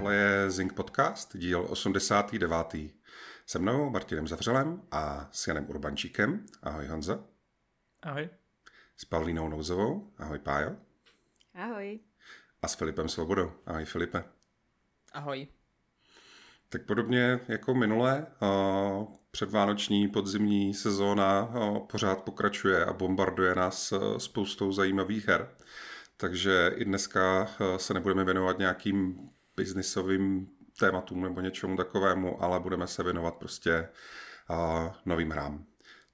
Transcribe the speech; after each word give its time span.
Tohle 0.00 0.14
je 0.14 0.50
Zing 0.50 0.72
Podcast, 0.72 1.36
díl 1.36 1.66
89. 1.68 2.74
Se 3.46 3.58
mnou 3.58 3.90
Martinem 3.90 4.28
Zavřelem 4.28 4.82
a 4.90 5.28
s 5.32 5.46
Janem 5.46 5.68
Urbančíkem. 5.68 6.46
Ahoj 6.62 6.86
Honzo. 6.86 7.24
Ahoj. 8.02 8.28
S 8.96 9.04
Pavlínou 9.04 9.48
Nouzovou. 9.48 10.12
Ahoj 10.18 10.38
Pájo. 10.38 10.76
Ahoj. 11.54 12.00
A 12.62 12.68
s 12.68 12.74
Filipem 12.74 13.08
Svobodou. 13.08 13.52
Ahoj 13.66 13.84
Filipe. 13.84 14.24
Ahoj. 15.12 15.46
Tak 16.68 16.82
podobně 16.82 17.40
jako 17.48 17.74
minule, 17.74 18.26
předvánoční 19.30 20.08
podzimní 20.08 20.74
sezóna 20.74 21.52
pořád 21.90 22.22
pokračuje 22.22 22.84
a 22.84 22.92
bombarduje 22.92 23.54
nás 23.54 23.92
spoustou 24.18 24.72
zajímavých 24.72 25.28
her. 25.28 25.48
Takže 26.16 26.72
i 26.74 26.84
dneska 26.84 27.48
se 27.76 27.94
nebudeme 27.94 28.24
věnovat 28.24 28.58
nějakým 28.58 29.30
biznisovým 29.60 30.48
tématům 30.78 31.22
nebo 31.22 31.40
něčemu 31.40 31.76
takovému, 31.76 32.42
ale 32.42 32.60
budeme 32.60 32.86
se 32.86 33.02
věnovat 33.02 33.34
prostě 33.34 33.88
novým 35.06 35.30
hrám. 35.30 35.64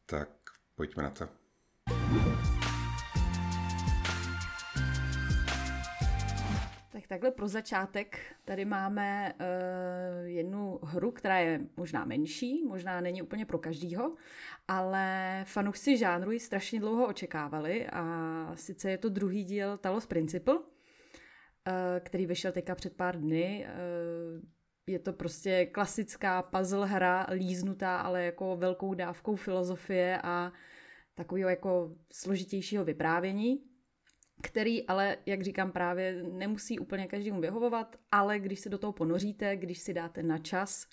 Tak 0.07 0.29
pojďme 0.75 1.03
na 1.03 1.11
to. 1.11 1.29
Tak 6.93 7.07
takhle 7.07 7.31
pro 7.31 7.49
začátek 7.49 8.19
tady 8.45 8.65
máme 8.65 9.35
uh, 9.35 10.27
jednu 10.27 10.81
hru, 10.83 11.11
která 11.11 11.39
je 11.39 11.61
možná 11.77 12.05
menší, 12.05 12.65
možná 12.65 13.01
není 13.01 13.23
úplně 13.23 13.47
pro 13.47 13.59
každýho, 13.59 14.15
ale 14.69 15.45
fanoušci 15.47 15.97
žánru 15.97 16.31
ji 16.31 16.41
strašně 16.41 16.81
dlouho 16.81 17.07
očekávali 17.07 17.87
a 17.87 18.53
sice 18.55 18.91
je 18.91 18.99
to 18.99 19.09
druhý 19.09 19.45
díl 19.45 19.79
Talos 19.79 20.07
Principle, 20.07 20.59
uh, 20.59 20.76
který 22.01 22.27
vyšel 22.27 22.53
teďka 22.53 22.75
před 22.75 22.97
pár 22.97 23.21
dny. 23.21 23.67
Uh, 23.69 24.43
je 24.87 24.99
to 24.99 25.13
prostě 25.13 25.67
klasická 25.67 26.43
puzzle 26.43 26.87
hra, 26.87 27.27
líznutá, 27.31 27.97
ale 27.97 28.25
jako 28.25 28.57
velkou 28.57 28.95
dávkou 28.95 29.37
filozofie 29.37 30.21
a 30.23 30.53
takového 31.15 31.51
jako 31.51 31.97
složitějšího 32.13 32.85
vyprávění 32.85 33.61
který 34.43 34.87
ale, 34.87 35.17
jak 35.27 35.43
říkám 35.43 35.73
právě, 35.73 36.23
nemusí 36.23 36.79
úplně 36.79 37.07
každému 37.07 37.41
vyhovovat, 37.41 37.97
ale 38.11 38.39
když 38.39 38.61
se 38.61 38.69
do 38.69 38.79
toho 38.79 38.93
ponoříte, 38.93 39.57
když 39.57 39.79
si 39.79 39.95
dáte 39.95 40.23
na 40.23 40.39
čas 40.39 40.87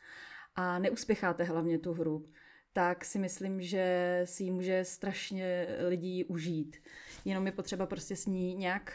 a 0.56 0.80
neuspěcháte 0.80 1.44
hlavně 1.44 1.80
tu 1.80 1.94
hru, 1.94 2.26
tak 2.74 3.06
si 3.06 3.20
myslím, 3.20 3.62
že 3.62 4.22
si 4.26 4.44
ji 4.44 4.52
může 4.52 4.84
strašně 4.84 5.68
lidí 5.88 6.26
užít. 6.26 6.78
Jenom 7.26 7.46
je 7.46 7.52
potřeba 7.52 7.86
prostě 7.86 8.16
s 8.16 8.26
ní 8.26 8.56
nějak 8.56 8.94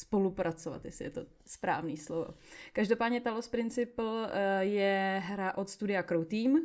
spolupracovat, 0.00 0.84
jestli 0.84 1.04
je 1.04 1.10
to 1.10 1.26
správný 1.46 1.96
slovo. 1.96 2.34
Každopádně 2.72 3.20
Talos 3.20 3.48
Principle 3.48 4.30
eh, 4.32 4.64
je 4.64 5.22
hra 5.24 5.56
od 5.56 5.70
studia 5.70 6.02
Crow 6.02 6.24
Team, 6.24 6.56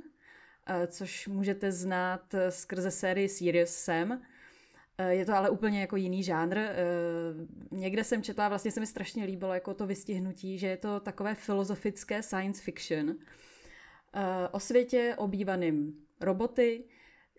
eh, 0.67 0.87
což 0.87 1.27
můžete 1.27 1.71
znát 1.71 2.35
skrze 2.49 2.91
sérii 2.91 3.29
Serious 3.29 3.69
Sam, 3.69 4.21
Eh, 4.97 5.15
je 5.15 5.25
to 5.25 5.33
ale 5.33 5.49
úplně 5.49 5.81
jako 5.81 5.95
jiný 5.95 6.23
žánr. 6.23 6.57
Eh, 6.57 6.75
někde 7.71 8.03
jsem 8.03 8.23
četla, 8.23 8.49
vlastně 8.49 8.71
se 8.71 8.79
mi 8.79 8.87
strašně 8.87 9.25
líbilo 9.25 9.53
jako 9.53 9.73
to 9.73 9.87
vystihnutí, 9.87 10.57
že 10.57 10.67
je 10.67 10.77
to 10.77 10.99
takové 10.99 11.35
filozofické 11.35 12.23
science 12.23 12.61
fiction 12.61 13.09
eh, 14.13 14.47
o 14.51 14.59
světě 14.59 15.15
obývaným 15.17 15.93
roboty, 16.21 16.83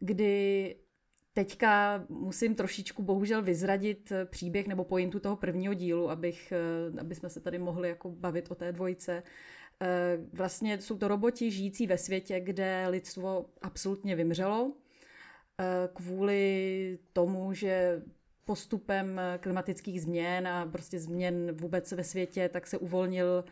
kdy 0.01 0.77
teďka 1.37 2.05
musím 2.09 2.55
trošičku 2.55 3.03
bohužel 3.03 3.43
vyzradit 3.43 4.13
příběh 4.25 4.67
nebo 4.67 4.85
pointu 4.85 5.21
toho 5.21 5.37
prvního 5.37 5.75
dílu, 5.75 6.11
abych, 6.11 6.53
aby 7.01 7.15
jsme 7.15 7.29
se 7.29 7.41
tady 7.41 7.59
mohli 7.59 7.89
jako 7.89 8.11
bavit 8.11 8.51
o 8.51 8.55
té 8.55 8.73
dvojce. 8.73 9.23
Vlastně 10.33 10.81
jsou 10.81 10.99
to 10.99 11.09
roboti 11.09 11.51
žijící 11.51 11.87
ve 11.87 11.99
světě, 11.99 12.41
kde 12.41 12.87
lidstvo 12.89 13.47
absolutně 13.63 14.17
vymřelo 14.17 14.73
Eh, 15.59 15.89
kvůli 15.95 16.99
tomu, 17.13 17.53
že 17.53 18.03
postupem 18.45 19.21
klimatických 19.41 20.03
změn 20.03 20.49
a 20.49 20.67
prostě 20.67 20.99
změn 20.99 21.53
vůbec 21.53 21.93
ve 21.93 22.05
světě, 22.05 22.49
tak 22.49 22.67
se 22.67 22.79
uvolnil 22.79 23.45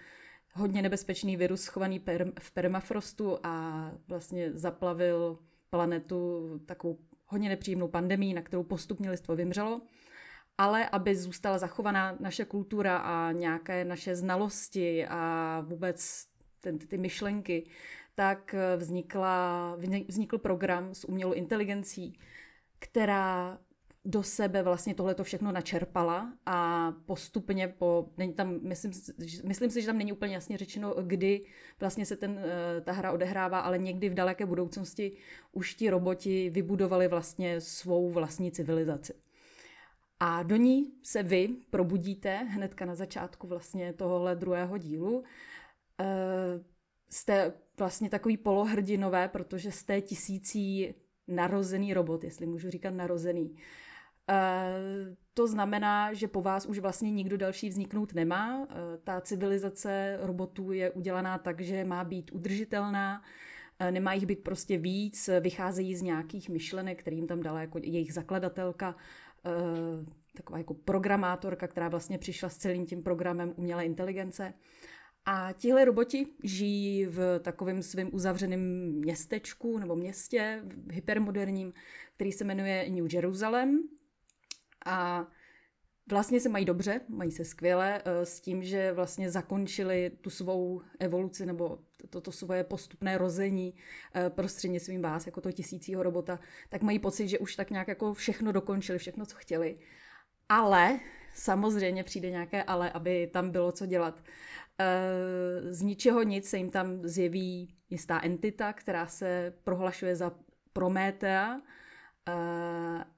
hodně 0.52 0.82
nebezpečný 0.82 1.36
virus 1.36 1.62
schovaný 1.62 2.02
v 2.40 2.50
permafrostu 2.50 3.38
a 3.42 3.90
vlastně 4.08 4.52
zaplavil 4.52 5.38
planetu 5.74 6.58
takovou 6.66 6.98
hodně 7.26 7.48
nepříjemnou 7.48 7.88
pandemí, 7.88 8.34
na 8.34 8.42
kterou 8.42 8.62
postupně 8.62 9.10
lidstvo 9.10 9.36
vymřelo. 9.36 9.80
Ale 10.58 10.88
aby 10.88 11.16
zůstala 11.16 11.58
zachovaná 11.58 12.16
naše 12.20 12.44
kultura 12.44 12.96
a 12.96 13.32
nějaké 13.32 13.84
naše 13.84 14.16
znalosti 14.16 15.06
a 15.06 15.60
vůbec 15.66 16.26
ten, 16.60 16.78
ty 16.78 16.98
myšlenky, 16.98 17.66
tak 18.14 18.54
vznikla, 18.76 19.76
vznikl 20.08 20.38
program 20.38 20.94
s 20.94 21.08
umělou 21.08 21.32
inteligencí, 21.32 22.18
která 22.78 23.58
do 24.04 24.22
sebe 24.22 24.62
vlastně 24.62 24.94
tohle 24.94 25.16
všechno 25.22 25.52
načerpala 25.52 26.32
a 26.46 26.92
postupně 27.06 27.68
po, 27.68 28.08
není 28.18 28.32
tam, 28.32 28.58
myslím, 28.62 28.92
myslím 29.44 29.70
si, 29.70 29.80
že 29.80 29.86
tam 29.86 29.98
není 29.98 30.12
úplně 30.12 30.34
jasně 30.34 30.58
řečeno, 30.58 30.94
kdy 31.02 31.44
vlastně 31.80 32.06
se 32.06 32.16
ten, 32.16 32.40
eh, 32.44 32.80
ta 32.80 32.92
hra 32.92 33.12
odehrává, 33.12 33.60
ale 33.60 33.78
někdy 33.78 34.08
v 34.08 34.14
daleké 34.14 34.46
budoucnosti 34.46 35.12
už 35.52 35.74
ti 35.74 35.90
roboti 35.90 36.50
vybudovali 36.50 37.08
vlastně 37.08 37.60
svou 37.60 38.10
vlastní 38.10 38.52
civilizaci. 38.52 39.14
A 40.20 40.42
do 40.42 40.56
ní 40.56 40.92
se 41.02 41.22
vy 41.22 41.48
probudíte 41.70 42.36
hnedka 42.36 42.84
na 42.84 42.94
začátku 42.94 43.46
vlastně 43.46 43.92
tohohle 43.92 44.36
druhého 44.36 44.78
dílu. 44.78 45.24
Eh, 46.00 46.04
jste 47.10 47.52
vlastně 47.78 48.10
takový 48.10 48.36
polohrdinové, 48.36 49.28
protože 49.28 49.72
jste 49.72 50.00
tisící 50.00 50.94
narozený 51.28 51.94
robot, 51.94 52.24
jestli 52.24 52.46
můžu 52.46 52.70
říkat 52.70 52.90
narozený. 52.90 53.56
Uh, 54.30 55.14
to 55.34 55.46
znamená, 55.46 56.12
že 56.12 56.28
po 56.28 56.42
vás 56.42 56.66
už 56.66 56.78
vlastně 56.78 57.10
nikdo 57.10 57.36
další 57.36 57.68
vzniknout 57.68 58.14
nemá. 58.14 58.58
Uh, 58.60 58.66
ta 59.04 59.20
civilizace 59.20 60.18
robotů 60.22 60.72
je 60.72 60.90
udělaná 60.90 61.38
tak, 61.38 61.60
že 61.60 61.84
má 61.84 62.04
být 62.04 62.30
udržitelná, 62.32 63.20
uh, 63.20 63.90
nemá 63.90 64.12
jich 64.12 64.26
být 64.26 64.42
prostě 64.42 64.78
víc, 64.78 65.30
vycházejí 65.40 65.94
z 65.94 66.02
nějakých 66.02 66.48
myšlenek, 66.48 67.00
kterým 67.00 67.26
tam 67.26 67.40
dala 67.40 67.60
jako 67.60 67.78
jejich 67.82 68.14
zakladatelka, 68.14 68.96
taková 70.36 70.58
jako 70.58 70.74
programátorka, 70.74 71.68
která 71.68 71.88
vlastně 71.88 72.18
přišla 72.18 72.48
s 72.48 72.56
celým 72.56 72.86
tím 72.86 73.02
programem 73.02 73.52
umělé 73.56 73.84
inteligence. 73.84 74.54
A 75.26 75.52
tihle 75.52 75.84
roboti 75.84 76.26
žijí 76.44 77.06
v 77.06 77.38
takovém 77.38 77.82
svém 77.82 78.08
uzavřeném 78.12 78.60
městečku 78.92 79.78
nebo 79.78 79.96
městě 79.96 80.62
hypermoderním, 80.90 81.72
který 82.14 82.32
se 82.32 82.44
jmenuje 82.44 82.90
New 82.90 83.14
Jerusalem. 83.14 83.82
A 84.84 85.26
vlastně 86.10 86.40
se 86.40 86.48
mají 86.48 86.64
dobře, 86.64 87.00
mají 87.08 87.30
se 87.30 87.44
skvěle 87.44 88.02
eh, 88.04 88.26
s 88.26 88.40
tím, 88.40 88.62
že 88.62 88.92
vlastně 88.92 89.30
zakončili 89.30 90.10
tu 90.20 90.30
svou 90.30 90.82
evoluci 91.00 91.46
nebo 91.46 91.78
toto 92.10 92.20
to 92.20 92.32
svoje 92.32 92.64
postupné 92.64 93.18
rození 93.18 93.74
eh, 94.14 94.30
prostřednictvím 94.30 95.02
vás, 95.02 95.26
jako 95.26 95.40
toho 95.40 95.52
tisícího 95.52 96.02
robota, 96.02 96.38
tak 96.68 96.82
mají 96.82 96.98
pocit, 96.98 97.28
že 97.28 97.38
už 97.38 97.56
tak 97.56 97.70
nějak 97.70 97.88
jako 97.88 98.14
všechno 98.14 98.52
dokončili, 98.52 98.98
všechno, 98.98 99.26
co 99.26 99.36
chtěli. 99.36 99.78
Ale 100.48 101.00
samozřejmě 101.34 102.04
přijde 102.04 102.30
nějaké 102.30 102.62
ale, 102.62 102.90
aby 102.90 103.30
tam 103.32 103.50
bylo 103.50 103.72
co 103.72 103.86
dělat. 103.86 104.22
Eh, 104.78 105.72
z 105.72 105.82
ničeho 105.82 106.22
nic 106.22 106.48
se 106.48 106.56
jim 106.56 106.70
tam 106.70 107.00
zjeví 107.02 107.74
jistá 107.90 108.20
entita, 108.22 108.72
která 108.72 109.06
se 109.06 109.52
prohlašuje 109.64 110.16
za 110.16 110.32
Prométea 110.72 111.60
eh, 111.60 111.83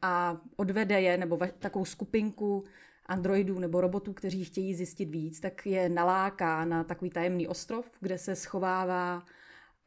a 0.02 0.40
odvede 0.56 1.00
je, 1.00 1.18
nebo 1.18 1.38
takovou 1.58 1.84
skupinku 1.84 2.64
androidů 3.06 3.58
nebo 3.58 3.80
robotů, 3.80 4.12
kteří 4.12 4.44
chtějí 4.44 4.74
zjistit 4.74 5.04
víc, 5.04 5.40
tak 5.40 5.66
je 5.66 5.88
naláká 5.88 6.64
na 6.64 6.84
takový 6.84 7.10
tajemný 7.10 7.48
ostrov, 7.48 7.90
kde 8.00 8.18
se 8.18 8.36
schovává 8.36 9.22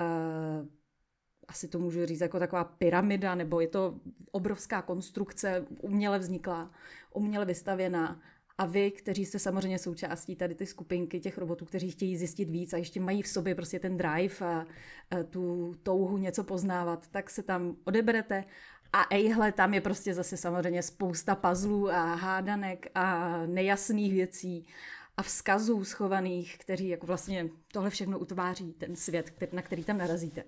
uh, 0.02 0.68
asi 1.50 1.68
to 1.68 1.80
můžu 1.80 2.06
říct 2.06 2.22
jako 2.22 2.40
taková 2.40 2.64
pyramida, 2.64 3.36
nebo 3.36 3.60
je 3.60 3.68
to 3.68 4.00
obrovská 4.32 4.82
konstrukce, 4.82 5.66
uměle 5.82 6.20
vzniklá, 6.20 6.72
uměle 7.14 7.46
vystavěná. 7.46 8.22
A 8.58 8.66
vy, 8.66 8.92
kteří 8.92 9.26
jste 9.26 9.40
samozřejmě 9.40 9.80
součástí 9.80 10.36
tady 10.36 10.56
ty 10.56 10.66
skupinky 10.66 11.20
těch 11.20 11.38
robotů, 11.38 11.66
kteří 11.66 11.92
chtějí 11.92 12.18
zjistit 12.18 12.50
víc 12.50 12.74
a 12.74 12.78
ještě 12.78 13.00
mají 13.00 13.22
v 13.22 13.28
sobě 13.28 13.56
prostě 13.56 13.80
ten 13.80 13.98
drive 13.98 14.36
a, 14.42 14.66
a 15.12 15.24
tu 15.30 15.76
touhu 15.84 16.18
něco 16.18 16.44
poznávat, 16.44 17.08
tak 17.08 17.30
se 17.30 17.44
tam 17.44 17.76
odeberete 17.84 18.44
a 18.94 19.06
ejhle, 19.10 19.52
tam 19.52 19.74
je 19.74 19.82
prostě 19.82 20.14
zase 20.14 20.38
samozřejmě 20.38 20.84
spousta 20.84 21.36
puzzlů 21.36 21.90
a 21.90 22.16
hádanek 22.16 22.88
a 22.96 23.38
nejasných 23.46 24.14
věcí 24.14 24.68
a 25.18 25.24
vzkazů 25.24 25.86
schovaných, 25.86 26.58
kteří 26.58 26.88
jako 26.88 27.08
vlastně 27.08 27.50
tohle 27.74 27.90
všechno 27.90 28.20
utváří 28.20 28.74
ten 28.74 28.96
svět, 28.96 29.54
na 29.54 29.62
který 29.62 29.84
tam 29.84 29.98
narazíte 29.98 30.44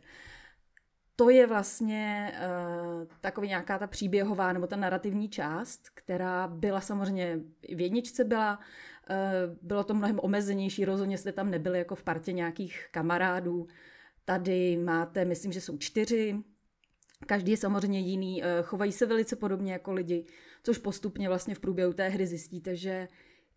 to 1.16 1.30
je 1.30 1.48
vlastně 1.48 2.32
uh, 2.34 3.08
takový 3.22 3.48
nějaká 3.48 3.80
ta 3.80 3.88
příběhová 3.88 4.54
nebo 4.54 4.68
ta 4.68 4.76
narrativní 4.76 5.30
část, 5.30 5.90
která 5.94 6.48
byla 6.48 6.82
samozřejmě 6.82 7.40
v 7.76 7.82
jedničce 7.82 8.24
byla, 8.24 8.60
bylo 9.62 9.84
to 9.84 9.94
mnohem 9.94 10.20
omezenější, 10.24 10.86
rozhodně 10.86 11.18
jste 11.18 11.32
tam 11.32 11.52
nebyli 11.52 11.78
jako 11.78 11.96
v 11.96 12.04
partě 12.04 12.32
nějakých 12.32 12.88
kamarádů. 12.92 13.68
Tady 14.26 14.78
máte, 14.78 15.26
myslím, 15.26 15.52
že 15.52 15.62
jsou 15.62 15.78
čtyři, 15.78 16.36
každý 17.26 17.52
je 17.52 17.58
samozřejmě 17.58 18.00
jiný, 18.00 18.44
chovají 18.64 18.92
se 18.92 19.06
velice 19.06 19.36
podobně 19.36 19.74
jako 19.74 19.94
lidi, 19.94 20.26
což 20.64 20.78
postupně 20.78 21.28
vlastně 21.28 21.56
v 21.56 21.60
průběhu 21.60 21.94
té 21.94 22.10
hry 22.10 22.28
zjistíte, 22.28 22.76
že 22.76 23.08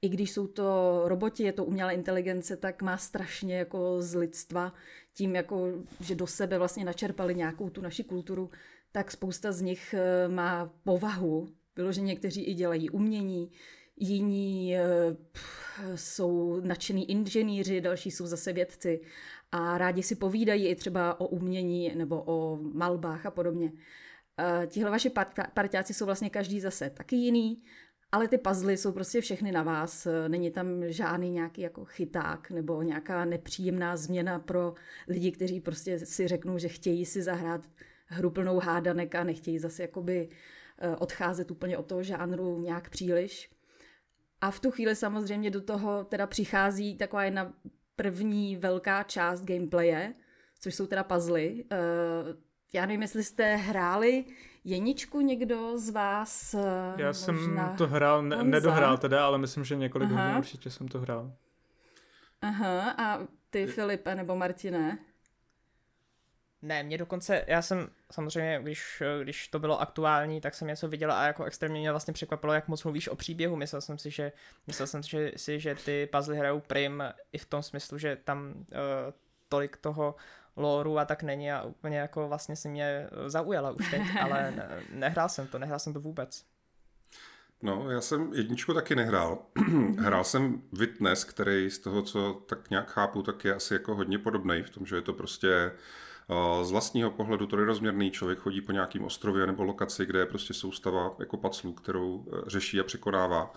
i 0.02 0.08
když 0.08 0.30
jsou 0.30 0.46
to 0.46 1.02
roboti, 1.04 1.42
je 1.42 1.52
to 1.52 1.64
umělá 1.64 1.90
inteligence, 1.90 2.56
tak 2.56 2.82
má 2.82 2.96
strašně 2.96 3.56
jako 3.56 4.02
z 4.02 4.14
lidstva, 4.14 4.74
tím 5.14 5.34
jako, 5.34 5.72
že 6.00 6.14
do 6.14 6.26
sebe 6.26 6.58
vlastně 6.58 6.84
načerpali 6.84 7.34
nějakou 7.34 7.70
tu 7.70 7.80
naši 7.80 8.04
kulturu, 8.04 8.50
tak 8.92 9.10
spousta 9.10 9.52
z 9.52 9.60
nich 9.60 9.94
eh, 9.94 10.28
má 10.28 10.72
povahu, 10.84 11.48
vyloženě 11.76 12.06
někteří 12.06 12.44
i 12.44 12.54
dělají 12.54 12.90
umění, 12.90 13.50
jiní 13.96 14.76
eh, 14.76 15.16
jsou 15.94 16.60
nadšení 16.60 17.10
inženýři, 17.10 17.80
další 17.80 18.10
jsou 18.10 18.26
zase 18.26 18.52
vědci 18.52 19.00
a 19.52 19.78
rádi 19.78 20.02
si 20.02 20.16
povídají 20.16 20.66
i 20.66 20.74
třeba 20.74 21.20
o 21.20 21.26
umění 21.26 21.92
nebo 21.94 22.22
o 22.26 22.58
malbách 22.72 23.26
a 23.26 23.30
podobně. 23.30 23.72
Eh, 24.38 24.66
tihle 24.66 24.90
vaši 24.90 25.10
partiáci 25.54 25.94
jsou 25.94 26.06
vlastně 26.06 26.30
každý 26.30 26.60
zase 26.60 26.90
taky 26.90 27.16
jiný 27.16 27.62
ale 28.14 28.28
ty 28.28 28.38
puzzle 28.38 28.72
jsou 28.72 28.92
prostě 28.92 29.20
všechny 29.20 29.52
na 29.52 29.62
vás. 29.62 30.06
Není 30.28 30.50
tam 30.50 30.66
žádný 30.86 31.30
nějaký 31.30 31.60
jako 31.60 31.84
chyták 31.84 32.50
nebo 32.50 32.82
nějaká 32.82 33.24
nepříjemná 33.24 33.96
změna 33.96 34.38
pro 34.38 34.74
lidi, 35.08 35.32
kteří 35.32 35.60
prostě 35.60 35.98
si 35.98 36.28
řeknou, 36.28 36.58
že 36.58 36.68
chtějí 36.68 37.06
si 37.06 37.22
zahrát 37.22 37.60
hru 38.06 38.30
plnou 38.30 38.58
hádanek 38.58 39.14
a 39.14 39.24
nechtějí 39.24 39.58
zase 39.58 39.82
jakoby 39.82 40.28
eh, 40.78 40.96
odcházet 40.96 41.50
úplně 41.50 41.78
od 41.78 41.86
toho 41.86 42.02
žánru 42.02 42.60
nějak 42.60 42.90
příliš. 42.90 43.53
A 44.44 44.50
v 44.50 44.60
tu 44.60 44.70
chvíli 44.70 44.96
samozřejmě 44.96 45.50
do 45.50 45.60
toho 45.60 46.04
teda 46.04 46.26
přichází 46.26 46.96
taková 46.96 47.24
jedna 47.24 47.52
první 47.96 48.56
velká 48.56 49.02
část 49.02 49.42
gameplaye, 49.44 50.14
což 50.60 50.74
jsou 50.74 50.86
teda 50.86 51.04
puzzle. 51.04 51.40
Eh, 51.40 51.64
já 52.72 52.86
nevím, 52.86 53.02
jestli 53.02 53.24
jste 53.24 53.56
hráli 53.56 54.24
Jeničku 54.64 55.20
někdo 55.20 55.78
z 55.78 55.90
vás? 55.90 56.54
Eh, 56.54 57.02
Já 57.02 57.12
jsem 57.12 57.60
to 57.78 57.86
hrál, 57.86 58.22
ne, 58.22 58.44
nedohrál 58.44 58.98
teda, 58.98 59.26
ale 59.26 59.38
myslím, 59.38 59.64
že 59.64 59.76
několik 59.76 60.10
Aha. 60.10 60.24
hodin 60.24 60.38
určitě 60.38 60.70
jsem 60.70 60.88
to 60.88 60.98
hrál. 60.98 61.32
Aha, 62.42 62.90
a 62.90 63.26
ty 63.50 63.66
Filipe 63.66 64.14
nebo 64.14 64.36
Martine? 64.36 64.98
Ne, 66.64 66.82
mě 66.82 66.98
dokonce, 66.98 67.44
já 67.46 67.62
jsem 67.62 67.88
samozřejmě, 68.10 68.58
když, 68.62 69.02
když 69.22 69.48
to 69.48 69.58
bylo 69.58 69.80
aktuální, 69.80 70.40
tak 70.40 70.54
jsem 70.54 70.68
něco 70.68 70.88
viděla 70.88 71.20
a 71.20 71.26
jako 71.26 71.44
extrémně 71.44 71.80
mě 71.80 71.90
vlastně 71.90 72.14
překvapilo, 72.14 72.52
jak 72.52 72.68
moc 72.68 72.84
mluvíš 72.84 73.08
o 73.08 73.16
příběhu. 73.16 73.56
Myslel 73.56 73.80
jsem 73.80 73.98
si, 73.98 74.10
že, 74.10 74.32
myslel 74.66 74.86
jsem 74.86 75.02
si, 75.02 75.32
že, 75.36 75.58
že 75.58 75.74
ty 75.74 76.08
puzzle 76.12 76.36
hrajou 76.36 76.60
prim 76.60 77.02
i 77.32 77.38
v 77.38 77.46
tom 77.46 77.62
smyslu, 77.62 77.98
že 77.98 78.16
tam 78.24 78.54
uh, 78.56 78.64
tolik 79.48 79.76
toho 79.76 80.14
lóru 80.56 80.98
a 80.98 81.04
tak 81.04 81.22
není 81.22 81.52
a 81.52 81.62
úplně 81.62 81.98
jako 81.98 82.28
vlastně 82.28 82.56
si 82.56 82.68
mě 82.68 83.08
zaujala 83.26 83.70
už 83.70 83.90
teď, 83.90 84.02
ale 84.22 84.50
ne, 84.50 84.82
nehrál 84.90 85.28
jsem 85.28 85.46
to, 85.46 85.58
nehrál 85.58 85.78
jsem 85.78 85.92
to 85.92 86.00
vůbec. 86.00 86.44
No, 87.62 87.90
já 87.90 88.00
jsem 88.00 88.32
jedničku 88.34 88.74
taky 88.74 88.94
nehrál. 88.94 89.38
Hrál 89.98 90.24
jsem 90.24 90.62
Witness, 90.72 91.24
který 91.24 91.70
z 91.70 91.78
toho, 91.78 92.02
co 92.02 92.42
tak 92.46 92.70
nějak 92.70 92.90
chápu, 92.90 93.22
tak 93.22 93.44
je 93.44 93.54
asi 93.54 93.74
jako 93.74 93.94
hodně 93.94 94.18
podobný 94.18 94.62
v 94.62 94.70
tom, 94.70 94.86
že 94.86 94.96
je 94.96 95.02
to 95.02 95.12
prostě 95.12 95.72
z 96.62 96.70
vlastního 96.70 97.10
pohledu 97.10 97.46
trojrozměrný 97.46 98.10
člověk 98.10 98.38
chodí 98.38 98.60
po 98.60 98.72
nějakým 98.72 99.04
ostrově 99.04 99.46
nebo 99.46 99.64
lokaci, 99.64 100.06
kde 100.06 100.18
je 100.18 100.26
prostě 100.26 100.54
soustava 100.54 101.14
jako 101.18 101.36
paclů, 101.36 101.72
kterou 101.72 102.24
e, 102.26 102.50
řeší 102.50 102.80
a 102.80 102.84
překonává. 102.84 103.54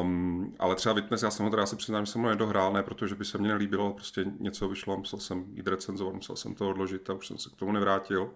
Um, 0.00 0.54
ale 0.58 0.74
třeba 0.74 0.92
Witness, 0.92 1.22
já 1.22 1.30
jsem 1.30 1.44
ho 1.44 1.50
teda 1.50 1.62
asi 1.62 1.76
přiznám, 1.76 2.06
že 2.06 2.12
jsem 2.12 2.22
ho 2.22 2.28
nedohrál, 2.28 2.72
ne 2.72 2.82
protože 2.82 3.14
by 3.14 3.24
se 3.24 3.38
mně 3.38 3.48
nelíbilo, 3.48 3.92
prostě 3.92 4.24
něco 4.40 4.68
vyšlo, 4.68 4.96
musel 4.96 5.18
jsem 5.18 5.44
jít 5.54 5.66
recenzovat, 5.66 6.14
musel 6.14 6.36
jsem 6.36 6.54
to 6.54 6.68
odložit 6.68 7.10
a 7.10 7.14
už 7.14 7.26
jsem 7.26 7.38
se 7.38 7.50
k 7.50 7.56
tomu 7.56 7.72
nevrátil. 7.72 8.30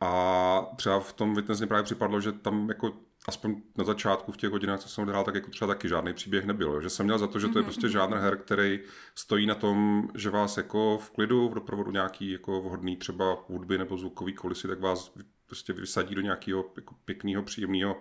A 0.00 0.66
třeba 0.76 1.00
v 1.00 1.12
tom 1.12 1.34
Witness 1.34 1.58
mě 1.58 1.66
právě 1.66 1.84
připadlo, 1.84 2.20
že 2.20 2.32
tam 2.32 2.68
jako 2.68 2.92
aspoň 3.28 3.62
na 3.78 3.84
začátku 3.84 4.32
v 4.32 4.36
těch 4.36 4.50
hodinách, 4.50 4.80
co 4.80 4.88
jsem 4.88 5.02
odehrál, 5.02 5.24
tak 5.24 5.34
jako 5.34 5.50
třeba 5.50 5.74
taky 5.74 5.88
žádný 5.88 6.12
příběh 6.12 6.44
nebyl. 6.44 6.80
Že 6.80 6.90
jsem 6.90 7.06
měl 7.06 7.18
za 7.18 7.26
to, 7.26 7.38
že 7.38 7.48
to 7.48 7.58
je 7.58 7.62
mhm, 7.62 7.64
prostě 7.64 7.86
mhm. 7.86 7.92
žádný 7.92 8.16
her, 8.18 8.36
který 8.36 8.80
stojí 9.14 9.46
na 9.46 9.54
tom, 9.54 10.08
že 10.14 10.30
vás 10.30 10.56
jako 10.56 10.98
v 10.98 11.10
klidu, 11.10 11.48
v 11.48 11.54
doprovodu 11.54 11.90
nějaký 11.90 12.30
jako 12.30 12.62
vhodný 12.62 12.96
třeba 12.96 13.44
hudby 13.48 13.78
nebo 13.78 13.98
zvukový 13.98 14.32
kulisy, 14.32 14.68
tak 14.68 14.80
vás 14.80 15.12
prostě 15.46 15.72
vysadí 15.72 16.14
do 16.14 16.20
nějakého 16.20 16.72
jako 16.76 16.94
pěkného, 17.04 17.42
příjemného 17.42 17.98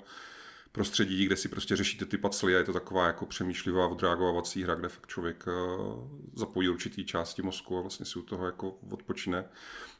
prostředí, 0.71 1.25
kde 1.25 1.35
si 1.35 1.49
prostě 1.49 1.75
řešíte 1.75 2.05
ty 2.05 2.17
pacly 2.17 2.55
a 2.55 2.57
je 2.57 2.63
to 2.63 2.73
taková 2.73 3.07
jako 3.07 3.25
přemýšlivá 3.25 3.87
odreagovací 3.87 4.63
hra, 4.63 4.75
kde 4.75 4.89
fakt 4.89 5.07
člověk 5.07 5.45
eh, 5.47 5.51
zapojí 6.33 6.69
určitý 6.69 7.05
části 7.05 7.41
mozku 7.41 7.77
a 7.77 7.81
vlastně 7.81 8.05
si 8.05 8.19
u 8.19 8.21
toho 8.21 8.45
jako 8.45 8.77
odpočine. 8.91 9.45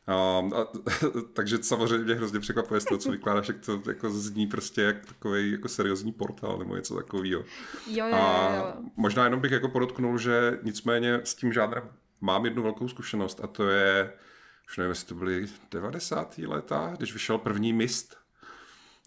A, 0.07 0.13
a, 0.13 0.67
takže 1.33 1.57
samozřejmě 1.63 2.05
mě 2.05 2.15
hrozně 2.15 2.39
překvapuje 2.39 2.81
z 2.81 2.85
toho, 2.85 2.97
co 2.97 3.11
vykládáš, 3.11 3.47
jak 3.47 3.65
to 3.65 3.81
jako 3.87 4.09
zní 4.09 4.47
prostě 4.47 4.81
jak 4.81 5.05
takový 5.05 5.51
jako 5.51 5.67
seriózní 5.67 6.11
portál 6.11 6.57
nebo 6.57 6.75
něco 6.75 6.95
takového. 6.95 7.43
Jo, 7.87 8.07
jo, 8.07 8.15
a 8.15 8.55
jo. 8.55 8.73
možná 8.95 9.23
jenom 9.23 9.39
bych 9.39 9.51
jako 9.51 9.69
podotknul, 9.69 10.17
že 10.17 10.59
nicméně 10.63 11.21
s 11.23 11.35
tím 11.35 11.53
žádrem 11.53 11.83
mám 12.21 12.45
jednu 12.45 12.63
velkou 12.63 12.87
zkušenost 12.87 13.39
a 13.43 13.47
to 13.47 13.69
je, 13.69 14.13
už 14.69 14.77
nevím, 14.77 14.89
jestli 14.89 15.07
to 15.07 15.15
byly 15.15 15.47
90. 15.71 16.37
léta, 16.37 16.93
když 16.97 17.13
vyšel 17.13 17.37
první 17.37 17.73
Mist, 17.73 18.20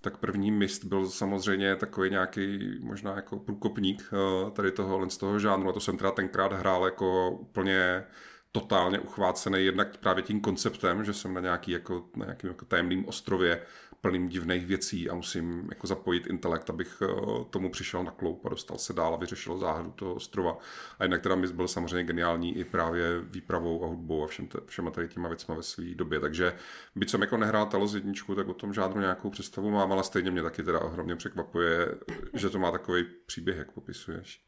tak 0.05 0.19
první 0.19 0.51
mist 0.51 0.85
byl 0.85 1.11
samozřejmě 1.11 1.77
takový 1.77 2.11
nějaký 2.11 2.79
možná 2.81 3.17
jako 3.17 3.39
průkopník 3.39 4.11
eh, 4.13 4.51
tady 4.51 4.73
toho, 4.73 5.11
z 5.11 5.17
toho 5.17 5.39
žánru. 5.39 5.69
A 5.69 5.73
to 5.73 5.81
jsem 5.81 5.97
teda 5.97 6.11
tenkrát 6.11 6.53
hrál 6.53 6.85
jako 6.85 7.31
úplně 7.31 8.05
totálně 8.53 8.99
uchvácený 8.99 9.65
jednak 9.65 9.97
právě 9.97 10.23
tím 10.23 10.41
konceptem, 10.41 11.05
že 11.05 11.13
jsem 11.13 11.35
na 11.35 11.41
nějaký 11.41 11.71
jako, 11.71 12.09
na 12.17 12.25
nějakým 12.25 12.49
jako 12.49 12.65
tajemným 12.65 13.09
ostrově 13.09 13.63
plným 14.05 14.29
divných 14.29 14.67
věcí 14.67 15.11
a 15.11 15.15
musím 15.15 15.67
jako 15.71 15.87
zapojit 15.87 16.27
intelekt, 16.27 16.71
abych 16.71 17.03
eh, 17.03 17.07
tomu 17.51 17.71
přišel 17.71 18.05
na 18.05 18.11
kloup 18.11 18.47
a 18.47 18.49
dostal 18.49 18.79
se 18.79 18.93
dál 18.93 19.15
a 19.15 19.17
vyřešil 19.17 19.59
záhadu 19.59 19.91
toho 19.91 20.15
ostrova. 20.15 20.59
A 20.99 21.05
jinak 21.05 21.23
teda 21.23 21.35
mi 21.35 21.47
byl 21.47 21.69
samozřejmě 21.69 22.05
geniální 22.05 22.59
i 22.59 22.65
právě 22.65 23.21
výpravou 23.21 23.85
a 23.85 23.87
hudbou 23.87 24.25
a 24.25 24.27
všem 24.27 24.47
te, 24.47 24.59
všema 24.67 24.91
tady 24.91 25.09
těma 25.09 25.29
věcma 25.29 25.55
ve 25.55 25.63
své 25.63 25.95
době. 25.95 26.21
Takže 26.21 26.53
byť 26.97 27.11
jsem 27.11 27.21
jako 27.21 27.37
nehrál 27.37 27.67
Talos 27.67 27.95
jedničku, 27.95 28.35
tak 28.35 28.49
o 28.49 28.55
tom 28.55 28.75
žádnou 28.75 29.01
nějakou 29.01 29.31
představu 29.31 29.71
mám, 29.71 29.93
ale 29.93 30.05
stejně 30.05 30.31
mě 30.31 30.43
taky 30.43 30.63
teda 30.63 30.81
ohromně 30.81 31.17
překvapuje, 31.17 31.95
že 32.35 32.51
to 32.51 32.59
má 32.59 32.71
takový 32.71 33.05
příběh, 33.27 33.57
jak 33.57 33.73
popisuješ. 33.73 34.45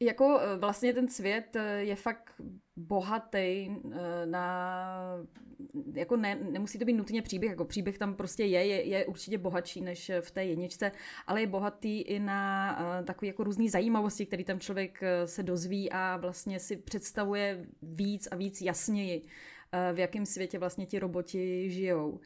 Jako 0.00 0.40
eh, 0.40 0.56
vlastně 0.56 0.94
ten 0.94 1.08
svět 1.08 1.56
eh, 1.56 1.82
je 1.82 1.96
fakt 1.96 2.32
bohatý 2.76 3.38
eh, 3.38 4.26
na, 4.26 5.26
jako 5.94 6.16
ne, 6.16 6.34
nemusí 6.34 6.78
to 6.78 6.84
být 6.84 6.92
nutně 6.92 7.22
příběh, 7.22 7.50
jako 7.50 7.64
příběh 7.64 7.98
tam 7.98 8.14
prostě 8.14 8.44
je, 8.44 8.66
je, 8.66 8.82
je 8.88 9.06
určitě 9.06 9.38
bohatší 9.38 9.80
než 9.80 10.10
v 10.20 10.30
té 10.30 10.44
jedničce, 10.44 10.92
ale 11.26 11.40
je 11.40 11.46
bohatý 11.46 12.00
i 12.00 12.18
na 12.18 12.78
takové 13.04 13.26
jako 13.26 13.44
různé 13.44 13.70
zajímavosti, 13.70 14.26
které 14.26 14.44
tam 14.44 14.60
člověk 14.60 15.00
se 15.24 15.42
dozví 15.42 15.92
a 15.92 16.16
vlastně 16.16 16.60
si 16.60 16.76
představuje 16.76 17.66
víc 17.82 18.28
a 18.30 18.36
víc 18.36 18.60
jasněji, 18.60 19.26
v 19.92 19.98
jakém 19.98 20.26
světě 20.26 20.58
vlastně 20.58 20.86
ti 20.86 20.98
roboti 20.98 21.70
žijou. 21.70 22.20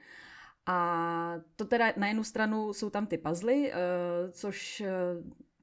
A 0.66 1.34
to 1.56 1.64
teda 1.64 1.92
na 1.96 2.08
jednu 2.08 2.24
stranu 2.24 2.72
jsou 2.72 2.90
tam 2.90 3.06
ty 3.06 3.18
puzzle, 3.18 3.54
což 4.30 4.82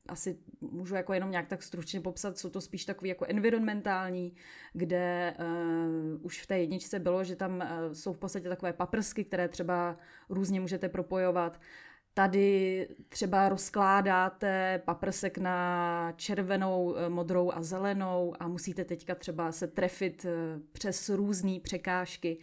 asi 0.08 0.38
můžu 0.62 0.96
jako 0.96 1.14
jenom 1.14 1.32
nějak 1.32 1.48
tak 1.48 1.64
stručně 1.64 2.02
popsat, 2.02 2.38
jsou 2.38 2.50
to 2.50 2.62
spíš 2.62 2.86
takový 2.86 3.10
jako 3.10 3.26
environmentální, 3.30 4.36
kde 4.74 5.34
uh, 5.40 6.26
už 6.26 6.42
v 6.42 6.48
té 6.48 6.60
jedničce 6.60 7.00
bylo, 7.00 7.24
že 7.24 7.36
tam 7.36 7.56
uh, 7.56 7.94
jsou 7.94 8.14
v 8.14 8.18
podstatě 8.18 8.50
takové 8.50 8.74
paprsky, 8.74 9.24
které 9.24 9.48
třeba 9.48 9.98
různě 10.30 10.60
můžete 10.60 10.90
propojovat. 10.90 11.60
Tady 12.14 12.88
třeba 13.10 13.50
rozkládáte 13.50 14.82
paprsek 14.86 15.38
na 15.38 16.14
červenou, 16.16 16.96
eh, 16.96 17.10
modrou 17.10 17.52
a 17.52 17.62
zelenou 17.62 18.34
a 18.40 18.48
musíte 18.48 18.86
teďka 18.86 19.16
třeba 19.16 19.52
se 19.52 19.68
trefit 19.68 20.26
přes 20.72 21.10
různé 21.10 21.60
překážky, 21.64 22.38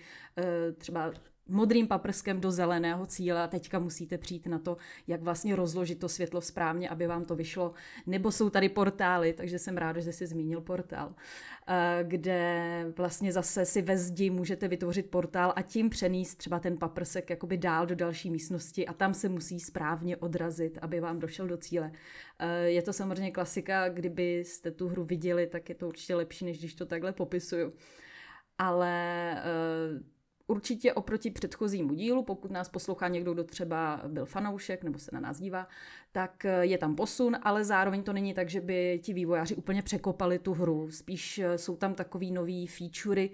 třeba 0.78 1.12
modrým 1.48 1.86
paprskem 1.88 2.40
do 2.40 2.50
zeleného 2.50 3.06
cíle 3.06 3.42
a 3.42 3.46
teďka 3.46 3.78
musíte 3.78 4.18
přijít 4.18 4.46
na 4.46 4.58
to, 4.58 4.76
jak 5.06 5.22
vlastně 5.22 5.56
rozložit 5.56 5.98
to 5.98 6.08
světlo 6.08 6.40
správně, 6.40 6.88
aby 6.88 7.06
vám 7.06 7.24
to 7.24 7.36
vyšlo. 7.36 7.72
Nebo 8.06 8.32
jsou 8.32 8.50
tady 8.50 8.68
portály, 8.68 9.32
takže 9.32 9.58
jsem 9.58 9.76
ráda, 9.76 10.00
že 10.00 10.12
jsi 10.12 10.26
zmínil 10.26 10.60
portál, 10.60 11.14
eh, 11.68 12.04
kde 12.08 12.84
vlastně 12.96 13.32
zase 13.32 13.64
si 13.64 13.82
ve 13.82 13.98
zdi 13.98 14.30
můžete 14.30 14.68
vytvořit 14.68 15.10
portál 15.10 15.52
a 15.56 15.62
tím 15.62 15.90
přenést 15.90 16.34
třeba 16.34 16.58
ten 16.58 16.76
paprsek 16.76 17.30
jakoby 17.30 17.56
dál 17.56 17.86
do 17.86 17.94
další 17.94 18.30
místnosti 18.30 18.86
a 18.86 18.92
tam 18.92 19.14
se 19.14 19.28
musí 19.28 19.60
správně 19.60 20.16
odrazit, 20.16 20.78
aby 20.82 21.00
vám 21.00 21.18
došel 21.18 21.46
do 21.46 21.56
cíle. 21.56 21.92
Eh, 22.38 22.64
je 22.64 22.82
to 22.82 22.92
samozřejmě 22.92 23.30
klasika, 23.30 23.88
kdybyste 23.88 24.70
tu 24.70 24.88
hru 24.88 25.04
viděli, 25.04 25.46
tak 25.46 25.68
je 25.68 25.74
to 25.74 25.88
určitě 25.88 26.14
lepší, 26.14 26.44
než 26.44 26.58
když 26.58 26.74
to 26.74 26.86
takhle 26.86 27.12
popisuju. 27.12 27.72
Ale 28.58 29.34
eh, 29.38 30.13
určitě 30.46 30.92
oproti 30.92 31.30
předchozímu 31.30 31.94
dílu, 31.94 32.22
pokud 32.22 32.50
nás 32.50 32.68
poslouchá 32.68 33.08
někdo, 33.08 33.32
kdo 33.34 33.44
třeba 33.44 34.00
byl 34.06 34.26
fanoušek 34.26 34.84
nebo 34.84 34.98
se 34.98 35.10
na 35.12 35.20
nás 35.20 35.40
dívá, 35.40 35.68
tak 36.12 36.44
eh, 36.44 36.64
je 36.64 36.78
tam 36.78 36.96
posun, 36.96 37.36
ale 37.42 37.64
zároveň 37.64 38.02
to 38.02 38.12
není 38.12 38.34
tak, 38.34 38.50
že 38.50 38.60
by 38.60 39.00
ti 39.02 39.12
vývojáři 39.12 39.54
úplně 39.54 39.82
překopali 39.82 40.38
tu 40.38 40.54
hru. 40.54 40.90
Spíš 40.90 41.38
eh, 41.38 41.58
jsou 41.58 41.76
tam 41.76 41.94
takový 41.94 42.32
nový 42.32 42.66
featurey, 42.66 43.30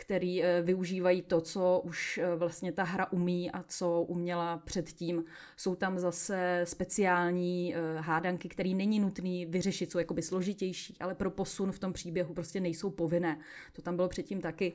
který 0.00 0.44
eh, 0.44 0.62
využívají 0.62 1.22
to, 1.22 1.40
co 1.40 1.80
už 1.84 2.18
eh, 2.18 2.36
vlastně 2.36 2.72
ta 2.72 2.82
hra 2.82 3.12
umí 3.12 3.50
a 3.50 3.62
co 3.62 4.02
uměla 4.02 4.56
předtím. 4.56 5.24
Jsou 5.56 5.74
tam 5.74 5.98
zase 5.98 6.60
speciální 6.64 7.74
eh, 7.74 8.00
hádanky, 8.00 8.48
které 8.48 8.70
není 8.70 9.00
nutný 9.00 9.46
vyřešit, 9.46 9.90
jsou 9.90 9.98
jakoby 9.98 10.22
složitější, 10.22 10.96
ale 11.00 11.14
pro 11.14 11.30
posun 11.30 11.72
v 11.72 11.78
tom 11.78 11.92
příběhu 11.92 12.34
prostě 12.34 12.60
nejsou 12.60 12.90
povinné. 12.90 13.38
To 13.72 13.82
tam 13.82 13.96
bylo 13.96 14.08
předtím 14.08 14.40
taky. 14.40 14.72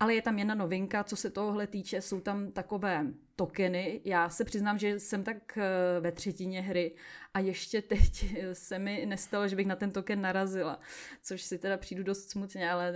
Ale 0.00 0.14
je 0.14 0.22
tam 0.22 0.38
jedna 0.38 0.54
novinka, 0.54 1.04
co 1.04 1.16
se 1.16 1.30
tohohle 1.30 1.66
týče, 1.66 2.00
jsou 2.00 2.20
tam 2.20 2.52
takové 2.52 3.06
tokeny. 3.36 4.00
Já 4.04 4.28
se 4.28 4.44
přiznám, 4.44 4.78
že 4.78 5.00
jsem 5.00 5.24
tak 5.24 5.58
ve 6.00 6.12
třetině 6.12 6.60
hry 6.60 6.94
a 7.34 7.38
ještě 7.38 7.82
teď 7.82 8.34
se 8.52 8.78
mi 8.78 9.06
nestalo, 9.06 9.48
že 9.48 9.56
bych 9.56 9.66
na 9.66 9.76
ten 9.76 9.90
token 9.90 10.20
narazila, 10.20 10.80
což 11.22 11.42
si 11.42 11.58
teda 11.58 11.76
přijdu 11.76 12.02
dost 12.02 12.30
smutně, 12.30 12.70
ale 12.70 12.94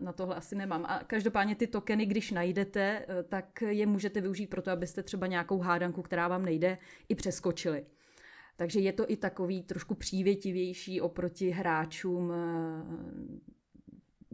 na, 0.00 0.12
tohle 0.12 0.34
asi 0.34 0.54
nemám. 0.54 0.86
A 0.86 1.04
každopádně 1.06 1.54
ty 1.54 1.66
tokeny, 1.66 2.06
když 2.06 2.30
najdete, 2.30 3.04
eh, 3.08 3.22
tak 3.22 3.62
je 3.62 3.86
můžete 3.86 4.20
využít 4.20 4.46
pro 4.46 4.62
to, 4.62 4.70
abyste 4.70 5.02
třeba 5.02 5.26
nějakou 5.26 5.58
hádanku, 5.58 6.02
která 6.02 6.28
vám 6.28 6.44
nejde, 6.44 6.78
i 7.08 7.14
přeskočili. 7.14 7.86
Takže 8.56 8.80
je 8.80 8.92
to 8.92 9.10
i 9.10 9.16
takový 9.16 9.62
trošku 9.62 9.94
přívětivější 9.94 11.00
oproti 11.00 11.50
hráčům 11.50 12.32
eh, 12.32 13.56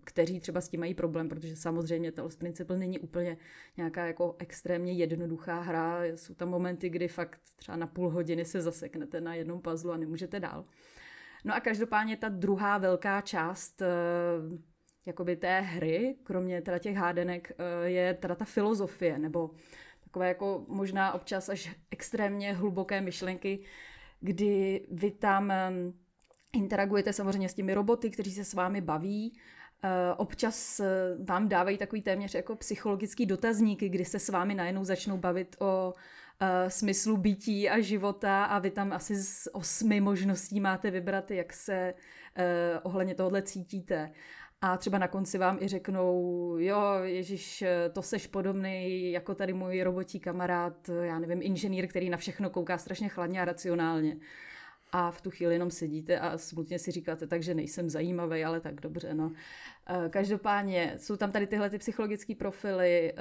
kteří 0.04 0.40
třeba 0.40 0.60
s 0.60 0.68
tím 0.68 0.80
mají 0.80 0.94
problém, 0.94 1.28
protože 1.28 1.56
samozřejmě 1.56 2.12
Talos 2.12 2.36
Principle 2.36 2.78
není 2.78 2.98
úplně 2.98 3.36
nějaká 3.76 4.06
jako 4.06 4.36
extrémně 4.38 4.92
jednoduchá 4.92 5.60
hra. 5.60 6.04
Jsou 6.04 6.34
tam 6.34 6.48
momenty, 6.48 6.88
kdy 6.88 7.08
fakt 7.08 7.40
třeba 7.56 7.76
na 7.76 7.86
půl 7.86 8.10
hodiny 8.10 8.44
se 8.44 8.60
zaseknete 8.60 9.20
na 9.20 9.34
jednom 9.34 9.60
puzzlu 9.60 9.92
a 9.92 9.96
nemůžete 9.96 10.40
dál. 10.40 10.64
No 11.44 11.54
a 11.54 11.60
každopádně 11.60 12.16
ta 12.16 12.28
druhá 12.28 12.78
velká 12.78 13.20
část 13.20 13.82
eh, 13.82 13.86
jakoby 15.06 15.36
té 15.36 15.60
hry, 15.60 16.16
kromě 16.22 16.62
teda 16.62 16.78
těch 16.78 16.96
hádenek, 16.96 17.52
eh, 17.58 17.88
je 17.90 18.14
teda 18.14 18.34
ta 18.34 18.44
filozofie, 18.44 19.18
nebo 19.18 19.50
takové 20.04 20.28
jako 20.28 20.64
možná 20.68 21.12
občas 21.12 21.48
až 21.48 21.76
extrémně 21.90 22.52
hluboké 22.52 23.00
myšlenky, 23.00 23.64
kdy 24.20 24.86
vy 24.90 25.10
tam 25.10 25.50
eh, 25.50 25.72
interagujete 26.52 27.12
samozřejmě 27.12 27.48
s 27.48 27.54
těmi 27.54 27.74
roboty, 27.74 28.10
kteří 28.10 28.30
se 28.30 28.44
s 28.44 28.54
vámi 28.54 28.80
baví, 28.80 29.38
občas 30.16 30.80
eh, 30.80 30.86
vám 31.24 31.48
dávají 31.48 31.78
takový 31.78 32.02
téměř 32.02 32.34
jako 32.34 32.56
psychologický 32.56 33.26
dotazníky, 33.26 33.88
kdy 33.88 34.04
se 34.04 34.18
s 34.18 34.28
vámi 34.28 34.54
najednou 34.54 34.84
začnou 34.84 35.18
bavit 35.18 35.56
o 35.58 35.92
uh, 35.92 36.48
smyslu 36.68 37.16
bytí 37.16 37.70
a 37.70 37.80
života 37.80 38.44
a 38.44 38.58
vy 38.58 38.70
tam 38.70 38.92
asi 38.92 39.16
z 39.16 39.48
osmi 39.52 40.00
možností 40.00 40.60
máte 40.60 40.90
vybrat, 40.90 41.30
jak 41.30 41.52
se 41.52 41.94
ohledně 42.82 43.14
tohohle 43.14 43.42
cítíte. 43.42 44.12
A 44.60 44.76
třeba 44.76 44.98
na 44.98 45.08
konci 45.08 45.38
vám 45.38 45.58
i 45.60 45.68
řeknou, 45.68 46.56
jo, 46.58 46.80
Ježíš, 47.02 47.64
to 47.92 48.02
seš 48.02 48.26
podobný 48.26 49.12
jako 49.12 49.34
tady 49.34 49.52
můj 49.52 49.82
robotí 49.82 50.20
kamarád, 50.20 50.90
já 51.02 51.18
nevím, 51.18 51.42
inženýr, 51.42 51.86
který 51.86 52.10
na 52.10 52.16
všechno 52.16 52.50
kouká 52.50 52.78
strašně 52.78 53.08
chladně 53.08 53.42
a 53.42 53.44
racionálně 53.44 54.16
a 54.92 55.10
v 55.10 55.20
tu 55.20 55.30
chvíli 55.30 55.54
jenom 55.54 55.70
sedíte 55.70 56.18
a 56.18 56.38
smutně 56.38 56.78
si 56.78 56.90
říkáte, 56.90 57.26
takže 57.26 57.54
nejsem 57.54 57.90
zajímavý, 57.90 58.44
ale 58.44 58.60
tak 58.60 58.80
dobře, 58.80 59.14
no. 59.14 59.32
Eh, 59.86 60.08
každopádně 60.08 60.94
jsou 60.96 61.16
tam 61.16 61.32
tady 61.32 61.46
tyhle 61.46 61.70
ty 61.70 61.78
psychologické 61.78 62.34
profily, 62.34 63.12
eh, 63.12 63.16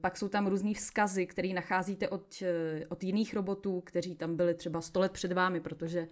pak 0.00 0.16
jsou 0.16 0.28
tam 0.28 0.46
různý 0.46 0.74
vzkazy, 0.74 1.26
které 1.26 1.48
nacházíte 1.48 2.08
od, 2.08 2.42
eh, 2.42 2.86
od 2.88 3.04
jiných 3.04 3.34
robotů, 3.34 3.80
kteří 3.80 4.14
tam 4.14 4.36
byli 4.36 4.54
třeba 4.54 4.80
100 4.80 5.00
let 5.00 5.12
před 5.12 5.32
vámi, 5.32 5.60
protože 5.60 6.08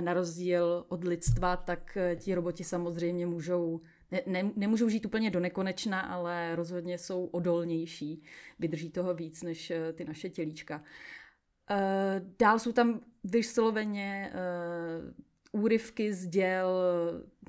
na 0.00 0.14
rozdíl 0.14 0.84
od 0.88 1.04
lidstva, 1.04 1.56
tak 1.56 1.98
ti 2.16 2.34
roboti 2.34 2.64
samozřejmě 2.64 3.26
můžou 3.26 3.80
ne, 4.10 4.20
ne, 4.26 4.50
nemůžou 4.56 4.88
žít 4.88 5.06
úplně 5.06 5.30
do 5.30 5.40
nekonečna, 5.40 6.00
ale 6.00 6.56
rozhodně 6.56 6.98
jsou 6.98 7.24
odolnější, 7.24 8.22
vydrží 8.58 8.90
toho 8.90 9.14
víc 9.14 9.42
než 9.42 9.72
ty 9.94 10.04
naše 10.04 10.30
tělíčka. 10.30 10.82
Dál 12.38 12.58
jsou 12.58 12.72
tam 12.72 13.00
vysloveně 13.24 14.32
úryvky 15.52 16.14
z 16.14 16.26
děl, 16.26 16.82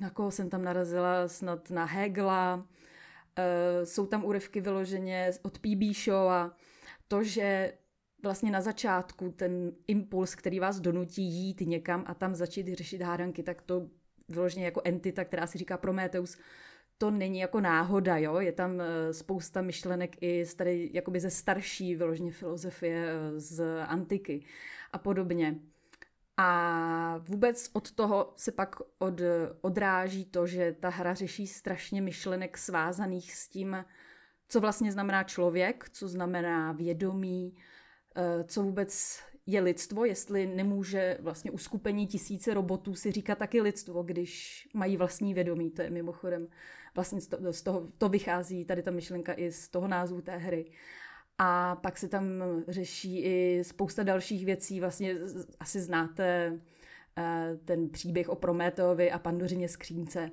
na 0.00 0.10
koho 0.10 0.30
jsem 0.30 0.50
tam 0.50 0.64
narazila, 0.64 1.28
snad 1.28 1.70
na 1.70 1.84
Hegla. 1.84 2.54
Uh, 3.38 3.84
jsou 3.84 4.06
tam 4.06 4.24
úryvky 4.24 4.60
vyloženě 4.60 5.30
od 5.42 5.58
PB 5.58 5.96
Show 6.04 6.28
a 6.28 6.56
to, 7.08 7.24
že 7.24 7.72
vlastně 8.22 8.50
na 8.50 8.60
začátku 8.60 9.32
ten 9.32 9.72
impuls, 9.86 10.34
který 10.34 10.60
vás 10.60 10.80
donutí 10.80 11.22
jít 11.22 11.60
někam 11.60 12.04
a 12.06 12.14
tam 12.14 12.34
začít 12.34 12.68
řešit 12.74 13.02
hádanky, 13.02 13.42
tak 13.42 13.62
to 13.62 13.88
vyloženě 14.28 14.64
jako 14.64 14.80
entita, 14.84 15.24
která 15.24 15.46
si 15.46 15.58
říká 15.58 15.76
Prometheus, 15.76 16.38
to 16.98 17.10
není 17.10 17.38
jako 17.38 17.60
náhoda, 17.60 18.16
jo? 18.16 18.40
je 18.40 18.52
tam 18.52 18.80
eh, 18.80 19.12
spousta 19.12 19.62
myšlenek 19.62 20.22
i 20.22 20.44
z 20.44 20.54
tady 20.54 20.90
jakoby 20.92 21.20
ze 21.20 21.30
starší 21.30 21.94
vyloženě 21.94 22.32
filozofie 22.32 23.06
eh, 23.08 23.40
z 23.40 23.82
antiky 23.86 24.44
a 24.92 24.98
podobně. 24.98 25.60
A 26.36 27.18
vůbec 27.18 27.70
od 27.72 27.92
toho 27.92 28.32
se 28.36 28.52
pak 28.52 28.76
od, 28.98 29.20
odráží 29.60 30.24
to, 30.24 30.46
že 30.46 30.76
ta 30.80 30.88
hra 30.88 31.14
řeší 31.14 31.46
strašně 31.46 32.02
myšlenek 32.02 32.58
svázaných 32.58 33.34
s 33.34 33.48
tím, 33.48 33.84
co 34.48 34.60
vlastně 34.60 34.92
znamená 34.92 35.24
člověk, 35.24 35.88
co 35.92 36.08
znamená 36.08 36.72
vědomí, 36.72 37.56
eh, 38.16 38.44
co 38.44 38.62
vůbec 38.62 39.20
je 39.46 39.60
lidstvo, 39.60 40.04
jestli 40.04 40.46
nemůže 40.46 41.18
vlastně 41.20 41.50
uskupení 41.50 42.06
tisíce 42.06 42.54
robotů 42.54 42.94
si 42.94 43.12
říkat 43.12 43.38
taky 43.38 43.60
lidstvo, 43.60 44.02
když 44.02 44.68
mají 44.74 44.96
vlastní 44.96 45.34
vědomí. 45.34 45.70
To 45.70 45.82
je 45.82 45.90
mimochodem 45.90 46.48
vlastně 46.94 47.20
z 47.50 47.62
toho, 47.62 47.88
to 47.98 48.08
vychází 48.08 48.64
tady 48.64 48.82
ta 48.82 48.90
myšlenka 48.90 49.32
i 49.36 49.50
z 49.50 49.68
toho 49.68 49.88
názvu 49.88 50.20
té 50.20 50.36
hry. 50.36 50.70
A 51.38 51.76
pak 51.76 51.98
se 51.98 52.08
tam 52.08 52.24
řeší 52.68 53.22
i 53.24 53.64
spousta 53.64 54.02
dalších 54.02 54.44
věcí. 54.44 54.80
Vlastně 54.80 55.16
asi 55.60 55.80
znáte 55.80 56.58
eh, 57.18 57.58
ten 57.64 57.88
příběh 57.90 58.28
o 58.28 58.36
Prometeovi 58.36 59.10
a 59.10 59.18
Pandořině 59.18 59.68
skřínce, 59.68 60.30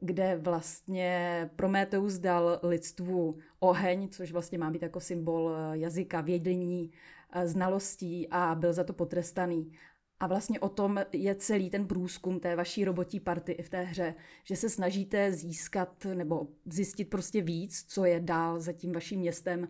kde 0.00 0.36
vlastně 0.36 1.50
Prometeus 1.56 2.18
dal 2.18 2.60
lidstvu 2.62 3.38
oheň, 3.60 4.08
což 4.08 4.32
vlastně 4.32 4.58
má 4.58 4.70
být 4.70 4.82
jako 4.82 5.00
symbol 5.00 5.56
eh, 5.56 5.78
jazyka, 5.78 6.20
vědění, 6.20 6.92
eh, 7.32 7.48
znalostí 7.48 8.28
a 8.30 8.54
byl 8.54 8.72
za 8.72 8.84
to 8.84 8.92
potrestaný. 8.92 9.72
A 10.20 10.26
vlastně 10.26 10.60
o 10.60 10.68
tom 10.68 11.00
je 11.12 11.34
celý 11.34 11.70
ten 11.70 11.86
průzkum 11.86 12.40
té 12.40 12.56
vaší 12.56 12.84
robotí 12.84 13.20
party 13.20 13.52
i 13.52 13.62
v 13.62 13.68
té 13.68 13.82
hře, 13.82 14.14
že 14.44 14.56
se 14.56 14.70
snažíte 14.70 15.32
získat 15.32 16.04
nebo 16.14 16.46
zjistit 16.66 17.04
prostě 17.04 17.42
víc, 17.42 17.84
co 17.88 18.04
je 18.04 18.20
dál 18.20 18.60
za 18.60 18.72
tím 18.72 18.92
vaším 18.92 19.20
městem. 19.20 19.68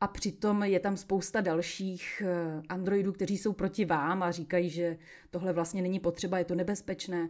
A 0.00 0.08
přitom 0.08 0.62
je 0.62 0.80
tam 0.80 0.96
spousta 0.96 1.40
dalších 1.40 2.22
eh, 2.26 2.62
androidů, 2.68 3.12
kteří 3.12 3.38
jsou 3.38 3.52
proti 3.52 3.84
vám 3.84 4.22
a 4.22 4.30
říkají, 4.30 4.70
že 4.70 4.98
tohle 5.30 5.52
vlastně 5.52 5.82
není 5.82 6.00
potřeba, 6.00 6.38
je 6.38 6.44
to 6.44 6.54
nebezpečné, 6.54 7.28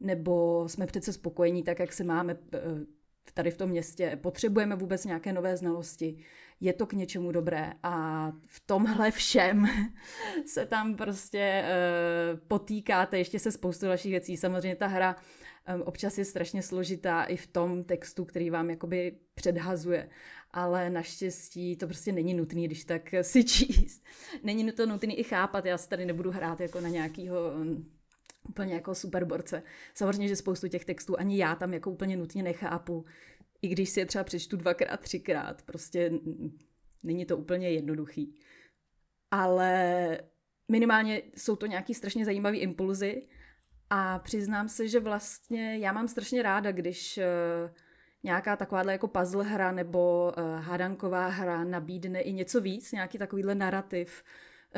nebo 0.00 0.64
jsme 0.68 0.86
přece 0.86 1.12
spokojení 1.12 1.62
tak, 1.62 1.78
jak 1.78 1.92
se 1.92 2.04
máme 2.04 2.36
eh, 2.54 2.58
tady 3.34 3.50
v 3.50 3.56
tom 3.56 3.70
městě, 3.70 4.18
potřebujeme 4.22 4.76
vůbec 4.76 5.04
nějaké 5.04 5.32
nové 5.32 5.56
znalosti 5.56 6.24
je 6.60 6.72
to 6.72 6.86
k 6.86 6.92
něčemu 6.92 7.32
dobré. 7.32 7.72
A 7.82 8.26
v 8.46 8.60
tomhle 8.66 9.10
všem 9.10 9.66
se 10.46 10.66
tam 10.66 10.94
prostě 10.96 11.64
uh, 11.64 12.38
potýkáte, 12.48 13.18
ještě 13.18 13.38
se 13.38 13.52
spoustu 13.52 13.86
dalších 13.86 14.10
věcí. 14.10 14.36
Samozřejmě 14.36 14.76
ta 14.76 14.86
hra 14.86 15.16
občas 15.84 16.18
je 16.18 16.24
strašně 16.24 16.62
složitá 16.62 17.22
i 17.22 17.36
v 17.36 17.46
tom 17.46 17.84
textu, 17.84 18.24
který 18.24 18.50
vám 18.50 18.70
jakoby 18.70 19.16
předhazuje. 19.34 20.08
Ale 20.52 20.90
naštěstí 20.90 21.76
to 21.76 21.86
prostě 21.86 22.12
není 22.12 22.34
nutné, 22.34 22.62
když 22.62 22.84
tak 22.84 23.14
si 23.22 23.44
číst. 23.44 24.04
Není 24.42 24.72
to 24.72 24.86
nutné 24.86 25.14
i 25.14 25.22
chápat, 25.22 25.64
já 25.64 25.78
se 25.78 25.88
tady 25.88 26.06
nebudu 26.06 26.30
hrát 26.30 26.60
jako 26.60 26.80
na 26.80 26.88
nějakýho 26.88 27.52
um, 27.54 27.90
úplně 28.48 28.74
jako 28.74 28.94
superborce. 28.94 29.62
Samozřejmě, 29.94 30.28
že 30.28 30.36
spoustu 30.36 30.68
těch 30.68 30.84
textů 30.84 31.18
ani 31.18 31.38
já 31.38 31.54
tam 31.54 31.74
jako 31.74 31.90
úplně 31.90 32.16
nutně 32.16 32.42
nechápu 32.42 33.04
i 33.62 33.68
když 33.68 33.90
si 33.90 34.00
je 34.00 34.06
třeba 34.06 34.24
přečtu 34.24 34.56
dvakrát, 34.56 35.00
třikrát, 35.00 35.62
prostě 35.62 36.12
není 37.02 37.26
to 37.26 37.36
úplně 37.36 37.70
jednoduchý. 37.70 38.34
Ale 39.30 40.18
minimálně 40.68 41.22
jsou 41.36 41.56
to 41.56 41.66
nějaký 41.66 41.94
strašně 41.94 42.24
zajímavý 42.24 42.58
impulzy 42.58 43.26
a 43.90 44.18
přiznám 44.18 44.68
se, 44.68 44.88
že 44.88 45.00
vlastně 45.00 45.78
já 45.78 45.92
mám 45.92 46.08
strašně 46.08 46.42
ráda, 46.42 46.72
když 46.72 47.18
uh, 47.18 47.70
nějaká 48.22 48.56
takováhle 48.56 48.92
jako 48.92 49.08
puzzle 49.08 49.44
hra 49.44 49.72
nebo 49.72 50.32
uh, 50.38 50.64
hádanková 50.64 51.28
hra 51.28 51.64
nabídne 51.64 52.20
i 52.20 52.32
něco 52.32 52.60
víc, 52.60 52.92
nějaký 52.92 53.18
takovýhle 53.18 53.54
narrativ, 53.54 54.22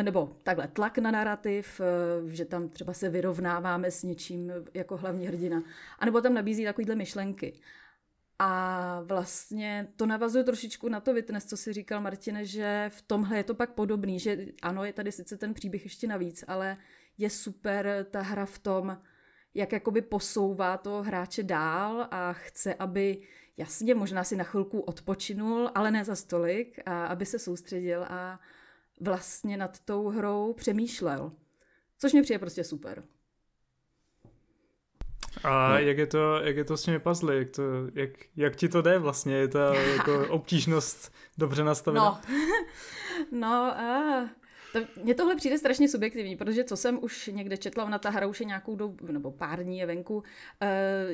nebo 0.02 0.36
takhle 0.42 0.68
tlak 0.68 0.98
na 0.98 1.10
narrativ, 1.10 1.80
uh, 1.80 2.30
že 2.30 2.44
tam 2.44 2.68
třeba 2.68 2.92
se 2.92 3.08
vyrovnáváme 3.08 3.90
s 3.90 4.02
něčím 4.02 4.52
jako 4.74 4.96
hlavní 4.96 5.26
hrdina, 5.26 5.62
anebo 5.98 6.20
tam 6.20 6.34
nabízí 6.34 6.64
takovýhle 6.64 6.94
myšlenky. 6.94 7.60
A 8.38 9.00
vlastně 9.04 9.88
to 9.96 10.06
navazuje 10.06 10.44
trošičku 10.44 10.88
na 10.88 11.00
to 11.00 11.14
Witness, 11.14 11.44
co 11.44 11.56
si 11.56 11.72
říkal 11.72 12.00
Martine, 12.00 12.44
že 12.44 12.90
v 12.94 13.02
tomhle 13.02 13.36
je 13.36 13.44
to 13.44 13.54
pak 13.54 13.70
podobný, 13.70 14.18
že 14.18 14.46
ano, 14.62 14.84
je 14.84 14.92
tady 14.92 15.12
sice 15.12 15.36
ten 15.36 15.54
příběh 15.54 15.84
ještě 15.84 16.06
navíc, 16.06 16.44
ale 16.48 16.76
je 17.18 17.30
super 17.30 18.06
ta 18.10 18.20
hra 18.20 18.46
v 18.46 18.58
tom, 18.58 18.98
jak 19.54 19.72
jakoby 19.72 20.02
posouvá 20.02 20.76
toho 20.76 21.02
hráče 21.02 21.42
dál 21.42 22.08
a 22.10 22.32
chce, 22.32 22.74
aby 22.74 23.18
jasně 23.56 23.94
možná 23.94 24.24
si 24.24 24.36
na 24.36 24.44
chvilku 24.44 24.80
odpočinul, 24.80 25.70
ale 25.74 25.90
ne 25.90 26.04
za 26.04 26.16
stolik, 26.16 26.78
a 26.86 27.06
aby 27.06 27.26
se 27.26 27.38
soustředil 27.38 28.04
a 28.08 28.40
vlastně 29.00 29.56
nad 29.56 29.80
tou 29.80 30.08
hrou 30.08 30.52
přemýšlel. 30.52 31.32
Což 31.98 32.12
mi 32.12 32.22
přijde 32.22 32.38
prostě 32.38 32.64
super. 32.64 33.04
A 35.44 35.68
no. 35.68 35.78
jak, 35.78 35.98
je 35.98 36.06
to, 36.06 36.40
jak 36.40 36.56
je 36.56 36.64
to 36.64 36.76
s 36.76 36.82
těmi 36.82 36.98
puzzly? 36.98 37.38
Jak, 37.38 37.50
to, 37.50 37.62
jak, 37.94 38.10
jak 38.36 38.56
ti 38.56 38.68
to 38.68 38.82
jde 38.82 38.98
vlastně? 38.98 39.34
Je 39.34 39.48
ta 39.48 39.74
jako 39.74 40.26
obtížnost 40.30 41.12
dobře 41.38 41.64
nastavená? 41.64 42.04
No, 42.04 42.20
no 43.40 43.74
uh, 43.78 44.28
to, 44.72 45.02
mně 45.02 45.14
tohle 45.14 45.36
přijde 45.36 45.58
strašně 45.58 45.88
subjektivní, 45.88 46.36
protože 46.36 46.64
co 46.64 46.76
jsem 46.76 46.98
už 47.02 47.30
někde 47.32 47.56
četla, 47.56 47.84
ona 47.84 47.98
ta 47.98 48.10
hra 48.10 48.26
už 48.26 48.40
je 48.40 48.46
nějakou 48.46 48.76
dobu, 48.76 49.12
nebo 49.12 49.30
pár 49.30 49.64
dní 49.64 49.78
je 49.78 49.86
venku, 49.86 50.14
uh, 50.16 50.22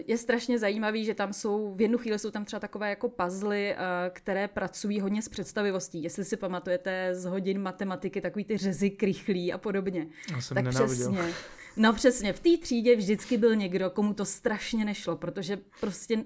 je 0.07 0.19
strašně 0.19 0.59
zajímavý, 0.59 1.05
že 1.05 1.15
tam 1.15 1.33
jsou, 1.33 1.75
v 1.75 1.81
jednu 1.81 1.99
chvíli 1.99 2.19
jsou 2.19 2.31
tam 2.31 2.45
třeba 2.45 2.61
takové 2.61 2.91
jako 2.91 3.09
puzzly, 3.09 3.75
uh, 3.75 3.81
které 4.13 4.49
pracují 4.49 5.01
hodně 5.01 5.23
s 5.23 5.29
představivostí. 5.29 6.03
Jestli 6.03 6.25
si 6.25 6.37
pamatujete 6.37 7.15
z 7.15 7.25
hodin 7.25 7.63
matematiky, 7.63 8.21
takový 8.21 8.45
ty 8.45 8.57
řezy 8.57 8.91
krychlí 8.91 9.53
a 9.53 9.59
podobně. 9.59 10.07
Já 10.31 10.41
jsem 10.41 10.55
tak 10.55 10.65
nenáviděl. 10.65 11.13
přesně. 11.13 11.35
No 11.77 11.93
přesně, 11.93 12.33
v 12.33 12.41
té 12.41 12.57
třídě 12.61 12.97
vždycky 12.97 13.37
byl 13.37 13.57
někdo, 13.57 13.91
komu 13.91 14.15
to 14.15 14.25
strašně 14.25 14.85
nešlo, 14.85 15.17
protože 15.17 15.59
prostě 15.81 16.25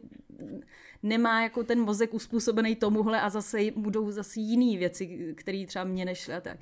nemá 1.03 1.43
jako 1.43 1.65
ten 1.65 1.81
mozek 1.81 2.15
uspůsobený 2.15 2.77
tomuhle 2.77 3.21
a 3.21 3.31
zase 3.31 3.59
budou 3.77 4.11
zase 4.11 4.41
jiné 4.41 4.79
věci, 4.79 5.35
které 5.37 5.65
třeba 5.67 5.85
mě 5.85 6.05
nešly 6.05 6.35
a 6.35 6.41
tak. 6.41 6.59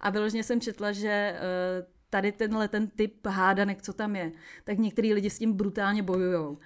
A 0.00 0.10
vyloženě 0.10 0.44
jsem 0.44 0.60
četla, 0.60 0.92
že 0.92 1.08
eh, 1.08 1.86
tady 2.10 2.32
tenhle 2.32 2.68
ten 2.68 2.88
typ 2.88 3.26
hádanek, 3.26 3.82
co 3.82 3.92
tam 3.92 4.16
je, 4.16 4.32
tak 4.64 4.78
některý 4.78 5.14
lidi 5.14 5.30
s 5.30 5.38
tím 5.38 5.52
brutálně 5.52 6.02
bojujou. 6.02 6.58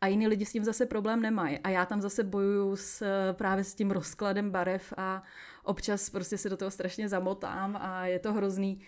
A 0.00 0.06
jiní 0.06 0.28
lidi 0.28 0.46
s 0.46 0.52
tím 0.52 0.64
zase 0.64 0.86
problém 0.86 1.22
nemají. 1.22 1.58
A 1.58 1.68
já 1.68 1.86
tam 1.86 2.00
zase 2.00 2.24
bojuju 2.24 2.76
s, 2.76 3.02
eh, 3.02 3.32
právě 3.32 3.64
s 3.64 3.74
tím 3.74 3.90
rozkladem 3.90 4.50
barev 4.50 4.92
a 4.96 5.22
občas 5.64 6.10
prostě 6.10 6.38
se 6.38 6.48
do 6.48 6.56
toho 6.56 6.70
strašně 6.70 7.08
zamotám 7.08 7.76
a 7.80 8.06
je 8.06 8.18
to 8.18 8.32
hrozný. 8.32 8.80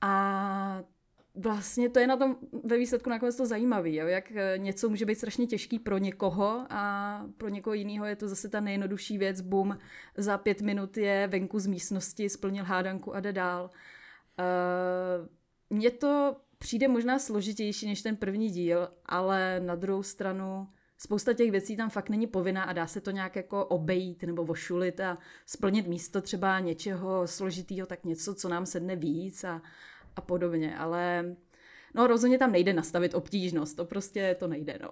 A 0.00 0.82
vlastně 1.34 1.88
to 1.88 1.98
je 1.98 2.06
na 2.06 2.16
tom 2.16 2.36
ve 2.64 2.78
výsledku 2.78 3.10
nakonec 3.10 3.36
to 3.36 3.46
zajímavé, 3.46 3.90
jak 3.90 4.32
eh, 4.32 4.58
něco 4.58 4.88
může 4.88 5.06
být 5.06 5.14
strašně 5.14 5.46
těžký 5.46 5.78
pro 5.78 5.98
někoho 5.98 6.66
a 6.70 7.26
pro 7.36 7.48
někoho 7.48 7.74
jiného 7.74 8.06
je 8.06 8.16
to 8.16 8.28
zase 8.28 8.48
ta 8.48 8.60
nejjednodušší 8.60 9.18
věc, 9.18 9.40
bum, 9.40 9.78
za 10.16 10.38
pět 10.38 10.60
minut 10.60 10.96
je 10.96 11.26
venku 11.26 11.58
z 11.58 11.66
místnosti, 11.66 12.28
splnil 12.28 12.64
hádanku 12.64 13.14
a 13.14 13.20
jde 13.20 13.32
dál. 13.32 13.70
Uh, 14.38 15.28
mně 15.70 15.90
to 15.90 16.36
přijde 16.58 16.88
možná 16.88 17.18
složitější 17.18 17.86
než 17.86 18.02
ten 18.02 18.16
první 18.16 18.50
díl, 18.50 18.88
ale 19.06 19.60
na 19.60 19.74
druhou 19.74 20.02
stranu 20.02 20.68
spousta 20.98 21.32
těch 21.32 21.50
věcí 21.50 21.76
tam 21.76 21.90
fakt 21.90 22.08
není 22.08 22.26
povinná 22.26 22.62
a 22.62 22.72
dá 22.72 22.86
se 22.86 23.00
to 23.00 23.10
nějak 23.10 23.36
jako 23.36 23.64
obejít 23.64 24.22
nebo 24.22 24.44
vošulit 24.44 25.00
a 25.00 25.18
splnit 25.46 25.86
místo 25.86 26.22
třeba 26.22 26.60
něčeho 26.60 27.26
složitýho, 27.26 27.86
tak 27.86 28.04
něco, 28.04 28.34
co 28.34 28.48
nám 28.48 28.66
sedne 28.66 28.96
víc 28.96 29.44
a, 29.44 29.62
a 30.16 30.20
podobně, 30.20 30.78
ale 30.78 31.24
no 31.94 32.06
rozhodně 32.06 32.38
tam 32.38 32.52
nejde 32.52 32.72
nastavit 32.72 33.14
obtížnost, 33.14 33.76
to 33.76 33.84
prostě 33.84 34.36
to 34.38 34.48
nejde, 34.48 34.78
no. 34.82 34.90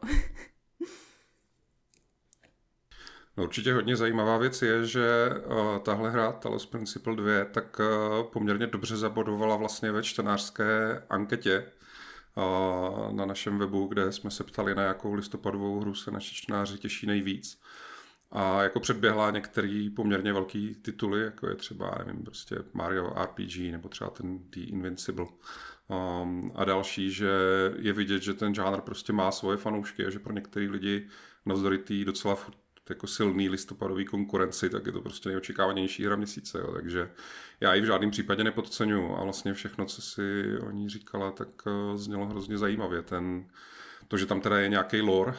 No 3.37 3.45
určitě 3.45 3.73
hodně 3.75 3.97
zajímavá 3.97 4.39
věc 4.39 4.63
je, 4.63 4.87
že 4.87 5.31
uh, 5.47 5.79
tahle 5.79 6.11
hra, 6.11 6.33
Talos 6.33 6.67
Principle 6.67 7.17
2, 7.17 7.45
tak 7.45 7.81
uh, 7.81 8.27
poměrně 8.27 8.67
dobře 8.67 8.97
zabodovala 8.97 9.57
vlastně 9.57 9.93
ve 9.93 10.03
čtenářské 10.03 11.03
anketě 11.11 11.73
uh, 12.37 13.13
na 13.13 13.27
našem 13.27 13.59
webu, 13.59 13.87
kde 13.87 14.13
jsme 14.13 14.31
se 14.31 14.45
ptali, 14.45 14.75
na 14.75 14.83
jakou 14.83 15.15
listopadovou 15.15 15.81
hru 15.81 15.95
se 15.95 16.11
naši 16.11 16.35
čtenáři 16.35 16.79
těší 16.79 17.07
nejvíc. 17.07 17.61
A 18.33 18.63
jako 18.63 18.81
předběhla 18.81 19.31
některé 19.31 19.89
poměrně 19.97 20.33
velký 20.33 20.75
tituly, 20.75 21.23
jako 21.23 21.49
je 21.49 21.55
třeba, 21.55 21.95
nevím, 22.07 22.25
prostě 22.25 22.57
Mario 22.73 23.15
RPG 23.25 23.57
nebo 23.57 23.89
třeba 23.89 24.11
ten 24.11 24.39
The 24.39 24.61
Invincible 24.61 25.27
um, 25.89 26.53
a 26.55 26.65
další, 26.65 27.13
že 27.13 27.31
je 27.79 27.93
vidět, 27.93 28.23
že 28.23 28.35
ten 28.35 28.55
žánr 28.55 28.81
prostě 28.81 29.13
má 29.13 29.33
svoje 29.33 29.57
fanoušky 29.57 30.07
a 30.07 30.11
že 30.11 30.19
pro 30.19 30.33
některé 30.33 30.67
lidi 30.67 31.09
navzdory 31.47 31.79
té 31.79 32.05
docela 32.05 32.39
jako 32.91 33.07
silný 33.07 33.49
listopadový 33.49 34.05
konkurenci, 34.05 34.71
tak 34.71 34.87
je 34.87 34.93
to 34.93 35.01
prostě 35.01 35.29
nejočekávanější 35.29 36.07
hra 36.07 36.17
měsíce. 36.17 36.59
Jo. 36.59 36.73
Takže 36.73 37.11
já 37.61 37.75
ji 37.75 37.81
v 37.81 37.85
žádném 37.85 38.11
případě 38.11 38.45
nepodceňuju 38.45 39.15
a 39.17 39.25
vlastně 39.25 39.55
všechno, 39.55 39.87
co 39.87 40.03
si 40.03 40.45
o 40.67 40.71
ní 40.71 40.89
říkala, 40.89 41.33
tak 41.33 41.49
uh, 41.67 41.97
znělo 41.97 42.27
hrozně 42.27 42.59
zajímavě. 42.59 43.03
Ten, 43.03 43.45
to, 44.09 44.17
že 44.17 44.27
tam 44.27 44.41
teda 44.41 44.59
je 44.59 44.69
nějaký 44.69 45.01
lore, 45.01 45.35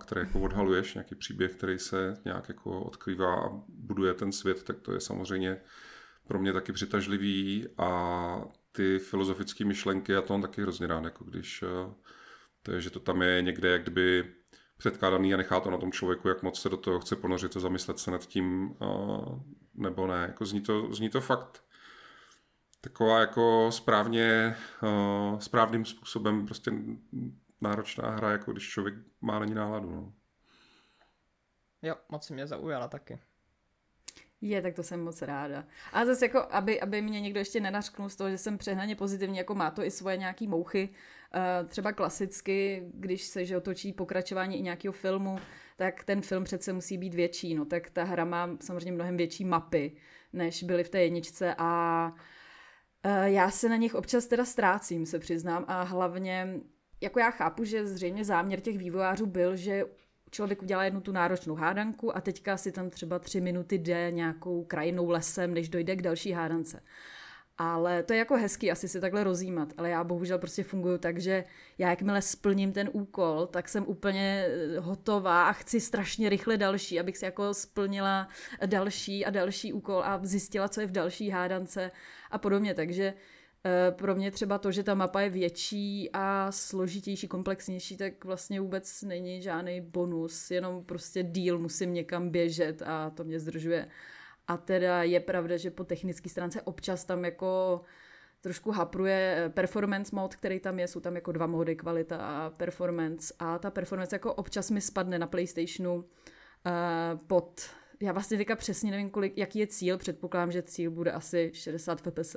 který 0.00 0.20
jako 0.20 0.40
odhaluješ, 0.40 0.94
nějaký 0.94 1.14
příběh, 1.14 1.54
který 1.54 1.78
se 1.78 2.16
nějak 2.24 2.48
jako 2.48 2.80
odkrývá 2.80 3.34
a 3.34 3.50
buduje 3.68 4.14
ten 4.14 4.32
svět, 4.32 4.62
tak 4.62 4.80
to 4.80 4.92
je 4.92 5.00
samozřejmě 5.00 5.60
pro 6.26 6.38
mě 6.38 6.52
taky 6.52 6.72
přitažlivý 6.72 7.68
a 7.78 8.44
ty 8.72 8.98
filozofické 8.98 9.64
myšlenky, 9.64 10.12
já 10.12 10.22
to 10.22 10.34
mám 10.34 10.42
taky 10.42 10.62
hrozně 10.62 10.86
rád, 10.86 11.04
jako 11.04 11.24
když 11.24 11.64
to 12.62 12.72
je, 12.72 12.80
že 12.80 12.90
to 12.90 13.00
tam 13.00 13.22
je 13.22 13.42
někde 13.42 13.68
jak 13.68 13.82
kdyby 13.82 14.32
předkládaný 14.78 15.34
a 15.34 15.36
nechá 15.36 15.60
to 15.60 15.70
na 15.70 15.78
tom 15.78 15.92
člověku, 15.92 16.28
jak 16.28 16.42
moc 16.42 16.60
se 16.60 16.68
do 16.68 16.76
toho 16.76 17.00
chce 17.00 17.16
ponořit 17.16 17.56
a 17.56 17.60
zamyslet 17.60 17.98
se 17.98 18.10
nad 18.10 18.26
tím, 18.26 18.76
nebo 19.74 20.06
ne. 20.06 20.24
Jako 20.28 20.46
zní, 20.46 20.60
to, 20.60 20.94
zní 20.94 21.10
to 21.10 21.20
fakt 21.20 21.64
taková 22.80 23.20
jako 23.20 23.68
správně, 23.72 24.56
správným 25.38 25.84
způsobem 25.84 26.46
prostě 26.46 26.72
náročná 27.62 28.10
hra, 28.10 28.30
jako 28.30 28.52
když 28.52 28.68
člověk 28.68 28.94
má 29.20 29.38
na 29.38 29.44
ní 29.44 29.54
náladu. 29.54 29.90
No. 29.90 30.12
Jo, 31.82 31.94
moc 32.08 32.30
mě 32.30 32.46
zaujala 32.46 32.88
taky. 32.88 33.18
Je, 34.40 34.62
tak 34.62 34.74
to 34.74 34.82
jsem 34.82 35.04
moc 35.04 35.22
ráda. 35.22 35.64
A 35.92 36.04
zase 36.04 36.24
jako, 36.24 36.46
aby, 36.50 36.80
aby 36.80 37.02
mě 37.02 37.20
někdo 37.20 37.38
ještě 37.38 37.60
nenařknul 37.60 38.08
z 38.08 38.16
toho, 38.16 38.30
že 38.30 38.38
jsem 38.38 38.58
přehnaně 38.58 38.96
pozitivní, 38.96 39.38
jako 39.38 39.54
má 39.54 39.70
to 39.70 39.84
i 39.84 39.90
svoje 39.90 40.16
nějaký 40.16 40.48
mouchy. 40.48 40.88
Uh, 41.34 41.68
třeba 41.68 41.92
klasicky, 41.92 42.82
když 42.94 43.24
se 43.24 43.44
že 43.44 43.56
otočí 43.56 43.92
pokračování 43.92 44.58
i 44.58 44.62
nějakého 44.62 44.92
filmu, 44.92 45.38
tak 45.76 46.04
ten 46.04 46.22
film 46.22 46.44
přece 46.44 46.72
musí 46.72 46.98
být 46.98 47.14
větší. 47.14 47.54
No 47.54 47.64
tak 47.64 47.90
ta 47.90 48.04
hra 48.04 48.24
má 48.24 48.50
samozřejmě 48.60 48.92
mnohem 48.92 49.16
větší 49.16 49.44
mapy, 49.44 49.96
než 50.32 50.62
byly 50.62 50.84
v 50.84 50.88
té 50.88 51.02
jedničce 51.02 51.54
a 51.58 52.12
uh, 53.04 53.12
já 53.24 53.50
se 53.50 53.68
na 53.68 53.76
nich 53.76 53.94
občas 53.94 54.26
teda 54.26 54.44
ztrácím, 54.44 55.06
se 55.06 55.18
přiznám, 55.18 55.64
a 55.68 55.82
hlavně 55.82 56.60
jako 57.02 57.18
já 57.18 57.30
chápu, 57.30 57.64
že 57.64 57.86
zřejmě 57.86 58.24
záměr 58.24 58.60
těch 58.60 58.78
vývojářů 58.78 59.26
byl, 59.26 59.56
že 59.56 59.84
člověk 60.30 60.62
udělá 60.62 60.84
jednu 60.84 61.00
tu 61.00 61.12
náročnou 61.12 61.54
hádanku 61.54 62.16
a 62.16 62.20
teďka 62.20 62.56
si 62.56 62.72
tam 62.72 62.90
třeba 62.90 63.18
tři 63.18 63.40
minuty 63.40 63.78
jde 63.78 64.10
nějakou 64.10 64.64
krajinou 64.64 65.10
lesem, 65.10 65.54
než 65.54 65.68
dojde 65.68 65.96
k 65.96 66.02
další 66.02 66.32
hádance. 66.32 66.82
Ale 67.58 68.02
to 68.02 68.12
je 68.12 68.18
jako 68.18 68.36
hezký 68.36 68.70
asi 68.70 68.88
si 68.88 69.00
takhle 69.00 69.24
rozjímat, 69.24 69.72
ale 69.76 69.90
já 69.90 70.04
bohužel 70.04 70.38
prostě 70.38 70.64
funguju 70.64 70.98
tak, 70.98 71.18
že 71.18 71.44
já 71.78 71.90
jakmile 71.90 72.22
splním 72.22 72.72
ten 72.72 72.90
úkol, 72.92 73.46
tak 73.46 73.68
jsem 73.68 73.84
úplně 73.86 74.46
eh, 74.46 74.80
hotová 74.80 75.48
a 75.48 75.52
chci 75.52 75.80
strašně 75.80 76.28
rychle 76.28 76.56
další, 76.56 77.00
abych 77.00 77.16
si 77.16 77.24
jako 77.24 77.54
splnila 77.54 78.28
další 78.66 79.24
a 79.24 79.30
další 79.30 79.72
úkol 79.72 80.02
a 80.04 80.20
zjistila, 80.22 80.68
co 80.68 80.80
je 80.80 80.86
v 80.86 80.92
další 80.92 81.30
hádance 81.30 81.90
a 82.30 82.38
podobně. 82.38 82.74
Takže 82.74 83.14
pro 83.90 84.14
mě 84.14 84.30
třeba 84.30 84.58
to, 84.58 84.72
že 84.72 84.82
ta 84.82 84.94
mapa 84.94 85.20
je 85.20 85.30
větší 85.30 86.10
a 86.12 86.52
složitější, 86.52 87.28
komplexnější, 87.28 87.96
tak 87.96 88.24
vlastně 88.24 88.60
vůbec 88.60 89.02
není 89.02 89.42
žádný 89.42 89.80
bonus, 89.80 90.50
jenom 90.50 90.84
prostě 90.84 91.22
díl 91.22 91.58
musím 91.58 91.94
někam 91.94 92.30
běžet 92.30 92.82
a 92.82 93.10
to 93.10 93.24
mě 93.24 93.40
zdržuje. 93.40 93.88
A 94.48 94.56
teda 94.56 95.02
je 95.02 95.20
pravda, 95.20 95.56
že 95.56 95.70
po 95.70 95.84
technické 95.84 96.28
stránce 96.28 96.62
občas 96.62 97.04
tam 97.04 97.24
jako 97.24 97.80
trošku 98.40 98.70
hapruje 98.70 99.34
eh, 99.36 99.48
performance 99.48 100.16
mod, 100.16 100.36
který 100.36 100.60
tam 100.60 100.78
je, 100.78 100.88
jsou 100.88 101.00
tam 101.00 101.14
jako 101.14 101.32
dva 101.32 101.46
mody, 101.46 101.76
kvalita 101.76 102.16
a 102.16 102.50
performance 102.50 103.34
a 103.38 103.58
ta 103.58 103.70
performance 103.70 104.16
jako 104.16 104.34
občas 104.34 104.70
mi 104.70 104.80
spadne 104.80 105.18
na 105.18 105.26
Playstationu 105.26 105.94
uh, 105.94 106.04
pod 107.26 107.70
já 108.02 108.12
vlastně 108.12 108.38
teďka 108.38 108.56
přesně 108.56 108.90
nevím, 108.90 109.10
kolik, 109.10 109.38
jaký 109.38 109.58
je 109.58 109.66
cíl, 109.66 109.98
předpokládám, 109.98 110.52
že 110.52 110.62
cíl 110.62 110.90
bude 110.90 111.12
asi 111.12 111.50
60 111.54 112.00
fps, 112.00 112.36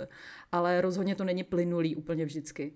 ale 0.51 0.81
rozhodně 0.81 1.15
to 1.15 1.23
není 1.23 1.43
plynulý 1.43 1.95
úplně 1.95 2.25
vždycky. 2.25 2.73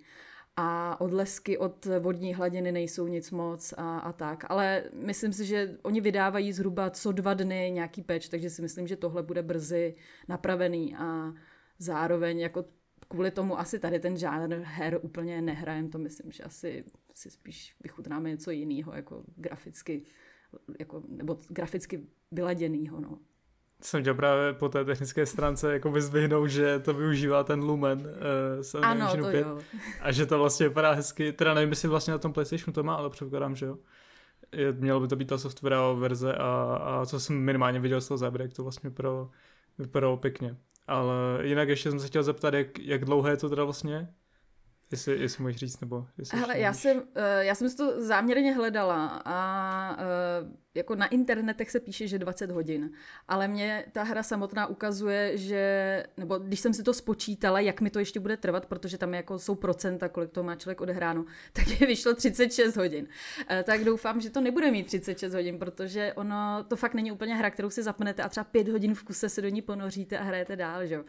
A 0.57 1.01
odlesky 1.01 1.57
od 1.57 1.87
vodní 1.99 2.33
hladiny 2.33 2.71
nejsou 2.71 3.07
nic 3.07 3.31
moc 3.31 3.73
a, 3.77 3.99
a 3.99 4.13
tak. 4.13 4.45
Ale 4.49 4.83
myslím 4.93 5.33
si, 5.33 5.45
že 5.45 5.77
oni 5.81 6.01
vydávají 6.01 6.53
zhruba 6.53 6.89
co 6.89 7.11
dva 7.11 7.33
dny 7.33 7.71
nějaký 7.73 8.01
peč, 8.01 8.29
takže 8.29 8.49
si 8.49 8.61
myslím, 8.61 8.87
že 8.87 8.95
tohle 8.95 9.23
bude 9.23 9.41
brzy 9.43 9.95
napravený 10.27 10.95
a 10.95 11.33
zároveň 11.79 12.39
jako 12.39 12.65
kvůli 13.07 13.31
tomu 13.31 13.59
asi 13.59 13.79
tady 13.79 13.99
ten 13.99 14.17
žánr 14.17 14.55
her 14.63 14.99
úplně 15.01 15.41
nehrajem, 15.41 15.89
to 15.89 15.97
myslím, 15.97 16.31
že 16.31 16.43
asi 16.43 16.83
si 17.13 17.31
spíš 17.31 17.75
vychutnáme 17.83 18.29
něco 18.29 18.51
jiného, 18.51 18.93
jako 18.93 19.23
graficky 19.35 20.03
jako, 20.79 21.03
nebo 21.07 21.37
graficky 21.49 22.07
vyladěnýho, 22.31 22.99
no. 22.99 23.19
Jsem 23.81 24.01
chtěl 24.01 24.13
právě 24.13 24.53
po 24.53 24.69
té 24.69 24.85
technické 24.85 25.25
stránce 25.25 25.73
jako 25.73 25.91
vyzvihnout, 25.91 26.49
že 26.49 26.79
to 26.79 26.93
využívá 26.93 27.43
ten 27.43 27.63
Lumen 27.63 27.99
uh, 28.75 28.81
ano, 28.81 29.17
to 29.17 29.31
5 29.31 29.41
jo. 29.41 29.59
a 30.01 30.11
že 30.11 30.25
to 30.25 30.39
vlastně 30.39 30.67
vypadá 30.67 30.91
hezky, 30.91 31.33
teda 31.33 31.53
nevím, 31.53 31.69
jestli 31.69 31.87
vlastně 31.87 32.11
na 32.11 32.17
tom 32.17 32.33
PlayStationu 32.33 32.73
to 32.73 32.83
má, 32.83 32.95
ale 32.95 33.09
předpokládám, 33.09 33.55
že 33.55 33.65
jo. 33.65 33.77
Je, 34.51 34.71
mělo 34.71 34.99
by 34.99 35.07
to 35.07 35.15
být 35.15 35.27
ta 35.27 35.37
softwarová 35.37 35.93
verze 35.93 36.33
a, 36.33 36.79
a 36.81 37.05
co 37.05 37.19
jsem 37.19 37.39
minimálně 37.39 37.79
viděl 37.79 38.01
z 38.01 38.07
toho 38.07 38.17
záběru, 38.17 38.43
jak 38.43 38.53
to 38.53 38.63
vlastně 38.63 38.89
vypadalo, 38.89 39.31
vypadalo 39.77 40.17
pěkně. 40.17 40.57
Ale 40.87 41.13
jinak 41.41 41.69
ještě 41.69 41.89
jsem 41.89 41.99
se 41.99 42.07
chtěl 42.07 42.23
zeptat, 42.23 42.53
jak, 42.53 42.79
jak 42.79 43.05
dlouhé 43.05 43.31
je 43.31 43.37
to 43.37 43.49
teda 43.49 43.63
vlastně? 43.63 44.13
Jestli, 44.91 45.19
jestli 45.19 45.43
můžeš 45.43 45.57
říct, 45.57 45.79
nebo 45.79 46.07
jestli 46.17 46.39
Hele, 46.39 46.59
já 46.59 46.73
jsem, 46.73 46.97
uh, 46.97 47.03
já 47.39 47.55
jsem 47.55 47.69
si 47.69 47.77
to 47.77 48.05
záměrně 48.05 48.53
hledala 48.53 49.21
a 49.25 49.97
uh, 49.97 50.51
jako 50.79 50.95
na 50.95 51.07
internetech 51.07 51.71
se 51.71 51.79
píše, 51.79 52.07
že 52.07 52.19
20 52.19 52.51
hodin, 52.51 52.91
ale 53.27 53.47
mě 53.47 53.85
ta 53.91 54.03
hra 54.03 54.23
samotná 54.23 54.67
ukazuje, 54.67 55.37
že, 55.37 56.05
nebo 56.17 56.37
když 56.37 56.59
jsem 56.59 56.73
si 56.73 56.83
to 56.83 56.93
spočítala, 56.93 57.59
jak 57.59 57.81
mi 57.81 57.89
to 57.89 57.99
ještě 57.99 58.19
bude 58.19 58.37
trvat, 58.37 58.65
protože 58.65 58.97
tam 58.97 59.13
jako 59.13 59.39
jsou 59.39 59.55
procenta, 59.55 60.09
kolik 60.09 60.31
to 60.31 60.43
má 60.43 60.55
člověk 60.55 60.81
odehráno, 60.81 61.25
tak 61.53 61.81
je 61.81 61.87
vyšlo 61.87 62.13
36 62.13 62.75
hodin. 62.75 63.07
Uh, 63.51 63.63
tak 63.63 63.83
doufám, 63.83 64.21
že 64.21 64.29
to 64.29 64.41
nebude 64.41 64.71
mít 64.71 64.87
36 64.87 65.33
hodin, 65.33 65.59
protože 65.59 66.13
ono, 66.13 66.65
to 66.67 66.75
fakt 66.75 66.93
není 66.93 67.11
úplně 67.11 67.35
hra, 67.35 67.49
kterou 67.49 67.69
si 67.69 67.83
zapnete 67.83 68.23
a 68.23 68.29
třeba 68.29 68.43
5 68.43 68.67
hodin 68.67 68.95
v 68.95 69.03
kuse 69.03 69.29
se 69.29 69.41
do 69.41 69.49
ní 69.49 69.61
ponoříte 69.61 70.17
a 70.17 70.23
hrajete 70.23 70.55
dál, 70.55 70.85
že 70.85 70.95
jo. 70.95 71.01
Uh, 71.01 71.07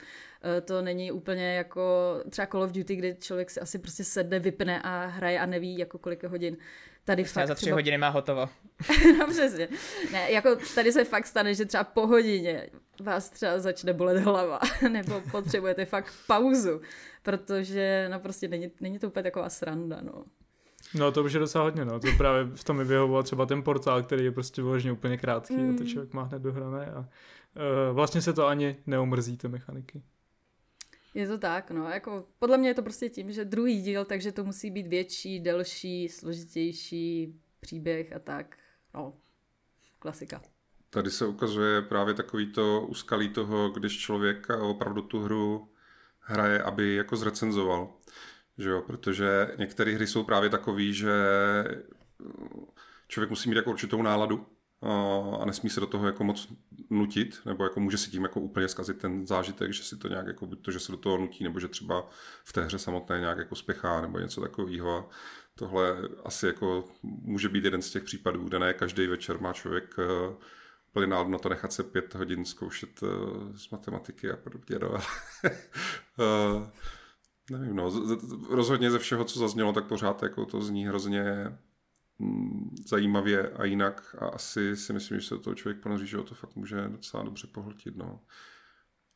to 0.64 0.82
není 0.82 1.12
úplně 1.12 1.54
jako 1.54 1.82
třeba 2.30 2.46
Call 2.46 2.62
of 2.62 2.72
Duty, 2.72 2.96
kde 2.96 3.14
člověk 3.14 3.50
si 3.50 3.60
asi 3.60 3.78
prostě 3.78 4.04
sedne, 4.04 4.38
vypne 4.38 4.82
a 4.82 5.06
hraje 5.06 5.40
a 5.40 5.46
neví, 5.46 5.78
jako 5.78 5.98
kolik 5.98 6.24
hodin. 6.24 6.56
Tady 7.10 7.24
fakt 7.24 7.48
za 7.48 7.54
tři 7.54 7.64
třeba... 7.64 7.76
hodiny 7.76 7.98
má 7.98 8.08
hotovo. 8.08 8.48
no 9.18 9.26
přesně. 9.26 9.68
Ne, 10.12 10.30
jako 10.30 10.56
tady 10.74 10.92
se 10.92 11.04
fakt 11.04 11.26
stane, 11.26 11.54
že 11.54 11.64
třeba 11.64 11.84
po 11.84 12.06
hodině 12.06 12.66
vás 13.00 13.30
třeba 13.30 13.58
začne 13.58 13.92
bolet 13.92 14.22
hlava, 14.22 14.60
nebo 14.88 15.22
potřebujete 15.30 15.84
fakt 15.84 16.12
pauzu, 16.26 16.80
protože 17.22 18.08
no 18.12 18.20
prostě 18.20 18.48
není, 18.48 18.70
není 18.80 18.98
to 18.98 19.06
úplně 19.06 19.22
taková 19.22 19.48
sranda, 19.48 20.00
no. 20.02 20.24
No 20.94 21.12
to 21.12 21.24
už 21.24 21.32
je 21.32 21.40
docela 21.40 21.64
hodně, 21.64 21.84
no. 21.84 22.00
To 22.00 22.08
právě 22.16 22.44
v 22.54 22.64
tom 22.64 22.76
mi 22.76 22.84
vyhovoval 22.84 23.22
třeba 23.22 23.46
ten 23.46 23.62
portál, 23.62 24.02
který 24.02 24.24
je 24.24 24.32
prostě 24.32 24.62
vyloženě 24.62 24.92
úplně 24.92 25.16
krátký 25.16 25.56
mm. 25.56 25.74
a 25.74 25.78
to 25.78 25.84
člověk 25.84 26.12
má 26.12 26.22
hned 26.22 26.42
dohrané 26.42 26.86
a 26.86 26.98
uh, 26.98 27.06
vlastně 27.92 28.22
se 28.22 28.32
to 28.32 28.46
ani 28.46 28.76
neumrzí, 28.86 29.36
ty 29.36 29.48
mechaniky. 29.48 30.02
Je 31.14 31.28
to 31.28 31.38
tak, 31.38 31.70
no. 31.70 31.88
Jako, 31.88 32.26
podle 32.38 32.58
mě 32.58 32.68
je 32.68 32.74
to 32.74 32.82
prostě 32.82 33.08
tím, 33.08 33.32
že 33.32 33.44
druhý 33.44 33.82
díl, 33.82 34.04
takže 34.04 34.32
to 34.32 34.44
musí 34.44 34.70
být 34.70 34.86
větší, 34.86 35.40
delší, 35.40 36.08
složitější 36.08 37.34
příběh 37.60 38.12
a 38.12 38.18
tak. 38.18 38.56
No, 38.94 39.14
klasika. 39.98 40.42
Tady 40.90 41.10
se 41.10 41.26
ukazuje 41.26 41.82
právě 41.82 42.14
takový 42.14 42.52
to 42.52 42.86
úskalí 42.88 43.28
toho, 43.28 43.70
když 43.70 43.98
člověk 43.98 44.46
opravdu 44.60 45.02
tu 45.02 45.20
hru 45.20 45.68
hraje, 46.20 46.62
aby 46.62 46.94
jako 46.94 47.16
zrecenzoval. 47.16 47.92
Že 48.58 48.68
jo? 48.68 48.82
Protože 48.86 49.54
některé 49.58 49.92
hry 49.92 50.06
jsou 50.06 50.24
právě 50.24 50.50
takové, 50.50 50.92
že 50.92 51.12
člověk 53.08 53.30
musí 53.30 53.48
mít 53.48 53.56
jako 53.56 53.70
určitou 53.70 54.02
náladu 54.02 54.46
a 55.40 55.44
nesmí 55.44 55.70
se 55.70 55.80
do 55.80 55.86
toho 55.86 56.06
jako 56.06 56.24
moc 56.24 56.52
nutit, 56.90 57.40
nebo 57.46 57.64
jako 57.64 57.80
může 57.80 57.98
si 57.98 58.10
tím 58.10 58.22
jako 58.22 58.40
úplně 58.40 58.68
zkazit 58.68 58.98
ten 58.98 59.26
zážitek, 59.26 59.72
že 59.72 59.82
si 59.82 59.96
to 59.96 60.08
nějak 60.08 60.26
jako, 60.26 60.46
to, 60.46 60.70
že 60.70 60.80
se 60.80 60.92
do 60.92 60.98
toho 60.98 61.18
nutí, 61.18 61.44
nebo 61.44 61.60
že 61.60 61.68
třeba 61.68 62.08
v 62.44 62.52
té 62.52 62.64
hře 62.64 62.78
samotné 62.78 63.20
nějak 63.20 63.38
jako 63.38 63.54
spěchá, 63.54 64.00
nebo 64.00 64.18
něco 64.18 64.40
takového. 64.40 65.08
Tohle 65.54 65.96
asi 66.24 66.46
jako 66.46 66.84
může 67.02 67.48
být 67.48 67.64
jeden 67.64 67.82
z 67.82 67.90
těch 67.90 68.02
případů, 68.02 68.44
kde 68.44 68.58
ne 68.58 68.74
každý 68.74 69.06
večer 69.06 69.40
má 69.40 69.52
člověk 69.52 69.94
eh, 69.98 70.34
plně 70.92 71.06
na 71.06 71.38
to 71.38 71.48
nechat 71.48 71.72
se 71.72 71.82
pět 71.82 72.14
hodin 72.14 72.44
zkoušet 72.44 73.02
eh, 73.02 73.06
z 73.58 73.70
matematiky 73.70 74.30
a 74.30 74.36
podobně. 74.36 74.78
No. 74.78 74.90
uh, 74.90 74.98
nevím, 77.58 77.76
no. 77.76 77.92
Rozhodně 78.50 78.90
ze 78.90 78.98
všeho, 78.98 79.24
co 79.24 79.38
zaznělo, 79.38 79.72
tak 79.72 79.84
pořád 79.84 80.22
jako 80.22 80.46
to 80.46 80.62
zní 80.62 80.86
hrozně 80.86 81.24
Mm, 82.20 82.59
zajímavě 82.86 83.50
a 83.50 83.64
jinak 83.64 84.16
a 84.18 84.26
asi 84.26 84.76
si 84.76 84.92
myslím, 84.92 85.20
že 85.20 85.26
se 85.26 85.34
do 85.34 85.40
toho 85.40 85.54
člověk 85.54 85.82
ponoří, 85.82 86.06
že 86.06 86.16
to 86.16 86.34
fakt 86.34 86.56
může 86.56 86.88
docela 86.88 87.22
dobře 87.22 87.46
pohltit. 87.46 87.96
No. 87.96 88.20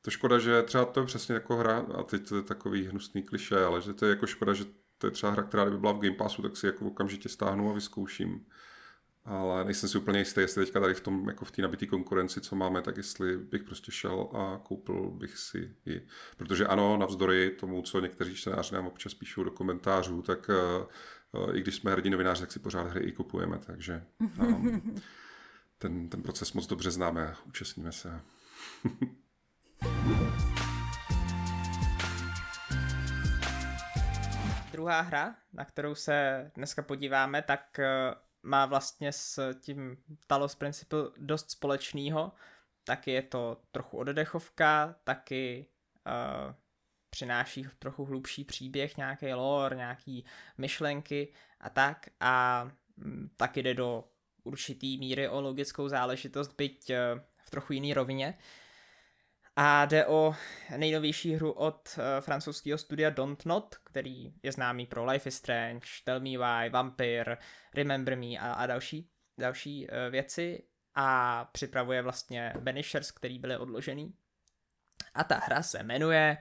To 0.03 0.11
škoda, 0.11 0.39
že 0.39 0.63
třeba 0.63 0.85
to 0.85 1.01
je 1.01 1.07
přesně 1.07 1.35
jako 1.35 1.57
hra, 1.57 1.79
a 1.79 2.03
teď 2.03 2.29
to 2.29 2.37
je 2.37 2.43
takový 2.43 2.87
hnusný 2.87 3.23
kliše, 3.23 3.65
ale 3.65 3.81
že 3.81 3.95
to 3.95 4.07
je 4.07 4.11
jako 4.11 4.27
škoda, 4.27 4.53
že 4.53 4.65
to 4.99 5.07
je 5.07 5.11
třeba 5.11 5.33
hra, 5.33 5.43
která 5.43 5.65
by 5.65 5.79
byla 5.79 5.93
v 5.93 5.99
Game 5.99 6.17
Passu, 6.17 6.43
tak 6.43 6.57
si 6.57 6.67
jako 6.67 6.87
okamžitě 6.87 7.29
stáhnu 7.29 7.71
a 7.71 7.75
vyzkouším. 7.75 8.47
Ale 9.25 9.65
nejsem 9.65 9.89
si 9.89 9.99
úplně 9.99 10.19
jistý, 10.19 10.41
jestli 10.41 10.65
teďka 10.65 10.81
tady 10.81 10.95
v 10.95 11.01
tom, 11.01 11.29
jako 11.29 11.45
v 11.45 11.51
té 11.51 11.63
nabitý 11.63 11.87
konkurenci, 11.87 12.41
co 12.41 12.57
máme, 12.57 12.83
tak 12.83 12.97
jestli 12.97 13.37
bych 13.37 13.63
prostě 13.63 13.93
šel 13.93 14.29
a 14.33 14.61
koupil 14.65 15.11
bych 15.11 15.39
si 15.39 15.77
ji. 15.87 16.07
Protože 16.37 16.67
ano, 16.67 16.97
navzdory 16.97 17.51
tomu, 17.51 17.83
co 17.83 18.01
někteří 18.01 18.35
čtenáři 18.35 18.75
nám 18.75 18.87
občas 18.87 19.15
píšou 19.15 19.45
do 19.45 19.51
komentářů, 19.51 20.23
tak 20.23 20.49
uh, 20.49 20.87
i 21.55 21.61
když 21.61 21.75
jsme 21.75 21.93
hrdí 21.93 22.11
novináři, 22.11 22.41
tak 22.41 22.53
si 22.53 22.59
pořád 22.59 22.87
hry 22.87 23.01
i 23.01 23.13
kupujeme, 23.13 23.59
takže 23.59 24.05
um, 24.39 24.95
ten, 25.79 26.09
ten 26.09 26.23
proces 26.23 26.53
moc 26.53 26.67
dobře 26.67 26.91
známe 26.91 27.29
a 27.29 27.37
účastníme 27.47 27.93
se. 27.93 28.21
Druhá 34.73 35.01
hra, 35.01 35.35
na 35.53 35.65
kterou 35.65 35.95
se 35.95 36.51
dneska 36.55 36.83
podíváme, 36.83 37.43
tak 37.43 37.79
eh, 37.79 38.15
má 38.43 38.67
vlastně 38.67 39.13
s 39.13 39.55
tím 39.61 39.97
Talos 40.27 40.55
Principle 40.55 41.11
dost 41.17 41.51
společného. 41.51 42.33
Taky 42.85 43.11
je 43.11 43.23
to 43.23 43.61
trochu 43.73 43.99
oddechovka, 43.99 44.95
taky 45.05 45.67
uh, 46.07 46.55
přináší 47.15 47.67
trochu 47.79 48.05
hlubší 48.05 48.45
příběh, 48.45 48.97
nějaký 48.97 49.35
lore, 49.35 49.77
nějaký 49.77 50.25
myšlenky 50.59 51.33
a 51.61 51.71
tak 51.71 52.07
a 52.21 52.65
mm, 52.97 53.31
taky 53.37 53.63
jde 53.63 53.75
do 53.75 54.05
určitý 54.45 54.99
míry 54.99 55.29
o 55.29 55.41
logickou 55.41 55.89
záležitost, 55.89 56.55
byť 56.59 56.91
eh, 56.91 56.99
v 57.45 57.51
trochu 57.51 57.73
jiný 57.73 57.95
rovině. 57.95 58.39
A 59.57 59.85
jde 59.85 60.07
o 60.07 60.35
nejnovější 60.77 61.35
hru 61.35 61.53
od 61.53 61.99
uh, 61.99 62.05
francouzského 62.21 62.79
studia 62.79 63.15
Not, 63.45 63.75
který 63.85 64.35
je 64.43 64.53
známý 64.53 64.87
pro 64.87 65.05
Life 65.05 65.29
is 65.29 65.37
Strange, 65.37 65.87
Tell 66.05 66.21
Me 66.21 66.31
Why, 66.31 66.71
Vampire, 66.71 67.37
Remember 67.75 68.17
Me 68.17 68.27
a, 68.27 68.53
a 68.53 68.67
další, 68.67 69.11
další 69.39 69.87
uh, 69.87 70.11
věci. 70.11 70.63
A 70.95 71.45
připravuje 71.53 72.03
vlastně 72.03 72.53
Banishers, 72.61 73.11
který 73.11 73.39
byly 73.39 73.57
odložený. 73.57 74.15
A 75.15 75.25
ta 75.25 75.37
hra 75.37 75.63
se 75.63 75.83
jmenuje 75.83 76.37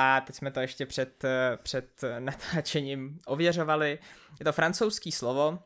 a 0.00 0.20
teď 0.20 0.36
jsme 0.36 0.50
to 0.50 0.60
ještě 0.60 0.86
před, 0.86 1.24
eh, 1.24 1.58
před 1.62 2.04
natáčením 2.18 3.18
ověřovali. 3.26 3.98
Je 4.38 4.44
to 4.44 4.52
francouzský 4.52 5.12
slovo 5.12 5.58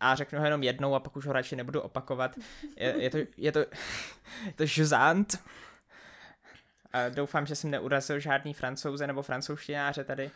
a 0.00 0.14
řeknu 0.14 0.38
ho 0.38 0.44
jenom 0.44 0.62
jednou 0.62 0.94
a 0.94 1.00
pak 1.00 1.16
už 1.16 1.26
ho 1.26 1.32
radši 1.32 1.56
nebudu 1.56 1.80
opakovat. 1.80 2.36
Je, 2.76 2.94
je 2.98 3.10
to, 3.10 3.18
je 3.36 3.52
to, 3.52 3.58
je 4.46 4.52
to 4.56 4.66
žuzant. 4.66 5.44
A 6.92 7.08
doufám, 7.08 7.46
že 7.46 7.54
jsem 7.54 7.70
neurazil 7.70 8.20
žádný 8.20 8.54
francouze 8.54 9.06
nebo 9.06 9.22
francouzštináře 9.22 10.04
tady. 10.04 10.30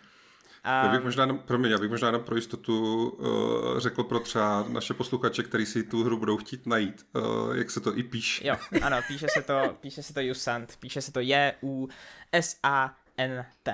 Já 0.64 0.88
bych 0.88 1.04
možná, 1.04 1.34
promiň, 1.34 1.70
já 1.70 1.78
bych 1.78 1.90
možná 1.90 2.08
jenom 2.08 2.22
pro 2.22 2.36
jistotu 2.36 3.08
uh, 3.08 3.78
řekl 3.78 4.02
pro 4.02 4.20
třeba 4.20 4.64
naše 4.68 4.94
posluchače, 4.94 5.42
který 5.42 5.66
si 5.66 5.82
tu 5.82 6.04
hru 6.04 6.18
budou 6.18 6.36
chtít 6.36 6.66
najít, 6.66 7.06
uh, 7.12 7.56
jak 7.56 7.70
se 7.70 7.80
to 7.80 7.98
i 7.98 8.02
píše. 8.02 8.48
Jo, 8.48 8.56
ano, 8.82 8.96
píše 9.08 9.26
se 9.28 9.42
to, 9.42 9.76
píše 9.80 10.02
se 10.02 10.14
to 10.14 10.20
Jusant, 10.20 10.76
píše 10.76 11.00
se 11.00 11.12
to 11.12 11.20
J-U-S-A 11.20 12.96
NT. 13.18 13.68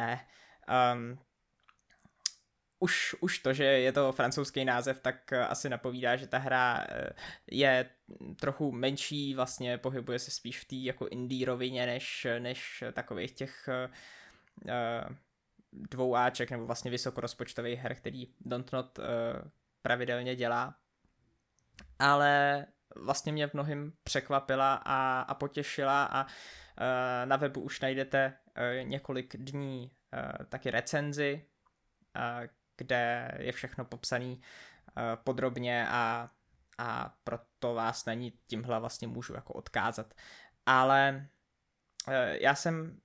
Um, 0.94 1.18
už, 2.81 3.16
už 3.20 3.38
to, 3.38 3.53
že 3.53 3.64
je 3.64 3.92
to 3.92 4.12
francouzský 4.12 4.64
název, 4.64 5.00
tak 5.00 5.33
eh, 5.33 5.46
asi 5.46 5.68
napovídá, 5.68 6.16
že 6.16 6.26
ta 6.26 6.38
hra 6.38 6.87
eh, 6.88 7.11
je 7.50 7.90
trochu 8.40 8.72
menší, 8.72 9.35
vlastně 9.35 9.79
pohybuje 9.79 10.18
se 10.18 10.31
spíš 10.31 10.61
v 10.61 10.64
té 10.64 10.76
jako 10.76 11.09
indie 11.09 11.46
rovině, 11.46 11.87
než, 11.87 12.26
než 12.38 12.85
takových 12.92 13.33
těch 13.33 13.68
uh, 13.68 15.16
dvou 15.72 16.16
Aček, 16.16 16.50
nebo 16.50 16.66
vlastně 16.66 16.90
vysokorozpočtových 16.90 17.79
her, 17.79 17.94
který 17.94 18.26
Dontnod 18.40 18.98
uh, 18.98 19.05
pravidelně 19.83 20.37
dělá. 20.37 20.74
Ale 21.98 22.66
vlastně 22.96 23.33
mě 23.33 23.46
v 23.46 23.55
mnohým 23.55 23.92
překvapila 24.03 24.74
a, 24.74 25.20
a 25.20 25.35
potěšila 25.35 26.05
a 26.05 26.24
uh, 26.24 26.31
na 27.24 27.37
webu 27.37 27.61
už 27.61 27.81
najdete 27.81 28.35
Eh, 28.61 28.85
několik 28.85 29.37
dní 29.37 29.90
eh, 30.14 30.44
taky 30.44 30.70
recenzi, 30.70 31.46
eh, 32.16 32.48
kde 32.76 33.33
je 33.38 33.53
všechno 33.53 33.85
popsané 33.85 34.37
podrobně 35.24 35.87
a, 35.88 36.31
a 36.79 37.14
proto 37.24 37.74
vás 37.74 38.05
na 38.05 38.14
ní 38.14 38.33
tímhle 38.46 38.81
vlastně 38.81 39.09
můžu 39.09 39.35
jako 39.35 39.53
odkázat. 39.53 40.14
Ale 40.66 41.26
já 42.31 42.55
jsem 42.55 43.00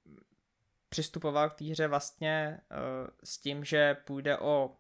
přistupoval 0.90 1.50
k 1.50 1.54
té 1.54 1.66
hře 1.66 1.88
vlastně 1.88 2.62
s 3.24 3.38
tím, 3.38 3.64
že 3.64 3.94
půjde 3.94 4.38
o 4.38 4.78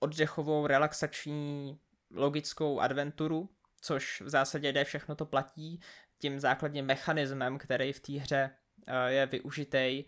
oddechovou, 0.00 0.66
relaxační, 0.66 1.80
logickou 2.10 2.80
adventuru, 2.80 3.48
což 3.84 4.20
v 4.20 4.28
zásadě 4.28 4.72
jde, 4.72 4.84
všechno 4.84 5.14
to 5.14 5.26
platí. 5.26 5.80
Tím 6.18 6.40
základním 6.40 6.86
mechanismem, 6.86 7.58
který 7.58 7.92
v 7.92 8.00
té 8.00 8.12
hře 8.12 8.50
uh, 8.88 8.94
je 9.06 9.26
využitý, 9.26 10.04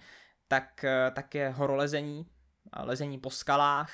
tak, 0.49 0.85
uh, 0.85 1.15
tak 1.15 1.35
je 1.35 1.49
horolezení, 1.49 2.27
lezení 2.83 3.19
po 3.19 3.31
skalách, 3.31 3.93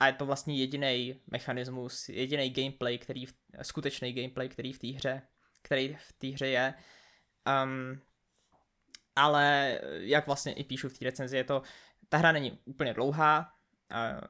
a 0.00 0.06
je 0.06 0.12
to 0.12 0.26
vlastně 0.26 0.56
jediný 0.56 1.20
mechanismus, 1.26 2.08
jediný 2.08 2.50
gameplay, 2.50 2.98
který, 2.98 3.24
skutečný 3.62 4.12
gameplay, 4.12 4.48
který 4.48 4.72
v 4.72 4.78
té 4.78 4.86
hře, 4.86 5.22
který 5.62 5.96
v 6.08 6.12
té 6.12 6.26
hře 6.26 6.48
je. 6.48 6.74
Um, 7.64 8.00
ale 9.16 9.78
jak 9.92 10.26
vlastně 10.26 10.52
i 10.52 10.64
píšu 10.64 10.88
v 10.88 10.98
té 10.98 11.04
recenzi, 11.04 11.36
je 11.36 11.44
to, 11.44 11.62
ta 12.08 12.18
hra 12.18 12.32
není 12.32 12.58
úplně 12.64 12.94
dlouhá, 12.94 13.52
uh, 13.92 14.20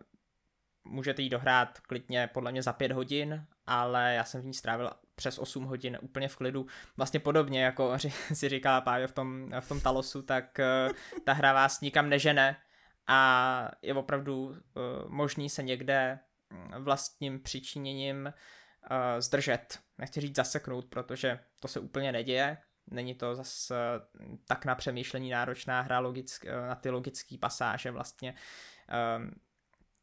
můžete 0.85 1.23
ji 1.23 1.29
dohrát 1.29 1.81
klidně 1.81 2.27
podle 2.27 2.53
mě 2.53 2.63
za 2.63 2.73
pět 2.73 2.93
hodin, 2.93 3.47
ale 3.67 4.15
já 4.15 4.25
jsem 4.25 4.43
v 4.43 4.45
ní 4.45 4.55
strávil 4.55 4.91
přes 5.15 5.39
8 5.39 5.65
hodin 5.65 5.99
úplně 6.03 6.29
v 6.29 6.37
klidu. 6.37 6.67
Vlastně 6.97 7.21
podobně, 7.21 7.65
jako 7.65 7.99
si 8.33 8.49
říká 8.49 8.81
Pájo 8.81 9.09
v 9.09 9.13
tom, 9.13 9.51
v 9.61 9.69
tom 9.69 9.81
Talosu, 9.81 10.23
tak 10.23 10.59
uh, 10.89 10.97
ta 11.25 11.33
hra 11.33 11.53
vás 11.53 11.81
nikam 11.81 12.09
nežene, 12.09 12.57
a 13.07 13.71
je 13.83 13.95
opravdu 13.95 14.45
uh, 14.45 14.55
možný 15.07 15.51
se 15.51 15.63
někde 15.63 16.19
mm, 16.51 16.85
vlastním 16.85 17.43
přičiněním 17.43 18.27
uh, 18.27 19.21
zdržet. 19.21 19.79
Nechci 19.99 20.21
říct 20.21 20.37
zaseknout, 20.37 20.85
protože 20.85 21.39
to 21.61 21.69
se 21.69 21.81
úplně 21.81 22.13
neděje. 22.13 22.59
Není 22.87 23.15
to 23.15 23.35
zase 23.35 23.75
tak 24.47 24.65
na 24.65 24.75
přemýšlení 24.75 25.31
náročná 25.31 25.81
hra 25.81 25.99
logick, 25.99 26.45
na 26.45 26.75
ty 26.75 26.91
logické 26.91 27.39
pasáže 27.39 27.91
vlastně. 27.91 28.35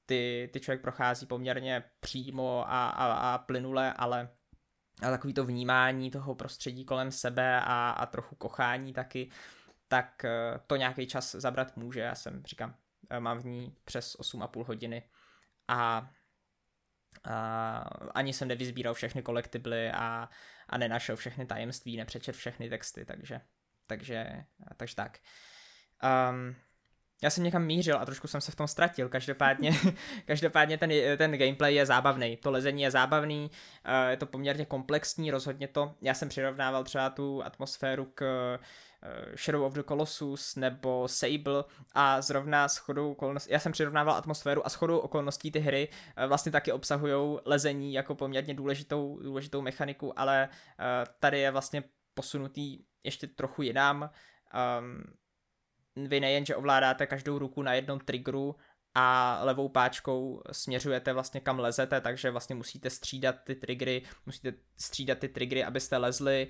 Ty, 0.09 0.49
ty 0.53 0.59
člověk 0.59 0.81
prochází 0.81 1.25
poměrně 1.25 1.83
přímo 1.99 2.63
a, 2.67 2.89
a, 2.89 3.33
a 3.33 3.37
plynule, 3.37 3.93
ale 3.93 4.29
a 5.01 5.09
takový 5.09 5.33
to 5.33 5.45
vnímání 5.45 6.11
toho 6.11 6.35
prostředí 6.35 6.85
kolem 6.85 7.11
sebe 7.11 7.61
a, 7.61 7.89
a 7.89 8.05
trochu 8.05 8.35
kochání 8.35 8.93
taky, 8.93 9.29
tak 9.87 10.25
to 10.67 10.75
nějaký 10.75 11.07
čas 11.07 11.35
zabrat 11.35 11.77
může. 11.77 11.99
Já 11.99 12.15
jsem, 12.15 12.43
říkám, 12.45 12.75
Eh, 13.09 13.19
mám 13.19 13.39
v 13.39 13.45
ní 13.45 13.75
přes 13.85 14.15
8,5 14.19 14.63
hodiny 14.65 15.03
a, 15.67 16.09
a 17.23 17.77
ani 18.15 18.33
jsem 18.33 18.47
nevyzbíral 18.47 18.93
všechny 18.93 19.21
kolektibly 19.21 19.91
a, 19.91 20.29
a 20.69 20.77
nenašel 20.77 21.15
všechny 21.15 21.45
tajemství, 21.45 21.97
nepřečet 21.97 22.35
všechny 22.35 22.69
texty, 22.69 23.05
takže, 23.05 23.41
takže, 23.87 24.45
takže 24.77 24.95
tak. 24.95 25.19
Um, 26.29 26.55
já 27.23 27.29
jsem 27.29 27.43
někam 27.43 27.65
mířil 27.65 27.97
a 27.97 28.05
trošku 28.05 28.27
jsem 28.27 28.41
se 28.41 28.51
v 28.51 28.55
tom 28.55 28.67
ztratil. 28.67 29.09
Každopádně, 29.09 29.71
každopádně 30.25 30.77
ten, 30.77 30.91
ten 31.17 31.31
gameplay 31.31 31.75
je 31.75 31.85
zábavný. 31.85 32.37
To 32.37 32.51
lezení 32.51 32.81
je 32.81 32.91
zábavný, 32.91 33.51
eh, 33.83 34.11
je 34.11 34.17
to 34.17 34.25
poměrně 34.25 34.65
komplexní, 34.65 35.31
rozhodně 35.31 35.67
to. 35.67 35.95
Já 36.01 36.13
jsem 36.13 36.29
přirovnával 36.29 36.83
třeba 36.83 37.09
tu 37.09 37.43
atmosféru 37.43 38.05
k 38.15 38.59
Eh, 39.01 39.37
Shadow 39.37 39.63
of 39.63 39.73
the 39.73 39.83
Colossus 39.83 40.55
nebo 40.55 41.07
Sable 41.07 41.63
a 41.93 42.21
zrovna 42.21 42.67
s 42.67 42.77
chodou 42.77 43.11
okolností, 43.11 43.51
já 43.51 43.59
jsem 43.59 43.71
přirovnával 43.71 44.15
atmosféru 44.15 44.65
a 44.65 44.69
s 44.69 44.75
chodou 44.75 44.97
okolností 44.97 45.51
ty 45.51 45.59
hry 45.59 45.87
eh, 46.15 46.27
vlastně 46.27 46.51
taky 46.51 46.71
obsahují 46.71 47.39
lezení 47.45 47.93
jako 47.93 48.15
poměrně 48.15 48.53
důležitou, 48.53 49.19
důležitou 49.21 49.61
mechaniku, 49.61 50.19
ale 50.19 50.49
tady 51.19 51.39
je 51.39 51.51
vlastně 51.51 51.83
posunutý 52.13 52.79
ještě 53.03 53.27
trochu 53.27 53.61
jinam. 53.61 54.09
Um, 54.79 55.03
vy 55.95 56.19
nejen, 56.19 56.45
že 56.45 56.55
ovládáte 56.55 57.07
každou 57.07 57.39
ruku 57.39 57.61
na 57.61 57.73
jednom 57.73 57.99
triggeru, 57.99 58.55
a 58.95 59.39
levou 59.43 59.69
páčkou 59.69 60.41
směřujete 60.51 61.13
vlastně 61.13 61.39
kam 61.39 61.59
lezete, 61.59 62.01
takže 62.01 62.31
vlastně 62.31 62.55
musíte 62.55 62.89
střídat 62.89 63.35
ty 63.43 63.55
triggery, 63.55 64.03
musíte 64.25 64.53
střídat 64.77 65.19
ty 65.19 65.29
triggery, 65.29 65.63
abyste 65.63 65.97
lezli. 65.97 66.47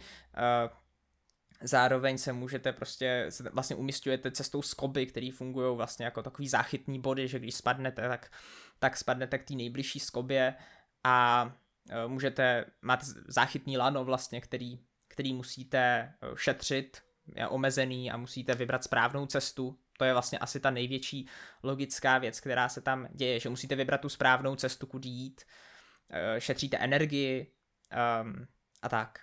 Zároveň 1.61 2.17
se 2.17 2.33
můžete 2.33 2.73
prostě, 2.73 3.29
vlastně 3.51 3.75
umistujete 3.75 4.31
cestou 4.31 4.61
skoby, 4.61 5.05
které 5.05 5.29
fungují 5.33 5.77
vlastně 5.77 6.05
jako 6.05 6.23
takový 6.23 6.47
záchytný 6.47 7.01
body, 7.01 7.27
že 7.27 7.39
když 7.39 7.55
spadnete, 7.55 8.07
tak, 8.07 8.31
tak 8.79 8.97
spadnete 8.97 9.37
k 9.37 9.47
té 9.47 9.53
nejbližší 9.53 9.99
skobě 9.99 10.55
a 11.03 11.49
e, 11.89 12.07
můžete, 12.07 12.65
mít 12.81 12.99
záchytný 13.27 13.77
lano 13.77 14.05
vlastně, 14.05 14.41
který, 14.41 14.79
který 15.07 15.33
musíte 15.33 15.79
e, 15.79 16.13
šetřit, 16.35 17.01
je 17.35 17.47
omezený 17.47 18.11
a 18.11 18.17
musíte 18.17 18.55
vybrat 18.55 18.83
správnou 18.83 19.25
cestu. 19.25 19.79
To 19.97 20.05
je 20.05 20.13
vlastně 20.13 20.39
asi 20.39 20.59
ta 20.59 20.71
největší 20.71 21.29
logická 21.63 22.17
věc, 22.17 22.39
která 22.39 22.69
se 22.69 22.81
tam 22.81 23.07
děje, 23.11 23.39
že 23.39 23.49
musíte 23.49 23.75
vybrat 23.75 24.01
tu 24.01 24.09
správnou 24.09 24.55
cestu, 24.55 24.87
kudy 24.87 25.09
jít, 25.09 25.41
e, 26.11 26.41
šetříte 26.41 26.77
energii 26.77 27.53
um, 28.23 28.47
a 28.81 28.89
tak. 28.89 29.19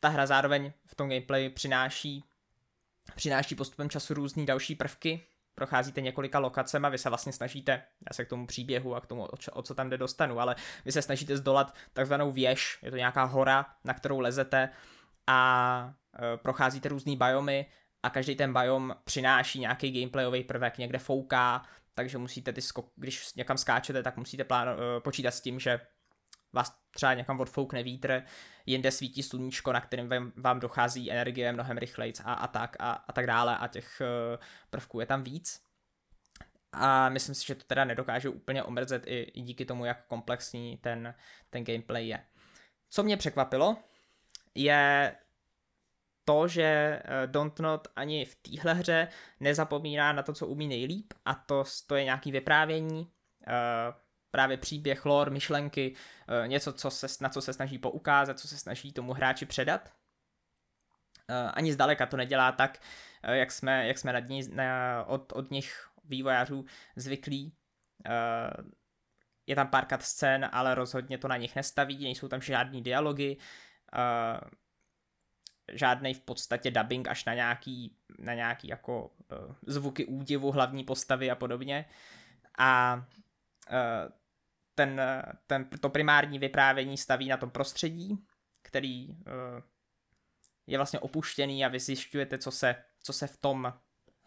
Ta 0.00 0.08
hra 0.08 0.26
zároveň 0.26 0.72
v 0.86 0.94
tom 0.94 1.08
gameplay 1.08 1.50
přináší, 1.50 2.24
přináší 3.14 3.54
postupem 3.54 3.90
času 3.90 4.14
různé 4.14 4.44
další 4.44 4.74
prvky, 4.74 5.26
procházíte 5.54 6.00
několika 6.00 6.38
lokacemi 6.38 6.86
vy 6.90 6.98
se 6.98 7.08
vlastně 7.08 7.32
snažíte, 7.32 7.72
já 7.72 8.14
se 8.14 8.24
k 8.24 8.28
tomu 8.28 8.46
příběhu 8.46 8.94
a 8.94 9.00
k 9.00 9.06
tomu, 9.06 9.24
o, 9.24 9.36
čo, 9.36 9.52
o 9.52 9.62
co 9.62 9.74
tam 9.74 9.90
jde 9.90 9.98
dostanu, 9.98 10.40
ale 10.40 10.56
vy 10.84 10.92
se 10.92 11.02
snažíte 11.02 11.36
zdolat 11.36 11.74
takzvanou 11.92 12.32
věž, 12.32 12.78
je 12.82 12.90
to 12.90 12.96
nějaká 12.96 13.24
hora, 13.24 13.66
na 13.84 13.94
kterou 13.94 14.20
lezete 14.20 14.68
a 15.26 15.94
procházíte 16.36 16.88
různý 16.88 17.16
biomy 17.16 17.66
a 18.02 18.10
každý 18.10 18.36
ten 18.36 18.52
biom 18.52 18.96
přináší 19.04 19.58
nějaký 19.58 20.00
gameplayový 20.00 20.44
prvek, 20.44 20.78
někde 20.78 20.98
fouká, 20.98 21.62
takže 21.94 22.18
musíte 22.18 22.52
ty 22.52 22.62
skok, 22.62 22.92
když 22.96 23.34
někam 23.34 23.58
skáčete, 23.58 24.02
tak 24.02 24.16
musíte 24.16 24.44
plán, 24.44 24.68
e, 24.68 25.00
počítat 25.00 25.30
s 25.30 25.40
tím, 25.40 25.60
že 25.60 25.80
vás 26.52 26.78
třeba 26.90 27.14
někam 27.14 27.40
odfoukne 27.40 27.82
vítr, 27.82 28.22
jinde 28.66 28.90
svítí 28.90 29.22
sluníčko, 29.22 29.72
na 29.72 29.80
kterém 29.80 30.08
vám, 30.08 30.32
vám 30.36 30.60
dochází 30.60 31.12
energie 31.12 31.52
mnohem 31.52 31.78
rychleji 31.78 32.12
a, 32.24 32.32
a 32.34 32.46
tak 32.46 32.76
a, 32.78 32.92
a 32.92 33.12
tak 33.12 33.26
dále 33.26 33.58
a 33.58 33.68
těch 33.68 34.02
uh, 34.02 34.42
prvků 34.70 35.00
je 35.00 35.06
tam 35.06 35.22
víc. 35.22 35.60
A 36.72 37.08
myslím 37.08 37.34
si, 37.34 37.46
že 37.46 37.54
to 37.54 37.64
teda 37.64 37.84
nedokáže 37.84 38.28
úplně 38.28 38.62
omrzet 38.62 39.06
i, 39.06 39.20
i 39.20 39.40
díky 39.40 39.64
tomu, 39.64 39.84
jak 39.84 40.06
komplexní 40.06 40.76
ten, 40.76 41.14
ten 41.50 41.64
gameplay 41.64 42.08
je. 42.08 42.24
Co 42.90 43.02
mě 43.02 43.16
překvapilo, 43.16 43.76
je 44.54 45.14
to, 46.24 46.48
že 46.48 46.62
eh, 46.62 47.26
Dontnod 47.26 47.88
ani 47.96 48.24
v 48.24 48.34
téhle 48.34 48.74
hře 48.74 49.08
nezapomíná 49.40 50.12
na 50.12 50.22
to, 50.22 50.32
co 50.32 50.46
umí 50.46 50.68
nejlíp, 50.68 51.12
a 51.24 51.34
to, 51.34 51.64
to 51.86 51.96
je 51.96 52.04
nějaký 52.04 52.32
vyprávění, 52.32 53.00
uh, 53.00 54.04
právě 54.34 54.56
příběh, 54.56 55.04
lore, 55.04 55.30
myšlenky, 55.30 55.94
eh, 56.28 56.48
něco, 56.48 56.72
co 56.72 56.90
se, 56.90 57.06
na 57.20 57.28
co 57.28 57.42
se 57.42 57.52
snaží 57.52 57.78
poukázat, 57.78 58.38
co 58.38 58.48
se 58.48 58.58
snaží 58.58 58.92
tomu 58.92 59.12
hráči 59.12 59.46
předat. 59.46 59.92
Eh, 61.28 61.50
ani 61.54 61.72
zdaleka 61.72 62.06
to 62.06 62.16
nedělá 62.16 62.52
tak, 62.52 62.78
eh, 63.22 63.36
jak 63.36 63.52
jsme, 63.52 63.86
jak 63.88 63.98
jsme 63.98 64.12
nad 64.12 64.28
ní, 64.28 64.42
na, 64.48 65.04
od, 65.04 65.32
od 65.32 65.50
nich 65.50 65.88
vývojářů 66.04 66.64
zvyklí. 66.96 67.54
Je 69.46 69.56
tam 69.56 69.68
pár 69.68 69.86
scén, 70.00 70.48
ale 70.52 70.74
rozhodně 70.74 71.18
to 71.18 71.28
na 71.28 71.36
nich 71.36 71.56
nestaví, 71.56 72.04
nejsou 72.04 72.28
tam 72.28 72.40
žádný 72.40 72.82
dialogy, 72.82 73.36
žádný 75.72 76.14
v 76.14 76.20
podstatě 76.20 76.70
dubbing 76.70 77.08
až 77.08 77.24
na 77.24 77.34
nějaký, 77.34 77.96
na 78.18 78.34
nějaký 78.34 78.68
jako 78.68 79.10
zvuky 79.66 80.04
údivu 80.04 80.52
hlavní 80.52 80.84
postavy 80.84 81.30
a 81.30 81.34
podobně. 81.34 81.84
A 82.58 83.04
ten, 84.74 85.00
ten, 85.46 85.68
to 85.80 85.90
primární 85.90 86.38
vyprávění 86.38 86.98
staví 86.98 87.28
na 87.28 87.36
tom 87.36 87.50
prostředí, 87.50 88.18
který 88.62 89.08
uh, 89.08 89.16
je 90.66 90.78
vlastně 90.78 91.00
opuštěný 91.00 91.64
a 91.64 91.68
vy 91.68 91.80
zjišťujete, 91.80 92.38
co 92.38 92.50
se, 92.50 92.84
co 93.02 93.12
se 93.12 93.26
v 93.26 93.36
tom 93.36 93.72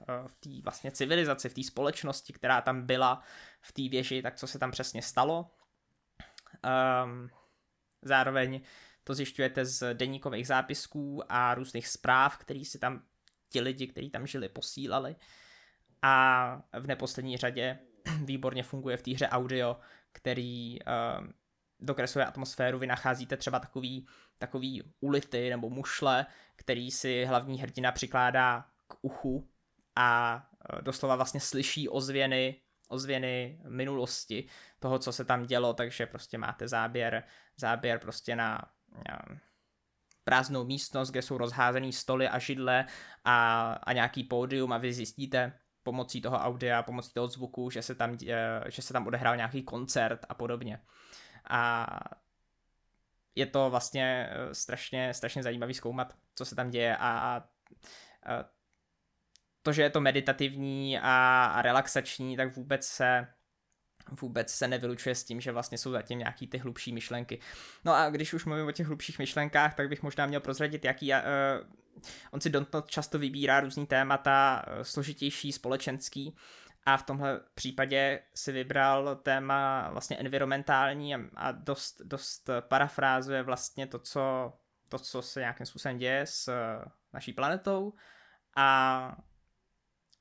uh, 0.09 0.27
v 0.27 0.35
té 0.35 0.49
vlastně 0.63 0.91
civilizaci, 0.91 1.49
v 1.49 1.53
té 1.53 1.63
společnosti, 1.63 2.33
která 2.33 2.61
tam 2.61 2.85
byla 2.85 3.23
v 3.61 3.71
té 3.71 3.89
věži, 3.89 4.21
tak 4.21 4.35
co 4.35 4.47
se 4.47 4.59
tam 4.59 4.71
přesně 4.71 5.01
stalo. 5.01 5.51
Um, 7.03 7.29
zároveň 8.01 8.61
to 9.07 9.13
zjišťujete 9.13 9.65
z 9.65 9.93
deníkových 9.93 10.47
zápisků 10.47 11.23
a 11.29 11.55
různých 11.55 11.87
zpráv, 11.87 12.37
který 12.37 12.65
si 12.65 12.79
tam 12.79 13.01
ti 13.49 13.61
lidi, 13.61 13.87
kteří 13.87 14.09
tam 14.09 14.27
žili, 14.27 14.49
posílali. 14.49 15.15
A 16.01 16.61
v 16.79 16.87
neposlední 16.87 17.37
řadě 17.37 17.79
výborně 18.23 18.63
funguje 18.63 18.97
v 18.97 19.01
té 19.01 19.11
hře 19.11 19.27
audio, 19.27 19.79
který 20.11 20.79
uh, 20.81 21.27
dokresluje 21.79 22.25
atmosféru, 22.25 22.79
vy 22.79 22.87
nacházíte 22.87 23.37
třeba 23.37 23.59
takový, 23.59 24.07
takový 24.37 24.83
ulity 24.99 25.49
nebo 25.49 25.69
mušle, 25.69 26.25
který 26.55 26.91
si 26.91 27.25
hlavní 27.25 27.61
hrdina 27.61 27.91
přikládá 27.91 28.65
k 28.87 28.95
uchu 29.01 29.49
a 29.95 30.35
uh, 30.73 30.81
doslova 30.81 31.15
vlastně 31.15 31.39
slyší 31.39 31.89
ozvěny, 31.89 32.61
ozvěny 32.87 33.61
minulosti 33.67 34.47
toho, 34.79 34.99
co 34.99 35.11
se 35.11 35.25
tam 35.25 35.45
dělo, 35.45 35.73
takže 35.73 36.05
prostě 36.05 36.37
máte 36.37 36.67
záběr, 36.67 37.23
záběr 37.57 37.99
prostě 37.99 38.35
na 38.35 38.76
prázdnou 40.23 40.65
místnost, 40.65 41.11
kde 41.11 41.21
jsou 41.21 41.37
rozházený 41.37 41.93
stoly 41.93 42.27
a 42.27 42.39
židle 42.39 42.85
a, 43.23 43.71
a 43.83 43.93
nějaký 43.93 44.23
pódium 44.23 44.73
a 44.73 44.77
vy 44.77 44.93
zjistíte, 44.93 45.59
pomocí 45.83 46.21
toho 46.21 46.37
audia, 46.37 46.83
pomocí 46.83 47.13
toho 47.13 47.27
zvuku, 47.27 47.69
že 47.69 47.81
se 47.81 47.95
tam, 47.95 48.17
že 48.67 48.81
se 48.81 48.93
tam 48.93 49.07
odehrál 49.07 49.35
nějaký 49.35 49.63
koncert 49.63 50.25
a 50.29 50.33
podobně. 50.33 50.81
a 51.49 51.87
je 53.35 53.45
to 53.45 53.69
vlastně 53.69 54.29
eh, 54.31 54.53
strašně, 54.55 55.13
strašně 55.13 55.43
zajímavý 55.43 55.73
zkoumat, 55.73 56.13
co 56.35 56.45
se 56.45 56.55
tam 56.55 56.69
děje 56.69 56.97
a, 56.97 57.09
a, 57.09 57.37
a 57.37 57.43
to, 59.61 59.73
že 59.73 59.81
je 59.81 59.89
to 59.89 60.01
meditativní 60.01 60.99
a, 60.99 61.45
a 61.45 61.61
relaxační, 61.61 62.37
tak 62.37 62.55
vůbec 62.55 62.85
se 62.85 63.27
vůbec 64.21 64.53
se 64.53 64.67
nevylučuje 64.67 65.15
s 65.15 65.23
tím, 65.23 65.41
že 65.41 65.51
vlastně 65.51 65.77
jsou 65.77 65.91
zatím 65.91 66.19
nějaký 66.19 66.47
ty 66.47 66.57
hlubší 66.57 66.93
myšlenky. 66.93 67.39
No 67.85 67.93
a 67.93 68.09
když 68.09 68.33
už 68.33 68.45
mluvím 68.45 68.67
o 68.67 68.71
těch 68.71 68.87
hlubších 68.87 69.19
myšlenkách, 69.19 69.73
tak 69.73 69.89
bych 69.89 70.03
možná 70.03 70.25
měl 70.25 70.41
prozradit, 70.41 70.85
jaký 70.85 71.13
uh, 71.13 71.19
on 72.31 72.41
si 72.41 72.49
Dontnod 72.49 72.91
často 72.91 73.19
vybírá 73.19 73.59
různý 73.59 73.87
témata, 73.87 74.65
uh, 74.67 74.83
složitější, 74.83 75.51
společenský, 75.51 76.35
a 76.87 76.97
v 76.97 77.03
tomhle 77.03 77.41
případě 77.53 78.19
si 78.35 78.51
vybral 78.51 79.15
téma 79.15 79.89
vlastně 79.89 80.17
environmentální 80.17 81.15
a 81.15 81.51
dost, 81.51 82.01
dost 82.03 82.49
parafrázuje 82.59 83.43
vlastně 83.43 83.87
to 83.87 83.99
co, 83.99 84.53
to, 84.89 84.99
co 84.99 85.21
se 85.21 85.39
nějakým 85.39 85.65
způsobem 85.65 85.97
děje 85.97 86.25
s 86.25 86.49
naší 87.13 87.33
planetou 87.33 87.93
a 88.55 89.17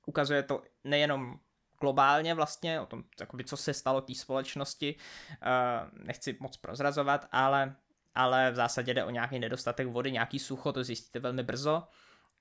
ukazuje 0.06 0.42
to 0.42 0.62
nejenom 0.84 1.38
globálně 1.80 2.34
vlastně, 2.34 2.80
o 2.80 2.86
tom, 2.86 3.04
jakoby, 3.20 3.44
co 3.44 3.56
se 3.56 3.74
stalo 3.74 4.00
té 4.00 4.14
společnosti, 4.14 4.94
uh, 5.30 6.04
nechci 6.06 6.36
moc 6.40 6.56
prozrazovat, 6.56 7.28
ale, 7.32 7.74
ale 8.14 8.50
v 8.50 8.54
zásadě 8.54 8.94
jde 8.94 9.04
o 9.04 9.10
nějaký 9.10 9.38
nedostatek 9.38 9.88
vody, 9.88 10.12
nějaký 10.12 10.38
sucho, 10.38 10.72
to 10.72 10.84
zjistíte 10.84 11.18
velmi 11.18 11.42
brzo, 11.42 11.82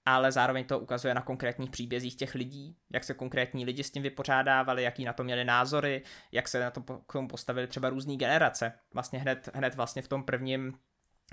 ale 0.06 0.32
zároveň 0.32 0.66
to 0.66 0.80
ukazuje 0.80 1.14
na 1.14 1.22
konkrétních 1.22 1.70
příbězích 1.70 2.16
těch 2.16 2.36
lidí, 2.36 2.78
jak 2.94 3.04
se 3.04 3.14
konkrétní 3.14 3.66
lidi 3.66 3.84
s 3.84 3.92
tím 3.92 4.04
vypořádávali, 4.04 4.84
jaký 4.84 5.06
na 5.06 5.14
to 5.14 5.24
měli 5.24 5.46
názory, 5.46 6.04
jak 6.32 6.48
se 6.48 6.60
na 6.60 6.72
to 6.72 6.82
k 6.82 7.14
tomu 7.14 7.28
postavili 7.28 7.68
třeba 7.68 7.90
různé 7.90 8.16
generace. 8.16 8.74
Vlastně 8.94 9.20
hned, 9.20 9.50
hned 9.54 9.76
vlastně 9.76 10.02
v 10.02 10.08
tom 10.08 10.24
prvním 10.24 10.74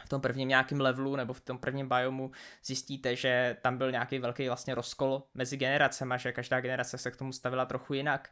v 0.01 0.09
tom 0.09 0.21
prvním 0.21 0.49
nějakém 0.49 0.81
levelu 0.81 1.17
nebo 1.17 1.33
v 1.33 1.41
tom 1.41 1.59
prvním 1.59 1.89
biomu 1.89 2.31
zjistíte, 2.65 3.17
že 3.17 3.57
tam 3.63 3.79
byl 3.79 3.91
nějaký 3.91 4.19
velký 4.19 4.47
vlastně 4.47 4.75
rozkol 4.75 5.23
mezi 5.35 5.57
generacemi, 5.57 6.15
že 6.19 6.33
každá 6.33 6.61
generace 6.61 6.99
se 6.99 7.11
k 7.11 7.17
tomu 7.17 7.33
stavila 7.33 7.67
trochu 7.67 7.95
jinak. 7.95 8.31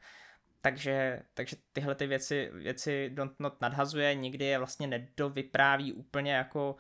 Takže, 0.63 1.23
takže 1.35 1.57
tyhle 1.73 1.95
ty 1.95 2.07
věci, 2.07 2.51
věci 2.55 3.11
Don't 3.11 3.41
Not 3.41 3.61
nadhazuje, 3.61 4.15
nikdy 4.15 4.45
je 4.45 4.59
vlastně 4.59 4.87
nedovypráví 4.87 5.93
úplně 5.93 6.33
jako 6.33 6.77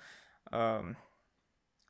um, 0.80 0.96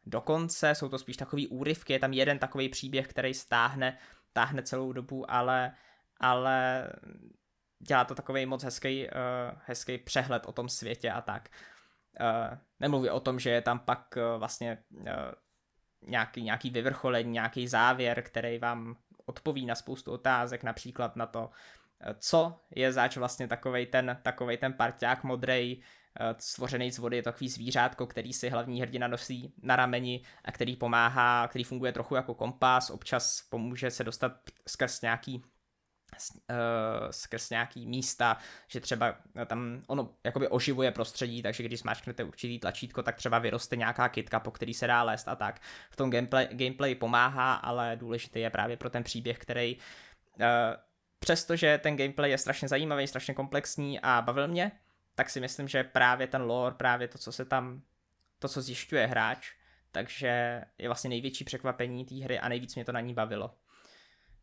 dokonce, 0.06 0.74
jsou 0.74 0.88
to 0.88 0.98
spíš 0.98 1.16
takový 1.16 1.48
úryvky, 1.48 1.92
je 1.92 1.98
tam 1.98 2.12
jeden 2.12 2.38
takový 2.38 2.68
příběh, 2.68 3.08
který 3.08 3.34
stáhne, 3.34 3.98
táhne 4.32 4.62
celou 4.62 4.92
dobu, 4.92 5.30
ale, 5.30 5.74
ale 6.20 6.88
dělá 7.78 8.04
to 8.04 8.14
takový 8.14 8.46
moc 8.46 8.64
hezký, 8.64 9.06
uh, 9.06 9.12
hezký 9.64 9.98
přehled 9.98 10.46
o 10.46 10.52
tom 10.52 10.68
světě 10.68 11.10
a 11.10 11.20
tak. 11.20 11.48
Uh, 11.48 11.79
nemluví 12.80 13.10
o 13.10 13.20
tom, 13.20 13.38
že 13.38 13.50
je 13.50 13.62
tam 13.62 13.78
pak 13.78 14.14
uh, 14.16 14.38
vlastně 14.38 14.78
uh, 14.90 15.04
nějaký, 16.02 16.42
nějaký 16.42 16.70
vyvrcholení, 16.70 17.30
nějaký 17.30 17.68
závěr, 17.68 18.22
který 18.22 18.58
vám 18.58 18.96
odpoví 19.26 19.66
na 19.66 19.74
spoustu 19.74 20.12
otázek, 20.12 20.62
například 20.62 21.16
na 21.16 21.26
to, 21.26 21.50
co 22.18 22.60
je 22.70 22.92
zač 22.92 23.16
vlastně 23.16 23.48
takovej 23.48 23.86
ten, 23.86 24.18
takovej 24.22 24.56
ten 24.56 24.72
parťák 24.72 25.24
modrej, 25.24 25.82
stvořený 26.38 26.92
z 26.92 26.98
vody, 26.98 27.16
je 27.16 27.22
takový 27.22 27.48
zvířátko, 27.48 28.06
který 28.06 28.32
si 28.32 28.48
hlavní 28.48 28.80
hrdina 28.80 29.08
nosí 29.08 29.54
na 29.62 29.76
rameni 29.76 30.22
a 30.44 30.52
který 30.52 30.76
pomáhá, 30.76 31.48
který 31.48 31.64
funguje 31.64 31.92
trochu 31.92 32.14
jako 32.14 32.34
kompas, 32.34 32.90
občas 32.90 33.42
pomůže 33.50 33.90
se 33.90 34.04
dostat 34.04 34.32
skrz 34.68 35.02
nějaký 35.02 35.42
skrz 37.10 37.50
nějaký 37.50 37.86
místa, 37.86 38.36
že 38.68 38.80
třeba 38.80 39.14
tam 39.46 39.82
ono 39.86 40.10
jakoby 40.24 40.48
oživuje 40.48 40.90
prostředí, 40.90 41.42
takže 41.42 41.62
když 41.62 41.80
smáčknete 41.80 42.24
určitý 42.24 42.58
tlačítko, 42.58 43.02
tak 43.02 43.16
třeba 43.16 43.38
vyroste 43.38 43.76
nějaká 43.76 44.08
kytka, 44.08 44.40
po 44.40 44.50
který 44.50 44.74
se 44.74 44.86
dá 44.86 45.02
lézt 45.02 45.28
a 45.28 45.36
tak. 45.36 45.60
V 45.90 45.96
tom 45.96 46.10
gameplay, 46.10 46.48
gameplay 46.50 46.94
pomáhá, 46.94 47.54
ale 47.54 47.96
důležitý 47.96 48.40
je 48.40 48.50
právě 48.50 48.76
pro 48.76 48.90
ten 48.90 49.04
příběh, 49.04 49.38
který 49.38 49.76
uh, 49.76 50.44
přestože 51.18 51.78
ten 51.78 51.96
gameplay 51.96 52.30
je 52.30 52.38
strašně 52.38 52.68
zajímavý, 52.68 53.06
strašně 53.06 53.34
komplexní 53.34 54.00
a 54.00 54.22
bavil 54.22 54.48
mě, 54.48 54.72
tak 55.14 55.30
si 55.30 55.40
myslím, 55.40 55.68
že 55.68 55.84
právě 55.84 56.26
ten 56.26 56.42
lore, 56.42 56.74
právě 56.74 57.08
to, 57.08 57.18
co 57.18 57.32
se 57.32 57.44
tam, 57.44 57.82
to, 58.38 58.48
co 58.48 58.62
zjišťuje 58.62 59.06
hráč, 59.06 59.52
takže 59.92 60.64
je 60.78 60.88
vlastně 60.88 61.10
největší 61.10 61.44
překvapení 61.44 62.04
té 62.04 62.14
hry 62.14 62.38
a 62.38 62.48
nejvíc 62.48 62.74
mě 62.74 62.84
to 62.84 62.92
na 62.92 63.00
ní 63.00 63.14
bavilo. 63.14 63.54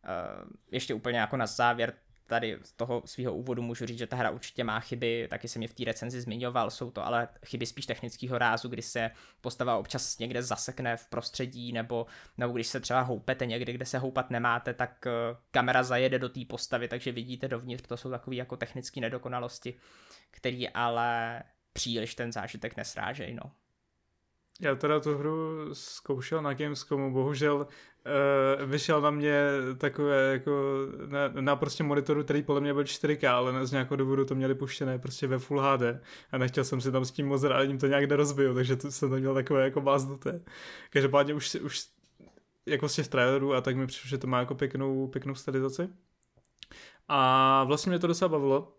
Eh, 0.08 0.46
ještě 0.72 0.94
úplně 0.94 1.20
jako 1.20 1.38
na 1.38 1.48
závěr 1.48 1.94
tady 2.28 2.60
z 2.64 2.72
toho 2.72 3.02
svého 3.06 3.34
úvodu 3.34 3.62
můžu 3.62 3.86
říct, 3.86 3.98
že 3.98 4.08
ta 4.08 4.16
hra 4.16 4.30
určitě 4.30 4.64
má 4.64 4.80
chyby, 4.80 5.28
taky 5.30 5.48
jsem 5.48 5.62
je 5.62 5.68
v 5.68 5.74
té 5.74 5.84
recenzi 5.84 6.22
zmiňoval, 6.22 6.72
jsou 6.72 6.92
to 6.92 7.06
ale 7.06 7.28
chyby 7.46 7.66
spíš 7.66 7.86
technického 7.86 8.38
rázu, 8.38 8.70
kdy 8.70 8.82
se 8.82 9.12
postava 9.42 9.78
občas 9.78 10.20
někde 10.20 10.44
zasekne 10.44 10.98
v 10.98 11.08
prostředí, 11.08 11.72
nebo, 11.72 12.06
nebo 12.38 12.54
když 12.54 12.68
se 12.68 12.80
třeba 12.80 13.02
houpete 13.02 13.46
někde, 13.46 13.74
kde 13.74 13.86
se 13.86 13.98
houpat 13.98 14.30
nemáte, 14.30 14.74
tak 14.74 15.06
uh, 15.06 15.38
kamera 15.52 15.84
zajede 15.84 16.20
do 16.20 16.30
té 16.30 16.40
postavy, 16.50 16.88
takže 16.88 17.12
vidíte 17.12 17.48
dovnitř, 17.48 17.88
to 17.88 17.98
jsou 17.98 18.10
takové 18.10 18.36
jako 18.36 18.58
technické 18.58 19.02
nedokonalosti, 19.02 19.74
které 20.32 20.66
ale 20.74 21.44
příliš 21.74 22.16
ten 22.16 22.32
zážitek 22.32 22.78
nesrážej, 22.78 23.34
no. 23.34 23.52
Já 24.62 24.76
teda 24.76 25.00
tu 25.00 25.18
hru 25.18 25.70
zkoušel 25.74 26.42
na 26.42 26.54
Gamescomu, 26.54 27.14
bohužel 27.14 27.56
uh, 27.56 28.70
vyšel 28.70 29.02
na 29.02 29.12
mě 29.12 29.44
takové 29.78 30.32
jako 30.32 30.52
na, 31.06 31.28
na 31.42 31.56
prostě 31.56 31.84
monitoru, 31.84 32.24
který 32.24 32.44
podle 32.44 32.62
mě 32.62 32.74
byl 32.74 32.84
4K, 32.84 33.30
ale 33.30 33.66
z 33.66 33.72
nějakého 33.72 33.98
důvodu 33.98 34.26
to 34.26 34.36
měli 34.36 34.56
puštěné 34.56 35.00
prostě 35.00 35.28
ve 35.28 35.40
Full 35.40 35.62
HD 35.62 35.82
a 36.32 36.38
nechtěl 36.38 36.64
jsem 36.64 36.82
si 36.82 36.92
tam 36.92 37.06
s 37.06 37.12
tím 37.12 37.28
moc 37.28 37.44
rád, 37.44 37.80
to 37.80 37.88
nějak 37.88 38.10
nerozbil, 38.10 38.54
takže 38.54 38.76
to 38.76 38.92
jsem 38.92 39.10
to 39.10 39.16
měl 39.16 39.34
takové 39.34 39.64
jako 39.64 39.82
báznuté. 39.82 40.42
Každopádně 40.90 41.34
už, 41.34 41.56
už 41.56 41.88
jako 42.66 42.90
z 42.90 42.96
těch 42.96 43.08
trailerů 43.08 43.54
a 43.54 43.62
tak 43.62 43.76
mi 43.76 43.88
přišlo, 43.88 44.08
že 44.10 44.18
to 44.18 44.28
má 44.28 44.40
jako 44.40 44.56
pěknou, 44.56 45.08
pěknou 45.08 45.36
stylizaci. 45.36 45.90
A 47.08 47.64
vlastně 47.64 47.90
mě 47.90 48.00
to 48.00 48.08
docela 48.08 48.30
bavilo, 48.30 48.78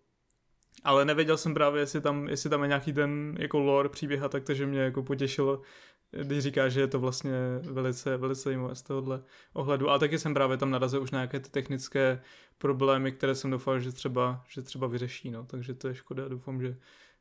ale 0.85 1.05
nevěděl 1.05 1.37
jsem 1.37 1.55
právě, 1.55 1.83
jestli 1.83 2.01
tam, 2.01 2.29
jestli 2.29 2.51
tam 2.51 2.63
je 2.63 2.69
nějaký 2.69 2.93
ten 2.93 3.37
jako 3.39 3.59
lore 3.59 3.89
příběh 3.89 4.23
a 4.23 4.29
tak, 4.29 4.45
takže 4.45 4.67
mě 4.67 4.81
jako 4.81 5.03
potěšilo, 5.03 5.63
když 6.11 6.43
říká, 6.43 6.69
že 6.69 6.81
je 6.81 6.87
to 6.87 7.01
vlastně 7.01 7.33
velice, 7.63 8.17
velice 8.17 8.43
zajímavé 8.43 8.75
z 8.75 8.83
tohohle 8.83 9.23
ohledu. 9.53 9.91
A 9.91 9.99
taky 9.99 10.19
jsem 10.19 10.35
právě 10.35 10.57
tam 10.57 10.71
narazil 10.71 11.03
už 11.03 11.11
na 11.11 11.19
nějaké 11.19 11.41
ty 11.41 11.51
technické 11.51 12.23
problémy, 12.59 13.13
které 13.13 13.35
jsem 13.35 13.51
doufal, 13.51 13.81
že 13.81 13.93
třeba, 13.93 14.45
že 14.49 14.63
třeba 14.63 14.87
vyřeší, 14.87 15.31
no. 15.31 15.45
takže 15.45 15.75
to 15.75 15.89
je 15.89 15.95
škoda, 15.95 16.29
doufám, 16.29 16.63
že 16.63 16.77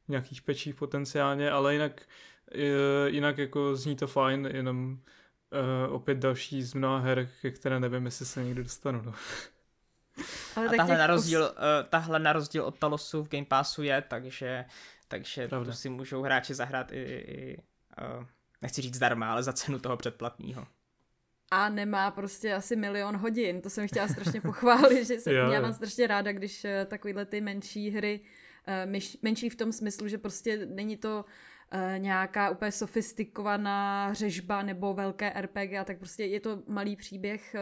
nějakých 0.08 0.41
pečích 0.41 0.76
potenciálně, 0.76 1.52
ale 1.52 1.74
jinak, 1.74 2.02
jinak 3.06 3.38
jako 3.38 3.76
zní 3.76 3.96
to 3.96 4.08
fajn, 4.08 4.50
jenom 4.54 5.00
uh, 5.88 5.93
opět 5.93 6.17
další 6.17 6.63
z 6.63 6.74
mnoha 6.74 6.98
her, 6.98 7.30
které 7.52 7.80
nevím, 7.80 8.06
jestli 8.06 8.26
se 8.26 8.43
někdy 8.43 8.63
dostanu. 8.63 9.02
No. 9.06 9.13
Ale 10.56 10.67
a 10.67 10.71
tahle 10.77 10.97
na, 10.97 11.08
rozdíl, 11.08 11.41
uh, 11.41 11.89
tahle 11.89 12.19
na 12.19 12.34
rozdíl 12.34 12.63
od 12.63 12.80
Talosu 12.80 13.23
v 13.23 13.30
Game 13.30 13.45
Passu 13.45 13.84
je, 13.84 14.03
takže, 14.08 14.65
takže 15.08 15.47
tu 15.47 15.71
si 15.71 15.89
můžou 15.89 16.21
hráči 16.21 16.53
zahrát 16.53 16.91
i, 16.91 16.95
i 16.97 17.58
uh, 18.17 18.25
nechci 18.62 18.82
říct 18.82 18.95
zdarma, 18.95 19.32
ale 19.32 19.43
za 19.43 19.53
cenu 19.53 19.80
toho 19.80 19.97
předplatného. 19.97 20.67
A 21.51 21.69
nemá 21.69 22.12
prostě 22.12 22.53
asi 22.53 22.75
milion 22.75 23.17
hodin, 23.17 23.62
to 23.62 23.69
jsem 23.69 23.88
chtěla 23.88 24.08
strašně 24.08 24.41
pochválit, 24.41 25.06
že 25.06 25.13
jsem, 25.13 25.34
já 25.34 25.62
mám 25.62 25.73
strašně 25.73 26.08
ráda, 26.08 26.32
když 26.32 26.63
uh, 26.63 26.69
takovýhle 26.86 27.25
ty 27.25 27.41
menší 27.41 27.89
hry, 27.89 28.19
uh, 28.67 29.01
menší 29.21 29.49
v 29.49 29.56
tom 29.56 29.71
smyslu, 29.71 30.08
že 30.08 30.17
prostě 30.17 30.65
není 30.65 30.97
to 30.97 31.25
Eh, 31.57 31.57
nějaká 31.97 32.49
úplně 32.49 32.71
sofistikovaná 32.71 34.13
řežba 34.13 34.62
nebo 34.63 34.93
velké 34.93 35.34
RPG 35.41 35.73
a 35.80 35.84
tak 35.84 35.97
prostě 35.97 36.25
je 36.25 36.39
to 36.39 36.63
malý 36.67 36.95
příběh, 36.95 37.56
eh, 37.56 37.62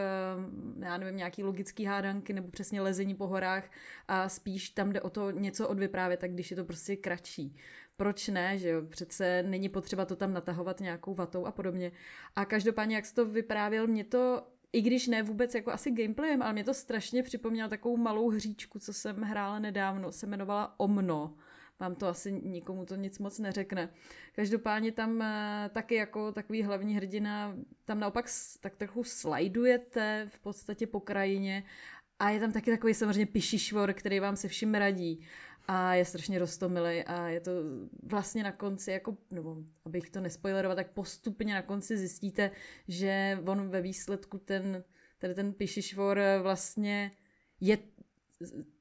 já 0.78 0.96
nevím, 0.96 1.16
nějaký 1.16 1.42
logický 1.42 1.84
hádanky 1.84 2.32
nebo 2.32 2.48
přesně 2.48 2.80
lezení 2.80 3.14
po 3.14 3.26
horách 3.26 3.70
a 4.08 4.28
spíš 4.28 4.70
tam 4.70 4.92
jde 4.92 5.00
o 5.00 5.10
to 5.10 5.30
něco 5.30 5.68
odvyprávět, 5.68 6.20
tak 6.20 6.32
když 6.32 6.50
je 6.50 6.56
to 6.56 6.64
prostě 6.64 6.96
kratší. 6.96 7.56
Proč 7.96 8.28
ne, 8.28 8.58
že 8.58 8.68
jo? 8.68 8.82
Přece 8.82 9.42
není 9.42 9.68
potřeba 9.68 10.04
to 10.04 10.16
tam 10.16 10.32
natahovat 10.32 10.80
nějakou 10.80 11.14
vatou 11.14 11.46
a 11.46 11.52
podobně. 11.52 11.92
A 12.36 12.44
každopádně, 12.44 12.96
jak 12.96 13.06
jsi 13.06 13.14
to 13.14 13.26
vyprávěl, 13.26 13.86
mě 13.86 14.04
to 14.04 14.46
i 14.72 14.82
když 14.82 15.06
ne 15.06 15.22
vůbec 15.22 15.54
jako 15.54 15.72
asi 15.72 15.90
gameplayem, 15.90 16.42
ale 16.42 16.52
mě 16.52 16.64
to 16.64 16.74
strašně 16.74 17.22
připomnělo 17.22 17.68
takovou 17.68 17.96
malou 17.96 18.30
hříčku, 18.30 18.78
co 18.78 18.92
jsem 18.92 19.16
hrála 19.22 19.58
nedávno, 19.58 20.12
se 20.12 20.26
jmenovala 20.26 20.74
Omno 20.76 21.34
vám 21.80 21.94
to 21.94 22.08
asi 22.08 22.32
nikomu 22.32 22.86
to 22.86 22.96
nic 22.96 23.18
moc 23.18 23.38
neřekne. 23.38 23.88
Každopádně 24.32 24.92
tam 24.92 25.22
eh, 25.22 25.70
taky 25.72 25.94
jako 25.94 26.32
takový 26.32 26.62
hlavní 26.62 26.96
hrdina, 26.96 27.56
tam 27.84 28.00
naopak 28.00 28.26
tak 28.60 28.76
trochu 28.76 29.04
slajdujete 29.04 30.28
v 30.30 30.38
podstatě 30.38 30.86
po 30.86 31.00
krajině 31.00 31.64
a 32.18 32.30
je 32.30 32.40
tam 32.40 32.52
taky 32.52 32.70
takový 32.70 32.94
samozřejmě 32.94 33.26
pišišvor, 33.26 33.92
který 33.92 34.20
vám 34.20 34.36
se 34.36 34.48
vším 34.48 34.74
radí 34.74 35.26
a 35.68 35.94
je 35.94 36.04
strašně 36.04 36.38
rostomilý 36.38 37.04
a 37.04 37.28
je 37.28 37.40
to 37.40 37.50
vlastně 38.02 38.42
na 38.42 38.52
konci, 38.52 38.90
jako, 38.90 39.16
nebo 39.30 39.56
abych 39.84 40.10
to 40.10 40.20
nespoileroval, 40.20 40.76
tak 40.76 40.90
postupně 40.90 41.54
na 41.54 41.62
konci 41.62 41.96
zjistíte, 41.96 42.50
že 42.88 43.38
on 43.46 43.68
ve 43.68 43.80
výsledku 43.80 44.38
ten, 44.38 44.84
tady 45.18 45.34
ten 45.34 45.52
pišišvor 45.52 46.20
vlastně 46.42 47.10
je 47.60 47.78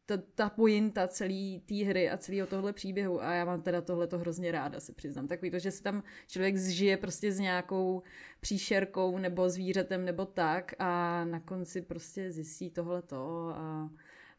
ta, 0.06 0.18
ta 0.36 0.49
pointa 0.49 1.08
celé 1.08 1.60
té 1.66 1.76
hry 1.76 2.10
a 2.10 2.18
celého 2.18 2.47
tohle 2.47 2.74
příběhu 2.74 3.24
a 3.24 3.34
já 3.34 3.45
mám 3.45 3.62
teda 3.62 3.82
tohle 3.82 4.08
to 4.08 4.18
hrozně 4.18 4.51
ráda, 4.51 4.80
se 4.80 4.93
přiznám. 4.93 5.28
Takový 5.28 5.51
to, 5.51 5.60
že 5.60 5.72
si 5.72 5.84
tam 5.84 6.03
člověk 6.28 6.58
zžije 6.58 6.97
prostě 6.97 7.32
s 7.32 7.39
nějakou 7.39 8.03
příšerkou 8.39 9.18
nebo 9.18 9.49
zvířetem 9.49 10.06
nebo 10.06 10.26
tak 10.26 10.74
a 10.80 11.26
na 11.26 11.39
konci 11.39 11.82
prostě 11.82 12.32
zjistí 12.32 12.70
tohle 12.70 13.01
to 13.01 13.51
a 13.56 13.89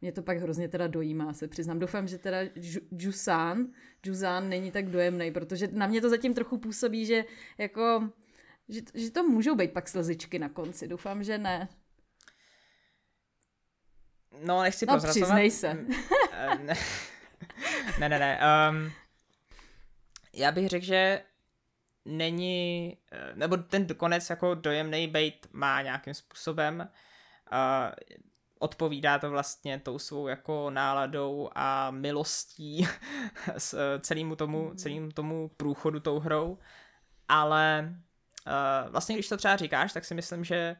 mě 0.00 0.12
to 0.12 0.22
pak 0.22 0.38
hrozně 0.38 0.68
teda 0.68 0.86
dojímá, 0.86 1.32
se 1.32 1.48
přiznám. 1.48 1.78
Doufám, 1.78 2.08
že 2.08 2.18
teda 2.18 2.38
Jusan, 2.98 3.66
Jusan 4.06 4.48
není 4.48 4.70
tak 4.70 4.90
dojemný, 4.90 5.30
protože 5.32 5.68
na 5.72 5.86
mě 5.86 6.00
to 6.00 6.10
zatím 6.10 6.34
trochu 6.34 6.58
působí, 6.58 7.06
že 7.06 7.24
jako, 7.58 8.10
že, 8.68 8.80
že 8.94 9.10
to 9.10 9.22
můžou 9.22 9.54
být 9.54 9.72
pak 9.72 9.88
slzičky 9.88 10.38
na 10.38 10.48
konci. 10.48 10.88
Doufám, 10.88 11.24
že 11.24 11.38
ne. 11.38 11.68
No, 14.44 14.62
nechci 14.62 14.86
no, 14.86 14.92
prozrazovat. 14.92 15.28
přiznej 15.28 15.50
se. 15.50 15.74
Mm, 15.74 15.90
eh, 16.32 16.58
ne, 17.98 18.08
ne, 18.08 18.18
ne. 18.18 18.40
Um, 18.70 18.92
já 20.32 20.52
bych 20.52 20.68
řekl, 20.68 20.84
že 20.84 21.22
není, 22.04 22.96
eh, 23.12 23.32
nebo 23.34 23.56
ten 23.56 23.86
konec 23.86 24.30
jako 24.30 24.54
dojemný 24.54 25.08
bait 25.08 25.46
má 25.52 25.82
nějakým 25.82 26.14
způsobem. 26.14 26.88
Uh, 27.52 27.92
odpovídá 28.58 29.18
to 29.18 29.30
vlastně 29.30 29.78
tou 29.78 29.98
svou 29.98 30.28
jako 30.28 30.70
náladou 30.70 31.50
a 31.54 31.90
milostí 31.90 32.88
s 33.58 33.98
celému 34.00 34.36
tomu, 34.36 34.68
mhm. 34.68 34.76
celému 34.76 35.12
tomu 35.12 35.50
průchodu 35.56 36.00
tou 36.00 36.18
hrou, 36.18 36.58
ale 37.28 37.94
uh, 38.46 38.90
vlastně 38.90 39.14
když 39.14 39.28
to 39.28 39.36
třeba 39.36 39.56
říkáš, 39.56 39.92
tak 39.92 40.04
si 40.04 40.14
myslím, 40.14 40.44
že 40.44 40.76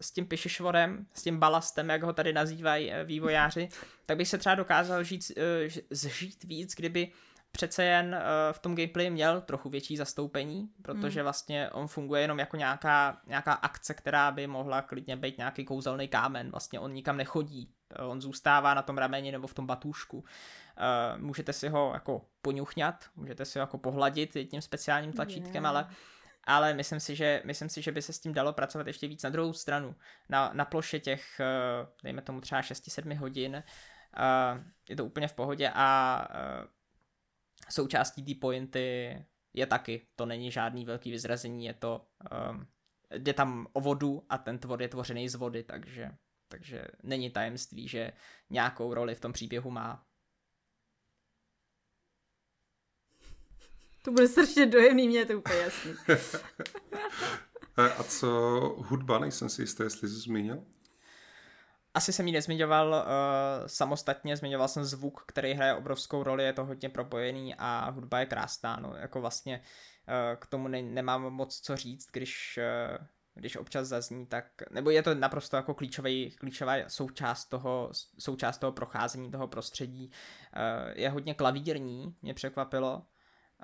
s 0.00 0.12
tím 0.12 0.26
pišišvorem, 0.26 1.06
s 1.14 1.22
tím 1.22 1.38
balastem, 1.38 1.88
jak 1.88 2.02
ho 2.02 2.12
tady 2.12 2.32
nazývají 2.32 2.92
vývojáři, 3.04 3.68
tak 4.06 4.16
bych 4.16 4.28
se 4.28 4.38
třeba 4.38 4.54
dokázal 4.54 5.04
žít, 5.04 5.32
uh, 5.36 5.72
zžít 5.90 6.44
víc, 6.44 6.74
kdyby 6.74 7.12
přece 7.54 7.84
jen 7.84 8.16
v 8.52 8.58
tom 8.58 8.74
gameplay 8.74 9.10
měl 9.10 9.40
trochu 9.40 9.70
větší 9.70 9.96
zastoupení, 9.96 10.68
protože 10.82 11.20
hmm. 11.20 11.24
vlastně 11.24 11.70
on 11.70 11.88
funguje 11.88 12.22
jenom 12.22 12.38
jako 12.38 12.56
nějaká, 12.56 13.20
nějaká 13.26 13.52
akce, 13.52 13.94
která 13.94 14.30
by 14.30 14.46
mohla 14.46 14.82
klidně 14.82 15.16
být 15.16 15.38
nějaký 15.38 15.64
kouzelný 15.64 16.08
kámen. 16.08 16.50
Vlastně 16.50 16.80
on 16.80 16.92
nikam 16.92 17.16
nechodí, 17.16 17.70
on 17.98 18.20
zůstává 18.20 18.74
na 18.74 18.82
tom 18.82 18.98
rameni 18.98 19.32
nebo 19.32 19.46
v 19.46 19.54
tom 19.54 19.66
batůžku. 19.66 20.16
Uh, 20.18 20.24
můžete 21.22 21.52
si 21.52 21.68
ho 21.68 21.90
jako 21.94 22.22
poňuchňat, 22.42 23.04
můžete 23.16 23.44
si 23.44 23.58
ho 23.58 23.62
jako 23.62 23.78
pohladit 23.78 24.36
tím 24.50 24.62
speciálním 24.62 25.12
tlačítkem, 25.12 25.62
yeah. 25.62 25.66
ale 25.66 25.88
ale 26.46 26.74
myslím 26.74 27.00
si, 27.00 27.16
že, 27.16 27.42
myslím 27.44 27.68
si, 27.68 27.82
že 27.82 27.92
by 27.92 28.02
se 28.02 28.12
s 28.12 28.20
tím 28.20 28.34
dalo 28.34 28.52
pracovat 28.52 28.86
ještě 28.86 29.08
víc 29.08 29.22
na 29.22 29.30
druhou 29.30 29.52
stranu. 29.52 29.94
Na, 30.28 30.50
na 30.54 30.64
ploše 30.64 31.00
těch, 31.00 31.40
dejme 32.02 32.22
tomu 32.22 32.40
třeba 32.40 32.60
6-7 32.60 33.16
hodin, 33.18 33.62
je 34.88 34.96
to 34.96 35.04
úplně 35.04 35.28
v 35.28 35.32
pohodě 35.32 35.70
a 35.74 36.28
součástí 37.70 38.24
té 38.24 38.40
pointy 38.40 39.18
je 39.52 39.66
taky, 39.66 40.06
to 40.16 40.26
není 40.26 40.50
žádný 40.50 40.84
velký 40.84 41.10
vyzrazení, 41.10 41.64
je 41.64 41.74
to, 41.74 42.06
jde 43.18 43.32
tam 43.32 43.66
o 43.72 43.80
vodu 43.80 44.26
a 44.28 44.38
ten 44.38 44.58
tvor 44.58 44.82
je 44.82 44.88
tvořený 44.88 45.28
z 45.28 45.34
vody, 45.34 45.62
takže, 45.62 46.10
takže 46.48 46.84
není 47.02 47.30
tajemství, 47.30 47.88
že 47.88 48.12
nějakou 48.50 48.94
roli 48.94 49.14
v 49.14 49.20
tom 49.20 49.32
příběhu 49.32 49.70
má. 49.70 50.06
To 54.04 54.10
bude 54.10 54.28
strašně 54.28 54.66
dojemný, 54.66 55.08
mě 55.08 55.18
je 55.18 55.26
to 55.26 55.38
úplně 55.38 55.58
jasný. 55.58 55.92
a 57.98 58.02
co 58.02 58.28
hudba, 58.78 59.18
nejsem 59.18 59.48
si 59.48 59.62
jistý, 59.62 59.82
jestli 59.82 60.08
jsi 60.08 60.14
zmínil? 60.14 60.64
asi 61.94 62.12
jsem 62.12 62.26
ji 62.26 62.32
nezmiňoval 62.32 62.88
uh, 62.88 63.66
samostatně, 63.66 64.36
zmiňoval 64.36 64.68
jsem 64.68 64.84
zvuk, 64.84 65.24
který 65.26 65.52
hraje 65.52 65.74
obrovskou 65.74 66.22
roli, 66.22 66.44
je 66.44 66.52
to 66.52 66.64
hodně 66.64 66.88
propojený 66.88 67.54
a 67.58 67.90
hudba 67.90 68.20
je 68.20 68.26
krásná, 68.26 68.76
no, 68.76 68.96
jako 68.96 69.20
vlastně 69.20 69.60
uh, 69.60 70.40
k 70.40 70.46
tomu 70.46 70.68
ne, 70.68 70.82
nemám 70.82 71.22
moc 71.22 71.60
co 71.60 71.76
říct, 71.76 72.06
když, 72.12 72.58
uh, 72.98 73.06
když 73.34 73.56
občas 73.56 73.88
zazní, 73.88 74.26
tak, 74.26 74.46
nebo 74.70 74.90
je 74.90 75.02
to 75.02 75.14
naprosto 75.14 75.56
jako 75.56 75.74
klíčový, 75.74 76.30
klíčová 76.30 76.74
součást 76.88 77.44
toho, 77.44 77.90
součást 78.18 78.58
toho 78.58 78.72
procházení 78.72 79.30
toho 79.30 79.48
prostředí, 79.48 80.10
uh, 80.10 80.92
je 80.94 81.10
hodně 81.10 81.34
klavírní, 81.34 82.16
mě 82.22 82.34
překvapilo, 82.34 83.02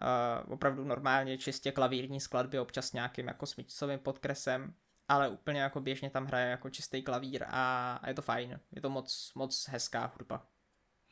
Uh, 0.03 0.53
opravdu 0.53 0.85
normálně 0.85 1.39
čistě 1.39 1.73
klavírní 1.73 2.21
skladby, 2.21 2.59
občas 2.59 2.93
nějakým 2.93 3.27
jako 3.27 3.47
smyčcovým 3.47 3.99
podkresem, 3.99 4.75
ale 5.09 5.29
úplně 5.29 5.61
jako 5.61 5.81
běžně 5.81 6.11
tam 6.11 6.27
hraje 6.27 6.51
jako 6.51 6.71
čistý 6.71 7.03
klavír 7.03 7.45
a, 7.49 7.95
a 8.03 8.09
je 8.09 8.15
to 8.15 8.23
fajn. 8.23 8.61
Je 8.73 8.83
to 8.83 8.91
moc, 8.91 9.33
moc 9.35 9.69
hezká 9.69 10.13
hudba. 10.19 10.47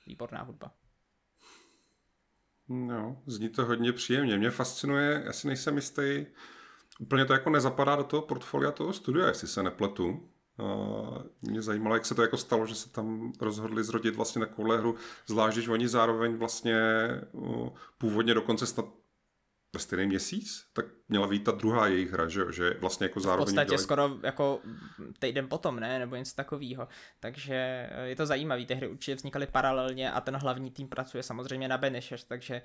Výborná 0.06 0.42
hudba. 0.42 0.74
No, 2.68 3.22
zní 3.26 3.48
to 3.48 3.64
hodně 3.64 3.92
příjemně. 3.92 4.38
Mě 4.38 4.50
fascinuje, 4.50 5.22
já 5.26 5.32
si 5.32 5.46
nejsem 5.46 5.76
jistý, 5.76 6.26
úplně 7.00 7.24
to 7.24 7.32
jako 7.32 7.50
nezapadá 7.50 7.96
do 7.96 8.04
toho 8.04 8.22
portfolia 8.22 8.72
toho 8.72 8.92
studia, 8.92 9.26
jestli 9.26 9.48
se 9.48 9.62
nepletu. 9.62 10.30
Mě 11.42 11.62
zajímalo, 11.62 11.96
jak 11.96 12.06
se 12.06 12.14
to 12.14 12.22
jako 12.22 12.36
stalo, 12.36 12.66
že 12.66 12.74
se 12.74 12.88
tam 12.88 13.32
rozhodli 13.40 13.84
zrodit 13.84 14.16
vlastně 14.16 14.40
takovouhle 14.40 14.78
hru, 14.78 14.94
zvlášť, 15.26 15.56
když 15.56 15.68
oni 15.68 15.88
zároveň 15.88 16.36
vlastně 16.36 16.76
původně 17.98 18.34
dokonce 18.34 18.66
snad 18.66 18.84
ve 19.74 19.80
stejný 19.80 20.06
měsíc, 20.06 20.66
tak 20.72 20.86
měla 21.08 21.26
být 21.26 21.44
ta 21.44 21.52
druhá 21.52 21.86
jejich 21.86 22.12
hra, 22.12 22.28
že, 22.28 22.44
že 22.52 22.70
vlastně 22.80 23.04
jako 23.04 23.20
zároveň... 23.20 23.44
V 23.44 23.46
podstatě 23.46 23.68
dělají... 23.68 23.84
skoro 23.84 24.18
jako 24.22 24.60
týden 25.18 25.48
potom, 25.48 25.80
ne, 25.80 25.98
nebo 25.98 26.16
něco 26.16 26.34
takového. 26.34 26.88
Takže 27.20 27.54
eh, 27.90 28.08
je 28.08 28.16
to 28.16 28.26
zajímavé, 28.26 28.64
ty 28.64 28.74
hry 28.74 28.88
určitě 28.88 29.14
vznikaly 29.14 29.46
paralelně 29.46 30.12
a 30.12 30.20
ten 30.20 30.36
hlavní 30.36 30.70
tým 30.70 30.88
pracuje 30.88 31.22
samozřejmě 31.22 31.68
na 31.68 31.78
Benešeš, 31.78 32.24
takže, 32.24 32.62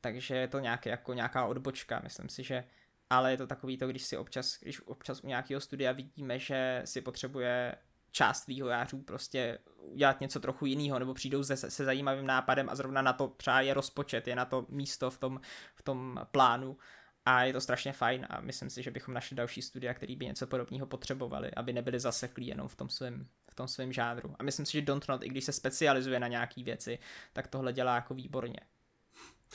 takže 0.00 0.36
je 0.36 0.48
to 0.48 0.58
nějaký, 0.58 0.88
jako 0.88 1.14
nějaká 1.14 1.44
odbočka, 1.46 2.00
myslím 2.04 2.28
si, 2.28 2.42
že 2.42 2.64
ale 3.10 3.30
je 3.30 3.36
to 3.36 3.46
takový 3.46 3.78
to, 3.78 3.86
když 3.86 4.02
si 4.02 4.16
občas, 4.16 4.58
když 4.60 4.80
občas 4.86 5.20
u 5.24 5.26
nějakého 5.26 5.60
studia 5.60 5.92
vidíme, 5.92 6.38
že 6.38 6.82
si 6.84 7.00
potřebuje 7.00 7.74
část 8.10 8.46
vývojářů 8.46 9.02
prostě 9.02 9.58
udělat 9.78 10.20
něco 10.20 10.40
trochu 10.40 10.66
jiného, 10.66 10.98
nebo 10.98 11.14
přijdou 11.14 11.44
se, 11.44 11.56
se 11.56 11.84
zajímavým 11.84 12.26
nápadem 12.26 12.68
a 12.68 12.74
zrovna 12.74 13.02
na 13.02 13.12
to 13.12 13.28
třeba 13.28 13.60
je 13.60 13.74
rozpočet, 13.74 14.28
je 14.28 14.36
na 14.36 14.44
to 14.44 14.66
místo 14.68 15.10
v 15.10 15.18
tom, 15.18 15.40
v 15.74 15.82
tom 15.82 16.20
plánu 16.30 16.76
a 17.24 17.42
je 17.42 17.52
to 17.52 17.60
strašně 17.60 17.92
fajn 17.92 18.26
a 18.30 18.40
myslím 18.40 18.70
si, 18.70 18.82
že 18.82 18.90
bychom 18.90 19.14
našli 19.14 19.36
další 19.36 19.62
studia, 19.62 19.94
který 19.94 20.16
by 20.16 20.26
něco 20.26 20.46
podobného 20.46 20.86
potřebovali, 20.86 21.50
aby 21.50 21.72
nebyli 21.72 22.00
zaseklí 22.00 22.46
jenom 22.46 22.68
v 22.68 22.76
tom 22.76 22.88
svém 22.88 23.28
v 23.54 23.56
tom 23.56 23.68
svém 23.68 23.92
žánru. 23.92 24.34
A 24.38 24.42
myslím 24.42 24.66
si, 24.66 24.72
že 24.72 24.82
Dontnod, 24.82 25.22
i 25.22 25.28
když 25.28 25.44
se 25.44 25.52
specializuje 25.52 26.20
na 26.20 26.28
nějaké 26.28 26.62
věci, 26.62 26.98
tak 27.32 27.46
tohle 27.46 27.72
dělá 27.72 27.94
jako 27.94 28.14
výborně. 28.14 28.60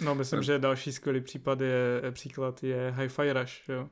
No, 0.01 0.15
myslím, 0.15 0.43
že 0.43 0.59
další 0.59 0.93
skvělý 0.93 1.21
případ 1.21 1.61
je, 1.61 2.01
příklad 2.11 2.63
je 2.63 2.93
Hi-Fi 2.97 3.41
Rush, 3.41 3.69
jo? 3.69 3.89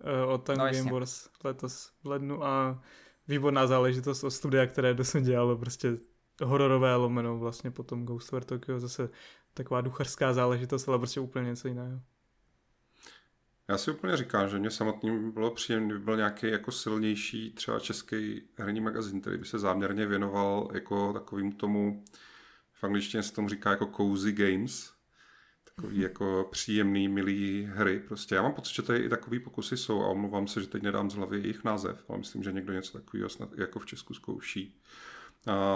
Eh, 0.00 0.24
od 0.24 0.38
Tango 0.38 0.64
no, 0.64 0.72
Game 0.72 0.92
Wars 0.92 1.28
letos 1.44 1.92
v 2.02 2.06
lednu 2.06 2.44
a 2.44 2.82
výborná 3.28 3.66
záležitost 3.66 4.24
od 4.24 4.30
studia, 4.30 4.66
které 4.66 4.94
dosud 4.94 5.20
dělalo 5.20 5.56
prostě 5.56 5.96
hororové 6.44 6.94
lomeno 6.94 7.38
vlastně 7.38 7.70
potom 7.70 8.06
Ghost 8.06 8.32
War 8.32 8.44
Tokyo, 8.44 8.80
zase 8.80 9.10
taková 9.54 9.80
duchařská 9.80 10.32
záležitost, 10.32 10.88
ale 10.88 10.98
prostě 10.98 11.20
úplně 11.20 11.46
něco 11.46 11.68
jiného. 11.68 12.00
Já 13.68 13.78
si 13.78 13.90
úplně 13.90 14.16
říkám, 14.16 14.48
že 14.48 14.58
mě 14.58 14.70
samotný 14.70 15.30
bylo 15.32 15.50
příjemné, 15.50 15.94
by 15.94 16.00
byl 16.00 16.16
nějaký 16.16 16.46
jako 16.46 16.72
silnější 16.72 17.52
třeba 17.52 17.80
český 17.80 18.42
herní 18.56 18.80
magazín, 18.80 19.20
který 19.20 19.38
by 19.38 19.44
se 19.44 19.58
záměrně 19.58 20.06
věnoval 20.06 20.68
jako 20.74 21.12
takovým 21.12 21.52
tomu, 21.52 22.04
v 22.72 22.84
angličtině 22.84 23.22
se 23.22 23.32
tomu 23.32 23.48
říká 23.48 23.70
jako 23.70 23.86
cozy 23.96 24.32
games, 24.32 24.92
takový 25.78 26.00
jako 26.00 26.48
příjemný, 26.50 27.08
milý 27.08 27.68
hry. 27.72 28.00
Prostě 28.08 28.34
já 28.34 28.42
mám 28.42 28.52
pocit, 28.52 28.74
že 28.74 28.82
tady 28.82 28.98
i 28.98 29.08
takový 29.08 29.38
pokusy 29.38 29.76
jsou 29.76 30.02
a 30.02 30.08
omlouvám 30.08 30.46
se, 30.46 30.60
že 30.60 30.66
teď 30.66 30.82
nedám 30.82 31.10
z 31.10 31.14
hlavy 31.14 31.38
jejich 31.38 31.64
název, 31.64 32.04
ale 32.08 32.18
myslím, 32.18 32.42
že 32.42 32.52
někdo 32.52 32.72
něco 32.72 32.98
takového 32.98 33.28
snad 33.28 33.48
jako 33.58 33.78
v 33.78 33.86
Česku 33.86 34.14
zkouší. 34.14 34.80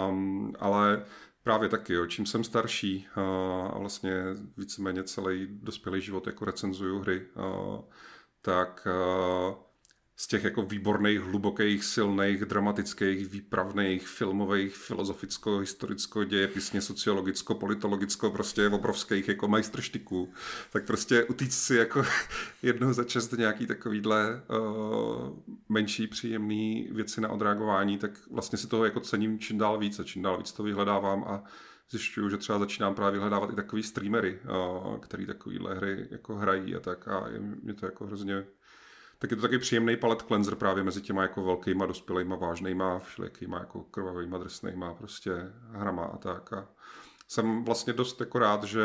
Um, 0.09 0.53
ale 0.59 1.05
právě 1.43 1.69
taky, 1.69 1.93
jo, 1.93 2.05
čím 2.05 2.25
jsem 2.25 2.43
starší 2.43 3.07
a 3.15 3.77
vlastně 3.77 4.23
víceméně 4.57 5.03
celý 5.03 5.47
dospělý 5.51 6.01
život 6.01 6.27
jako 6.27 6.45
recenzuju 6.45 6.99
hry, 6.99 7.25
uh, 7.35 7.81
tak 8.41 8.87
uh, 9.47 9.55
z 10.15 10.27
těch 10.27 10.43
jako 10.43 10.61
výborných, 10.61 11.19
hlubokých, 11.19 11.83
silných, 11.83 12.45
dramatických, 12.45 13.27
výpravných, 13.27 14.07
filmových, 14.07 14.75
filozoficko-historicko, 14.75 16.23
dějepisně, 16.23 16.81
sociologicko, 16.81 17.55
politologicko, 17.55 18.31
prostě 18.31 18.69
obrovských 18.69 19.27
jako 19.27 19.47
majstrštiků, 19.47 20.33
tak 20.71 20.85
prostě 20.85 21.23
utíct 21.23 21.59
si 21.59 21.75
jako 21.75 22.03
jednou 22.61 22.93
za 22.93 23.03
čas 23.03 23.27
do 23.27 23.37
nějaký 23.37 23.67
takovýhle 23.67 24.41
uh, 24.49 25.39
menší 25.69 26.07
příjemný 26.07 26.89
věci 26.91 27.21
na 27.21 27.29
odreagování, 27.29 27.97
tak 27.97 28.11
vlastně 28.31 28.57
si 28.57 28.67
toho 28.67 28.85
jako 28.85 28.99
cením 28.99 29.39
čím 29.39 29.57
dál 29.57 29.77
víc 29.77 29.99
a 29.99 30.03
čím 30.03 30.21
dál 30.21 30.37
víc 30.37 30.51
to 30.51 30.63
vyhledávám 30.63 31.23
a 31.23 31.43
zjišťuju, 31.89 32.29
že 32.29 32.37
třeba 32.37 32.59
začínám 32.59 32.95
právě 32.95 33.11
vyhledávat 33.11 33.49
i 33.49 33.55
takový 33.55 33.83
streamery, 33.83 34.39
uh, 34.85 34.97
který 34.97 35.25
takovýhle 35.25 35.75
hry 35.75 36.07
jako 36.11 36.35
hrají 36.35 36.75
a 36.75 36.79
tak 36.79 37.07
a 37.07 37.27
je, 37.27 37.39
mě 37.39 37.73
to 37.73 37.85
jako 37.85 38.05
hrozně 38.05 38.45
tak 39.23 39.31
je 39.31 39.35
to 39.35 39.41
taky 39.41 39.59
příjemný 39.59 39.97
palet 39.97 40.21
cleanser 40.21 40.55
právě 40.55 40.83
mezi 40.83 41.01
těma 41.01 41.21
jako 41.21 41.43
velkýma, 41.43 41.85
dospělýma, 41.85 42.35
vážnýma, 42.35 42.99
všelijakýma 42.99 43.59
jako 43.59 43.83
krvavýma, 43.83 44.37
drsnýma 44.37 44.93
prostě 44.93 45.31
hrama 45.69 46.05
a 46.05 46.17
tak. 46.17 46.53
A 46.53 46.67
jsem 47.27 47.63
vlastně 47.63 47.93
dost 47.93 48.19
jako 48.19 48.39
rád, 48.39 48.63
že 48.63 48.83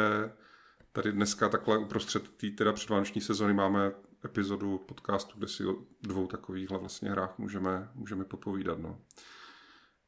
tady 0.93 1.13
dneska 1.13 1.49
takhle 1.49 1.79
uprostřed 1.79 2.29
té 2.29 2.51
teda 2.51 2.73
předvánoční 2.73 3.21
sezony 3.21 3.55
máme 3.55 3.93
epizodu 4.25 4.79
podcastu, 4.79 5.39
kde 5.39 5.49
si 5.49 5.67
o 5.67 5.77
dvou 6.03 6.27
takovýchhle 6.27 6.79
vlastně 6.79 7.11
hrách 7.11 7.39
můžeme, 7.39 7.91
můžeme 7.95 8.25
popovídat. 8.25 8.79
No. 8.79 9.01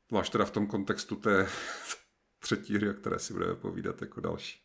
Zvlášť 0.09 0.33
teda 0.33 0.45
v 0.45 0.51
tom 0.51 0.67
kontextu 0.67 1.17
té 1.17 1.47
třetí 2.39 2.75
hry, 2.75 2.91
o 2.91 2.95
které 2.95 3.19
si 3.19 3.33
budeme 3.33 3.55
povídat 3.55 4.03
jako 4.03 4.21
další. 4.21 4.61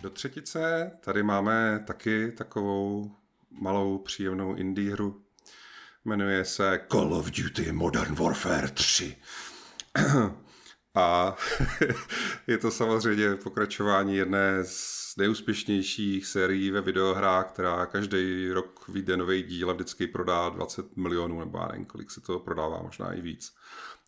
Do 0.00 0.10
třetice 0.10 0.90
tady 1.00 1.22
máme 1.22 1.84
taky 1.86 2.32
takovou 2.32 3.12
malou 3.50 3.98
příjemnou 3.98 4.54
indie 4.54 4.92
hru. 4.92 5.22
Jmenuje 6.04 6.44
se 6.44 6.80
Call 6.92 7.14
of 7.14 7.30
Duty 7.30 7.72
Modern 7.72 8.14
Warfare 8.14 8.68
3. 8.68 9.16
A 10.94 11.36
je 12.46 12.58
to 12.58 12.70
samozřejmě 12.70 13.36
pokračování 13.36 14.16
jedné 14.16 14.64
z 14.64 15.16
nejúspěšnějších 15.16 16.26
sérií 16.26 16.70
ve 16.70 16.80
videohrách, 16.80 17.46
která 17.46 17.86
každý 17.86 18.50
rok 18.50 18.88
vyjde 18.88 19.16
nový 19.16 19.42
díl 19.42 19.70
a 19.70 19.72
vždycky 19.72 20.06
prodá 20.06 20.48
20 20.48 20.96
milionů, 20.96 21.40
nebo 21.40 21.58
já 21.58 21.68
nevím, 21.68 21.84
kolik 21.84 22.10
se 22.10 22.20
to 22.20 22.38
prodává, 22.38 22.82
možná 22.82 23.12
i 23.12 23.20
víc. 23.20 23.54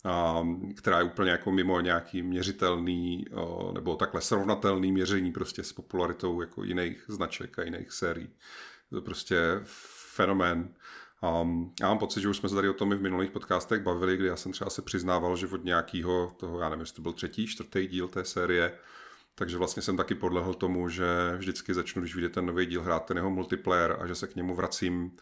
A, 0.05 0.43
která 0.77 0.99
je 0.99 1.05
úplně 1.05 1.31
jako 1.31 1.53
mimo 1.53 1.81
nějaký 1.81 2.23
měřitelný 2.23 3.27
nebo 3.73 3.97
takhle 3.97 4.21
srovnatelný 4.21 4.93
měření 4.93 5.33
prostě 5.33 5.63
s 5.65 5.73
popularitou 5.73 6.41
jako 6.41 6.65
jiných 6.65 7.05
značek 7.09 7.59
a 7.59 7.63
jiných 7.63 7.93
sérií. 7.93 8.31
To 8.91 8.97
je 8.97 9.03
prostě 9.03 9.61
fenomén. 10.15 10.75
Um, 11.43 11.75
já 11.81 11.89
mám 11.89 11.99
pocit, 11.99 12.21
že 12.21 12.29
už 12.29 12.37
jsme 12.37 12.49
se 12.49 12.55
tady 12.55 12.69
o 12.69 12.75
tom 12.75 12.93
i 12.93 12.97
v 12.97 13.03
minulých 13.03 13.31
podcastech 13.31 13.83
bavili, 13.83 14.17
kdy 14.17 14.27
já 14.27 14.37
jsem 14.37 14.53
třeba 14.53 14.71
se 14.71 14.83
přiznával, 14.83 15.37
že 15.37 15.47
od 15.47 15.65
nějakého 15.65 16.33
toho, 16.37 16.61
já 16.61 16.69
nevím, 16.69 16.81
jestli 16.81 16.97
to 16.97 17.03
byl 17.03 17.13
třetí, 17.13 17.47
čtvrtý 17.47 17.87
díl 17.87 18.09
té 18.09 18.25
série, 18.25 18.73
takže 19.35 19.59
vlastně 19.59 19.83
jsem 19.83 19.97
taky 19.97 20.15
podlehl 20.15 20.55
tomu, 20.55 20.89
že 20.89 21.07
vždycky 21.37 21.75
začnu, 21.75 22.03
když 22.03 22.15
vyjde 22.15 22.29
ten 22.29 22.47
nový 22.47 22.67
díl, 22.67 22.83
hrát 22.83 23.05
ten 23.05 23.17
jeho 23.17 23.31
multiplayer 23.31 23.97
a 24.01 24.07
že 24.07 24.15
se 24.15 24.27
k 24.27 24.37
němu 24.37 24.55
vracím 24.55 25.13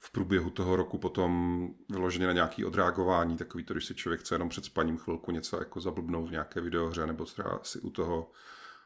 v 0.00 0.12
průběhu 0.12 0.50
toho 0.50 0.76
roku 0.76 0.98
potom 0.98 1.68
vyloženě 1.88 2.26
na 2.26 2.32
nějaký 2.32 2.64
odreagování, 2.64 3.36
takový 3.36 3.64
to, 3.64 3.74
když 3.74 3.86
si 3.86 3.94
člověk 3.94 4.20
chce 4.20 4.34
jenom 4.34 4.48
před 4.48 4.64
spaním 4.64 4.98
chvilku 4.98 5.30
něco 5.30 5.58
jako 5.58 5.80
zablbnout 5.80 6.28
v 6.28 6.32
nějaké 6.32 6.60
videohře, 6.60 7.06
nebo 7.06 7.24
třeba 7.24 7.60
si 7.62 7.80
u 7.80 7.90
toho 7.90 8.30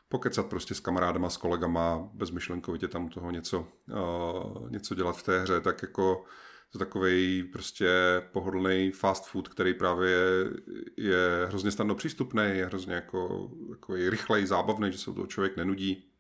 pokecat 0.09 0.47
prostě 0.47 0.75
s 0.75 0.81
kamarádama, 0.81 1.31
s 1.31 1.37
kolegama, 1.37 2.09
bezmyšlenkovitě 2.13 2.89
tam 2.89 3.05
u 3.05 3.09
toho 3.09 3.31
něco, 3.31 3.69
uh, 3.89 4.71
něco 4.71 4.95
dělat 4.95 5.17
v 5.17 5.23
té 5.23 5.41
hře, 5.41 5.61
tak 5.61 5.83
jako 5.83 6.25
to 6.73 6.79
takový 6.79 7.43
prostě 7.43 7.89
pohodlný 8.33 8.91
fast 8.91 9.27
food, 9.27 9.49
který 9.49 9.75
právě 9.75 10.11
je, 10.11 10.51
je 10.97 11.47
hrozně 11.47 11.71
snadno 11.71 11.95
přístupný, 11.95 12.43
je 12.43 12.67
hrozně 12.67 12.95
jako, 12.95 13.51
jako 13.71 13.95
rychlej, 13.95 14.47
zábavný, 14.47 14.93
že 14.93 14.99
se 14.99 15.05
toho 15.05 15.27
člověk 15.27 15.57
nenudí. 15.57 16.14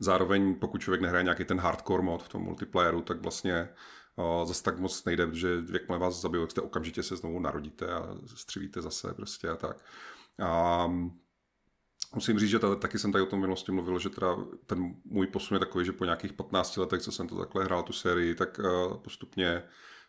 Zároveň 0.00 0.54
pokud 0.54 0.80
člověk 0.80 1.00
nehraje 1.00 1.24
nějaký 1.24 1.44
ten 1.44 1.60
hardcore 1.60 2.02
mod 2.02 2.22
v 2.22 2.28
tom 2.28 2.42
multiplayeru, 2.42 3.00
tak 3.00 3.22
vlastně 3.22 3.68
o, 4.16 4.44
zase 4.46 4.62
tak 4.62 4.78
moc 4.78 5.04
nejde, 5.04 5.26
protože 5.26 5.62
jakmile 5.72 5.98
vás 5.98 6.20
zabijou, 6.20 6.42
tak 6.42 6.50
jste 6.50 6.60
okamžitě 6.60 7.02
se 7.02 7.16
znovu 7.16 7.40
narodíte 7.40 7.92
a 7.92 8.16
střílíte 8.34 8.82
zase 8.82 9.14
prostě 9.14 9.48
a 9.48 9.56
tak. 9.56 9.76
A 10.42 10.88
Musím 12.14 12.38
říct, 12.38 12.50
že 12.50 12.58
tady, 12.58 12.76
taky 12.76 12.98
jsem 12.98 13.12
tady 13.12 13.22
o 13.24 13.26
tom 13.26 13.40
minulosti 13.40 13.72
mluvil, 13.72 13.98
že 13.98 14.08
teda 14.08 14.36
ten 14.66 14.94
můj 15.04 15.26
posun 15.26 15.54
je 15.54 15.58
takový, 15.58 15.84
že 15.84 15.92
po 15.92 16.04
nějakých 16.04 16.32
15 16.32 16.76
letech, 16.76 17.02
co 17.02 17.12
jsem 17.12 17.28
to 17.28 17.38
takhle 17.38 17.64
hrál, 17.64 17.82
tu 17.82 17.92
sérii, 17.92 18.34
tak 18.34 18.58
uh, 18.58 18.96
postupně 18.96 19.62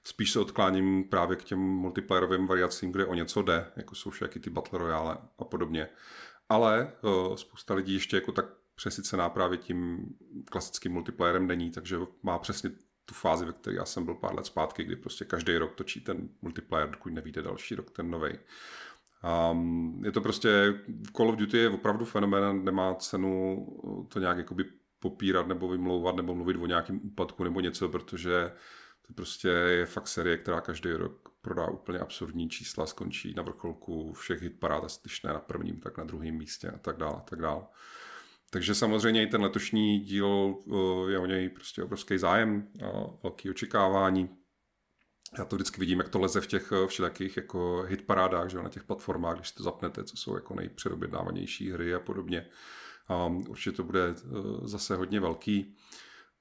spíš 0.03 0.31
se 0.31 0.39
odkláním 0.39 1.03
právě 1.03 1.37
k 1.37 1.43
těm 1.43 1.59
multiplayerovým 1.59 2.47
variacím, 2.47 2.91
kde 2.91 3.05
o 3.05 3.13
něco 3.13 3.41
jde, 3.41 3.71
jako 3.75 3.95
jsou 3.95 4.09
všechny 4.09 4.41
ty 4.41 4.49
Battle 4.49 4.79
Royale 4.79 5.17
a 5.39 5.43
podobně. 5.43 5.89
Ale 6.49 6.93
uh, 7.01 7.35
spousta 7.35 7.73
lidí 7.73 7.93
ještě 7.93 8.17
jako 8.17 8.31
tak 8.31 8.45
přesycená 8.81 9.29
právě 9.29 9.57
tím 9.57 10.05
klasickým 10.45 10.91
multiplayerem 10.91 11.47
není, 11.47 11.71
takže 11.71 11.97
má 12.23 12.39
přesně 12.39 12.69
tu 13.05 13.13
fázi, 13.13 13.45
ve 13.45 13.53
které 13.53 13.75
já 13.75 13.85
jsem 13.85 14.05
byl 14.05 14.15
pár 14.15 14.35
let 14.35 14.45
zpátky, 14.45 14.83
kdy 14.83 14.95
prostě 14.95 15.25
každý 15.25 15.57
rok 15.57 15.75
točí 15.75 16.01
ten 16.01 16.29
multiplayer, 16.41 16.89
dokud 16.89 17.13
nevíde 17.13 17.41
další 17.41 17.75
rok 17.75 17.91
ten 17.91 18.09
nový. 18.09 18.31
Um, 19.51 20.01
je 20.05 20.11
to 20.11 20.21
prostě, 20.21 20.73
Call 21.17 21.29
of 21.29 21.35
Duty 21.35 21.57
je 21.57 21.69
opravdu 21.69 22.05
fenomén, 22.05 22.65
nemá 22.65 22.95
cenu 22.95 23.67
to 24.07 24.19
nějak 24.19 24.37
jakoby 24.37 24.65
popírat 24.99 25.47
nebo 25.47 25.67
vymlouvat 25.67 26.15
nebo 26.15 26.35
mluvit 26.35 26.57
o 26.57 26.65
nějakém 26.65 26.99
úpadku 27.03 27.43
nebo 27.43 27.59
něco, 27.59 27.89
protože 27.89 28.51
to 29.07 29.13
prostě 29.13 29.47
je 29.47 29.85
fakt 29.85 30.07
série, 30.07 30.37
která 30.37 30.61
každý 30.61 30.91
rok 30.91 31.29
prodá 31.41 31.67
úplně 31.67 31.99
absurdní 31.99 32.49
čísla, 32.49 32.85
skončí 32.85 33.33
na 33.33 33.43
vrcholku 33.43 34.13
všech 34.13 34.41
hitparád, 34.41 34.83
když 35.01 35.23
ne 35.23 35.33
na 35.33 35.39
prvním, 35.39 35.79
tak 35.79 35.97
na 35.97 36.03
druhém 36.03 36.35
místě 36.35 36.69
a 36.69 36.77
tak 36.77 36.97
dále, 36.97 37.15
a 37.17 37.21
tak 37.21 37.41
dále. 37.41 37.63
Takže 38.53 38.75
samozřejmě 38.75 39.23
i 39.23 39.27
ten 39.27 39.41
letošní 39.41 39.99
díl 39.99 40.55
je 41.09 41.19
o 41.19 41.25
něj 41.25 41.49
prostě 41.49 41.83
obrovský 41.83 42.17
zájem, 42.17 42.67
velký 43.23 43.49
očekávání 43.49 44.29
já 45.37 45.45
to 45.45 45.55
vždycky 45.55 45.79
vidím, 45.79 45.99
jak 45.99 46.09
to 46.09 46.19
leze 46.19 46.41
v 46.41 46.47
těch 46.47 46.71
eh, 46.71 46.87
všelijakých 46.87 47.37
jako 47.37 47.85
hitparádách, 47.87 48.49
že 48.49 48.57
na 48.57 48.69
těch 48.69 48.83
platformách, 48.83 49.35
když 49.35 49.51
to 49.51 49.63
zapnete, 49.63 50.03
co 50.03 50.17
jsou 50.17 50.35
jako 50.35 50.55
nejpředobědnávanější 50.55 51.71
hry 51.71 51.93
a 51.93 51.99
podobně. 51.99 52.47
Um, 53.27 53.43
určitě 53.49 53.71
to 53.71 53.83
bude 53.83 54.09
uh, 54.09 54.67
zase 54.67 54.95
hodně 54.95 55.19
velký. 55.19 55.75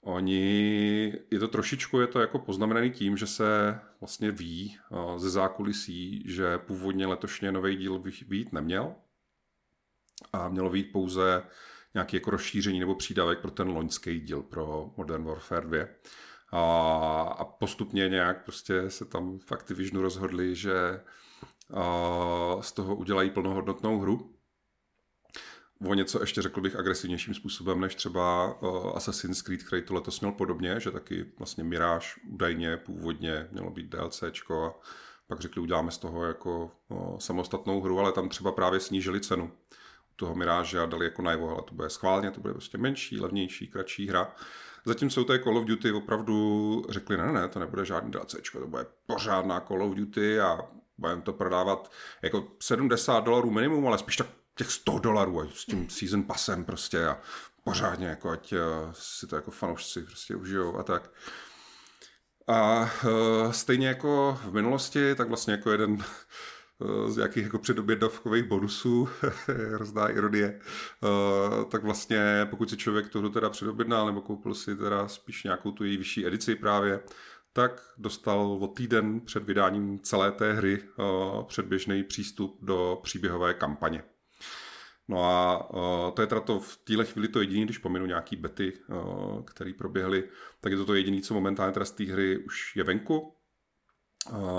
Oni, 0.00 1.14
je 1.30 1.38
to 1.38 1.48
trošičku, 1.48 2.00
je 2.00 2.06
to 2.06 2.20
jako 2.20 2.38
poznamenaný 2.38 2.90
tím, 2.90 3.16
že 3.16 3.26
se 3.26 3.80
vlastně 4.00 4.30
ví 4.30 4.78
ze 5.16 5.30
zákulisí, 5.30 6.22
že 6.26 6.58
původně 6.58 7.06
letošně 7.06 7.52
nový 7.52 7.76
díl 7.76 8.02
být 8.26 8.52
neměl 8.52 8.94
a 10.32 10.48
mělo 10.48 10.70
být 10.70 10.92
pouze 10.92 11.42
nějaký 11.94 12.16
jako 12.16 12.30
rozšíření 12.30 12.80
nebo 12.80 12.94
přídavek 12.94 13.38
pro 13.38 13.50
ten 13.50 13.68
loňský 13.68 14.20
díl 14.20 14.42
pro 14.42 14.90
Modern 14.96 15.24
Warfare 15.24 15.66
2. 15.66 15.86
A, 16.52 17.22
a 17.38 17.44
postupně 17.44 18.08
nějak 18.08 18.44
prostě 18.44 18.90
se 18.90 19.04
tam 19.04 19.38
v 19.38 19.52
Activisionu 19.52 20.02
rozhodli, 20.02 20.56
že 20.56 21.00
a, 21.74 22.56
z 22.60 22.72
toho 22.72 22.96
udělají 22.96 23.30
plnohodnotnou 23.30 23.98
hru. 23.98 24.34
O 25.86 25.94
něco 25.94 26.20
ještě 26.20 26.42
řekl 26.42 26.60
bych 26.60 26.76
agresivnějším 26.76 27.34
způsobem, 27.34 27.80
než 27.80 27.94
třeba 27.94 28.46
Assassin's 28.94 29.42
Creed, 29.42 29.62
který 29.62 29.82
to 29.82 29.94
letos 29.94 30.20
měl 30.20 30.32
podobně, 30.32 30.80
že 30.80 30.90
taky 30.90 31.32
vlastně 31.38 31.64
Mirage 31.64 32.06
údajně 32.28 32.76
původně 32.76 33.48
mělo 33.50 33.70
být 33.70 33.86
DLCčko 33.86 34.64
a 34.64 34.80
pak 35.26 35.40
řekli, 35.40 35.60
uděláme 35.60 35.90
z 35.90 35.98
toho 35.98 36.24
jako 36.24 36.70
samostatnou 37.18 37.80
hru, 37.80 37.98
ale 37.98 38.12
tam 38.12 38.28
třeba 38.28 38.52
právě 38.52 38.80
snížili 38.80 39.20
cenu 39.20 39.52
toho 40.20 40.34
Mirage 40.34 40.80
a 40.80 40.86
dali 40.86 41.04
jako 41.04 41.22
najevo, 41.22 41.50
ale 41.50 41.62
to 41.62 41.74
bude 41.74 41.90
schválně, 41.90 42.30
to 42.30 42.40
bude 42.40 42.52
prostě 42.52 42.78
menší, 42.78 43.20
levnější, 43.20 43.66
kratší 43.66 44.08
hra. 44.08 44.34
Zatímco 44.84 45.20
u 45.20 45.24
té 45.24 45.38
Call 45.38 45.58
of 45.58 45.64
Duty 45.64 45.92
opravdu 45.92 46.84
řekli, 46.88 47.16
ne, 47.16 47.32
ne, 47.32 47.48
to 47.48 47.58
nebude 47.58 47.84
žádný 47.84 48.10
DLC, 48.10 48.34
to 48.52 48.66
bude 48.66 48.86
pořádná 49.06 49.60
Call 49.60 49.82
of 49.82 49.94
Duty 49.94 50.40
a 50.40 50.58
budeme 50.98 51.22
to 51.22 51.32
prodávat 51.32 51.92
jako 52.22 52.48
70 52.60 53.24
dolarů 53.24 53.50
minimum, 53.50 53.86
ale 53.86 53.98
spíš 53.98 54.16
tak 54.16 54.26
těch 54.54 54.70
100 54.70 54.98
dolarů 54.98 55.50
s 55.54 55.66
tím 55.66 55.90
season 55.90 56.22
passem 56.22 56.64
prostě 56.64 57.06
a 57.06 57.18
pořádně, 57.64 58.06
jako 58.06 58.30
ať 58.30 58.52
eh, 58.52 58.58
si 58.92 59.26
to 59.26 59.36
jako 59.36 59.50
fanoušci 59.50 60.02
prostě 60.02 60.36
užijou 60.36 60.78
a 60.78 60.82
tak. 60.82 61.10
A 62.46 62.90
uh, 63.04 63.52
stejně 63.52 63.88
jako 63.88 64.38
v 64.44 64.52
minulosti, 64.52 65.14
tak 65.14 65.28
vlastně 65.28 65.52
jako 65.52 65.70
jeden 65.70 66.04
z 67.06 67.16
nějakých 67.16 67.44
jako 67.44 67.58
předobědavkových 67.58 68.44
bonusů, 68.44 69.08
hrozná 69.72 70.08
ironie, 70.08 70.60
uh, 71.02 71.64
tak 71.64 71.84
vlastně 71.84 72.46
pokud 72.50 72.70
si 72.70 72.76
člověk 72.76 73.14
hru 73.14 73.28
teda 73.28 73.50
předobědnal 73.50 74.06
nebo 74.06 74.20
koupil 74.20 74.54
si 74.54 74.76
teda 74.76 75.08
spíš 75.08 75.44
nějakou 75.44 75.72
tu 75.72 75.84
její 75.84 75.96
vyšší 75.96 76.26
edici 76.26 76.54
právě, 76.54 77.00
tak 77.52 77.82
dostal 77.98 78.58
o 78.60 78.66
týden 78.66 79.20
před 79.20 79.44
vydáním 79.44 79.98
celé 79.98 80.32
té 80.32 80.52
hry 80.52 80.82
uh, 80.82 81.44
předběžný 81.44 82.04
přístup 82.04 82.58
do 82.62 83.00
příběhové 83.02 83.54
kampaně. 83.54 84.02
No 85.08 85.24
a 85.24 85.70
uh, 85.70 86.14
to 86.14 86.22
je 86.22 86.26
teda 86.26 86.40
to 86.40 86.60
v 86.60 86.76
téhle 86.76 87.04
chvíli 87.04 87.28
to 87.28 87.40
jediné, 87.40 87.64
když 87.64 87.78
pominu 87.78 88.06
nějaký 88.06 88.36
bety, 88.36 88.72
uh, 88.88 89.44
které 89.44 89.72
proběhly, 89.78 90.28
tak 90.60 90.72
je 90.72 90.78
to 90.78 90.84
to 90.84 90.94
jediné, 90.94 91.20
co 91.20 91.34
momentálně 91.34 91.72
teda 91.72 91.84
z 91.84 91.90
té 91.90 92.04
hry 92.04 92.38
už 92.38 92.76
je 92.76 92.84
venku. 92.84 93.39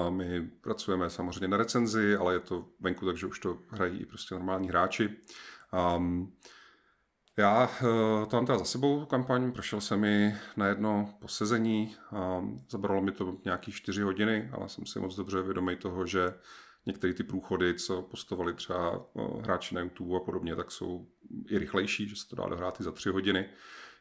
My 0.09 0.41
pracujeme 0.61 1.09
samozřejmě 1.09 1.47
na 1.47 1.57
recenzi, 1.57 2.15
ale 2.15 2.33
je 2.33 2.39
to 2.39 2.65
venku, 2.79 3.05
takže 3.05 3.27
už 3.27 3.39
to 3.39 3.57
hrají 3.69 3.99
i 3.99 4.05
prostě 4.05 4.35
normální 4.35 4.69
hráči. 4.69 5.09
Um, 5.95 6.33
já 7.37 7.63
uh, 7.67 8.25
to 8.25 8.35
mám 8.37 8.45
teda 8.45 8.57
za 8.57 8.65
sebou, 8.65 9.05
kampaň, 9.05 9.51
prošel 9.51 9.81
jsem 9.81 9.99
mi 9.99 10.35
na 10.57 10.67
jedno 10.67 11.13
posezení, 11.19 11.95
um, 12.39 12.65
zabralo 12.69 13.01
mi 13.01 13.11
to 13.11 13.37
nějaký 13.45 13.71
čtyři 13.71 14.01
hodiny, 14.01 14.49
ale 14.53 14.69
jsem 14.69 14.85
si 14.85 14.99
moc 14.99 15.15
dobře 15.15 15.41
vědomý 15.41 15.75
toho, 15.75 16.05
že 16.05 16.33
některé 16.85 17.13
ty 17.13 17.23
průchody, 17.23 17.73
co 17.73 18.01
postovali 18.01 18.53
třeba 18.53 19.05
hráči 19.41 19.75
na 19.75 19.81
YouTube 19.81 20.17
a 20.17 20.19
podobně, 20.19 20.55
tak 20.55 20.71
jsou 20.71 21.07
i 21.49 21.57
rychlejší, 21.57 22.09
že 22.09 22.15
se 22.15 22.29
to 22.29 22.35
dá 22.35 22.47
dohrát 22.47 22.79
i 22.79 22.83
za 22.83 22.91
tři 22.91 23.09
hodiny. 23.09 23.49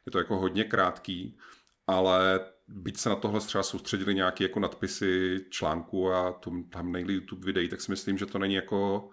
Je 0.07 0.13
to 0.13 0.19
jako 0.19 0.37
hodně 0.37 0.65
krátký, 0.65 1.39
ale 1.87 2.41
byť 2.71 2.97
se 2.97 3.09
na 3.09 3.17
tohle 3.17 3.41
třeba 3.41 3.63
soustředili 3.63 4.15
nějaké 4.15 4.45
jako 4.45 4.61
nadpisy 4.61 5.41
článku 5.51 6.13
a 6.13 6.41
tam 6.71 6.93
nejli 6.93 7.15
YouTube 7.15 7.47
videí, 7.47 7.69
tak 7.69 7.81
si 7.81 7.91
myslím, 7.91 8.19
že 8.19 8.27
to 8.27 8.39
není 8.39 8.55
jako 8.55 9.11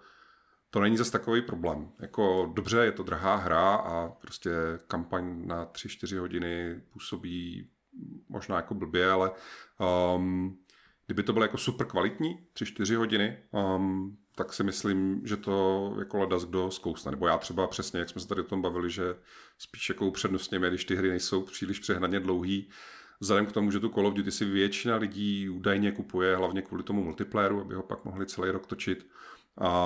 to 0.70 0.80
není 0.80 0.96
zase 0.96 1.12
takový 1.12 1.42
problém. 1.42 1.92
Jako 2.00 2.52
dobře, 2.54 2.78
je 2.78 2.92
to 2.92 3.02
drahá 3.02 3.36
hra 3.36 3.74
a 3.74 4.08
prostě 4.08 4.50
kampaň 4.86 5.46
na 5.46 5.66
3-4 5.66 6.18
hodiny 6.18 6.80
působí 6.92 7.70
možná 8.28 8.56
jako 8.56 8.74
blbě, 8.74 9.10
ale 9.10 9.30
um, 10.16 10.58
kdyby 11.06 11.22
to 11.22 11.32
bylo 11.32 11.44
jako 11.44 11.58
super 11.58 11.86
kvalitní, 11.86 12.46
3-4 12.54 12.96
hodiny, 12.96 13.38
um, 13.50 14.18
tak 14.34 14.52
si 14.52 14.64
myslím, 14.64 15.22
že 15.24 15.36
to 15.36 15.94
jako 15.98 16.18
ledas 16.18 16.44
kdo 16.44 16.70
zkousne. 16.70 17.10
Nebo 17.10 17.26
já 17.26 17.38
třeba 17.38 17.66
přesně, 17.66 17.98
jak 18.00 18.08
jsme 18.08 18.20
se 18.20 18.28
tady 18.28 18.40
o 18.40 18.44
tom 18.44 18.62
bavili, 18.62 18.90
že 18.90 19.14
spíš 19.58 19.88
jako 19.88 20.06
upřednostněme, 20.06 20.68
když 20.68 20.84
ty 20.84 20.96
hry 20.96 21.08
nejsou 21.08 21.42
příliš 21.42 21.78
přehnaně 21.78 22.20
dlouhý, 22.20 22.70
vzhledem 23.20 23.46
k 23.46 23.52
tomu, 23.52 23.70
že 23.70 23.80
tu 23.80 23.88
Call 23.88 24.06
of 24.06 24.14
Duty 24.14 24.30
si 24.30 24.44
většina 24.44 24.96
lidí 24.96 25.48
údajně 25.48 25.92
kupuje, 25.92 26.36
hlavně 26.36 26.62
kvůli 26.62 26.82
tomu 26.82 27.04
multiplayeru, 27.04 27.60
aby 27.60 27.74
ho 27.74 27.82
pak 27.82 28.04
mohli 28.04 28.26
celý 28.26 28.50
rok 28.50 28.66
točit, 28.66 29.06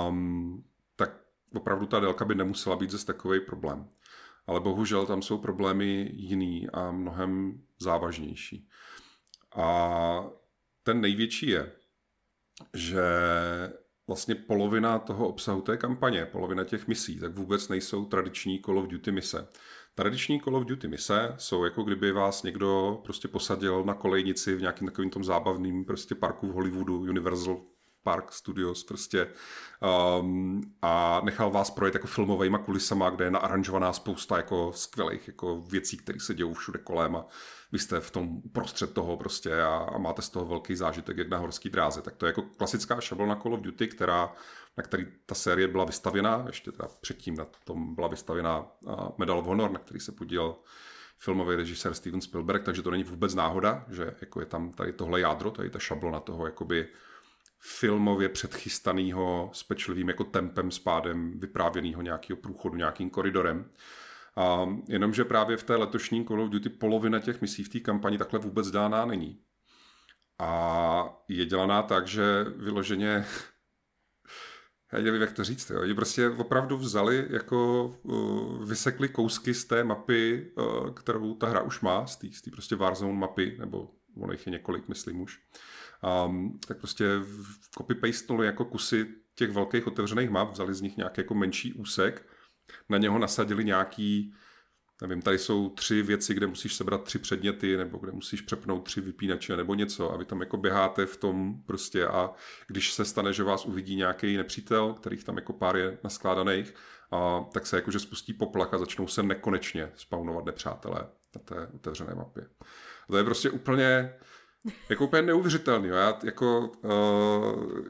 um, 0.07 0.63
tak 0.95 1.19
opravdu 1.53 1.85
ta 1.85 1.99
délka 1.99 2.25
by 2.25 2.35
nemusela 2.35 2.75
být 2.75 2.91
zase 2.91 3.05
takový 3.05 3.39
problém. 3.39 3.89
Ale 4.47 4.59
bohužel 4.59 5.05
tam 5.05 5.21
jsou 5.21 5.37
problémy 5.37 6.09
jiný 6.13 6.69
a 6.69 6.91
mnohem 6.91 7.61
závažnější. 7.79 8.69
A 9.55 10.23
ten 10.83 11.01
největší 11.01 11.47
je, 11.47 11.71
že 12.73 13.03
vlastně 14.07 14.35
polovina 14.35 14.99
toho 14.99 15.27
obsahu 15.27 15.61
té 15.61 15.77
kampaně, 15.77 16.25
polovina 16.25 16.63
těch 16.63 16.87
misí, 16.87 17.19
tak 17.19 17.33
vůbec 17.33 17.67
nejsou 17.69 18.05
tradiční 18.05 18.61
Call 18.61 18.79
of 18.79 18.87
Duty 18.87 19.11
mise. 19.11 19.47
Tradiční 19.95 20.41
Call 20.41 20.55
of 20.55 20.65
Duty 20.65 20.87
mise 20.87 21.35
jsou 21.37 21.63
jako 21.63 21.83
kdyby 21.83 22.11
vás 22.11 22.43
někdo 22.43 23.01
prostě 23.03 23.27
posadil 23.27 23.83
na 23.83 23.93
kolejnici 23.93 24.55
v 24.55 24.61
nějakým 24.61 24.87
takovým 24.87 25.09
tom 25.09 25.23
zábavným 25.23 25.85
prostě 25.85 26.15
parku 26.15 26.47
v 26.47 26.51
Hollywoodu, 26.51 26.99
Universal 26.99 27.61
Park 28.03 28.31
Studios 28.31 28.83
prostě 28.83 29.27
um, 30.19 30.61
a 30.81 31.21
nechal 31.23 31.51
vás 31.51 31.71
projet 31.71 31.93
jako 31.93 32.07
filmovejma 32.07 32.57
kulisama, 32.57 33.09
kde 33.09 33.25
je 33.25 33.31
naaranžovaná 33.31 33.93
spousta 33.93 34.37
jako 34.37 34.71
skvělých 34.75 35.27
jako 35.27 35.61
věcí, 35.61 35.97
které 35.97 36.19
se 36.19 36.33
dějou 36.33 36.53
všude 36.53 36.79
kolem 36.79 37.15
a 37.15 37.25
vy 37.71 37.79
jste 37.79 37.99
v 37.99 38.11
tom 38.11 38.37
uprostřed 38.43 38.93
toho 38.93 39.17
prostě 39.17 39.61
a, 39.61 39.75
a 39.75 39.97
máte 39.97 40.21
z 40.21 40.29
toho 40.29 40.45
velký 40.45 40.75
zážitek 40.75 41.17
jak 41.17 41.29
na 41.29 41.37
horský 41.37 41.69
dráze. 41.69 42.01
Tak 42.01 42.15
to 42.15 42.25
je 42.25 42.29
jako 42.29 42.41
klasická 42.41 43.01
šablona 43.01 43.35
Call 43.35 43.53
of 43.53 43.61
Duty, 43.61 43.87
která, 43.87 44.33
na 44.77 44.83
který 44.83 45.05
ta 45.25 45.35
série 45.35 45.67
byla 45.67 45.85
vystavěna, 45.85 46.43
ještě 46.47 46.71
teda 46.71 46.87
předtím 47.01 47.35
na 47.35 47.45
tom 47.63 47.95
byla 47.95 48.07
vystavěna 48.07 48.65
Medal 49.17 49.39
of 49.39 49.45
Honor, 49.45 49.71
na 49.71 49.79
který 49.79 49.99
se 49.99 50.11
podílel 50.11 50.55
filmový 51.17 51.55
režisér 51.55 51.93
Steven 51.93 52.21
Spielberg, 52.21 52.63
takže 52.63 52.81
to 52.81 52.91
není 52.91 53.03
vůbec 53.03 53.35
náhoda, 53.35 53.85
že 53.89 54.15
jako 54.21 54.39
je 54.39 54.45
tam 54.45 54.71
tady 54.71 54.93
tohle 54.93 55.19
jádro, 55.19 55.51
tady 55.51 55.69
ta 55.69 55.79
šablona 55.79 56.19
toho 56.19 56.45
jakoby 56.45 56.87
filmově 57.65 58.29
předchystaného 58.29 59.49
s 59.53 59.63
pečlivým 59.63 60.07
jako 60.07 60.23
tempem, 60.23 60.71
spádem 60.71 61.39
vyprávěného 61.39 62.01
nějakého 62.01 62.37
průchodu 62.37 62.75
nějakým 62.75 63.09
koridorem. 63.09 63.69
A 64.35 64.65
jenomže 64.87 65.25
právě 65.25 65.57
v 65.57 65.63
té 65.63 65.75
letošní 65.75 66.25
Call 66.25 66.41
of 66.41 66.49
Duty 66.49 66.69
polovina 66.69 67.19
těch 67.19 67.41
misí 67.41 67.63
v 67.63 67.69
té 67.69 67.79
kampani 67.79 68.17
takhle 68.17 68.39
vůbec 68.39 68.71
dáná 68.71 69.05
není. 69.05 69.39
A 70.39 71.23
je 71.27 71.45
dělaná 71.45 71.81
tak, 71.81 72.07
že 72.07 72.45
vyloženě 72.55 73.25
já 74.93 74.99
nevím, 74.99 75.21
jak 75.21 75.31
to 75.31 75.43
říct. 75.43 75.71
Oni 75.71 75.93
prostě 75.93 76.29
opravdu 76.29 76.77
vzali, 76.77 77.27
jako 77.29 77.87
uh, 78.03 78.65
vysekli 78.65 79.09
kousky 79.09 79.53
z 79.53 79.65
té 79.65 79.83
mapy, 79.83 80.51
uh, 80.57 80.89
kterou 80.89 81.35
ta 81.35 81.47
hra 81.47 81.61
už 81.61 81.81
má, 81.81 82.07
z 82.07 82.15
té 82.17 82.51
prostě 82.51 82.75
Warzone 82.75 83.13
mapy, 83.13 83.55
nebo 83.59 83.89
ono 84.17 84.31
jich 84.31 84.47
je 84.47 84.51
několik, 84.51 84.87
myslím 84.87 85.21
už. 85.21 85.39
Um, 86.03 86.59
tak 86.67 86.77
prostě 86.77 87.05
copy-pastnuli 87.77 88.43
jako 88.43 88.65
kusy 88.65 89.07
těch 89.35 89.51
velkých 89.51 89.87
otevřených 89.87 90.29
map, 90.29 90.51
vzali 90.51 90.73
z 90.73 90.81
nich 90.81 90.97
nějaký 90.97 91.21
jako 91.21 91.33
menší 91.33 91.73
úsek, 91.73 92.27
na 92.89 92.97
něho 92.97 93.19
nasadili 93.19 93.65
nějaký, 93.65 94.33
nevím, 95.01 95.21
tady 95.21 95.39
jsou 95.39 95.69
tři 95.69 96.01
věci, 96.01 96.33
kde 96.33 96.47
musíš 96.47 96.75
sebrat 96.75 97.03
tři 97.03 97.19
předměty, 97.19 97.77
nebo 97.77 97.97
kde 97.97 98.11
musíš 98.11 98.41
přepnout 98.41 98.85
tři 98.85 99.01
vypínače, 99.01 99.57
nebo 99.57 99.75
něco 99.75 100.13
a 100.13 100.17
vy 100.17 100.25
tam 100.25 100.39
jako 100.39 100.57
běháte 100.57 101.05
v 101.05 101.17
tom 101.17 101.63
prostě 101.65 102.07
a 102.07 102.31
když 102.67 102.93
se 102.93 103.05
stane, 103.05 103.33
že 103.33 103.43
vás 103.43 103.65
uvidí 103.65 103.95
nějaký 103.95 104.37
nepřítel, 104.37 104.93
kterých 104.93 105.23
tam 105.23 105.35
jako 105.35 105.53
pár 105.53 105.77
je 105.77 105.97
naskládaných, 106.03 106.75
a, 107.11 107.45
tak 107.53 107.67
se 107.67 107.75
jakože 107.75 107.99
spustí 107.99 108.33
poplach 108.33 108.73
a 108.73 108.77
začnou 108.77 109.07
se 109.07 109.23
nekonečně 109.23 109.91
spawnovat 109.95 110.45
nepřátelé 110.45 111.07
na 111.35 111.41
té 111.45 111.67
otevřené 111.75 112.15
mapě. 112.15 112.47
A 113.03 113.11
to 113.11 113.17
je 113.17 113.23
prostě 113.23 113.49
úplně, 113.49 114.13
jako 114.89 115.03
úplně 115.03 115.21
neuvěřitelný. 115.21 115.87
Jo. 115.87 115.95
Já 115.95 116.19
jako, 116.23 116.71
uh, 116.83 117.81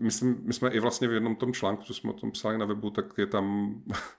myslím, 0.00 0.40
my 0.42 0.52
jsme 0.52 0.70
i 0.70 0.80
vlastně 0.80 1.08
v 1.08 1.12
jednom 1.12 1.36
tom 1.36 1.52
článku, 1.52 1.82
co 1.82 1.94
jsme 1.94 2.10
o 2.10 2.12
tom 2.12 2.30
psali 2.30 2.58
na 2.58 2.66
webu, 2.66 2.90
tak 2.90 3.18
je 3.18 3.26
tam 3.26 3.74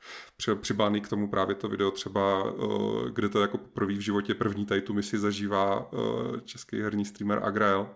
přibáný 0.62 1.02
k 1.02 1.10
tomu 1.10 1.30
právě 1.30 1.56
to 1.56 1.70
video 1.70 1.92
třeba, 1.92 2.52
uh, 2.54 3.10
kde 3.10 3.30
to 3.30 3.42
jako 3.42 3.58
poprvé 3.58 3.94
v 3.94 4.00
životě 4.00 4.34
první 4.34 4.66
tady 4.66 4.82
tu 4.82 4.94
misi 4.94 5.20
zažívá 5.20 5.94
uh, 5.94 6.40
český 6.40 6.82
herní 6.82 7.06
streamer 7.06 7.40
Agrael. 7.44 7.96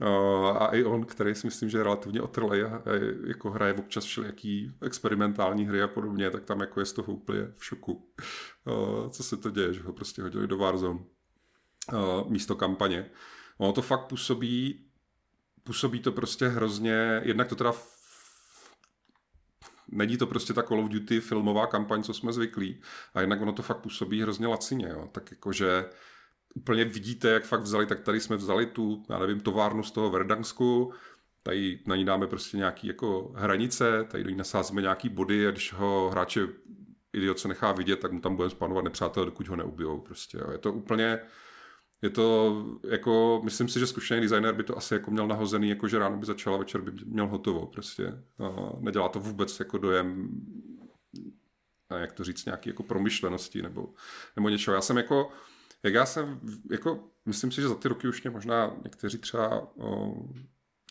Uh, 0.00 0.62
a 0.62 0.66
i 0.66 0.84
on, 0.84 1.04
který 1.04 1.34
si 1.34 1.46
myslím, 1.46 1.68
že 1.68 1.78
je 1.78 1.84
relativně 1.84 2.22
otrlej 2.22 2.64
a, 2.64 2.82
jako 3.26 3.50
hraje 3.50 3.74
občas 3.74 4.04
všelijaký 4.04 4.72
experimentální 4.82 5.66
hry 5.66 5.82
a 5.82 5.88
podobně, 5.88 6.30
tak 6.30 6.44
tam 6.44 6.60
jako 6.60 6.80
je 6.80 6.86
z 6.86 6.92
toho 6.92 7.12
úplně 7.12 7.52
v 7.56 7.64
šoku. 7.64 8.12
Co 9.10 9.22
se 9.22 9.36
to 9.36 9.50
děje, 9.50 9.72
že 9.72 9.82
ho 9.82 9.92
prostě 9.92 10.22
hodili 10.22 10.46
do 10.46 10.58
Warzone 10.58 11.00
uh, 11.92 12.30
místo 12.30 12.54
kampaně. 12.54 13.10
Ono 13.58 13.72
to 13.72 13.82
fakt 13.82 14.06
působí, 14.06 14.84
působí 15.64 16.00
to 16.00 16.12
prostě 16.12 16.48
hrozně, 16.48 17.20
jednak 17.24 17.48
to 17.48 17.56
teda 17.56 17.72
není 19.88 20.16
to 20.16 20.26
prostě 20.26 20.52
ta 20.52 20.62
Call 20.62 20.80
of 20.80 20.88
Duty 20.88 21.20
filmová 21.20 21.66
kampaň, 21.66 22.02
co 22.02 22.14
jsme 22.14 22.32
zvyklí, 22.32 22.80
a 23.14 23.20
jednak 23.20 23.40
ono 23.40 23.52
to 23.52 23.62
fakt 23.62 23.80
působí 23.80 24.22
hrozně 24.22 24.46
lacině, 24.46 24.88
jo. 24.88 25.08
tak 25.12 25.30
jakože 25.30 25.84
úplně 26.54 26.84
vidíte, 26.84 27.28
jak 27.28 27.44
fakt 27.44 27.60
vzali, 27.60 27.86
tak 27.86 28.00
tady 28.00 28.20
jsme 28.20 28.36
vzali 28.36 28.66
tu, 28.66 29.02
já 29.10 29.18
nevím, 29.18 29.40
továrnu 29.40 29.82
z 29.82 29.90
toho 29.90 30.10
Verdansku, 30.10 30.92
tady 31.42 31.80
na 31.86 31.96
ní 31.96 32.04
dáme 32.04 32.26
prostě 32.26 32.56
nějaký 32.56 32.86
jako 32.86 33.32
hranice, 33.36 34.04
tady 34.04 34.24
do 34.24 34.30
ní 34.30 34.36
nasázíme 34.36 34.82
nějaký 34.82 35.08
body 35.08 35.48
a 35.48 35.50
když 35.50 35.72
ho 35.72 36.10
hráče 36.10 36.48
idiot 37.12 37.38
se 37.38 37.48
nechá 37.48 37.72
vidět, 37.72 38.00
tak 38.00 38.12
mu 38.12 38.20
tam 38.20 38.36
budeme 38.36 38.50
spánovat 38.50 38.84
nepřátel, 38.84 39.24
dokud 39.24 39.48
ho 39.48 39.56
neubijou. 39.56 40.00
Prostě, 40.00 40.38
jo. 40.38 40.50
Je 40.52 40.58
to 40.58 40.72
úplně, 40.72 41.20
je 42.02 42.10
to 42.10 42.56
jako, 42.88 43.40
myslím 43.44 43.68
si, 43.68 43.80
že 43.80 43.86
zkušený 43.86 44.20
designer 44.20 44.54
by 44.54 44.64
to 44.64 44.78
asi 44.78 44.94
jako 44.94 45.10
měl 45.10 45.26
nahozený, 45.26 45.68
jako 45.68 45.88
že 45.88 45.98
ráno 45.98 46.16
by 46.16 46.26
začala, 46.26 46.56
večer 46.56 46.80
by 46.80 46.92
měl 47.04 47.26
hotovo 47.26 47.66
prostě. 47.66 48.06
A 48.38 48.72
nedělá 48.80 49.08
to 49.08 49.20
vůbec 49.20 49.58
jako 49.58 49.78
dojem, 49.78 50.28
a 51.90 51.98
jak 51.98 52.12
to 52.12 52.24
říct, 52.24 52.44
nějaký 52.44 52.70
jako 52.70 52.82
promyšlenosti 52.82 53.62
nebo, 53.62 53.94
nebo 54.36 54.48
něčeho. 54.48 54.74
Já 54.74 54.80
jsem 54.80 54.96
jako, 54.96 55.30
jak 55.82 55.94
já 55.94 56.06
jsem, 56.06 56.40
jako, 56.70 57.04
myslím 57.26 57.52
si, 57.52 57.60
že 57.60 57.68
za 57.68 57.74
ty 57.74 57.88
roky 57.88 58.08
už 58.08 58.22
mě 58.22 58.30
možná 58.30 58.76
někteří 58.84 59.18
třeba 59.18 59.76
o, 59.76 60.14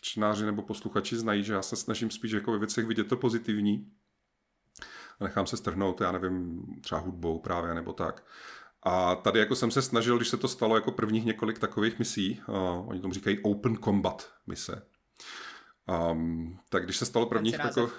čtenáři 0.02 0.46
nebo 0.46 0.62
posluchači 0.62 1.16
znají, 1.16 1.44
že 1.44 1.52
já 1.52 1.62
se 1.62 1.76
snažím 1.76 2.10
spíš 2.10 2.32
jako 2.32 2.52
ve 2.52 2.58
věcech 2.58 2.86
vidět 2.86 3.08
to 3.08 3.16
pozitivní 3.16 3.92
a 5.20 5.24
nechám 5.24 5.46
se 5.46 5.56
strhnout, 5.56 6.00
já 6.00 6.12
nevím, 6.12 6.62
třeba 6.80 7.00
hudbou 7.00 7.38
právě 7.38 7.74
nebo 7.74 7.92
tak. 7.92 8.24
A 8.84 9.14
tady 9.14 9.38
jako 9.38 9.56
jsem 9.56 9.70
se 9.70 9.82
snažil, 9.82 10.16
když 10.16 10.28
se 10.28 10.36
to 10.36 10.48
stalo 10.48 10.74
jako 10.74 10.92
prvních 10.92 11.24
několik 11.24 11.58
takových 11.58 11.98
misí, 11.98 12.42
uh, 12.48 12.88
oni 12.88 13.00
tomu 13.00 13.14
říkají 13.14 13.38
open 13.42 13.76
combat 13.76 14.32
mise. 14.46 14.82
Um, 16.10 16.58
tak 16.68 16.84
když 16.84 16.96
se 16.96 17.06
stalo 17.06 17.26
prvních 17.26 17.58
jako, 17.58 17.90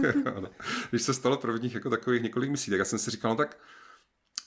když 0.90 1.02
se 1.02 1.14
stalo 1.14 1.36
prvních 1.36 1.74
jako 1.74 1.90
takových 1.90 2.22
několik 2.22 2.50
misí, 2.50 2.70
tak 2.70 2.78
já 2.78 2.84
jsem 2.84 2.98
si 2.98 3.10
říkal, 3.10 3.30
no 3.30 3.36
tak 3.36 3.58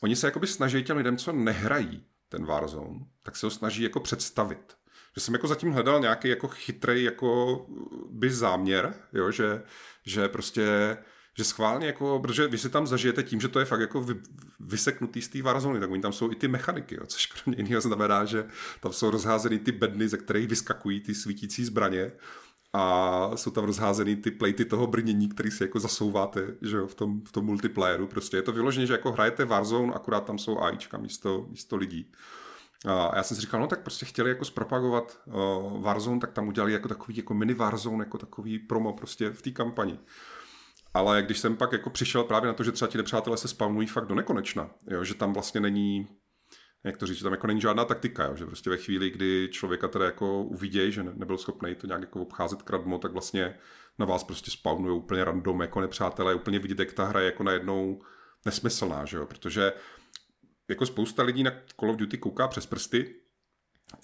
oni 0.01 0.15
se 0.15 0.27
jakoby 0.27 0.47
snaží 0.47 0.83
těm 0.83 0.97
lidem, 0.97 1.17
co 1.17 1.31
nehrají 1.31 2.05
ten 2.29 2.45
Warzone, 2.45 2.99
tak 3.23 3.35
se 3.35 3.45
ho 3.45 3.49
snaží 3.49 3.83
jako 3.83 3.99
představit. 3.99 4.77
Že 5.15 5.21
jsem 5.21 5.33
jako 5.33 5.47
zatím 5.47 5.71
hledal 5.71 5.99
nějaký 5.99 6.27
jako 6.27 6.47
chytrý 6.47 7.03
jako 7.03 7.65
by 8.09 8.29
záměr, 8.29 8.93
jo, 9.13 9.31
že, 9.31 9.63
že 10.05 10.27
prostě 10.27 10.97
že 11.38 11.43
schválně 11.43 11.88
jako, 11.88 12.19
protože 12.19 12.47
vy 12.47 12.57
si 12.57 12.69
tam 12.69 12.88
zažijete 12.88 13.23
tím, 13.23 13.41
že 13.41 13.47
to 13.47 13.59
je 13.59 13.65
fakt 13.65 13.79
jako 13.79 14.01
vy, 14.01 14.15
vyseknutý 14.59 15.21
z 15.21 15.27
té 15.27 15.41
Warzone, 15.41 15.79
tak 15.79 15.91
oni 15.91 16.01
tam 16.01 16.13
jsou 16.13 16.31
i 16.31 16.35
ty 16.35 16.47
mechaniky, 16.47 16.95
jo, 16.95 17.05
což 17.05 17.25
kromě 17.25 17.63
jiného 17.63 17.81
znamená, 17.81 18.25
že 18.25 18.45
tam 18.79 18.93
jsou 18.93 19.09
rozházeny 19.09 19.59
ty 19.59 19.71
bedny, 19.71 20.07
ze 20.09 20.17
kterých 20.17 20.47
vyskakují 20.47 20.99
ty 20.99 21.15
svítící 21.15 21.65
zbraně 21.65 22.11
a 22.73 23.31
jsou 23.35 23.51
tam 23.51 23.63
rozházeny 23.63 24.15
ty 24.15 24.31
plejty 24.31 24.65
toho 24.65 24.88
brnění, 24.88 25.29
který 25.29 25.51
si 25.51 25.63
jako 25.63 25.79
zasouváte 25.79 26.47
že 26.61 26.77
jo, 26.77 26.88
v, 26.88 26.95
tom, 26.95 27.21
v 27.21 27.31
tom 27.31 27.45
multiplayeru. 27.45 28.07
Prostě 28.07 28.38
je 28.38 28.41
to 28.41 28.51
vyloženě, 28.51 28.88
že 28.88 28.93
jako 28.93 29.11
hrajete 29.11 29.45
Warzone, 29.45 29.93
akorát 29.93 30.25
tam 30.25 30.38
jsou 30.38 30.59
AIčka 30.59 30.97
místo, 30.97 31.45
místo 31.49 31.75
lidí. 31.75 32.11
A 32.85 33.15
já 33.15 33.23
jsem 33.23 33.35
si 33.35 33.41
říkal, 33.41 33.59
no 33.59 33.67
tak 33.67 33.81
prostě 33.81 34.05
chtěli 34.05 34.29
jako 34.29 34.45
zpropagovat 34.45 35.19
uh, 35.25 35.81
Warzone, 35.81 36.19
tak 36.19 36.31
tam 36.31 36.47
udělali 36.47 36.73
jako 36.73 36.88
takový 36.88 37.17
jako 37.17 37.33
mini 37.33 37.53
Warzone, 37.53 38.05
jako 38.05 38.17
takový 38.17 38.59
promo 38.59 38.93
prostě 38.93 39.29
v 39.29 39.41
té 39.41 39.51
kampani. 39.51 39.99
Ale 40.93 41.21
když 41.21 41.39
jsem 41.39 41.57
pak 41.57 41.71
jako 41.71 41.89
přišel 41.89 42.23
právě 42.23 42.47
na 42.47 42.53
to, 42.53 42.63
že 42.63 42.71
třeba 42.71 42.91
ti 42.91 42.97
nepřátelé 42.97 43.38
se 43.38 43.47
spawnují 43.47 43.88
fakt 43.88 44.05
do 44.07 44.15
nekonečna, 44.15 44.69
jo, 44.91 45.03
že 45.03 45.13
tam 45.13 45.33
vlastně 45.33 45.61
není, 45.61 46.07
jak 46.83 46.97
to 46.97 47.05
říct, 47.05 47.17
že 47.17 47.23
tam 47.23 47.33
jako 47.33 47.47
není 47.47 47.61
žádná 47.61 47.85
taktika, 47.85 48.25
jo, 48.25 48.35
že 48.35 48.45
prostě 48.45 48.69
ve 48.69 48.77
chvíli, 48.77 49.09
kdy 49.09 49.49
člověka 49.51 49.88
teda 49.88 50.05
jako 50.05 50.43
uvidějí, 50.43 50.91
že 50.91 51.03
ne, 51.03 51.11
nebyl 51.15 51.38
schopný 51.38 51.75
to 51.75 51.88
nějak 51.88 52.01
jako 52.01 52.21
obcházet 52.21 52.61
kradmo, 52.61 52.97
tak 52.97 53.11
vlastně 53.11 53.57
na 53.99 54.05
vás 54.05 54.23
prostě 54.23 54.51
spawnují 54.51 54.97
úplně 54.97 55.23
random 55.23 55.61
jako 55.61 55.81
nepřátelé, 55.81 56.35
úplně 56.35 56.59
vidět, 56.59 56.79
jak 56.79 56.93
ta 56.93 57.05
hra 57.05 57.19
je 57.19 57.25
jako 57.25 57.43
najednou 57.43 58.01
nesmyslná, 58.45 59.05
že 59.05 59.17
jo, 59.17 59.25
protože 59.25 59.73
jako 60.69 60.85
spousta 60.85 61.23
lidí 61.23 61.43
na 61.43 61.51
Call 61.79 61.91
of 61.91 61.97
Duty 61.97 62.17
kouká 62.17 62.47
přes 62.47 62.65
prsty, 62.65 63.15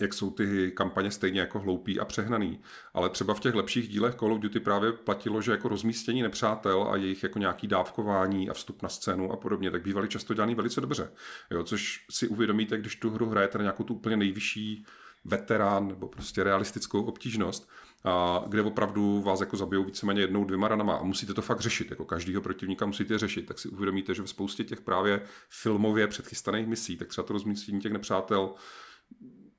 jak 0.01 0.13
jsou 0.13 0.31
ty 0.31 0.71
kampaně 0.75 1.11
stejně 1.11 1.39
jako 1.39 1.59
hloupý 1.59 1.99
a 1.99 2.05
přehnaný. 2.05 2.59
Ale 2.93 3.09
třeba 3.09 3.34
v 3.34 3.39
těch 3.39 3.53
lepších 3.53 3.88
dílech 3.88 4.15
Call 4.15 4.34
of 4.34 4.39
Duty 4.39 4.59
právě 4.59 4.91
platilo, 4.91 5.41
že 5.41 5.51
jako 5.51 5.69
rozmístění 5.69 6.21
nepřátel 6.21 6.84
a 6.84 6.95
jejich 6.95 7.23
jako 7.23 7.39
nějaký 7.39 7.67
dávkování 7.67 8.49
a 8.49 8.53
vstup 8.53 8.81
na 8.81 8.89
scénu 8.89 9.31
a 9.31 9.38
podobně, 9.38 9.71
tak 9.71 9.81
bývaly 9.81 10.07
často 10.07 10.34
dělaný 10.34 10.55
velice 10.55 10.81
dobře. 10.81 11.11
Jo, 11.51 11.63
což 11.63 12.05
si 12.09 12.27
uvědomíte, 12.27 12.77
když 12.77 12.95
tu 12.95 13.09
hru 13.09 13.29
hrajete 13.29 13.57
na 13.57 13.61
nějakou 13.61 13.84
tu 13.84 13.93
úplně 13.93 14.17
nejvyšší 14.17 14.86
veterán 15.25 15.88
nebo 15.88 16.07
prostě 16.07 16.43
realistickou 16.43 17.03
obtížnost, 17.03 17.69
a 18.03 18.43
kde 18.47 18.61
opravdu 18.61 19.21
vás 19.21 19.39
jako 19.39 19.57
zabijou 19.57 19.84
víceméně 19.84 20.21
jednou, 20.21 20.45
dvěma 20.45 20.67
ranama 20.67 20.95
a 20.95 21.03
musíte 21.03 21.34
to 21.34 21.41
fakt 21.41 21.59
řešit, 21.59 21.89
jako 21.89 22.05
každýho 22.05 22.41
protivníka 22.41 22.86
musíte 22.86 23.17
řešit, 23.17 23.45
tak 23.45 23.59
si 23.59 23.69
uvědomíte, 23.69 24.13
že 24.13 24.23
v 24.23 24.29
spoustě 24.29 24.63
těch 24.63 24.81
právě 24.81 25.21
filmově 25.49 26.07
předchystaných 26.07 26.67
misí, 26.67 26.97
tak 26.97 27.07
třeba 27.07 27.27
to 27.27 27.34
rozmístění 27.34 27.81
těch 27.81 27.91
nepřátel, 27.91 28.53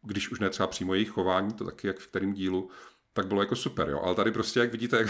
když 0.04 0.30
už 0.30 0.40
ne 0.40 0.50
třeba 0.50 0.66
přímo 0.66 0.94
jejich 0.94 1.10
chování, 1.10 1.52
to 1.52 1.64
taky 1.64 1.86
jak 1.86 1.98
v 1.98 2.08
kterém 2.08 2.32
dílu, 2.32 2.70
tak 3.12 3.26
bylo 3.26 3.42
jako 3.42 3.56
super, 3.56 3.88
jo. 3.88 4.00
Ale 4.04 4.14
tady 4.14 4.32
prostě, 4.32 4.60
jak 4.60 4.72
vidíte, 4.72 4.96
jak 4.96 5.08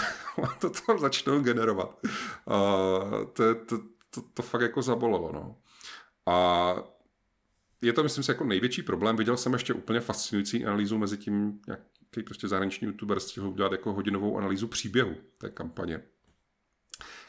to 0.61 0.71
tam 0.71 0.99
začnou 0.99 1.41
generovat. 1.41 2.07
A 2.47 2.57
to, 3.33 3.55
to, 3.55 3.79
to, 4.11 4.23
to 4.35 4.43
fakt 4.43 4.61
jako 4.63 4.83
zabolelo, 4.83 5.33
no. 5.33 5.57
A 6.27 6.75
je 7.83 7.93
to, 7.93 8.03
myslím 8.03 8.25
si, 8.25 8.31
jako 8.31 8.45
největší 8.45 8.83
problém. 8.83 9.17
Viděl 9.17 9.37
jsem 9.37 9.53
ještě 9.53 9.75
úplně 9.75 10.01
fascinující 10.01 10.65
analýzu 10.65 10.99
mezi 10.99 11.19
tím, 11.19 11.61
jaký 11.69 12.23
prostě 12.23 12.49
zahraniční 12.49 12.87
youtuber 12.87 13.21
stihl 13.21 13.49
udělat 13.49 13.73
jako 13.73 13.93
hodinovou 13.93 14.39
analýzu 14.39 14.69
příběhu 14.69 15.15
té 15.39 15.51
kampaně 15.51 16.03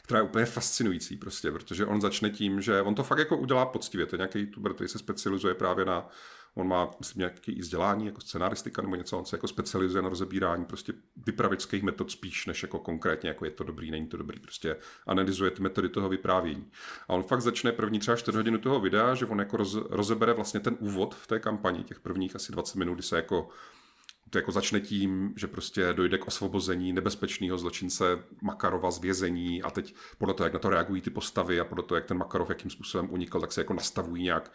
která 0.06 0.20
je 0.20 0.24
úplně 0.24 0.44
fascinující 0.44 1.16
prostě, 1.16 1.50
protože 1.50 1.86
on 1.86 2.00
začne 2.00 2.30
tím, 2.30 2.60
že 2.60 2.82
on 2.82 2.94
to 2.94 3.04
fakt 3.04 3.18
jako 3.18 3.36
udělá 3.36 3.66
poctivě. 3.66 4.06
To 4.06 4.16
je 4.16 4.18
nějaký 4.18 4.38
youtuber, 4.38 4.74
který 4.74 4.88
se 4.88 4.98
specializuje 4.98 5.54
právě 5.54 5.84
na 5.84 6.08
On 6.54 6.68
má, 6.68 6.90
myslím, 6.98 7.18
nějaké 7.18 7.52
i 7.52 7.60
vzdělání 7.60 8.06
jako 8.06 8.20
scenaristika 8.20 8.82
nebo 8.82 8.96
něco, 8.96 9.18
on 9.18 9.24
se 9.24 9.36
jako 9.36 9.48
specializuje 9.48 10.02
na 10.02 10.08
rozebírání 10.08 10.64
prostě 10.64 10.92
vypravických 11.26 11.82
metod 11.82 12.10
spíš, 12.10 12.46
než 12.46 12.62
jako 12.62 12.78
konkrétně, 12.78 13.28
jako 13.28 13.44
je 13.44 13.50
to 13.50 13.64
dobrý, 13.64 13.90
není 13.90 14.06
to 14.06 14.16
dobrý, 14.16 14.40
prostě 14.40 14.76
analyzuje 15.06 15.50
ty 15.50 15.62
metody 15.62 15.88
toho 15.88 16.08
vyprávění. 16.08 16.70
A 17.08 17.12
on 17.12 17.22
fakt 17.22 17.42
začne 17.42 17.72
první 17.72 17.98
třeba 17.98 18.16
4 18.16 18.36
hodinu 18.36 18.58
toho 18.58 18.80
videa, 18.80 19.14
že 19.14 19.26
on 19.26 19.38
jako 19.38 19.56
roz, 19.56 19.74
rozebere 19.90 20.32
vlastně 20.32 20.60
ten 20.60 20.76
úvod 20.80 21.14
v 21.14 21.26
té 21.26 21.40
kampani, 21.40 21.84
těch 21.84 22.00
prvních 22.00 22.36
asi 22.36 22.52
20 22.52 22.78
minut, 22.78 22.94
kdy 22.94 23.02
se 23.02 23.16
jako 23.16 23.48
to 24.30 24.38
jako 24.38 24.52
začne 24.52 24.80
tím, 24.80 25.32
že 25.36 25.46
prostě 25.46 25.92
dojde 25.92 26.18
k 26.18 26.26
osvobození 26.26 26.92
nebezpečného 26.92 27.58
zločince 27.58 28.18
Makarova 28.42 28.90
z 28.90 28.98
vězení 28.98 29.62
a 29.62 29.70
teď 29.70 29.94
podle 30.18 30.34
toho, 30.34 30.46
jak 30.46 30.52
na 30.52 30.58
to 30.58 30.70
reagují 30.70 31.02
ty 31.02 31.10
postavy 31.10 31.60
a 31.60 31.64
podle 31.64 31.84
toho, 31.84 31.96
jak 31.96 32.04
ten 32.04 32.18
Makarov 32.18 32.48
jakým 32.48 32.70
způsobem 32.70 33.12
unikl, 33.12 33.40
tak 33.40 33.52
se 33.52 33.60
jako 33.60 33.74
nastavují 33.74 34.22
nějak 34.22 34.52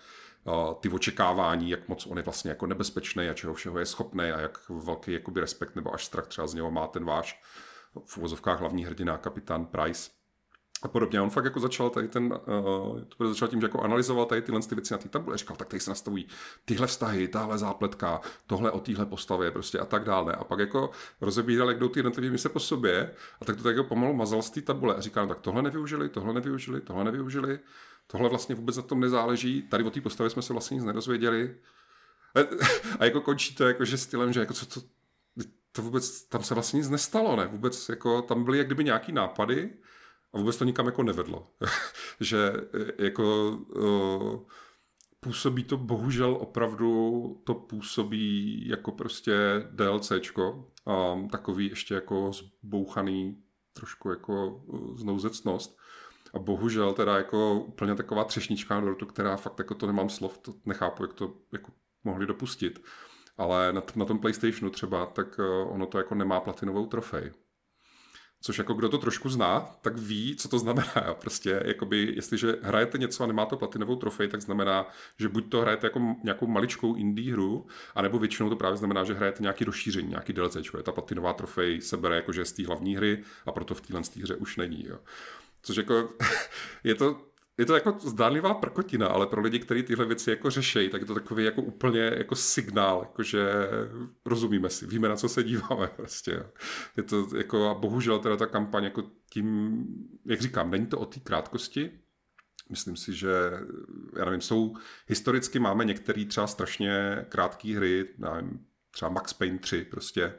ty 0.80 0.90
očekávání, 0.90 1.70
jak 1.70 1.88
moc 1.88 2.06
on 2.06 2.18
je 2.18 2.24
vlastně 2.24 2.50
jako 2.50 2.68
nebezpečný 2.68 3.28
a 3.28 3.34
čeho 3.34 3.54
všeho 3.54 3.80
je 3.80 3.86
schopný 3.86 4.24
a 4.24 4.40
jak 4.40 4.70
velký 4.70 5.12
jakoby 5.12 5.40
respekt 5.40 5.76
nebo 5.76 5.94
až 5.94 6.06
strach 6.06 6.28
třeba 6.28 6.48
z 6.48 6.54
něho 6.54 6.72
má 6.72 6.88
ten 6.88 7.06
váš 7.06 7.42
v 8.06 8.18
uvozovkách 8.18 8.60
hlavní 8.60 8.86
hrdina, 8.86 9.18
kapitán 9.18 9.66
Price 9.66 10.21
a 10.84 10.88
podobně. 10.88 11.22
On 11.22 11.30
fakt 11.30 11.46
jako 11.46 11.60
začal 11.60 11.90
tady 11.90 12.08
ten, 12.08 12.40
uh, 13.20 13.28
začal 13.28 13.48
tím, 13.48 13.62
že 13.62 13.66
jako 13.66 13.82
analyzoval 13.82 14.26
tady 14.26 14.42
tyhle 14.42 14.62
ty 14.62 14.76
věci 14.76 14.94
na 14.94 14.98
té 14.98 15.10
tabule. 15.10 15.38
Říkal, 15.38 15.58
tak 15.58 15.68
tady 15.68 15.80
se 15.80 15.92
nastavují 15.92 16.28
tyhle 16.66 16.88
vztahy, 16.88 17.28
tahle 17.28 17.58
zápletka, 17.58 18.22
tohle 18.48 18.72
o 18.72 18.80
téhle 18.80 19.06
postavě 19.06 19.52
prostě 19.52 19.80
a 19.80 19.86
tak 19.86 20.04
dále. 20.04 20.34
A 20.34 20.44
pak 20.44 20.60
jako 20.60 20.90
rozebíral, 21.22 21.70
jak 21.70 21.80
jdou 21.80 21.90
ty 21.90 22.00
jednotlivé 22.00 22.30
mise 22.30 22.50
po 22.50 22.60
sobě 22.60 23.12
a 23.42 23.46
tak 23.46 23.56
to 23.58 23.64
tak 23.64 23.76
jako 23.76 23.90
pomalu 23.90 24.14
mazal 24.14 24.42
z 24.42 24.50
té 24.50 24.62
tabule 24.62 24.96
a 24.96 25.02
říkal, 25.02 25.24
no, 25.24 25.30
tak 25.30 25.42
tohle 25.42 25.62
nevyužili, 25.62 26.10
tohle 26.10 26.34
nevyužili, 26.34 26.82
tohle 26.82 27.04
nevyužili. 27.04 27.60
Tohle 28.08 28.30
vlastně 28.30 28.56
vůbec 28.56 28.78
na 28.78 28.84
tom 28.84 29.00
nezáleží. 29.00 29.62
Tady 29.62 29.84
o 29.84 29.90
té 29.90 30.02
postavě 30.02 30.30
jsme 30.30 30.42
se 30.42 30.54
vlastně 30.54 30.76
nic 30.76 30.84
nedozvěděli. 30.84 31.56
A 33.00 33.06
jako 33.06 33.22
končí 33.22 33.56
to 33.56 33.64
jako, 33.64 33.86
že 33.86 33.98
stylem, 33.98 34.34
že 34.34 34.40
jako 34.40 34.54
co 34.54 34.66
to, 34.66 34.82
to 35.72 35.82
vůbec, 35.82 36.24
tam 36.24 36.44
se 36.44 36.54
vlastně 36.54 36.78
nic 36.78 36.90
nestalo, 36.90 37.36
ne? 37.36 37.48
Vůbec 37.48 37.90
jako, 37.90 38.22
tam 38.22 38.44
byly 38.44 38.58
jak 38.58 38.68
kdyby 38.68 38.84
nějaký 38.84 39.12
nápady 39.12 39.74
a 40.34 40.38
vůbec 40.38 40.58
to 40.58 40.66
nikam 40.66 40.86
jako 40.86 41.04
nevedlo. 41.04 41.48
že 42.20 42.54
e, 42.98 43.04
jako 43.04 43.58
uh, 43.76 44.40
působí 45.20 45.64
to, 45.64 45.78
bohužel 45.78 46.38
opravdu 46.42 47.42
to 47.44 47.54
působí 47.54 48.68
jako 48.68 48.92
prostě 48.92 49.68
DLCčko, 49.72 50.72
um, 51.14 51.30
takový 51.30 51.70
ještě 51.70 51.94
jako 51.94 52.32
zbouchaný 52.34 53.44
trošku 53.74 54.10
jako 54.10 54.48
uh, 54.48 54.98
znouzecnost. 54.98 55.78
A 56.34 56.40
bohužel 56.40 56.94
teda 56.94 57.18
jako 57.18 57.54
úplně 57.60 57.96
taková 57.96 58.24
třešnička 58.24 58.76
na 58.76 58.82
dortu, 58.82 59.06
která 59.06 59.38
fakt 59.38 59.60
jako 59.60 59.76
to 59.76 59.88
nemám 59.88 60.10
slov, 60.10 60.38
to 60.38 60.54
nechápu, 60.66 61.04
jak 61.04 61.14
to 61.14 61.34
jako 61.52 61.72
mohli 62.04 62.26
dopustit. 62.26 62.84
Ale 63.38 63.74
na, 63.74 63.84
na 63.96 64.06
tom 64.06 64.20
PlayStationu 64.20 64.70
třeba, 64.70 65.06
tak 65.06 65.40
eh, 65.40 65.44
ono 65.44 65.86
to 65.86 65.98
jako 65.98 66.16
nemá 66.16 66.40
platinovou 66.40 66.86
trofej. 66.86 67.32
Což 68.42 68.58
jako 68.58 68.74
kdo 68.74 68.90
to 68.90 68.98
trošku 68.98 69.30
zná, 69.30 69.76
tak 69.82 69.98
ví, 69.98 70.36
co 70.36 70.50
to 70.50 70.60
znamená. 70.60 70.94
Prostě, 71.22 71.64
jakoby, 71.66 72.14
jestliže 72.16 72.56
hrajete 72.62 72.98
něco 72.98 73.24
a 73.24 73.28
nemá 73.28 73.46
to 73.46 73.58
platinovou 73.58 73.96
trofej, 73.96 74.28
tak 74.28 74.42
znamená, 74.42 74.88
že 75.18 75.30
buď 75.30 75.50
to 75.50 75.62
hrajete 75.62 75.88
jako 75.88 76.16
nějakou 76.24 76.48
maličkou 76.48 76.96
indie 76.96 77.34
hru, 77.34 77.68
anebo 77.96 78.20
většinou 78.20 78.50
to 78.50 78.56
právě 78.56 78.78
znamená, 78.78 79.04
že 79.04 79.14
hrajete 79.14 79.42
nějaký 79.42 79.64
rozšíření, 79.64 80.10
nějaký 80.10 80.34
DLC. 80.34 80.58
Ta 80.84 80.92
platinová 80.92 81.34
trofej 81.34 81.82
se 81.82 81.98
bere 81.98 82.16
jako, 82.16 82.32
že 82.32 82.42
je 82.42 82.46
z 82.46 82.52
té 82.52 82.68
hlavní 82.68 82.96
hry 82.96 83.24
a 83.46 83.52
proto 83.52 83.76
v 83.76 83.82
téhle 83.82 84.02
hře 84.22 84.36
už 84.36 84.58
není. 84.58 84.86
Jo. 84.88 85.00
Což 85.62 85.78
jako 85.78 86.10
je 86.84 86.96
to, 86.96 87.31
je 87.62 87.66
to 87.66 87.74
jako 87.74 87.96
zdánlivá 88.00 88.54
prkotina, 88.54 89.08
ale 89.08 89.28
pro 89.28 89.42
lidi, 89.42 89.60
kteří 89.60 89.84
tyhle 89.84 90.06
věci 90.06 90.30
jako 90.30 90.50
řešejí, 90.50 90.90
tak 90.90 91.02
je 91.02 91.08
to 91.08 91.14
takový 91.14 91.46
jako 91.46 91.62
úplně 91.62 92.00
jako 92.00 92.36
signál, 92.36 93.00
jako 93.02 93.24
že 93.24 93.46
rozumíme 94.26 94.70
si, 94.70 94.88
víme, 94.88 95.10
na 95.10 95.16
co 95.16 95.30
se 95.30 95.44
díváme 95.44 95.88
prostě. 95.96 96.44
Je 96.98 97.04
to 97.04 97.28
jako 97.38 97.70
a 97.70 97.74
bohužel 97.74 98.20
teda 98.20 98.38
ta 98.38 98.46
kampaň 98.46 98.84
jako 98.84 99.04
tím, 99.34 99.86
jak 100.26 100.42
říkám, 100.42 100.72
není 100.72 100.88
to 100.88 101.00
o 101.00 101.06
té 101.06 101.20
krátkosti, 101.20 101.92
Myslím 102.70 102.98
si, 102.98 103.14
že, 103.14 103.30
já 104.18 104.26
nevím, 104.26 104.42
jsou, 104.42 104.76
historicky 105.08 105.60
máme 105.60 105.86
některé 105.86 106.26
třeba 106.26 106.48
strašně 106.48 107.26
krátké 107.30 107.76
hry, 107.76 108.08
nevím, 108.18 108.66
třeba 108.92 109.10
Max 109.12 109.34
Payne 109.34 109.60
3 109.60 109.86
prostě, 109.92 110.34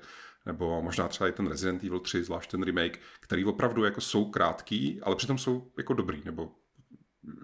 nebo 0.46 0.82
možná 0.82 1.08
třeba 1.08 1.28
i 1.28 1.32
ten 1.32 1.46
Resident 1.46 1.84
Evil 1.84 2.00
3, 2.00 2.24
zvlášť 2.24 2.50
ten 2.50 2.62
remake, 2.62 2.98
který 3.20 3.44
opravdu 3.44 3.84
jako 3.84 4.00
jsou 4.00 4.30
krátký, 4.30 5.00
ale 5.02 5.16
přitom 5.16 5.38
jsou 5.38 5.72
jako 5.76 5.94
dobrý, 5.94 6.22
nebo 6.24 6.52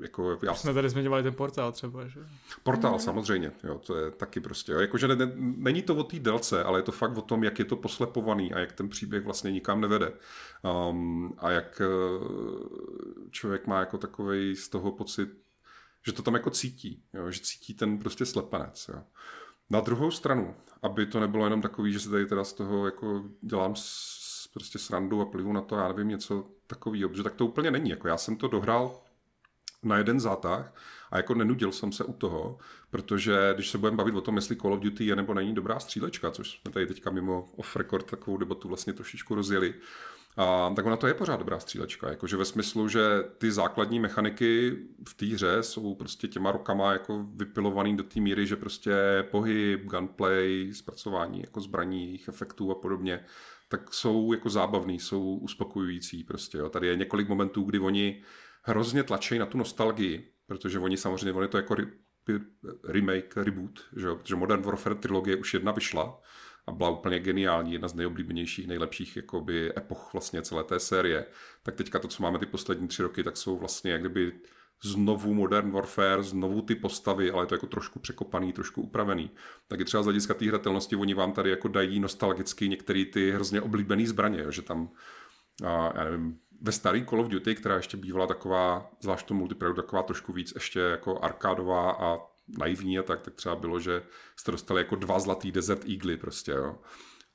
jako 0.03 0.39
já... 0.43 0.55
Jsme 0.55 0.75
tady 0.75 0.89
zmiňovali 0.89 1.23
ten 1.23 1.35
portál 1.35 1.73
třeba, 1.73 2.07
že? 2.07 2.21
Portál 2.63 2.93
mm. 2.93 2.99
samozřejmě, 2.99 3.53
jo, 3.65 3.79
to 3.79 3.97
je 3.97 4.11
taky 4.11 4.41
prostě, 4.41 4.73
jo, 4.73 4.79
jakože 4.79 5.09
ne, 5.09 5.17
ne, 5.17 5.33
není 5.37 5.83
to 5.83 5.97
o 5.97 6.05
té 6.05 6.19
delce, 6.19 6.65
ale 6.65 6.79
je 6.79 6.83
to 6.83 6.93
fakt 6.93 7.17
o 7.17 7.23
tom, 7.23 7.45
jak 7.45 7.59
je 7.59 7.65
to 7.65 7.77
poslepovaný 7.77 8.55
a 8.55 8.59
jak 8.59 8.73
ten 8.73 8.89
příběh 8.89 9.25
vlastně 9.25 9.53
nikam 9.53 9.81
nevede. 9.81 10.13
Um, 10.91 11.35
a 11.39 11.51
jak 11.51 11.83
uh, 12.21 12.29
člověk 13.31 13.67
má 13.67 13.81
jako 13.81 13.99
takový 13.99 14.57
z 14.57 14.69
toho 14.69 14.93
pocit, 14.93 15.29
že 16.07 16.13
to 16.13 16.23
tam 16.23 16.35
jako 16.35 16.51
cítí, 16.51 17.03
jo, 17.15 17.31
že 17.31 17.41
cítí 17.41 17.75
ten 17.75 17.99
prostě 17.99 18.27
slepenec, 18.27 18.91
jo. 18.95 19.03
Na 19.71 19.81
druhou 19.81 20.11
stranu, 20.11 20.55
aby 20.83 21.07
to 21.07 21.21
nebylo 21.21 21.45
jenom 21.45 21.63
takový, 21.63 21.93
že 21.93 22.01
se 22.01 22.11
tady 22.11 22.27
teda 22.27 22.45
z 22.45 22.53
toho 22.53 22.85
jako 22.85 23.25
dělám 23.41 23.77
s, 23.77 24.49
prostě 24.53 24.79
srandu 24.79 25.21
a 25.21 25.25
plivu 25.25 25.53
na 25.53 25.61
to, 25.61 25.77
já 25.77 25.89
nevím, 25.89 26.09
něco 26.09 26.47
takového, 26.67 27.09
protože 27.09 27.23
tak 27.23 27.35
to 27.35 27.47
úplně 27.47 27.71
není. 27.71 27.91
Jako 27.91 28.09
já 28.09 28.17
jsem 28.17 28.37
to 28.37 28.49
dohrál 28.49 29.01
na 29.83 29.99
jeden 29.99 30.21
zátah 30.21 30.75
a 31.11 31.17
jako 31.17 31.35
nenudil 31.35 31.73
jsem 31.73 31.93
se 31.93 32.05
u 32.05 32.13
toho, 32.13 32.59
protože 32.91 33.53
když 33.55 33.71
se 33.71 33.79
budeme 33.79 33.97
bavit 33.97 34.15
o 34.15 34.21
tom, 34.21 34.37
jestli 34.37 34.57
Call 34.57 34.73
of 34.73 34.81
Duty 34.81 35.05
je 35.05 35.17
nebo 35.17 35.35
není 35.35 35.55
dobrá 35.55 35.79
střílečka, 35.79 36.31
což 36.31 36.51
jsme 36.51 36.73
tady 36.73 36.87
teďka 36.87 37.11
mimo 37.11 37.49
off 37.57 37.77
record 37.77 38.11
takovou 38.11 38.37
debatu 38.37 38.69
vlastně 38.69 38.93
trošičku 38.93 39.35
rozjeli, 39.35 39.75
a, 40.37 40.73
tak 40.77 40.87
ona 40.87 40.97
to 40.97 41.07
je 41.07 41.15
pořád 41.15 41.37
dobrá 41.37 41.61
střílečka, 41.61 42.09
jakože 42.09 42.37
ve 42.37 42.45
smyslu, 42.45 42.89
že 42.89 43.01
ty 43.39 43.53
základní 43.53 44.01
mechaniky 44.01 44.77
v 45.09 45.15
té 45.15 45.27
hře 45.27 45.63
jsou 45.63 45.95
prostě 45.95 46.29
těma 46.29 46.53
rokama 46.53 46.93
jako 46.93 47.27
vypilovaný 47.35 47.97
do 47.97 48.03
té 48.03 48.21
míry, 48.21 48.47
že 48.47 48.57
prostě 48.57 48.95
pohyb, 49.31 49.85
gunplay, 49.85 50.71
zpracování 50.75 51.41
jako 51.41 51.61
zbraní, 51.61 52.05
jejich 52.05 52.29
efektů 52.29 52.71
a 52.71 52.75
podobně, 52.75 53.25
tak 53.69 53.95
jsou 53.95 54.33
jako 54.33 54.51
zábavný, 54.51 55.01
jsou 55.01 55.35
uspokojující 55.35 56.25
prostě. 56.25 56.59
Jo. 56.59 56.69
Tady 56.69 56.87
je 56.87 56.97
několik 56.97 57.29
momentů, 57.29 57.63
kdy 57.63 57.79
oni 57.79 58.23
hrozně 58.69 59.03
tlačí 59.03 59.39
na 59.39 59.47
tu 59.47 59.59
nostalgii, 59.59 60.33
protože 60.47 60.79
oni 60.79 60.97
samozřejmě, 60.97 61.33
oni 61.33 61.49
to 61.49 61.57
jako 61.57 61.77
remake, 62.85 63.37
reboot, 63.37 63.81
že 63.97 64.07
jo? 64.07 64.17
protože 64.17 64.37
Modern 64.37 64.63
Warfare 64.63 64.95
trilogie 64.95 65.37
už 65.37 65.55
jedna 65.55 65.73
vyšla 65.73 66.21
a 66.67 66.73
byla 66.73 66.91
úplně 66.91 67.19
geniální, 67.19 67.73
jedna 67.73 67.89
z 67.89 67.95
nejoblíbenějších, 67.95 68.67
nejlepších 68.67 69.17
jakoby, 69.17 69.73
epoch 69.77 70.13
vlastně 70.13 70.43
celé 70.43 70.65
té 70.65 70.81
série. 70.81 71.27
Tak 71.63 71.75
teďka 71.75 71.99
to, 71.99 72.09
co 72.09 72.23
máme 72.23 72.39
ty 72.39 72.47
poslední 72.47 72.89
tři 72.89 73.03
roky, 73.03 73.23
tak 73.23 73.37
jsou 73.37 73.59
vlastně 73.59 73.93
jak 73.93 74.01
kdyby 74.01 74.33
znovu 74.85 75.35
Modern 75.35 75.71
Warfare, 75.71 76.23
znovu 76.23 76.63
ty 76.63 76.75
postavy, 76.75 77.31
ale 77.31 77.43
je 77.43 77.47
to 77.47 77.55
jako 77.55 77.67
trošku 77.67 77.99
překopaný, 77.99 78.53
trošku 78.53 78.83
upravený. 78.83 79.31
Tak 79.69 79.79
je 79.79 79.85
třeba 79.85 80.03
z 80.03 80.07
hlediska 80.07 80.35
té 80.35 80.49
hratelnosti, 80.49 80.97
oni 80.97 81.15
vám 81.15 81.33
tady 81.33 81.51
jako 81.51 81.69
dají 81.69 82.01
nostalgicky 82.01 82.69
některé 82.69 83.05
ty 83.05 83.31
hrozně 83.31 83.61
oblíbené 83.61 84.07
zbraně, 84.07 84.43
jo, 84.43 84.51
že 84.51 84.63
tam, 84.63 84.91
a, 85.65 85.93
já 85.99 86.05
nevím, 86.05 86.39
ve 86.61 86.73
starý 86.73 87.05
Call 87.05 87.21
of 87.21 87.29
Duty, 87.29 87.55
která 87.55 87.77
ještě 87.77 87.97
bývala 87.97 88.27
taková, 88.27 88.91
zvlášť 89.01 89.27
to 89.27 89.35
multiplayer, 89.35 89.77
taková 89.77 90.03
trošku 90.03 90.33
víc 90.33 90.53
ještě 90.55 90.81
jako 90.81 91.19
arkádová 91.25 91.91
a 91.93 92.19
naivní 92.59 92.99
a 92.99 93.03
tak, 93.03 93.21
tak 93.21 93.35
třeba 93.35 93.57
bylo, 93.57 93.81
že 93.81 94.03
jste 94.37 94.51
dostali 94.51 94.81
jako 94.81 94.97
dva 94.97 95.19
zlatý 95.19 95.53
Desert 95.53 95.89
Eagle 95.89 96.17
prostě, 96.17 96.53
jo. 96.53 96.79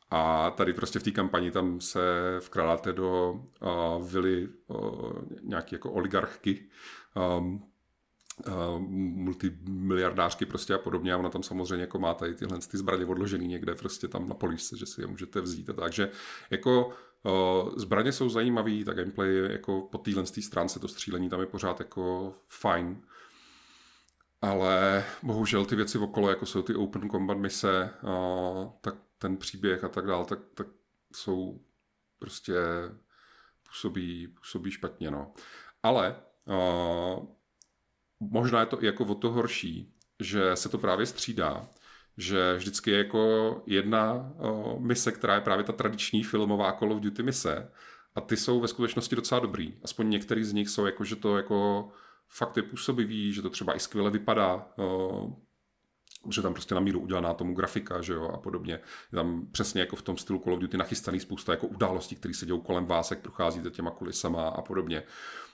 A 0.10 0.52
tady 0.52 0.74
prostě 0.74 1.00
v 1.00 1.04
té 1.04 1.12
kampani 1.12 1.52
tam 1.52 1.82
se 1.82 2.02
vkrádáte 2.40 2.94
do 2.94 3.32
uh, 3.32 4.08
vily 4.08 4.50
uh, 4.68 5.12
nějaký 5.42 5.76
jako 5.76 5.92
oligarchky, 5.92 6.70
um, 7.38 7.64
uh, 8.48 8.80
multimiliardářky 9.00 10.46
prostě 10.46 10.74
a 10.74 10.78
podobně 10.78 11.14
a 11.14 11.18
ona 11.18 11.30
tam 11.30 11.44
samozřejmě 11.44 11.82
jako 11.82 12.00
má 12.00 12.14
tady 12.14 12.36
tyhle 12.36 12.60
ty 12.60 12.78
zbraně 12.78 13.06
odložený 13.06 13.48
někde 13.48 13.76
prostě 13.76 14.08
tam 14.08 14.30
na 14.30 14.36
políčce, 14.36 14.78
že 14.78 14.86
si 14.86 15.02
je 15.02 15.08
můžete 15.08 15.42
vzít 15.42 15.70
a 15.70 15.74
takže 15.74 16.10
jako 16.50 16.94
zbraně 17.76 18.12
jsou 18.12 18.30
zajímavý, 18.30 18.84
ta 18.84 18.94
gameplay 18.94 19.52
jako 19.52 19.82
po 19.82 19.98
téhle 19.98 20.26
stránce 20.26 20.80
to 20.80 20.88
střílení 20.88 21.30
tam 21.30 21.40
je 21.40 21.46
pořád 21.46 21.80
jako 21.80 22.34
fajn 22.48 23.02
ale 24.44 25.06
bohužel 25.24 25.66
ty 25.66 25.76
věci 25.76 25.98
okolo, 25.98 26.30
jako 26.30 26.46
jsou 26.46 26.62
ty 26.62 26.76
open 26.76 27.10
combat 27.10 27.38
mise, 27.38 27.90
tak 28.82 28.96
ten 29.18 29.38
příběh 29.38 29.84
a 29.84 29.90
tak 29.90 30.06
dále, 30.06 30.26
tak, 30.26 30.40
tak 30.54 30.68
jsou 31.16 31.62
prostě 32.20 32.54
působí, 33.68 34.28
působí 34.28 34.72
špatně. 34.72 35.12
No. 35.12 35.34
Ale 35.84 36.16
možná 38.20 38.60
je 38.60 38.66
to 38.66 38.84
i 38.84 38.86
jako 38.86 39.06
o 39.06 39.16
to 39.16 39.32
horší, 39.32 39.94
že 40.20 40.56
se 40.56 40.70
to 40.70 40.78
právě 40.78 41.06
střídá, 41.06 41.68
že 42.18 42.56
vždycky 42.58 42.92
je 42.92 42.98
jako 42.98 43.62
jedna 43.66 44.14
uh, 44.14 44.82
mise, 44.82 45.12
která 45.12 45.36
je 45.36 45.42
právě 45.42 45.64
ta 45.64 45.74
tradiční 45.74 46.24
filmová 46.24 46.72
Call 46.72 46.92
of 46.94 47.00
Duty 47.00 47.24
mise 47.24 47.72
a 48.16 48.22
ty 48.22 48.38
jsou 48.38 48.60
ve 48.60 48.68
skutečnosti 48.68 49.16
docela 49.16 49.40
dobrý. 49.40 49.74
Aspoň 49.84 50.10
některý 50.10 50.44
z 50.44 50.54
nich 50.54 50.70
jsou 50.70 50.86
jako, 50.86 51.04
že 51.04 51.16
to 51.16 51.38
jako 51.38 51.90
fakt 52.28 52.58
je 52.58 52.64
působivý, 52.64 53.34
že 53.34 53.42
to 53.42 53.50
třeba 53.50 53.76
i 53.76 53.80
skvěle 53.80 54.12
vypadá, 54.12 54.68
uh, 54.78 55.34
že 56.30 56.42
tam 56.42 56.54
prostě 56.54 56.76
na 56.76 56.82
míru 56.82 57.00
udělaná 57.00 57.34
tomu 57.34 57.54
grafika, 57.54 58.02
že 58.02 58.14
jo, 58.14 58.30
a 58.34 58.38
podobně. 58.38 58.74
Je 59.12 59.16
tam 59.16 59.48
přesně 59.52 59.82
jako 59.82 59.96
v 59.96 60.02
tom 60.02 60.18
stylu 60.18 60.40
Call 60.40 60.54
of 60.54 60.60
Duty 60.60 60.78
nachystaný 60.78 61.20
spousta 61.20 61.52
jako 61.52 61.68
událostí, 61.68 62.16
které 62.16 62.34
se 62.34 62.46
dějou 62.46 62.62
kolem 62.62 62.86
vás, 62.86 63.12
jak 63.12 63.20
procházíte 63.20 63.70
těma 63.70 63.92
kulisama 63.92 64.48
a 64.48 64.62
podobně. 64.62 65.04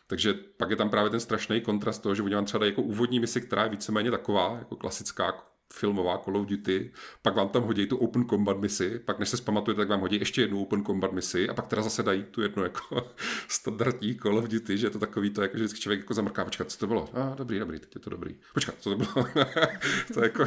Takže 0.07 0.33
pak 0.33 0.69
je 0.69 0.75
tam 0.75 0.89
právě 0.89 1.09
ten 1.09 1.19
strašný 1.19 1.61
kontrast 1.61 2.03
toho, 2.03 2.15
že 2.15 2.23
oni 2.23 2.35
vám 2.35 2.45
třeba 2.45 2.65
jako 2.65 2.81
úvodní 2.81 3.19
misi, 3.19 3.41
která 3.41 3.63
je 3.63 3.69
víceméně 3.69 4.11
taková, 4.11 4.55
jako 4.59 4.75
klasická 4.75 5.31
filmová 5.73 6.17
Call 6.17 6.37
of 6.37 6.47
Duty, 6.47 6.91
pak 7.21 7.35
vám 7.35 7.49
tam 7.49 7.63
hodí 7.63 7.87
tu 7.87 7.97
Open 7.97 8.25
Combat 8.25 8.57
misi, 8.57 8.99
pak 8.99 9.19
než 9.19 9.29
se 9.29 9.37
zpamatujete, 9.37 9.79
tak 9.79 9.89
vám 9.89 9.99
hodí 9.99 10.19
ještě 10.19 10.41
jednu 10.41 10.61
Open 10.61 10.85
Combat 10.85 11.11
misi 11.11 11.49
a 11.49 11.53
pak 11.53 11.67
teda 11.67 11.81
zase 11.81 12.03
dají 12.03 12.23
tu 12.23 12.41
jednu 12.41 12.63
jako 12.63 13.07
standardní 13.47 14.15
Call 14.15 14.37
of 14.37 14.47
Duty, 14.47 14.77
že 14.77 14.87
je 14.87 14.91
to 14.91 14.99
takový 14.99 15.29
to, 15.29 15.41
jako, 15.41 15.57
že 15.57 15.63
vždycky 15.63 15.79
člověk 15.81 15.99
jako 15.99 16.13
zamrká, 16.13 16.45
počkat, 16.45 16.71
co 16.71 16.77
to 16.77 16.87
bylo? 16.87 17.09
A, 17.13 17.23
ah, 17.23 17.35
dobrý, 17.35 17.59
dobrý, 17.59 17.79
teď 17.79 17.95
je 17.95 18.01
to 18.01 18.09
dobrý. 18.09 18.35
Počkat, 18.53 18.75
co 18.79 18.89
to 18.89 18.95
bylo? 18.95 19.27
to 20.13 20.19
je 20.19 20.25
jako, 20.25 20.45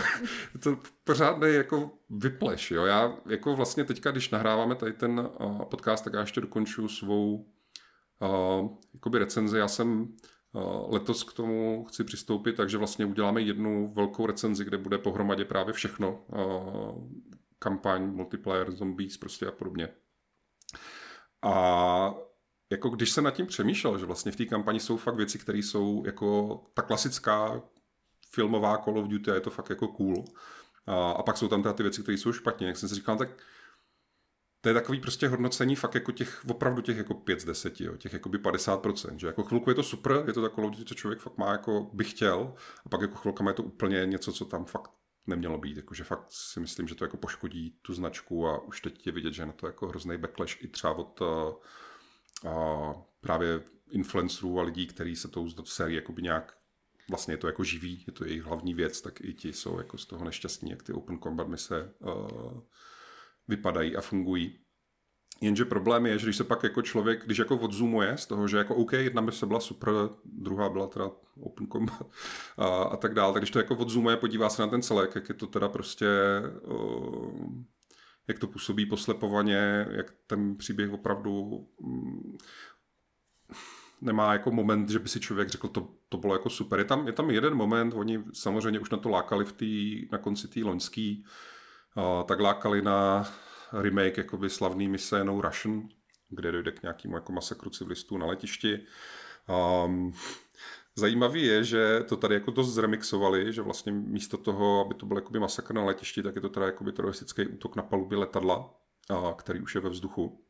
to 0.60 0.78
pořádný 1.04 1.54
jako 1.54 1.90
vypleš, 2.10 2.70
jo. 2.70 2.84
Já 2.84 3.16
jako 3.26 3.56
vlastně 3.56 3.84
teďka, 3.84 4.10
když 4.10 4.30
nahráváme 4.30 4.74
tady 4.74 4.92
ten 4.92 5.30
uh, 5.40 5.62
podcast, 5.62 6.04
tak 6.04 6.12
já 6.12 6.20
ještě 6.20 6.40
dokonču 6.40 6.88
svou 6.88 7.46
uh, 8.20 8.70
jakoby 8.94 9.18
recenzi. 9.18 9.58
Já 9.58 9.68
jsem 9.68 10.08
Letos 10.88 11.24
k 11.24 11.32
tomu 11.32 11.84
chci 11.84 12.04
přistoupit, 12.04 12.56
takže 12.56 12.78
vlastně 12.78 13.06
uděláme 13.06 13.40
jednu 13.40 13.92
velkou 13.94 14.26
recenzi, 14.26 14.64
kde 14.64 14.78
bude 14.78 14.98
pohromadě 14.98 15.44
právě 15.44 15.72
všechno. 15.72 16.24
Kampaň, 17.58 18.06
multiplayer, 18.06 18.70
zombies 18.70 19.16
prostě 19.16 19.46
a 19.46 19.50
podobně. 19.50 19.88
A 21.42 22.14
jako 22.70 22.88
když 22.88 23.10
jsem 23.10 23.24
nad 23.24 23.30
tím 23.30 23.46
přemýšlel, 23.46 23.98
že 23.98 24.06
vlastně 24.06 24.32
v 24.32 24.36
té 24.36 24.44
kampani 24.44 24.80
jsou 24.80 24.96
fakt 24.96 25.16
věci, 25.16 25.38
které 25.38 25.58
jsou 25.58 26.02
jako 26.06 26.60
ta 26.74 26.82
klasická 26.82 27.62
filmová 28.30 28.78
Call 28.78 28.98
of 28.98 29.08
Duty 29.08 29.30
a 29.30 29.34
je 29.34 29.40
to 29.40 29.50
fakt 29.50 29.70
jako 29.70 29.88
cool. 29.88 30.24
A, 30.86 31.10
a 31.10 31.22
pak 31.22 31.36
jsou 31.36 31.48
tam 31.48 31.74
ty 31.74 31.82
věci, 31.82 32.02
které 32.02 32.18
jsou 32.18 32.32
špatně. 32.32 32.66
Jak 32.66 32.76
jsem 32.76 32.88
si 32.88 32.94
říkal, 32.94 33.16
tak 33.16 33.28
to 34.62 34.68
je 34.68 34.74
takový 34.74 35.00
prostě 35.00 35.28
hodnocení 35.28 35.76
fakt 35.76 35.94
jako 35.94 36.12
těch, 36.12 36.44
opravdu 36.48 36.82
těch 36.82 36.96
jako 36.96 37.14
5 37.14 37.40
z 37.40 37.44
10, 37.44 37.80
jo, 37.80 37.96
těch 37.96 38.12
jako 38.12 38.28
by 38.28 38.38
50%, 38.38 39.16
že 39.16 39.26
jako 39.26 39.42
chvilku 39.42 39.70
je 39.70 39.74
to 39.74 39.82
super, 39.82 40.24
je 40.26 40.32
to 40.32 40.42
takové, 40.42 40.70
co 40.84 40.94
člověk 40.94 41.20
fakt 41.20 41.38
má 41.38 41.52
jako 41.52 41.90
by 41.92 42.04
chtěl, 42.04 42.54
a 42.86 42.88
pak 42.88 43.00
jako 43.00 43.14
chvilkama 43.14 43.50
je 43.50 43.54
to 43.54 43.62
úplně 43.62 44.06
něco, 44.06 44.32
co 44.32 44.44
tam 44.44 44.64
fakt 44.64 44.90
nemělo 45.26 45.58
být, 45.58 45.76
jakože 45.76 46.04
fakt 46.04 46.26
si 46.28 46.60
myslím, 46.60 46.88
že 46.88 46.94
to 46.94 47.04
jako 47.04 47.16
poškodí 47.16 47.78
tu 47.82 47.94
značku 47.94 48.48
a 48.48 48.62
už 48.62 48.80
teď 48.80 49.06
je 49.06 49.12
vidět, 49.12 49.34
že 49.34 49.46
na 49.46 49.52
to 49.52 49.66
jako 49.66 49.88
hrozný 49.88 50.18
backlash 50.18 50.62
i 50.62 50.68
třeba 50.68 50.94
od 50.94 51.20
uh, 51.20 51.28
uh, 52.44 52.94
právě 53.20 53.62
influencerů 53.90 54.60
a 54.60 54.62
lidí, 54.62 54.86
kteří 54.86 55.16
se 55.16 55.28
tou 55.28 55.48
sérii 55.64 55.96
jakoby 55.96 56.22
nějak 56.22 56.56
vlastně 57.10 57.34
je 57.34 57.38
to 57.38 57.46
jako 57.46 57.64
živí, 57.64 58.04
je 58.06 58.12
to 58.12 58.24
jejich 58.24 58.42
hlavní 58.42 58.74
věc, 58.74 59.00
tak 59.00 59.20
i 59.20 59.34
ti 59.34 59.52
jsou 59.52 59.78
jako 59.78 59.98
z 59.98 60.06
toho 60.06 60.24
nešťastní, 60.24 60.70
jak 60.70 60.82
ty 60.82 60.92
Open 60.92 61.18
Combat 61.18 61.48
mise 61.48 61.92
uh, 61.98 62.60
vypadají 63.48 63.96
a 63.96 64.00
fungují. 64.00 64.58
Jenže 65.40 65.64
problém 65.64 66.06
je, 66.06 66.18
že 66.18 66.26
když 66.26 66.36
se 66.36 66.44
pak 66.44 66.62
jako 66.62 66.82
člověk, 66.82 67.24
když 67.24 67.38
jako 67.38 67.58
odzoomuje 67.58 68.16
z 68.16 68.26
toho, 68.26 68.48
že 68.48 68.56
jako 68.56 68.74
OK, 68.74 68.92
jedna 68.92 69.22
by 69.22 69.32
se 69.32 69.46
byla 69.46 69.60
super, 69.60 69.92
druhá 70.24 70.68
byla 70.68 70.86
teda 70.86 71.10
open 71.40 71.66
combat 71.66 72.06
a, 72.56 72.66
a 72.66 72.96
tak 72.96 73.14
dále, 73.14 73.32
tak 73.32 73.42
když 73.42 73.50
to 73.50 73.58
jako 73.58 73.76
odzoomuje, 73.76 74.16
podívá 74.16 74.48
se 74.48 74.62
na 74.62 74.68
ten 74.68 74.82
celek, 74.82 75.14
jak 75.14 75.28
je 75.28 75.34
to 75.34 75.46
teda 75.46 75.68
prostě, 75.68 76.06
uh, 76.62 77.62
jak 78.28 78.38
to 78.38 78.46
působí 78.46 78.86
poslepovaně, 78.86 79.86
jak 79.90 80.14
ten 80.26 80.56
příběh 80.56 80.92
opravdu 80.92 81.68
um, 81.76 82.38
nemá 84.00 84.32
jako 84.32 84.50
moment, 84.50 84.90
že 84.90 84.98
by 84.98 85.08
si 85.08 85.20
člověk 85.20 85.48
řekl, 85.48 85.68
to, 85.68 85.88
to 86.08 86.18
bylo 86.18 86.34
jako 86.34 86.50
super. 86.50 86.78
Je 86.78 86.84
tam, 86.84 87.06
je 87.06 87.12
tam 87.12 87.30
jeden 87.30 87.54
moment, 87.54 87.94
oni 87.94 88.24
samozřejmě 88.32 88.80
už 88.80 88.90
na 88.90 88.98
to 88.98 89.08
lákali 89.08 89.44
v 89.44 89.52
tý, 89.52 90.08
na 90.12 90.18
konci 90.18 90.48
té 90.48 90.60
loňský, 90.60 91.24
tak 92.24 92.40
lákali 92.40 92.82
na 92.82 93.28
remake 93.72 94.16
jakoby 94.16 94.50
slavný 94.50 94.96
No 95.22 95.40
Russian, 95.40 95.88
kde 96.28 96.52
dojde 96.52 96.72
k 96.72 96.82
nějakému 96.82 97.14
jako 97.14 97.32
masakru 97.32 97.70
civilistů 97.70 98.18
na 98.18 98.26
letišti. 98.26 98.86
Um, 99.84 100.12
Zajímavý 100.96 101.46
je, 101.46 101.64
že 101.64 102.00
to 102.08 102.16
tady 102.16 102.34
jako 102.34 102.50
dost 102.50 102.68
zremixovali, 102.68 103.52
že 103.52 103.62
vlastně 103.62 103.92
místo 103.92 104.36
toho, 104.36 104.84
aby 104.84 104.94
to 104.94 105.06
byl 105.06 105.16
jakoby 105.16 105.38
masakr 105.38 105.74
na 105.74 105.84
letišti, 105.84 106.22
tak 106.22 106.34
je 106.34 106.40
to 106.40 106.48
teda 106.48 106.66
jakoby 106.66 106.92
teroristický 106.92 107.46
útok 107.46 107.76
na 107.76 107.82
palubě 107.82 108.18
letadla, 108.18 108.74
který 109.36 109.60
už 109.60 109.74
je 109.74 109.80
ve 109.80 109.88
vzduchu. 109.88 110.44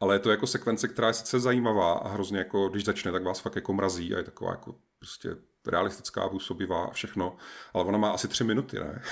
Ale 0.00 0.14
je 0.14 0.18
to 0.18 0.30
jako 0.30 0.46
sekvence, 0.46 0.88
která 0.88 1.08
je 1.08 1.14
sice 1.14 1.40
zajímavá 1.40 1.92
a 1.92 2.08
hrozně 2.08 2.38
jako, 2.38 2.68
když 2.68 2.84
začne, 2.84 3.12
tak 3.12 3.24
vás 3.24 3.40
fakt 3.40 3.56
jako 3.56 3.72
mrazí 3.72 4.14
a 4.14 4.18
je 4.18 4.24
taková 4.24 4.50
jako 4.50 4.74
prostě 4.98 5.36
realistická, 5.66 6.28
působivá 6.28 6.84
a 6.84 6.90
všechno. 6.90 7.36
Ale 7.74 7.84
ona 7.84 7.98
má 7.98 8.10
asi 8.10 8.28
tři 8.28 8.44
minuty, 8.44 8.78
ne? 8.78 9.02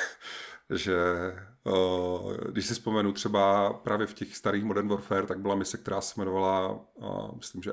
Že 0.74 0.96
uh, 1.64 2.36
když 2.36 2.66
si 2.66 2.74
vzpomenu 2.74 3.12
třeba 3.12 3.72
právě 3.72 4.06
v 4.06 4.14
těch 4.14 4.36
starých 4.36 4.64
Modern 4.64 4.88
Warfare, 4.88 5.26
tak 5.26 5.38
byla 5.38 5.54
mise, 5.54 5.78
která 5.78 6.00
se 6.00 6.14
jmenovala, 6.16 6.80
uh, 6.94 7.36
myslím, 7.36 7.62
že 7.62 7.72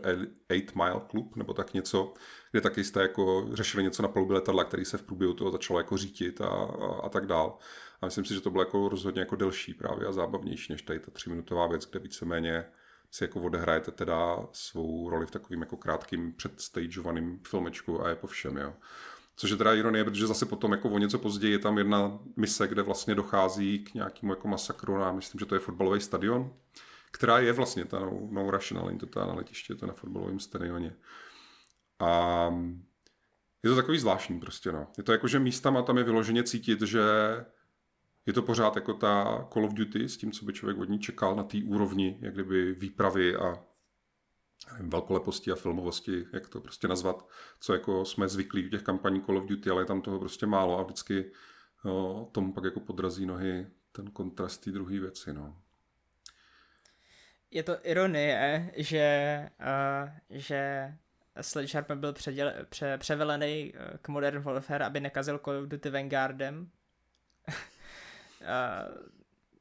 Eight 0.49 0.75
Mile 0.75 1.01
Club, 1.11 1.35
nebo 1.35 1.53
tak 1.53 1.73
něco, 1.73 2.13
kde 2.51 2.61
taky 2.61 2.83
jste 2.83 3.01
jako 3.01 3.47
řešili 3.53 3.83
něco 3.83 4.01
na 4.01 4.07
palubě 4.07 4.35
letadla, 4.35 4.63
který 4.63 4.85
se 4.85 4.97
v 4.97 5.03
průběhu 5.03 5.33
toho 5.33 5.51
začalo 5.51 5.79
jako 5.79 5.97
řítit 5.97 6.41
a, 6.41 6.47
a, 6.47 6.99
a 7.03 7.09
tak 7.09 7.25
dál. 7.25 7.57
A 8.01 8.05
myslím 8.05 8.25
si, 8.25 8.33
že 8.33 8.41
to 8.41 8.51
bylo 8.51 8.61
jako 8.61 8.89
rozhodně 8.89 9.19
jako 9.19 9.35
delší 9.35 9.73
právě 9.73 10.07
a 10.07 10.11
zábavnější 10.11 10.73
než 10.73 10.81
tady 10.81 10.99
ta 10.99 11.11
tříminutová 11.11 11.67
věc, 11.67 11.85
kde 11.85 11.99
víceméně 11.99 12.65
si 13.11 13.23
jako 13.23 13.41
odehrajete 13.41 13.91
teda 13.91 14.47
svou 14.51 15.09
roli 15.09 15.25
v 15.25 15.31
takovým 15.31 15.59
jako 15.61 15.77
krátkým 15.77 16.33
předstageovaným 16.33 17.39
filmečku 17.47 18.05
a 18.05 18.09
je 18.09 18.15
po 18.15 18.27
všem, 18.27 18.57
jo. 18.57 18.73
Což 19.35 19.49
je 19.49 19.57
teda 19.57 19.73
ironie, 19.73 20.03
protože 20.03 20.27
zase 20.27 20.45
potom 20.45 20.71
jako 20.71 20.89
o 20.89 20.97
něco 20.97 21.19
později 21.19 21.53
je 21.53 21.59
tam 21.59 21.77
jedna 21.77 22.19
mise, 22.35 22.67
kde 22.67 22.81
vlastně 22.81 23.15
dochází 23.15 23.79
k 23.79 23.93
nějakému 23.93 24.31
jako 24.31 24.47
masakru 24.47 24.97
na, 24.97 25.11
myslím, 25.11 25.39
že 25.39 25.45
to 25.45 25.55
je 25.55 25.59
fotbalový 25.59 26.01
stadion, 26.01 26.53
která 27.11 27.39
je 27.39 27.53
vlastně 27.53 27.85
ta 27.85 27.99
no, 27.99 28.27
no 28.31 28.51
Russian, 28.51 28.81
ale 28.81 28.95
to 28.95 29.05
ta 29.05 29.25
na 29.25 29.33
letiště, 29.33 29.75
to 29.75 29.85
na 29.85 29.93
fotbalovém 29.93 30.39
stadioně. 30.39 30.95
A 31.99 32.49
je 33.63 33.69
to 33.69 33.75
takový 33.75 33.99
zvláštní 33.99 34.39
prostě, 34.39 34.71
no. 34.71 34.87
Je 34.97 35.03
to 35.03 35.11
jako, 35.11 35.27
že 35.27 35.39
místama 35.39 35.81
tam 35.81 35.97
je 35.97 36.03
vyloženě 36.03 36.43
cítit, 36.43 36.81
že 36.81 37.01
je 38.25 38.33
to 38.33 38.41
pořád 38.41 38.75
jako 38.75 38.93
ta 38.93 39.47
Call 39.53 39.65
of 39.65 39.73
Duty 39.73 40.09
s 40.09 40.17
tím, 40.17 40.31
co 40.31 40.45
by 40.45 40.53
člověk 40.53 40.77
od 40.77 40.89
ní 40.89 40.99
čekal 40.99 41.35
na 41.35 41.43
té 41.43 41.57
úrovni, 41.65 42.17
jak 42.21 42.33
kdyby 42.33 42.73
výpravy 42.73 43.35
a 43.35 43.63
velkoleposti 44.79 45.51
a 45.51 45.55
filmovosti, 45.55 46.25
jak 46.33 46.49
to 46.49 46.61
prostě 46.61 46.87
nazvat, 46.87 47.29
co 47.59 47.73
jako 47.73 48.05
jsme 48.05 48.27
zvyklí 48.27 48.65
u 48.67 48.69
těch 48.69 48.83
kampaní 48.83 49.21
Call 49.21 49.37
of 49.37 49.45
Duty, 49.45 49.69
ale 49.69 49.81
je 49.81 49.85
tam 49.85 50.01
toho 50.01 50.19
prostě 50.19 50.45
málo 50.45 50.79
a 50.79 50.83
vždycky 50.83 51.31
jo, 51.85 52.29
tomu 52.31 52.53
pak 52.53 52.63
jako 52.63 52.79
podrazí 52.79 53.25
nohy 53.25 53.67
ten 53.91 54.11
kontrast 54.11 54.63
té 54.63 54.71
druhé 54.71 54.99
věci, 54.99 55.33
no. 55.33 55.57
Je 57.51 57.63
to 57.63 57.77
ironie, 57.83 58.71
že, 58.75 59.49
uh, 59.59 60.09
že 60.29 60.93
Sledgehammer 61.41 61.97
byl 61.97 62.13
předěl, 62.13 62.53
pře, 62.69 62.97
převelený 62.97 63.73
eh, 63.75 63.97
k 64.01 64.07
Modern 64.07 64.41
Warfare, 64.41 64.85
aby 64.85 64.99
nekazil 64.99 65.39
Call 65.39 65.57
of 65.57 65.67
Duty 65.69 65.89
Vanguardem. 65.89 66.69
uh, 67.47 67.55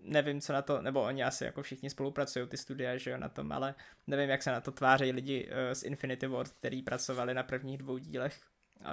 nevím, 0.04 0.40
co 0.40 0.52
na 0.52 0.62
to, 0.62 0.82
nebo 0.82 1.02
oni 1.02 1.24
asi 1.24 1.44
jako 1.44 1.62
všichni 1.62 1.90
spolupracují, 1.90 2.48
ty 2.48 2.56
studia, 2.56 2.96
že 2.96 3.10
jo, 3.10 3.16
na 3.18 3.28
tom, 3.28 3.52
ale 3.52 3.74
nevím, 4.06 4.30
jak 4.30 4.42
se 4.42 4.50
na 4.52 4.60
to 4.60 4.72
tváří 4.72 5.12
lidi 5.12 5.46
uh, 5.46 5.52
z 5.72 5.82
Infinity 5.82 6.26
Ward, 6.26 6.52
který 6.52 6.82
pracovali 6.82 7.34
na 7.34 7.42
prvních 7.42 7.78
dvou 7.78 7.98
dílech 7.98 8.40
uh, 8.80 8.86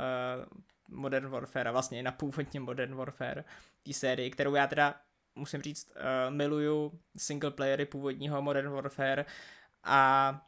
Modern 0.87 1.29
Warfare 1.29 1.69
a 1.69 1.71
vlastně 1.71 1.99
i 1.99 2.03
na 2.03 2.11
původně 2.11 2.59
Modern 2.59 2.95
Warfare, 2.95 3.43
té 3.83 3.93
sérii, 3.93 4.31
kterou 4.31 4.55
já 4.55 4.67
teda 4.67 4.95
musím 5.35 5.61
říct, 5.61 5.91
uh, 5.95 6.35
miluju 6.35 6.99
single 7.17 7.51
playery 7.51 7.85
původního 7.85 8.41
Modern 8.41 8.69
Warfare 8.69 9.25
a 9.83 10.41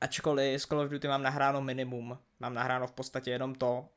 ačkoliv 0.00 0.62
z 0.62 0.66
Call 0.66 0.80
of 0.80 0.90
Duty 0.90 1.08
mám 1.08 1.22
nahráno 1.22 1.60
minimum, 1.60 2.18
mám 2.40 2.54
nahráno 2.54 2.86
v 2.86 2.92
podstatě 2.92 3.30
jenom 3.30 3.54
to 3.54 3.88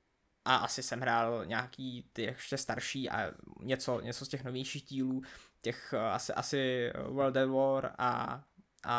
a 0.45 0.55
asi 0.55 0.83
jsem 0.83 0.99
hrál 0.99 1.45
nějaký 1.45 2.09
ty 2.13 2.21
ještě 2.21 2.57
starší 2.57 3.09
a 3.09 3.31
něco, 3.59 4.01
něco 4.01 4.25
z 4.25 4.29
těch 4.29 4.43
novějších 4.43 4.83
dílů, 4.83 5.21
těch 5.67 5.93
uh, 5.93 5.99
asi, 5.99 6.33
asi 6.33 6.91
World 7.07 7.37
at 7.37 7.49
War 7.49 7.91
a, 7.97 8.43
a, 8.85 8.97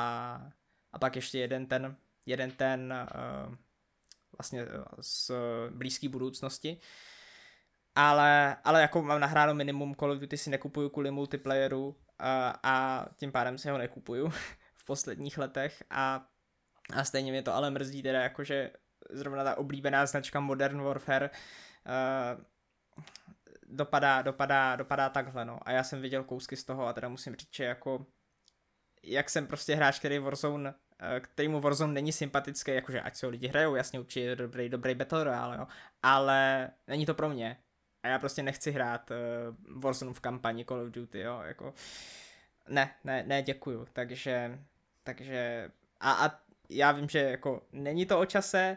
a 0.92 0.98
pak 0.98 1.16
ještě 1.16 1.38
jeden 1.38 1.66
ten, 1.66 1.96
jeden 2.26 2.50
ten 2.50 2.94
uh, 3.14 3.54
vlastně 4.38 4.66
z 5.00 5.30
blízké 5.70 6.08
budoucnosti. 6.08 6.80
Ale, 7.94 8.56
ale 8.64 8.80
jako 8.80 9.02
mám 9.02 9.20
nahráno 9.20 9.54
minimum 9.54 9.94
Call 9.94 10.12
of 10.12 10.18
Duty 10.18 10.36
si 10.36 10.50
nekupuju 10.50 10.88
kvůli 10.88 11.10
multiplayeru 11.10 11.96
a, 12.18 12.54
a 12.62 13.06
tím 13.16 13.32
pádem 13.32 13.58
si 13.58 13.70
ho 13.70 13.78
nekupuju 13.78 14.28
v 14.76 14.84
posledních 14.84 15.38
letech 15.38 15.82
a, 15.90 16.26
a 16.92 17.04
stejně 17.04 17.32
mě 17.32 17.42
to 17.42 17.54
ale 17.54 17.70
mrzí 17.70 18.02
teda 18.02 18.20
jakože 18.22 18.70
zrovna 19.10 19.44
ta 19.44 19.58
oblíbená 19.58 20.06
značka 20.06 20.40
Modern 20.40 20.82
Warfare 20.82 21.30
uh, 21.30 22.44
dopadá, 23.70 24.22
dopadá, 24.22 24.76
dopadá 24.76 25.08
takhle, 25.08 25.44
no. 25.44 25.58
A 25.62 25.72
já 25.72 25.84
jsem 25.84 26.00
viděl 26.00 26.24
kousky 26.24 26.56
z 26.56 26.64
toho 26.64 26.86
a 26.86 26.92
teda 26.92 27.08
musím 27.08 27.36
říct, 27.36 27.54
že 27.54 27.64
jako 27.64 28.06
jak 29.02 29.30
jsem 29.30 29.46
prostě 29.46 29.74
hráč, 29.74 29.98
který 29.98 30.18
Warzone 30.18 30.74
eh, 30.98 31.20
kterýmu 31.20 31.60
Warzone 31.60 31.92
není 31.92 32.12
sympatický, 32.12 32.70
jakože 32.70 33.00
ať 33.00 33.16
se 33.16 33.26
ho 33.26 33.30
lidi 33.30 33.48
hrajou, 33.48 33.74
jasně 33.74 34.00
určitě 34.00 34.20
je 34.20 34.36
dobrý, 34.36 34.68
dobrý 34.68 34.94
Battle 34.94 35.24
Royale, 35.24 35.56
jo, 35.56 35.66
ale 36.02 36.70
není 36.86 37.06
to 37.06 37.14
pro 37.14 37.28
mě. 37.28 37.56
A 38.02 38.08
já 38.08 38.18
prostě 38.18 38.42
nechci 38.42 38.70
hrát 38.70 39.10
uh, 39.10 39.80
Warzone 39.82 40.14
v 40.14 40.20
kampani 40.20 40.64
Call 40.64 40.80
of 40.80 40.90
Duty, 40.90 41.20
jo, 41.20 41.40
jako 41.44 41.74
ne, 42.68 42.94
ne, 43.04 43.24
ne, 43.26 43.42
děkuju, 43.42 43.86
takže, 43.92 44.58
takže 45.02 45.70
a, 46.00 46.26
a 46.26 46.40
já 46.68 46.92
vím, 46.92 47.08
že 47.08 47.18
jako 47.18 47.62
není 47.72 48.06
to 48.06 48.20
o 48.20 48.26
čase, 48.26 48.76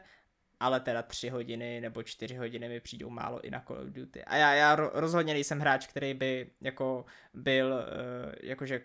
ale 0.61 0.79
teda 0.79 1.01
tři 1.01 1.29
hodiny 1.29 1.81
nebo 1.81 2.03
čtyři 2.03 2.35
hodiny 2.35 2.69
mi 2.69 2.79
přijdou 2.79 3.09
málo 3.09 3.41
i 3.41 3.51
na 3.51 3.59
Call 3.67 3.79
of 3.79 3.87
Duty. 3.87 4.23
A 4.23 4.35
já, 4.35 4.53
já 4.53 4.75
rozhodně 4.75 5.33
nejsem 5.33 5.59
hráč, 5.59 5.87
který 5.87 6.13
by 6.13 6.51
jako 6.61 7.05
byl, 7.33 7.67
uh, 7.67 8.33
jakože 8.41 8.81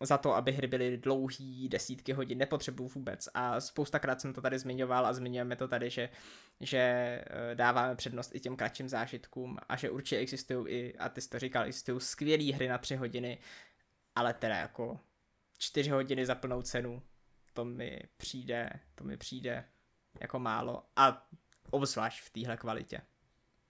za 0.00 0.18
to, 0.18 0.34
aby 0.34 0.52
hry 0.52 0.66
byly 0.66 0.96
dlouhý, 0.96 1.68
desítky 1.68 2.12
hodin, 2.12 2.38
nepotřebuju 2.38 2.88
vůbec. 2.88 3.28
A 3.34 3.60
spoustakrát 3.60 4.20
jsem 4.20 4.32
to 4.32 4.40
tady 4.40 4.58
zmiňoval 4.58 5.06
a 5.06 5.12
zmiňujeme 5.12 5.56
to 5.56 5.68
tady, 5.68 5.90
že, 5.90 6.08
že 6.60 6.78
eh, 6.78 7.54
dáváme 7.54 7.96
přednost 7.96 8.34
i 8.34 8.40
těm 8.40 8.56
kratším 8.56 8.88
zážitkům 8.88 9.58
a 9.68 9.76
že 9.76 9.90
určitě 9.90 10.18
existují 10.18 10.66
i, 10.68 10.98
a 10.98 11.08
ty 11.08 11.20
jsi 11.20 11.28
to 11.28 11.38
říkal, 11.38 11.64
existují 11.64 12.00
skvělé 12.00 12.52
hry 12.52 12.68
na 12.68 12.78
tři 12.78 12.96
hodiny, 12.96 13.38
ale 14.14 14.34
teda 14.34 14.56
jako 14.56 15.00
čtyři 15.58 15.90
hodiny 15.90 16.26
za 16.26 16.34
plnou 16.34 16.62
cenu, 16.62 17.02
to 17.52 17.64
mi 17.64 18.00
přijde, 18.16 18.70
to 18.94 19.04
mi 19.04 19.16
přijde 19.16 19.64
jako 20.20 20.38
málo 20.38 20.82
a 20.96 21.26
obzvlášť 21.70 22.24
v 22.24 22.30
téhle 22.30 22.56
kvalitě. 22.56 23.00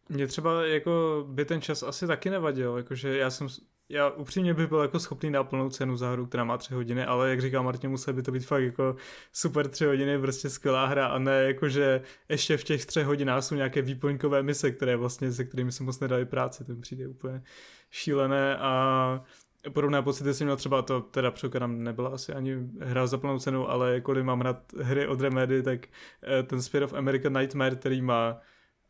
Mně 0.08 0.26
třeba 0.26 0.66
jako 0.66 1.24
by 1.28 1.44
ten 1.44 1.60
čas 1.60 1.82
asi 1.82 2.06
taky 2.06 2.30
nevadil, 2.30 2.76
jakože 2.76 3.18
já 3.18 3.30
jsem 3.30 3.48
já 3.88 4.10
upřímně 4.10 4.54
bych 4.54 4.66
byl 4.66 4.78
jako 4.78 5.00
schopný 5.00 5.32
dát 5.32 5.44
plnou 5.44 5.70
cenu 5.70 5.96
za 5.96 6.10
hru, 6.10 6.26
která 6.26 6.44
má 6.44 6.58
tři 6.58 6.74
hodiny, 6.74 7.04
ale 7.04 7.30
jak 7.30 7.40
říká 7.40 7.62
Martin, 7.62 7.90
musel 7.90 8.14
by 8.14 8.22
to 8.22 8.32
být 8.32 8.46
fakt 8.46 8.62
jako 8.62 8.96
super 9.32 9.68
tři 9.68 9.84
hodiny, 9.84 10.18
prostě 10.18 10.50
skvělá 10.50 10.86
hra 10.86 11.06
a 11.06 11.18
ne 11.18 11.42
jako, 11.42 11.68
že 11.68 12.02
ještě 12.28 12.56
v 12.56 12.64
těch 12.64 12.86
třech 12.86 13.06
hodinách 13.06 13.44
jsou 13.44 13.54
nějaké 13.54 13.82
výplňkové 13.82 14.42
mise, 14.42 14.70
které 14.70 14.96
vlastně, 14.96 15.32
se 15.32 15.44
kterými 15.44 15.72
se 15.72 15.82
moc 15.82 16.00
nedali 16.00 16.24
práci, 16.24 16.64
to 16.64 16.74
mi 16.74 16.80
přijde 16.80 17.08
úplně 17.08 17.42
šílené 17.90 18.56
a 18.56 19.24
podobné 19.72 20.02
pocity 20.02 20.34
jsem 20.34 20.46
měl 20.46 20.56
třeba, 20.56 20.82
to 20.82 21.00
teda 21.00 21.30
překodám, 21.30 21.82
nebyla 21.82 22.10
asi 22.10 22.32
ani 22.32 22.56
hra 22.80 23.06
za 23.06 23.18
plnou 23.18 23.38
cenu, 23.38 23.70
ale 23.70 23.94
jakkoliv 23.94 24.24
mám 24.24 24.40
hrát 24.40 24.72
hry 24.80 25.06
od 25.06 25.20
Remedy, 25.20 25.62
tak 25.62 25.86
eh, 26.22 26.42
ten 26.42 26.62
Spirit 26.62 26.84
of 26.84 26.92
American 26.92 27.38
Nightmare, 27.38 27.76
který 27.76 28.02
má 28.02 28.40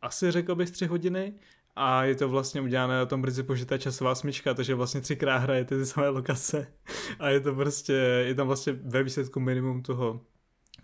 asi 0.01 0.31
řekl 0.31 0.55
bych 0.55 0.71
tři 0.71 0.85
hodiny 0.85 1.33
a 1.75 2.03
je 2.03 2.15
to 2.15 2.29
vlastně 2.29 2.61
udělané 2.61 2.97
na 2.97 3.05
tom 3.05 3.21
brzy 3.21 3.43
požitá 3.43 3.77
časová 3.77 4.15
smyčka, 4.15 4.53
takže 4.53 4.75
vlastně 4.75 5.01
třikrát 5.01 5.37
hrajete 5.37 5.77
ty 5.77 5.85
samé 5.85 6.09
lokace 6.09 6.67
a 7.19 7.29
je 7.29 7.39
to 7.39 7.55
prostě, 7.55 7.93
je 8.25 8.35
tam 8.35 8.47
vlastně 8.47 8.73
ve 8.73 9.03
výsledku 9.03 9.39
minimum 9.39 9.81
toho, 9.81 10.21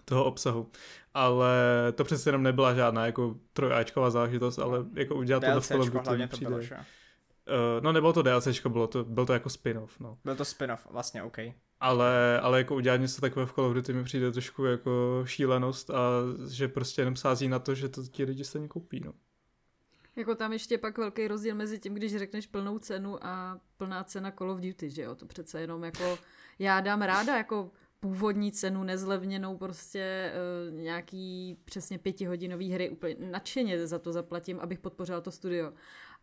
toho 0.06 0.24
obsahu. 0.24 0.72
Ale 1.14 1.54
to 1.96 2.04
přece 2.04 2.30
jenom 2.30 2.44
nebyla 2.44 2.74
žádná 2.74 3.06
jako 3.06 3.36
trojáčková 3.54 4.10
záležitost, 4.10 4.60
ale 4.60 4.86
jako 4.94 5.16
udělat 5.16 5.40
to 5.40 5.52
do 5.54 5.62
Call 5.62 5.82
of 5.82 5.90
Duty 5.90 6.28
přijde. 6.28 6.50
Bylo, 6.50 6.62
uh, 7.52 7.84
no 7.84 7.92
nebylo 7.92 8.14
to 8.14 8.22
DLCčko, 8.22 8.70
bylo 8.70 8.88
to, 8.88 9.04
bylo 9.04 9.26
to 9.26 9.34
jako 9.34 9.50
spin-off, 9.50 10.00
no. 10.00 10.18
Byl 10.24 10.36
to 10.36 10.46
spin-off, 10.46 10.88
vlastně, 10.92 11.24
OK. 11.24 11.38
Ale, 11.80 12.40
ale 12.40 12.58
jako 12.58 12.76
udělat 12.76 12.98
něco 12.98 13.22
takového 13.22 13.48
v 13.48 13.54
Call 13.54 13.66
of 13.68 13.74
Duty 13.74 13.94
mi 13.94 14.04
přijde 14.04 14.32
trošku 14.32 14.66
jako 14.66 15.24
šílenost 15.26 15.90
a 15.90 16.02
že 16.50 16.68
prostě 16.68 17.02
jenom 17.02 17.16
sází 17.16 17.48
na 17.48 17.60
to, 17.60 17.76
že 17.76 17.90
to 17.90 18.04
ti 18.04 18.24
lidi 18.24 18.44
stejně 18.44 18.68
koupí, 18.68 19.00
no. 19.00 19.14
Jako 20.16 20.36
tam 20.36 20.54
ještě 20.54 20.78
pak 20.78 20.98
velký 20.98 21.28
rozdíl 21.28 21.56
mezi 21.56 21.80
tím, 21.80 21.94
když 21.94 22.18
řekneš 22.18 22.48
plnou 22.48 22.80
cenu 22.80 23.26
a 23.26 23.60
plná 23.78 24.04
cena 24.04 24.32
Call 24.32 24.52
of 24.52 24.60
Duty, 24.60 24.90
že 24.90 25.02
jo, 25.02 25.16
to 25.16 25.26
přece 25.26 25.62
jenom 25.62 25.84
jako, 25.84 26.18
já 26.60 26.82
dám 26.82 27.02
ráda 27.02 27.38
jako 27.38 27.72
původní 28.00 28.52
cenu, 28.52 28.84
nezlevněnou 28.84 29.58
prostě 29.58 30.34
uh, 30.34 30.82
nějaký 30.82 31.58
přesně 31.66 31.98
pětihodinový 31.98 32.72
hry, 32.72 32.90
úplně 32.90 33.16
nadšeně 33.20 33.88
za 33.88 34.00
to 34.00 34.14
zaplatím, 34.14 34.60
abych 34.60 34.80
podpořila 34.80 35.22
to 35.22 35.32
studio. 35.32 35.74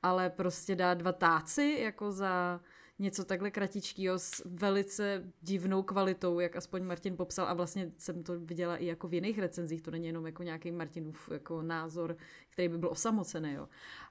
Ale 0.02 0.30
prostě 0.30 0.76
dát 0.76 0.94
dva 0.94 1.12
táci 1.12 1.78
jako 1.80 2.12
za 2.12 2.60
něco 2.98 3.24
takhle 3.24 3.50
kratičkého 3.50 4.18
s 4.18 4.42
velice 4.44 5.24
divnou 5.40 5.82
kvalitou, 5.82 6.40
jak 6.40 6.56
aspoň 6.56 6.82
Martin 6.84 7.16
popsal 7.16 7.46
a 7.46 7.54
vlastně 7.54 7.92
jsem 7.98 8.22
to 8.22 8.40
viděla 8.40 8.76
i 8.76 8.86
jako 8.86 9.08
v 9.08 9.14
jiných 9.14 9.38
recenzích, 9.38 9.82
to 9.82 9.90
není 9.90 10.06
jenom 10.06 10.26
jako 10.26 10.42
nějaký 10.42 10.72
Martinův 10.72 11.28
jako 11.32 11.62
názor, 11.62 12.16
který 12.50 12.68
by 12.68 12.78
byl 12.78 12.88
osamocený. 12.88 13.52
Jo. 13.52 13.68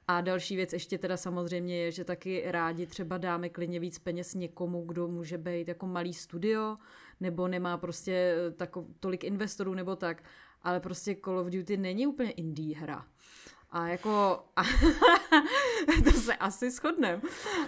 A 0.07 0.21
další 0.21 0.55
věc 0.55 0.73
ještě 0.73 0.97
teda 0.97 1.17
samozřejmě 1.17 1.77
je, 1.77 1.91
že 1.91 2.03
taky 2.03 2.43
rádi 2.45 2.85
třeba 2.85 3.17
dáme 3.17 3.49
klidně 3.49 3.79
víc 3.79 3.99
peněz 3.99 4.33
někomu, 4.33 4.85
kdo 4.85 5.07
může 5.07 5.37
být 5.37 5.67
jako 5.67 5.87
malý 5.87 6.13
studio, 6.13 6.77
nebo 7.19 7.47
nemá 7.47 7.77
prostě 7.77 8.35
tako, 8.55 8.85
tolik 8.99 9.23
investorů 9.23 9.73
nebo 9.73 9.95
tak, 9.95 10.23
ale 10.63 10.79
prostě 10.79 11.15
Call 11.25 11.39
of 11.39 11.47
Duty 11.47 11.77
není 11.77 12.07
úplně 12.07 12.31
indie 12.31 12.77
hra. 12.77 13.05
A 13.69 13.87
jako, 13.87 14.43
a 14.55 14.63
to 16.03 16.11
se 16.11 16.35
asi 16.35 16.71
shodneme. 16.71 17.21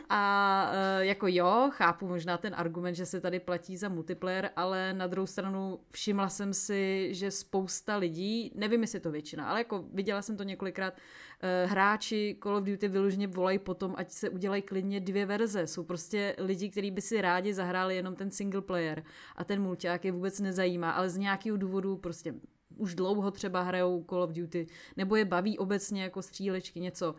A 0.09 0.71
e, 0.73 1.05
jako 1.05 1.27
jo, 1.27 1.69
chápu 1.73 2.07
možná 2.07 2.37
ten 2.37 2.53
argument, 2.57 2.95
že 2.95 3.05
se 3.05 3.21
tady 3.21 3.39
platí 3.39 3.77
za 3.77 3.89
multiplayer, 3.89 4.49
ale 4.55 4.93
na 4.93 5.07
druhou 5.07 5.27
stranu 5.27 5.79
všimla 5.91 6.29
jsem 6.29 6.53
si, 6.53 7.09
že 7.13 7.31
spousta 7.31 7.95
lidí, 7.97 8.51
nevím, 8.55 8.81
jestli 8.81 8.95
je 8.95 8.99
to 9.01 9.11
většina, 9.11 9.49
ale 9.49 9.59
jako 9.59 9.85
viděla 9.93 10.21
jsem 10.21 10.37
to 10.37 10.43
několikrát, 10.43 10.93
e, 11.41 11.65
hráči 11.65 12.37
Call 12.43 12.55
of 12.55 12.63
Duty 12.63 12.87
vyloženě 12.87 13.27
volají 13.27 13.59
potom, 13.59 13.93
ať 13.97 14.11
se 14.11 14.29
udělají 14.29 14.61
klidně 14.61 14.99
dvě 14.99 15.25
verze. 15.25 15.67
Jsou 15.67 15.83
prostě 15.83 16.35
lidi, 16.37 16.69
kteří 16.69 16.91
by 16.91 17.01
si 17.01 17.21
rádi 17.21 17.53
zahráli 17.53 17.95
jenom 17.95 18.15
ten 18.15 18.31
single 18.31 18.61
player 18.61 19.03
a 19.35 19.43
ten 19.43 19.61
mulťák 19.61 20.05
je 20.05 20.11
vůbec 20.11 20.39
nezajímá, 20.39 20.91
ale 20.91 21.09
z 21.09 21.17
nějakého 21.17 21.57
důvodu 21.57 21.97
prostě 21.97 22.33
už 22.79 22.95
dlouho 22.95 23.31
třeba 23.31 23.61
hrajou 23.61 24.03
Call 24.09 24.23
of 24.23 24.31
Duty, 24.31 24.67
nebo 24.97 25.15
je 25.15 25.25
baví 25.25 25.57
obecně 25.57 26.03
jako 26.03 26.21
střílečky, 26.21 26.79
něco, 26.79 27.15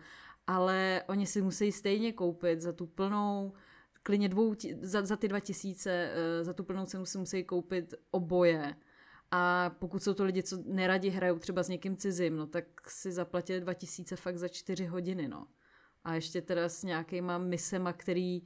ale 0.46 1.02
oni 1.08 1.26
si 1.26 1.42
musí 1.42 1.72
stejně 1.72 2.12
koupit 2.12 2.60
za 2.60 2.72
tu 2.72 2.86
plnou, 2.86 3.52
klidně 4.02 4.28
dvou, 4.28 4.54
za, 4.80 5.06
za 5.06 5.16
ty 5.16 5.28
dva 5.28 5.40
tisíce, 5.40 6.10
eh, 6.12 6.44
za 6.44 6.52
tu 6.52 6.64
plnou 6.64 6.86
cenu 6.86 7.06
si 7.06 7.18
musí 7.18 7.44
koupit 7.44 7.94
oboje. 8.10 8.74
A 9.30 9.70
pokud 9.78 10.02
jsou 10.02 10.14
to 10.14 10.24
lidi, 10.24 10.42
co 10.42 10.62
neradi 10.66 11.08
hrajou 11.10 11.38
třeba 11.38 11.62
s 11.62 11.68
někým 11.68 11.96
cizím, 11.96 12.36
no 12.36 12.46
tak 12.46 12.90
si 12.90 13.12
zaplatili 13.12 13.60
2000 13.60 14.16
fakt 14.16 14.38
za 14.38 14.48
čtyři 14.48 14.86
hodiny, 14.86 15.28
no. 15.28 15.46
A 16.04 16.14
ještě 16.14 16.42
teda 16.42 16.68
s 16.68 16.82
nějakýma 16.82 17.38
misema, 17.38 17.92
který 17.92 18.42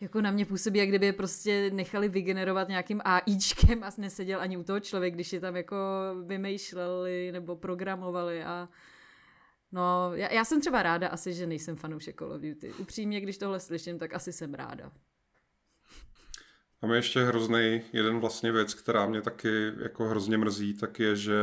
jako 0.00 0.20
na 0.20 0.30
mě 0.30 0.46
působí, 0.46 0.78
jak 0.78 0.88
kdyby 0.88 1.06
je 1.06 1.12
prostě 1.12 1.70
nechali 1.70 2.08
vygenerovat 2.08 2.68
nějakým 2.68 3.00
AIčkem 3.04 3.84
a 3.84 3.90
neseděl 3.98 4.40
ani 4.40 4.56
u 4.56 4.62
toho 4.62 4.80
člověk, 4.80 5.14
když 5.14 5.32
je 5.32 5.40
tam 5.40 5.56
jako 5.56 5.76
vymýšleli 6.26 7.32
nebo 7.32 7.56
programovali 7.56 8.44
a 8.44 8.68
no, 9.72 10.10
já, 10.14 10.32
já 10.32 10.44
jsem 10.44 10.60
třeba 10.60 10.82
ráda 10.82 11.08
asi, 11.08 11.34
že 11.34 11.46
nejsem 11.46 11.76
fanoušek 11.76 12.18
Call 12.18 12.32
of 12.32 12.40
Duty. 12.40 12.72
Upřímně, 12.72 13.20
když 13.20 13.38
tohle 13.38 13.60
slyším, 13.60 13.98
tak 13.98 14.14
asi 14.14 14.32
jsem 14.32 14.54
ráda. 14.54 14.92
Máme 16.82 16.96
ještě 16.96 17.24
hrozný 17.24 17.82
jeden 17.92 18.20
vlastně 18.20 18.52
věc, 18.52 18.74
která 18.74 19.06
mě 19.06 19.22
taky 19.22 19.72
jako 19.82 20.04
hrozně 20.04 20.38
mrzí, 20.38 20.74
tak 20.74 21.00
je, 21.00 21.16
že 21.16 21.34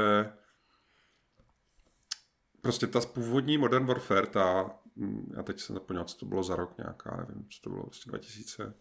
prostě 2.62 2.88
ta 2.88 3.02
původní 3.02 3.58
Modern 3.58 3.86
Warfare, 3.86 4.28
ta, 4.28 4.80
já 5.38 5.44
teď 5.44 5.60
se 5.60 5.74
zapomněl, 5.74 6.04
co 6.04 6.18
to 6.18 6.26
bylo 6.26 6.44
za 6.44 6.56
rok 6.56 6.78
nějaká, 6.78 7.26
nevím, 7.30 7.46
co 7.50 7.62
to 7.62 7.70
bylo, 7.70 7.84
vlastně 7.84 8.10
2000, 8.10 8.74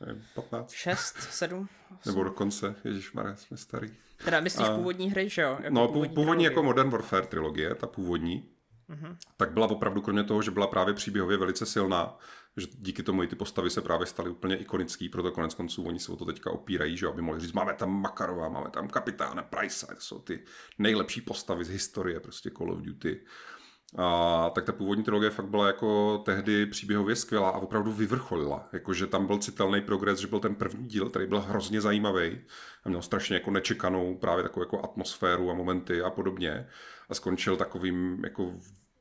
nevím, 0.00 0.24
15? 0.34 0.72
6, 0.72 1.16
7? 1.16 1.68
8. 2.00 2.10
Nebo 2.10 2.24
dokonce, 2.24 2.74
ježišmarja, 2.84 3.36
jsme 3.36 3.56
starý. 3.56 3.96
Teda 4.24 4.40
myslíš 4.40 4.68
a, 4.68 4.76
původní 4.76 5.10
hry, 5.10 5.28
že 5.28 5.42
jo? 5.42 5.58
Jako 5.62 5.74
no, 5.74 5.88
původní, 5.88 6.14
původní 6.14 6.44
jako 6.44 6.62
Modern 6.62 6.90
Warfare 6.90 7.26
trilogie, 7.26 7.74
ta 7.74 7.86
původní, 7.86 8.50
uh-huh. 8.90 9.16
tak 9.36 9.52
byla 9.52 9.66
opravdu, 9.66 10.00
kromě 10.00 10.24
toho, 10.24 10.42
že 10.42 10.50
byla 10.50 10.66
právě 10.66 10.94
příběhově 10.94 11.36
velice 11.36 11.66
silná, 11.66 12.18
že 12.56 12.66
díky 12.72 13.02
tomu 13.02 13.22
i 13.22 13.26
ty 13.26 13.36
postavy 13.36 13.70
se 13.70 13.80
právě 13.80 14.06
staly 14.06 14.30
úplně 14.30 14.56
ikonický, 14.56 15.08
proto 15.08 15.32
konec 15.32 15.54
konců 15.54 15.84
oni 15.84 15.98
se 15.98 16.12
o 16.12 16.16
to 16.16 16.24
teďka 16.24 16.50
opírají, 16.50 16.96
že 16.96 17.06
aby 17.06 17.22
mohli 17.22 17.40
říct, 17.40 17.52
máme 17.52 17.74
tam 17.74 18.00
Makarova, 18.00 18.48
máme 18.48 18.70
tam 18.70 18.88
kapitána 18.88 19.42
Price, 19.42 19.86
to 19.86 20.00
jsou 20.00 20.18
ty 20.18 20.44
nejlepší 20.78 21.20
postavy 21.20 21.64
z 21.64 21.68
historie, 21.68 22.20
prostě 22.20 22.50
Call 22.50 22.72
of 22.72 22.80
Duty. 22.80 23.20
A, 23.96 24.50
tak 24.54 24.64
ta 24.64 24.72
původní 24.72 25.04
trilogie 25.04 25.30
fakt 25.30 25.48
byla 25.48 25.66
jako 25.66 26.18
tehdy 26.24 26.66
příběhově 26.66 27.16
skvělá 27.16 27.50
a 27.50 27.58
opravdu 27.58 27.92
vyvrcholila. 27.92 28.68
Jakože 28.72 29.06
tam 29.06 29.26
byl 29.26 29.38
citelný 29.38 29.80
progres, 29.80 30.18
že 30.18 30.26
byl 30.26 30.40
ten 30.40 30.54
první 30.54 30.88
díl, 30.88 31.10
který 31.10 31.26
byl 31.26 31.40
hrozně 31.40 31.80
zajímavý 31.80 32.40
a 32.84 32.88
měl 32.88 33.02
strašně 33.02 33.36
jako 33.36 33.50
nečekanou 33.50 34.16
právě 34.16 34.42
takovou 34.42 34.62
jako 34.62 34.84
atmosféru 34.84 35.50
a 35.50 35.54
momenty 35.54 36.02
a 36.02 36.10
podobně. 36.10 36.68
A 37.08 37.14
skončil 37.14 37.56
takovým 37.56 38.24
jako 38.24 38.52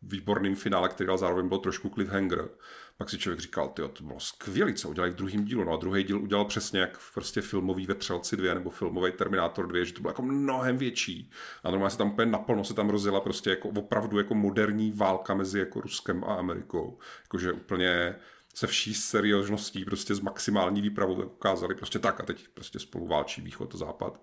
výborným 0.02 0.56
finále, 0.56 0.90
který 0.90 1.08
dal 1.08 1.18
zároveň 1.18 1.48
byl 1.48 1.58
trošku 1.58 1.90
cliffhanger. 1.90 2.50
Pak 2.98 3.10
si 3.10 3.18
člověk 3.18 3.40
říkal, 3.40 3.70
ty 3.70 3.82
to 3.94 4.04
bylo 4.04 4.20
skvělé, 4.20 4.74
co 4.74 4.90
udělali 4.90 5.12
v 5.12 5.16
druhém 5.16 5.46
dílu. 5.46 5.64
No 5.64 5.74
a 5.74 5.78
druhý 5.78 6.04
díl 6.04 6.22
udělal 6.22 6.46
přesně 6.46 6.80
jak 6.80 7.00
prostě 7.14 7.42
filmový 7.42 7.86
Vetřelci 7.86 8.38
2 8.38 8.54
nebo 8.54 8.70
filmový 8.70 9.12
Terminátor 9.12 9.68
2, 9.68 9.84
že 9.84 9.94
to 9.94 10.02
bylo 10.02 10.10
jako 10.10 10.22
mnohem 10.22 10.78
větší. 10.78 11.32
A 11.64 11.72
normálně 11.72 11.92
se 11.92 11.98
tam 11.98 12.12
úplně 12.12 12.32
naplno 12.32 12.64
se 12.64 12.74
tam 12.74 12.90
rozjela 12.90 13.22
prostě 13.22 13.50
jako 13.50 13.70
opravdu 13.70 14.18
jako 14.18 14.36
moderní 14.36 14.92
válka 14.92 15.34
mezi 15.34 15.60
jako 15.60 15.82
Ruskem 15.82 16.24
a 16.24 16.36
Amerikou. 16.36 17.00
Jakože 17.24 17.54
úplně 17.54 18.16
se 18.56 18.68
vší 18.68 18.94
seriózností, 18.94 19.86
prostě 19.86 20.16
s 20.16 20.20
maximální 20.20 20.82
výpravou 20.82 21.24
ukázali 21.24 21.76
prostě 21.76 22.00
tak 22.00 22.20
a 22.20 22.24
teď 22.24 22.48
prostě 22.48 22.80
spolu 22.80 23.08
válčí 23.08 23.42
východ 23.42 23.76
a 23.76 23.78
západ. 23.78 24.22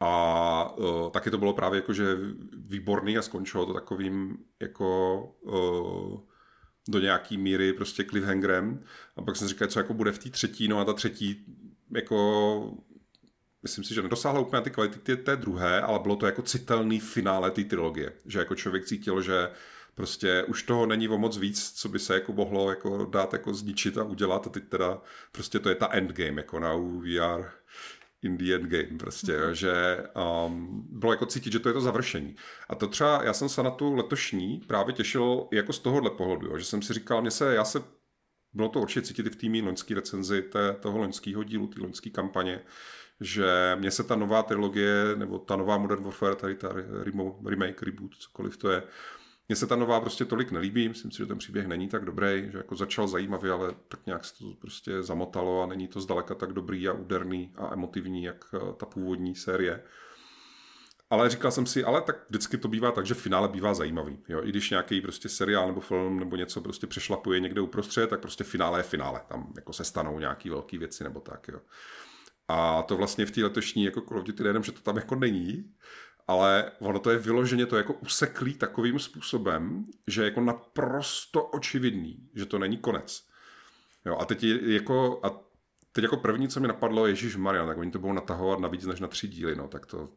A 0.00 0.74
uh, 0.78 1.10
taky 1.10 1.30
to 1.30 1.38
bylo 1.38 1.52
právě 1.52 1.78
jako, 1.78 1.92
že 1.92 2.16
výborný 2.52 3.18
a 3.18 3.22
skončilo 3.22 3.66
to 3.66 3.72
takovým 3.72 4.38
jako 4.60 5.24
uh, 5.40 6.31
do 6.88 6.98
nějaký 6.98 7.38
míry 7.38 7.72
prostě 7.72 8.04
cliffhangerem. 8.04 8.84
A 9.16 9.22
pak 9.22 9.36
jsem 9.36 9.48
říkal, 9.48 9.68
co 9.68 9.80
jako 9.80 9.94
bude 9.94 10.12
v 10.12 10.18
té 10.18 10.30
třetí, 10.30 10.68
no 10.68 10.78
a 10.78 10.84
ta 10.84 10.92
třetí 10.92 11.44
jako 11.90 12.76
myslím 13.62 13.84
si, 13.84 13.94
že 13.94 14.02
nedosáhla 14.02 14.40
úplně 14.40 14.62
ty 14.62 14.70
kvality 14.70 15.16
té 15.16 15.36
druhé, 15.36 15.80
ale 15.80 15.98
bylo 15.98 16.16
to 16.16 16.26
jako 16.26 16.42
citelný 16.42 17.00
finále 17.00 17.50
té 17.50 17.64
trilogie. 17.64 18.12
Že 18.26 18.38
jako 18.38 18.54
člověk 18.54 18.84
cítil, 18.84 19.22
že 19.22 19.50
prostě 19.94 20.44
už 20.44 20.62
toho 20.62 20.86
není 20.86 21.08
o 21.08 21.18
moc 21.18 21.38
víc, 21.38 21.72
co 21.72 21.88
by 21.88 21.98
se 21.98 22.14
jako 22.14 22.32
mohlo 22.32 22.70
jako 22.70 23.04
dát 23.04 23.32
jako 23.32 23.54
zničit 23.54 23.98
a 23.98 24.04
udělat 24.04 24.46
a 24.46 24.50
teď 24.50 24.64
teda 24.68 25.02
prostě 25.32 25.58
to 25.58 25.68
je 25.68 25.74
ta 25.74 25.88
endgame, 25.92 26.40
jako 26.40 26.60
now 26.60 27.02
we 27.02 27.10
are 28.24 28.28
in 28.28 28.36
the 28.36 28.54
end 28.54 28.64
game 28.64 28.98
prostě, 28.98 29.32
mm-hmm. 29.32 29.50
že 29.50 30.04
um, 30.46 30.86
bylo 30.90 31.12
jako 31.12 31.26
cítit, 31.26 31.52
že 31.52 31.58
to 31.58 31.68
je 31.68 31.72
to 31.72 31.80
završení. 31.80 32.36
A 32.68 32.74
to 32.74 32.86
třeba, 32.86 33.24
já 33.24 33.32
jsem 33.32 33.48
se 33.48 33.62
na 33.62 33.70
tu 33.70 33.94
letošní 33.94 34.60
právě 34.66 34.94
těšil 34.94 35.48
jako 35.52 35.72
z 35.72 35.78
tohohle 35.78 36.10
pohledu, 36.10 36.46
jo, 36.46 36.58
že 36.58 36.64
jsem 36.64 36.82
si 36.82 36.92
říkal, 36.92 37.20
mě 37.20 37.30
se, 37.30 37.54
já 37.54 37.64
se, 37.64 37.82
bylo 38.52 38.68
to 38.68 38.80
určitě 38.80 39.02
cítit 39.02 39.26
i 39.26 39.30
v 39.30 39.36
týmí 39.36 39.62
loňský 39.62 39.94
recenzi 39.94 40.42
té, 40.42 40.72
toho 40.72 40.98
loňského 40.98 41.44
dílu, 41.44 41.66
té 41.66 41.80
loňské 41.80 42.10
kampaně, 42.10 42.60
že 43.20 43.76
mně 43.80 43.90
se 43.90 44.04
ta 44.04 44.16
nová 44.16 44.42
trilogie, 44.42 45.04
nebo 45.16 45.38
ta 45.38 45.56
nová 45.56 45.78
Modern 45.78 46.04
Warfare, 46.04 46.36
tady 46.36 46.54
ta 46.54 46.68
remake, 47.46 47.82
reboot, 47.82 48.14
cokoliv 48.14 48.56
to 48.56 48.70
je, 48.70 48.82
mně 49.52 49.56
se 49.56 49.66
ta 49.66 49.76
nová 49.76 50.00
prostě 50.00 50.24
tolik 50.24 50.50
nelíbí, 50.50 50.88
myslím 50.88 51.10
si, 51.10 51.18
že 51.18 51.26
ten 51.26 51.38
příběh 51.38 51.66
není 51.66 51.88
tak 51.88 52.04
dobrý, 52.04 52.48
že 52.52 52.58
jako 52.58 52.76
začal 52.76 53.08
zajímavě, 53.08 53.52
ale 53.52 53.74
tak 53.88 54.00
nějak 54.06 54.24
se 54.24 54.38
to 54.38 54.54
prostě 54.60 55.02
zamotalo 55.02 55.62
a 55.62 55.66
není 55.66 55.88
to 55.88 56.00
zdaleka 56.00 56.34
tak 56.34 56.52
dobrý 56.52 56.88
a 56.88 56.92
úderný 56.92 57.52
a 57.56 57.72
emotivní, 57.72 58.24
jak 58.24 58.44
eh, 58.54 58.58
ta 58.76 58.86
původní 58.86 59.34
série. 59.34 59.82
Ale 61.10 61.30
říkal 61.30 61.50
jsem 61.50 61.66
si, 61.66 61.84
ale 61.84 62.00
tak 62.02 62.16
vždycky 62.28 62.58
to 62.58 62.68
bývá 62.68 62.92
tak, 62.92 63.06
že 63.06 63.14
finále 63.14 63.48
bývá 63.48 63.74
zajímavý. 63.74 64.18
Jo? 64.28 64.40
I 64.44 64.48
když 64.48 64.70
nějaký 64.70 65.00
prostě 65.00 65.28
seriál 65.28 65.66
nebo 65.66 65.80
film 65.80 66.18
nebo 66.18 66.36
něco 66.36 66.60
prostě 66.60 66.86
přešlapuje 66.86 67.40
někde 67.40 67.60
uprostřed, 67.60 68.10
tak 68.10 68.20
prostě 68.20 68.44
finále 68.44 68.78
je 68.78 68.82
finále. 68.82 69.20
Tam 69.28 69.52
jako 69.56 69.72
se 69.72 69.84
stanou 69.84 70.18
nějaké 70.18 70.50
velké 70.50 70.78
věci 70.78 71.04
nebo 71.04 71.20
tak. 71.20 71.48
Jo? 71.48 71.60
A 72.48 72.82
to 72.82 72.96
vlastně 72.96 73.26
v 73.26 73.30
té 73.30 73.42
letošní 73.42 73.84
jako 73.84 74.00
Call 74.00 74.18
of 74.18 74.26
Duty 74.26 74.42
nejenom, 74.42 74.62
že 74.62 74.72
to 74.72 74.80
tam 74.80 74.96
jako 74.96 75.14
není, 75.14 75.64
ale 76.28 76.72
ono 76.78 76.98
to 76.98 77.10
je 77.10 77.18
vyloženě 77.18 77.66
to 77.66 77.76
jako 77.76 77.94
useklý 77.94 78.54
takovým 78.54 78.98
způsobem, 78.98 79.84
že 80.06 80.22
je 80.22 80.24
jako 80.24 80.40
naprosto 80.40 81.44
očividný, 81.44 82.30
že 82.34 82.46
to 82.46 82.58
není 82.58 82.78
konec. 82.78 83.26
Jo, 84.04 84.16
a 84.16 84.24
teď 84.24 84.44
jako, 84.44 85.20
a 85.22 85.40
teď 85.92 86.02
jako 86.02 86.16
první, 86.16 86.48
co 86.48 86.60
mi 86.60 86.68
napadlo, 86.68 87.06
Ježíš 87.06 87.36
Marian, 87.36 87.66
tak 87.66 87.78
oni 87.78 87.90
to 87.90 87.98
budou 87.98 88.12
natahovat 88.12 88.58
na 88.60 88.68
víc 88.68 88.86
než 88.86 89.00
na 89.00 89.08
tři 89.08 89.28
díly, 89.28 89.56
no, 89.56 89.68
tak 89.68 89.86
to 89.86 90.08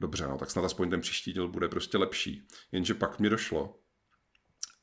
dobře, 0.00 0.26
no, 0.28 0.38
tak 0.38 0.50
snad 0.50 0.64
aspoň 0.64 0.90
ten 0.90 1.00
příští 1.00 1.32
díl 1.32 1.48
bude 1.48 1.68
prostě 1.68 1.98
lepší. 1.98 2.46
Jenže 2.72 2.94
pak 2.94 3.20
mi 3.20 3.30
došlo, 3.30 3.78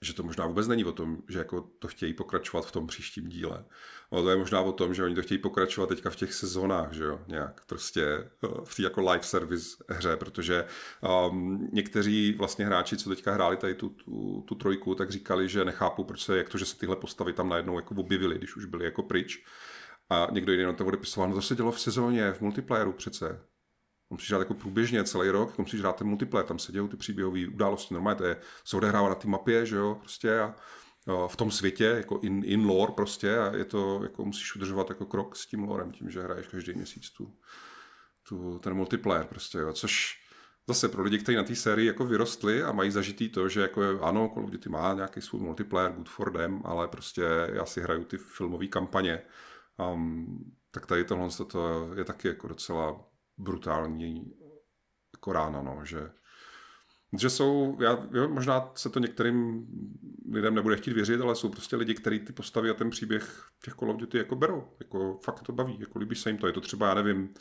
že 0.02 0.14
to 0.14 0.24
možná 0.24 0.47
vůbec 0.47 0.68
není 0.68 0.86
o 0.86 0.91
tom, 0.91 1.18
že 1.30 1.39
jako 1.39 1.62
to 1.80 1.88
chtějí 1.88 2.14
pokračovat 2.14 2.66
v 2.66 2.72
tom 2.72 2.88
příštím 2.88 3.30
díle. 3.30 3.66
Ale 4.12 4.22
to 4.24 4.30
je 4.30 4.38
možná 4.38 4.62
o 4.62 4.72
tom, 4.72 4.93
že 4.93 5.04
oni 5.04 5.16
to 5.16 5.22
chtějí 5.22 5.38
pokračovat 5.38 5.88
teďka 5.88 6.10
v 6.10 6.16
těch 6.16 6.34
sezónách, 6.34 6.93
že 6.93 7.04
jo, 7.04 7.20
nějak 7.28 7.66
prostě 7.66 8.04
eh, 8.04 8.47
v 8.64 8.76
té 8.76 8.82
jako 8.84 9.12
live 9.12 9.24
service 9.24 9.84
hře, 9.89 10.18
protože 10.18 10.66
um, 11.30 11.70
někteří 11.74 12.36
vlastně 12.38 12.66
hráči, 12.66 12.97
co 12.97 13.10
teďka 13.10 13.34
hráli 13.34 13.58
tady 13.58 13.76
tu, 13.76 13.89
tu, 13.89 14.43
tu 14.47 14.56
trojku, 14.56 14.95
tak 14.95 15.12
říkali, 15.12 15.49
že 15.49 15.66
nechápu, 15.66 16.04
proč 16.04 16.24
se, 16.24 16.38
jak 16.38 16.49
to, 16.49 16.58
že 16.58 16.66
se 16.66 16.78
tyhle 16.78 16.95
postavy 16.95 17.34
tam 17.34 17.49
najednou 17.49 17.76
jako 17.76 17.95
objevily, 17.95 18.38
když 18.38 18.56
už 18.56 18.66
byly 18.66 18.86
jako 18.86 19.04
pryč. 19.04 19.45
A 20.10 20.28
někdo 20.32 20.52
jiný 20.52 20.64
na 20.64 20.74
to 20.74 20.86
odepisoval, 20.86 21.30
no 21.30 21.36
to 21.36 21.41
se 21.41 21.56
dělo 21.56 21.72
v 21.72 21.80
sezóně, 21.80 22.34
v 22.34 22.41
multiplayeru 22.41 22.93
přece 22.93 23.51
musíš 24.12 24.30
hrát 24.30 24.39
jako 24.39 24.53
průběžně 24.53 25.03
celý 25.03 25.30
rok, 25.30 25.57
musíš 25.57 25.80
hrát 25.80 25.95
ten 25.95 26.07
multiplayer, 26.07 26.47
tam 26.47 26.59
se 26.59 26.72
dějou 26.72 26.88
ty 26.88 26.97
příběhové 26.97 27.47
události, 27.47 27.93
normálně 27.93 28.18
to 28.18 28.24
je, 28.24 28.38
se 28.66 28.78
odehrává 28.78 29.09
na 29.09 29.16
té 29.16 29.28
mapě, 29.28 29.66
že 29.66 29.76
jo, 29.76 29.95
prostě 29.99 30.39
a, 30.39 30.55
a 31.07 31.28
v 31.28 31.36
tom 31.36 31.51
světě, 31.51 31.84
jako 31.84 32.20
in, 32.24 32.43
in 32.45 32.66
lore 32.66 32.93
prostě 32.95 33.38
a 33.38 33.55
je 33.55 33.66
to, 33.66 33.99
jako 34.03 34.26
musíš 34.26 34.55
udržovat 34.55 34.89
jako 34.89 35.05
krok 35.05 35.36
s 35.36 35.45
tím 35.45 35.64
lorem, 35.64 35.91
tím, 35.91 36.09
že 36.09 36.22
hraješ 36.22 36.47
každý 36.47 36.74
měsíc 36.74 37.09
tu, 37.09 37.34
tu 38.30 38.59
ten 38.59 38.74
multiplayer 38.74 39.26
prostě, 39.26 39.57
jo, 39.57 39.74
což 39.74 40.22
zase 40.68 40.89
pro 40.89 41.03
lidi, 41.03 41.20
kteří 41.20 41.36
na 41.36 41.43
té 41.43 41.55
sérii 41.55 41.88
jako 41.88 42.05
vyrostli 42.05 42.64
a 42.64 42.72
mají 42.72 42.91
zažitý 42.91 43.30
to, 43.30 43.49
že 43.49 43.62
jako 43.62 43.84
je, 43.84 43.99
ano, 43.99 44.32
Call 44.34 44.43
of 44.43 44.51
Duty 44.51 44.70
má 44.70 44.93
nějaký 44.93 45.22
svůj 45.22 45.41
multiplayer, 45.41 45.91
good 45.91 46.09
for 46.09 46.34
them, 46.34 46.62
ale 46.66 46.88
prostě 46.88 47.24
já 47.53 47.66
si 47.66 47.82
hraju 47.82 48.03
ty 48.03 48.18
filmové 48.18 48.68
kampaně, 48.68 49.22
um, 49.94 50.53
tak 50.72 50.86
tady 50.86 51.03
tohle 51.03 51.30
to 51.48 51.90
je 51.95 52.06
taky 52.06 52.27
jako 52.27 52.48
docela 52.48 53.11
brutální 53.38 54.34
jako 55.16 55.34
rána, 55.34 55.62
no, 55.62 55.86
že, 55.86 56.12
že 57.20 57.30
jsou, 57.30 57.78
já, 57.82 58.08
jo, 58.12 58.30
možná 58.30 58.72
se 58.76 58.90
to 58.90 58.99
některým 58.99 59.68
lidem 60.32 60.56
nebude 60.56 60.78
chtít 60.78 60.94
věřit, 60.94 61.22
ale 61.22 61.36
jsou 61.36 61.49
prostě 61.49 61.76
lidi, 61.76 61.94
kteří 61.94 62.20
ty 62.20 62.34
postavy 62.34 62.70
a 62.70 62.74
ten 62.74 62.90
příběh 62.90 63.49
těch 63.64 63.74
Call 63.74 63.91
of 63.91 63.98
Duty 63.98 64.18
jako 64.18 64.36
berou, 64.36 64.68
jako 64.80 65.20
fakt 65.24 65.41
to 65.41 65.52
baví, 65.52 65.78
jako 65.80 65.99
líbí 65.99 66.16
se 66.16 66.30
jim 66.30 66.38
to, 66.38 66.48
je 66.48 66.53
to 66.53 66.62
třeba, 66.62 66.88
já 66.88 66.94
nevím, 66.94 67.34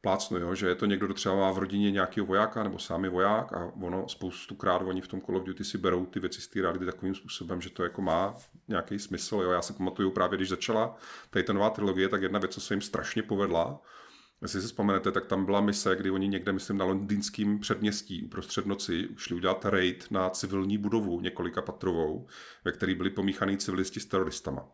plácnu, 0.00 0.38
jo, 0.38 0.54
že 0.54 0.68
je 0.68 0.74
to 0.74 0.86
někdo, 0.86 1.06
kdo 1.06 1.14
třeba 1.14 1.34
má 1.34 1.52
v 1.52 1.58
rodině 1.58 1.90
nějakého 1.90 2.26
vojáka 2.26 2.62
nebo 2.62 2.78
sám 2.78 3.04
je 3.04 3.10
voják 3.10 3.52
a 3.52 3.72
ono 3.82 4.08
spoustu 4.08 4.54
krát 4.54 4.82
oni 4.82 5.00
v 5.00 5.08
tom 5.08 5.20
Call 5.20 5.36
of 5.36 5.44
Duty 5.44 5.64
si 5.64 5.78
berou 5.78 6.06
ty 6.06 6.20
věci 6.20 6.40
z 6.40 6.48
té 6.48 6.60
reality 6.60 6.86
takovým 6.86 7.14
způsobem, 7.14 7.60
že 7.60 7.70
to 7.70 7.82
jako 7.82 8.02
má 8.02 8.36
nějaký 8.68 8.98
smysl. 8.98 9.36
Jo. 9.36 9.50
Já 9.50 9.62
si 9.62 9.72
pamatuju 9.72 10.10
právě, 10.10 10.36
když 10.36 10.48
začala 10.48 10.96
tady 11.30 11.42
ta 11.42 11.52
nová 11.52 11.70
trilogie, 11.70 12.08
tak 12.08 12.22
jedna 12.22 12.38
věc, 12.38 12.54
co 12.54 12.60
se 12.60 12.74
jim 12.74 12.80
strašně 12.80 13.22
povedla, 13.22 13.80
Jestli 14.42 14.60
si 14.60 14.66
vzpomenete, 14.66 15.12
tak 15.12 15.26
tam 15.26 15.44
byla 15.44 15.60
mise, 15.60 15.96
kdy 15.96 16.10
oni 16.10 16.28
někde, 16.28 16.52
myslím, 16.52 16.78
na 16.78 16.84
londýnském 16.84 17.58
předměstí 17.58 18.22
uprostřed 18.22 18.66
noci 18.66 19.08
šli 19.16 19.36
udělat 19.36 19.64
raid 19.64 20.06
na 20.10 20.30
civilní 20.30 20.78
budovu 20.78 21.20
několika 21.20 21.62
patrovou, 21.62 22.26
ve 22.64 22.72
které 22.72 22.94
byli 22.94 23.10
pomíchaný 23.10 23.56
civilisti 23.56 24.00
s 24.00 24.06
teroristama. 24.06 24.68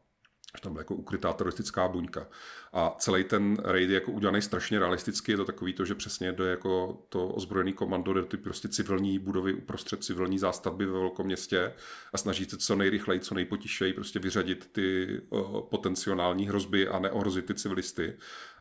že 0.57 0.63
tam 0.63 0.73
byla 0.73 0.81
jako 0.81 0.95
ukrytá 0.95 1.33
teroristická 1.33 1.89
buňka. 1.89 2.29
A 2.73 2.95
celý 2.99 3.25
ten 3.25 3.57
raid 3.65 3.91
je 3.91 3.95
jako 3.95 4.13
udělaný 4.13 4.43
strašně 4.43 4.79
realisticky, 4.79 5.33
je 5.33 5.37
to 5.37 5.45
takový 5.45 5.73
to, 5.73 5.85
že 5.85 5.95
přesně 5.95 6.33
jde 6.33 6.51
jako 6.51 7.03
to 7.09 7.29
ozbrojený 7.29 7.73
komando, 7.73 8.13
jde 8.13 8.23
ty 8.23 8.37
prostě 8.37 8.69
civilní 8.69 9.19
budovy 9.19 9.55
uprostřed 9.55 10.05
civilní 10.05 10.39
zástavby 10.39 10.87
ve 10.87 10.93
velkom 10.93 11.27
městě 11.27 11.73
a 12.13 12.19
snaží 12.19 12.45
se 12.45 12.57
co 12.57 12.77
nejrychleji, 12.77 13.21
co 13.21 13.35
nejpotišeji 13.35 13.93
prostě 13.93 14.19
vyřadit 14.19 14.69
ty 14.73 15.21
uh, 15.31 15.61
potenciální 15.61 16.49
hrozby 16.49 16.89
a 16.89 16.99
neohrozit 16.99 17.47
ty 17.47 17.55
civilisty. 17.55 18.17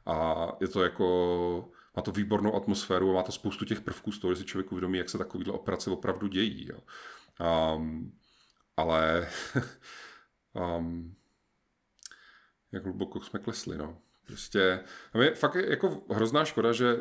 A 0.06 0.48
je 0.62 0.68
to 0.68 0.84
jako 0.84 1.70
má 1.96 2.02
to 2.02 2.12
výbornou 2.12 2.56
atmosféru 2.56 3.12
a 3.12 3.14
má 3.14 3.24
to 3.24 3.32
spoustu 3.32 3.66
těch 3.66 3.82
prvků 3.82 4.12
z 4.12 4.20
toho, 4.20 4.34
že 4.34 4.40
si 4.40 4.46
člověk 4.46 4.72
uvědomí, 4.72 4.98
jak 4.98 5.10
se 5.10 5.18
takovýhle 5.18 5.54
operace 5.54 5.90
opravdu 5.90 6.28
dějí. 6.28 6.68
Jo. 6.68 6.80
Um, 7.76 8.18
ale 8.78 9.30
um, 10.78 11.16
jak 12.72 12.84
hluboko 12.84 13.22
jsme 13.22 13.40
klesli, 13.40 13.78
no. 13.78 13.98
Prostě, 14.28 14.84
a 15.14 15.18
je 15.18 15.36
fakt 15.36 15.56
jako 15.56 16.04
hrozná 16.10 16.46
škoda, 16.46 16.72
že 16.72 16.98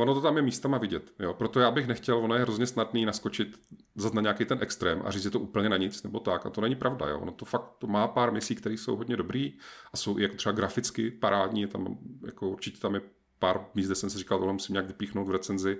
ono 0.00 0.14
to 0.14 0.20
tam 0.20 0.36
je 0.36 0.42
místama 0.42 0.78
vidět, 0.78 1.12
jo. 1.18 1.34
Proto 1.34 1.60
já 1.60 1.70
bych 1.70 1.86
nechtěl, 1.86 2.18
ono 2.18 2.34
je 2.34 2.40
hrozně 2.40 2.66
snadný 2.66 3.04
naskočit 3.04 3.60
zase 3.94 4.14
na 4.14 4.22
nějaký 4.22 4.44
ten 4.44 4.58
extrém 4.60 5.02
a 5.04 5.10
říct, 5.10 5.24
je 5.24 5.30
to 5.30 5.40
úplně 5.40 5.68
na 5.68 5.76
nic, 5.76 6.02
nebo 6.02 6.20
tak, 6.20 6.46
a 6.46 6.50
to 6.50 6.60
není 6.60 6.74
pravda, 6.74 7.08
jo. 7.08 7.18
Ono 7.18 7.32
to 7.32 7.44
fakt 7.44 7.70
to 7.78 7.86
má 7.86 8.08
pár 8.08 8.32
misí, 8.32 8.54
které 8.54 8.74
jsou 8.74 8.96
hodně 8.96 9.16
dobrý 9.16 9.58
a 9.92 9.96
jsou 9.96 10.18
i 10.18 10.22
jako 10.22 10.36
třeba 10.36 10.52
graficky 10.52 11.10
parádní, 11.10 11.66
tam 11.66 11.98
jako 12.26 12.48
určitě 12.48 12.80
tam 12.80 12.94
je 12.94 13.00
pár 13.38 13.66
míst, 13.74 13.86
kde 13.86 13.94
jsem 13.94 14.10
si 14.10 14.18
říkal, 14.18 14.38
tohle 14.38 14.52
musím 14.52 14.72
nějak 14.72 14.86
vypíchnout 14.86 15.28
v 15.28 15.30
recenzi, 15.30 15.78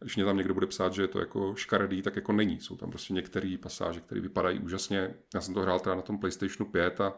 když 0.00 0.16
mě 0.16 0.24
tam 0.24 0.36
někdo 0.36 0.54
bude 0.54 0.66
psát, 0.66 0.92
že 0.92 1.02
je 1.02 1.08
to 1.08 1.18
jako 1.18 1.54
škaredý, 1.56 2.02
tak 2.02 2.16
jako 2.16 2.32
není. 2.32 2.60
Jsou 2.60 2.76
tam 2.76 2.90
prostě 2.90 3.14
některé 3.14 3.56
pasáže, 3.62 4.00
které 4.00 4.20
vypadají 4.20 4.58
úžasně. 4.58 5.14
Já 5.34 5.40
jsem 5.40 5.54
to 5.54 5.60
hrál 5.60 5.80
teda 5.80 5.94
na 5.94 6.02
tom 6.02 6.18
PlayStationu 6.18 6.70
5 6.70 7.00
a 7.00 7.14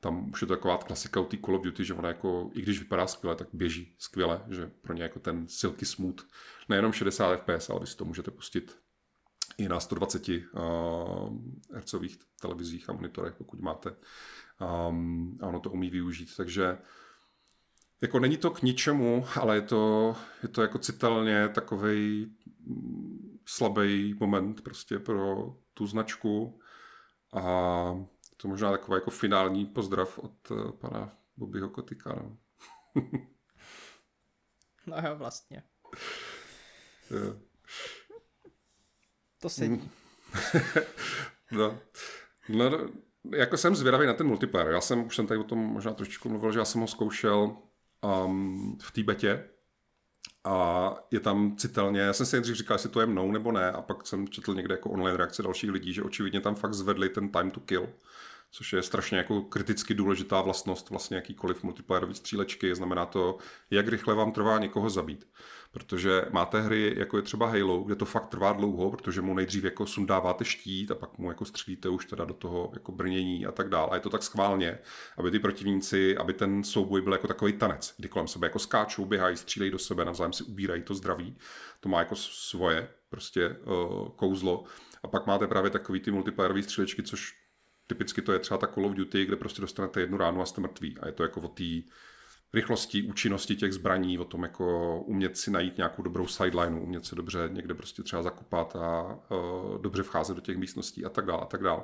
tam 0.00 0.30
už 0.30 0.42
je 0.42 0.46
to 0.46 0.56
taková 0.56 0.78
klasika 0.78 1.20
u 1.20 1.24
té 1.24 1.36
Call 1.36 1.56
of 1.56 1.62
Duty, 1.62 1.84
že 1.84 1.94
ona 1.94 2.08
jako, 2.08 2.50
i 2.54 2.62
když 2.62 2.78
vypadá 2.78 3.06
skvěle, 3.06 3.36
tak 3.36 3.48
běží 3.52 3.94
skvěle, 3.98 4.44
že 4.48 4.70
pro 4.82 4.94
ně 4.94 5.02
jako 5.02 5.18
ten 5.18 5.48
silky 5.48 5.86
smooth, 5.86 6.22
nejenom 6.68 6.92
60 6.92 7.36
fps, 7.36 7.70
ale 7.70 7.80
vy 7.80 7.86
si 7.86 7.96
to 7.96 8.04
můžete 8.04 8.30
pustit 8.30 8.76
i 9.58 9.68
na 9.68 9.80
120 9.80 10.28
uh, 10.28 10.34
hercových 11.72 12.18
televizích 12.40 12.90
a 12.90 12.92
monitorech, 12.92 13.34
pokud 13.34 13.60
máte. 13.60 13.90
Um, 14.88 15.38
a 15.42 15.46
ono 15.46 15.60
to 15.60 15.70
umí 15.70 15.90
využít, 15.90 16.36
takže 16.36 16.78
jako 18.00 18.18
není 18.20 18.36
to 18.36 18.50
k 18.50 18.62
ničemu, 18.62 19.26
ale 19.40 19.54
je 19.54 19.62
to, 19.62 20.16
je 20.42 20.48
to 20.48 20.62
jako 20.62 20.78
citelně 20.78 21.48
takový 21.48 22.32
slabý 23.44 24.14
moment 24.20 24.60
prostě 24.60 24.98
pro 24.98 25.54
tu 25.74 25.86
značku 25.86 26.60
a 27.34 27.44
to 28.36 28.48
možná 28.48 28.70
takový 28.70 28.96
jako 28.96 29.10
finální 29.10 29.66
pozdrav 29.66 30.18
od 30.18 30.50
uh, 30.50 30.70
pana 30.70 31.18
Bobbyho 31.36 31.68
Kotika. 31.68 32.12
No. 32.14 32.36
no 34.86 34.96
jo, 35.08 35.16
vlastně. 35.16 35.62
Jo. 37.10 37.36
To 39.40 39.48
sedí. 39.48 39.90
no. 41.52 41.78
no, 42.48 42.70
jako 43.32 43.56
jsem 43.56 43.76
zvědavý 43.76 44.06
na 44.06 44.14
ten 44.14 44.26
multiplayer. 44.26 44.72
Já 44.72 44.80
jsem, 44.80 45.06
už 45.06 45.16
jsem 45.16 45.26
tady 45.26 45.40
o 45.40 45.44
tom 45.44 45.58
možná 45.58 45.94
trošičku 45.94 46.28
mluvil, 46.28 46.52
že 46.52 46.58
já 46.58 46.64
jsem 46.64 46.80
ho 46.80 46.86
zkoušel 46.86 47.56
um, 48.24 48.78
v 48.82 48.92
té 48.92 49.02
betě 49.02 49.48
a 50.46 50.94
je 51.10 51.20
tam 51.20 51.56
citelně, 51.56 52.00
já 52.00 52.12
jsem 52.12 52.26
si 52.26 52.36
nejdřív 52.36 52.56
říkal, 52.56 52.74
jestli 52.74 52.88
to 52.88 53.00
je 53.00 53.06
mnou 53.06 53.32
nebo 53.32 53.52
ne 53.52 53.72
a 53.72 53.82
pak 53.82 54.06
jsem 54.06 54.28
četl 54.28 54.54
někde 54.54 54.74
jako 54.74 54.90
online 54.90 55.16
reakce 55.16 55.42
dalších 55.42 55.70
lidí, 55.70 55.92
že 55.92 56.02
očividně 56.02 56.40
tam 56.40 56.54
fakt 56.54 56.74
zvedli 56.74 57.08
ten 57.08 57.28
time 57.28 57.50
to 57.50 57.60
kill, 57.60 57.88
což 58.50 58.72
je 58.72 58.82
strašně 58.82 59.18
jako 59.18 59.42
kriticky 59.42 59.94
důležitá 59.94 60.40
vlastnost 60.40 60.90
vlastně 60.90 61.16
jakýkoliv 61.16 61.62
multiplayerový 61.62 62.14
střílečky, 62.14 62.74
znamená 62.74 63.06
to, 63.06 63.38
jak 63.70 63.88
rychle 63.88 64.14
vám 64.14 64.32
trvá 64.32 64.58
někoho 64.58 64.90
zabít 64.90 65.26
protože 65.76 66.24
máte 66.30 66.60
hry, 66.60 66.94
jako 66.96 67.16
je 67.16 67.22
třeba 67.22 67.46
Halo, 67.46 67.82
kde 67.82 67.94
to 67.94 68.04
fakt 68.04 68.26
trvá 68.26 68.52
dlouho, 68.52 68.90
protože 68.90 69.22
mu 69.22 69.34
nejdřív 69.34 69.64
jako 69.64 69.86
sundáváte 69.86 70.44
štít 70.44 70.90
a 70.90 70.94
pak 70.94 71.18
mu 71.18 71.28
jako 71.28 71.44
střílíte 71.44 71.88
už 71.88 72.06
teda 72.06 72.24
do 72.24 72.34
toho 72.34 72.70
jako 72.72 72.92
brnění 72.92 73.46
a 73.46 73.52
tak 73.52 73.68
dále. 73.68 73.88
A 73.90 73.94
je 73.94 74.00
to 74.00 74.10
tak 74.10 74.22
schválně, 74.22 74.78
aby 75.16 75.30
ty 75.30 75.38
protivníci, 75.38 76.16
aby 76.16 76.32
ten 76.32 76.64
souboj 76.64 77.02
byl 77.02 77.12
jako 77.12 77.28
takový 77.28 77.52
tanec, 77.52 77.94
kdy 77.96 78.08
kolem 78.08 78.28
sebe 78.28 78.46
jako 78.46 78.58
skáčou, 78.58 79.04
běhají, 79.04 79.36
střílejí 79.36 79.70
do 79.70 79.78
sebe, 79.78 80.04
navzájem 80.04 80.32
si 80.32 80.44
ubírají 80.44 80.82
to 80.82 80.94
zdraví. 80.94 81.36
To 81.80 81.88
má 81.88 81.98
jako 81.98 82.16
svoje 82.16 82.88
prostě 83.08 83.48
uh, 83.48 84.08
kouzlo. 84.08 84.64
A 85.02 85.08
pak 85.08 85.26
máte 85.26 85.46
právě 85.46 85.70
takový 85.70 86.00
ty 86.00 86.10
multiplayerové 86.10 86.62
střílečky, 86.62 87.02
což 87.02 87.34
typicky 87.86 88.22
to 88.22 88.32
je 88.32 88.38
třeba 88.38 88.58
ta 88.58 88.66
Call 88.66 88.86
of 88.86 88.94
Duty, 88.94 89.24
kde 89.24 89.36
prostě 89.36 89.60
dostanete 89.60 90.00
jednu 90.00 90.18
ránu 90.18 90.42
a 90.42 90.46
jste 90.46 90.60
mrtví. 90.60 90.98
A 91.00 91.06
je 91.06 91.12
to 91.12 91.22
jako 91.22 91.40
o 91.40 91.48
té 91.48 91.64
rychlosti, 92.54 93.02
účinnosti 93.02 93.56
těch 93.56 93.72
zbraní, 93.72 94.18
o 94.18 94.24
tom 94.24 94.42
jako 94.42 95.00
umět 95.00 95.36
si 95.36 95.50
najít 95.50 95.76
nějakou 95.76 96.02
dobrou 96.02 96.26
sideline, 96.26 96.80
umět 96.80 97.06
se 97.06 97.14
dobře 97.14 97.48
někde 97.52 97.74
prostě 97.74 98.02
třeba 98.02 98.22
zakupat 98.22 98.76
a 98.76 99.18
uh, 99.30 99.82
dobře 99.82 100.02
vcházet 100.02 100.34
do 100.34 100.40
těch 100.40 100.56
místností 100.56 101.04
a 101.04 101.08
tak 101.08 101.26
dále 101.26 101.42
a 101.42 101.44
tak 101.44 101.62
dále. 101.62 101.82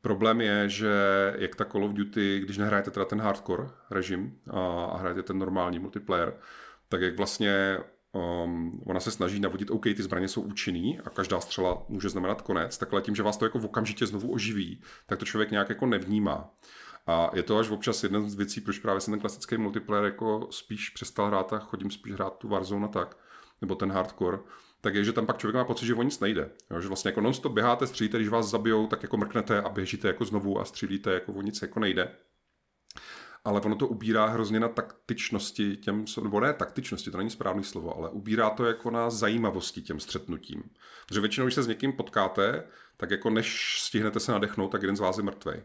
Problém 0.00 0.40
je, 0.40 0.68
že 0.68 0.92
jak 1.38 1.56
ta 1.56 1.64
Call 1.64 1.84
of 1.84 1.92
Duty, 1.92 2.40
když 2.40 2.58
nehrajete 2.58 2.90
teda 2.90 3.04
ten 3.04 3.20
hardcore 3.20 3.68
režim 3.90 4.38
a, 4.50 4.84
a 4.84 4.96
hrajete 4.96 5.22
ten 5.22 5.38
normální 5.38 5.78
multiplayer, 5.78 6.36
tak 6.88 7.00
jak 7.00 7.16
vlastně 7.16 7.78
um, 8.14 8.82
ona 8.86 9.00
se 9.00 9.10
snaží 9.10 9.40
navodit, 9.40 9.70
OK, 9.70 9.82
ty 9.82 10.02
zbraně 10.02 10.28
jsou 10.28 10.40
účinný 10.40 11.00
a 11.00 11.10
každá 11.10 11.40
střela 11.40 11.84
může 11.88 12.08
znamenat 12.08 12.42
konec, 12.42 12.78
takhle 12.78 13.02
tím, 13.02 13.14
že 13.14 13.22
vás 13.22 13.36
to 13.36 13.44
jako 13.44 13.58
v 13.58 13.64
okamžitě 13.64 14.06
znovu 14.06 14.32
oživí, 14.32 14.82
tak 15.06 15.18
to 15.18 15.24
člověk 15.24 15.50
nějak 15.50 15.68
jako 15.68 15.86
nevnímá. 15.86 16.54
A 17.06 17.30
je 17.34 17.42
to 17.42 17.58
až 17.58 17.70
občas 17.70 18.02
jedna 18.02 18.20
z 18.20 18.34
věcí, 18.34 18.60
proč 18.60 18.78
právě 18.78 19.00
jsem 19.00 19.12
ten 19.12 19.20
klasický 19.20 19.56
multiplayer 19.56 20.04
jako 20.04 20.48
spíš 20.50 20.90
přestal 20.90 21.26
hrát 21.26 21.52
a 21.52 21.58
chodím 21.58 21.90
spíš 21.90 22.12
hrát 22.12 22.38
tu 22.38 22.48
Warzone 22.48 22.84
a 22.84 22.88
tak, 22.88 23.16
nebo 23.60 23.74
ten 23.74 23.92
hardcore, 23.92 24.38
tak 24.80 24.94
je, 24.94 25.04
že 25.04 25.12
tam 25.12 25.26
pak 25.26 25.38
člověk 25.38 25.54
má 25.54 25.64
pocit, 25.64 25.86
že 25.86 25.94
o 25.94 26.02
nic 26.02 26.20
nejde. 26.20 26.50
Jo, 26.70 26.80
že 26.80 26.88
vlastně 26.88 27.08
jako 27.08 27.20
non-stop 27.20 27.52
běháte, 27.52 27.86
střílíte, 27.86 28.18
když 28.18 28.28
vás 28.28 28.50
zabijou, 28.50 28.86
tak 28.86 29.02
jako 29.02 29.16
mrknete 29.16 29.62
a 29.62 29.68
běžíte 29.68 30.08
jako 30.08 30.24
znovu 30.24 30.60
a 30.60 30.64
střílíte, 30.64 31.12
jako 31.12 31.32
o 31.32 31.42
nic 31.42 31.62
jako 31.62 31.80
nejde. 31.80 32.16
Ale 33.44 33.60
ono 33.60 33.76
to 33.76 33.88
ubírá 33.88 34.26
hrozně 34.26 34.60
na 34.60 34.68
taktičnosti 34.68 35.76
těm, 35.76 36.04
nebo 36.22 36.40
ne 36.40 36.52
taktičnosti, 36.52 37.10
to 37.10 37.18
není 37.18 37.30
správný 37.30 37.64
slovo, 37.64 37.96
ale 37.96 38.10
ubírá 38.10 38.50
to 38.50 38.64
jako 38.64 38.90
na 38.90 39.10
zajímavosti 39.10 39.82
těm 39.82 40.00
střetnutím. 40.00 40.62
Protože 41.06 41.20
většinou, 41.20 41.46
když 41.46 41.54
se 41.54 41.62
s 41.62 41.66
někým 41.66 41.92
potkáte, 41.92 42.64
tak 42.96 43.10
jako 43.10 43.30
než 43.30 43.78
stihnete 43.80 44.20
se 44.20 44.32
nadechnout, 44.32 44.72
tak 44.72 44.82
jeden 44.82 44.96
z 44.96 45.00
vás 45.00 45.16
je 45.16 45.22
mrtvej. 45.22 45.62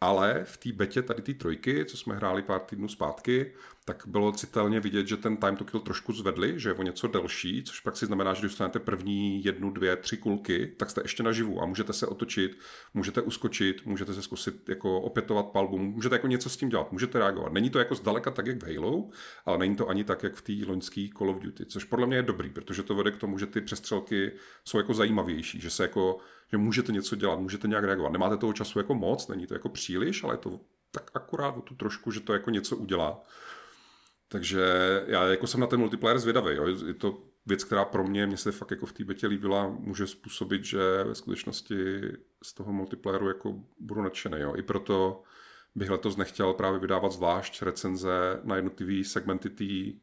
Ale 0.00 0.44
v 0.44 0.56
té 0.56 0.72
betě 0.72 1.02
tady 1.02 1.22
ty 1.22 1.34
trojky, 1.34 1.84
co 1.84 1.96
jsme 1.96 2.14
hráli 2.14 2.42
pár 2.42 2.60
týdnů 2.60 2.88
zpátky, 2.88 3.54
tak 3.84 4.02
bylo 4.06 4.32
citelně 4.32 4.80
vidět, 4.80 5.06
že 5.08 5.16
ten 5.16 5.36
time 5.36 5.56
to 5.56 5.64
kill 5.64 5.80
trošku 5.80 6.12
zvedli, 6.12 6.60
že 6.60 6.68
je 6.68 6.74
o 6.74 6.82
něco 6.82 7.08
delší, 7.08 7.62
což 7.62 7.80
pak 7.80 7.96
si 7.96 8.06
znamená, 8.06 8.34
že 8.34 8.40
když 8.40 8.50
dostanete 8.50 8.78
první 8.78 9.44
jednu, 9.44 9.70
dvě, 9.70 9.96
tři 9.96 10.16
kulky, 10.16 10.74
tak 10.76 10.90
jste 10.90 11.00
ještě 11.04 11.22
naživu 11.22 11.62
a 11.62 11.66
můžete 11.66 11.92
se 11.92 12.06
otočit, 12.06 12.58
můžete 12.94 13.22
uskočit, 13.22 13.86
můžete 13.86 14.14
se 14.14 14.22
zkusit 14.22 14.68
jako 14.68 15.00
opětovat 15.00 15.46
palbu, 15.46 15.78
můžete 15.78 16.14
jako 16.14 16.26
něco 16.26 16.50
s 16.50 16.56
tím 16.56 16.68
dělat, 16.68 16.92
můžete 16.92 17.18
reagovat. 17.18 17.52
Není 17.52 17.70
to 17.70 17.78
jako 17.78 17.94
zdaleka 17.94 18.30
tak, 18.30 18.46
jak 18.46 18.62
v 18.62 18.74
Halo, 18.76 19.08
ale 19.44 19.58
není 19.58 19.76
to 19.76 19.88
ani 19.88 20.04
tak, 20.04 20.22
jak 20.22 20.34
v 20.34 20.42
té 20.42 20.70
loňské 20.70 21.08
Call 21.18 21.30
of 21.30 21.38
Duty, 21.38 21.66
což 21.66 21.84
podle 21.84 22.06
mě 22.06 22.16
je 22.16 22.22
dobrý, 22.22 22.50
protože 22.50 22.82
to 22.82 22.94
vede 22.94 23.10
k 23.10 23.16
tomu, 23.16 23.38
že 23.38 23.46
ty 23.46 23.60
přestřelky 23.60 24.32
jsou 24.64 24.78
jako 24.78 24.94
zajímavější, 24.94 25.60
že 25.60 25.70
se 25.70 25.82
jako 25.82 26.18
že 26.52 26.56
můžete 26.56 26.92
něco 26.92 27.16
dělat, 27.16 27.40
můžete 27.40 27.68
nějak 27.68 27.84
reagovat. 27.84 28.12
Nemáte 28.12 28.36
toho 28.36 28.52
času 28.52 28.78
jako 28.78 28.94
moc, 28.94 29.28
není 29.28 29.46
to 29.46 29.54
jako 29.54 29.68
příliš, 29.68 30.24
ale 30.24 30.34
je 30.34 30.38
to 30.38 30.60
tak 30.90 31.10
akurát 31.14 31.56
o 31.56 31.60
tu 31.60 31.74
trošku, 31.74 32.10
že 32.10 32.20
to 32.20 32.32
jako 32.32 32.50
něco 32.50 32.76
udělá. 32.76 33.22
Takže 34.32 34.62
já 35.06 35.24
jako 35.24 35.46
jsem 35.46 35.60
na 35.60 35.66
ten 35.66 35.80
multiplayer 35.80 36.18
zvědavý. 36.18 36.56
Jo. 36.56 36.66
Je 36.66 36.94
to 36.94 37.22
věc, 37.46 37.64
která 37.64 37.84
pro 37.84 38.04
mě, 38.04 38.26
mě 38.26 38.36
se 38.36 38.52
fakt 38.52 38.70
jako 38.70 38.86
v 38.86 38.92
té 38.92 39.04
betě 39.04 39.26
líbila, 39.26 39.68
může 39.68 40.06
způsobit, 40.06 40.64
že 40.64 41.04
ve 41.04 41.14
skutečnosti 41.14 42.00
z 42.42 42.54
toho 42.54 42.72
multiplayeru 42.72 43.28
jako 43.28 43.64
budu 43.80 44.02
nadšený. 44.02 44.40
Jo. 44.40 44.54
I 44.56 44.62
proto 44.62 45.22
bych 45.74 45.90
letos 45.90 46.16
nechtěl 46.16 46.52
právě 46.52 46.80
vydávat 46.80 47.12
zvlášť 47.12 47.62
recenze 47.62 48.40
na 48.44 48.56
jednotlivý 48.56 49.04
segmenty 49.04 49.50
té 49.50 49.98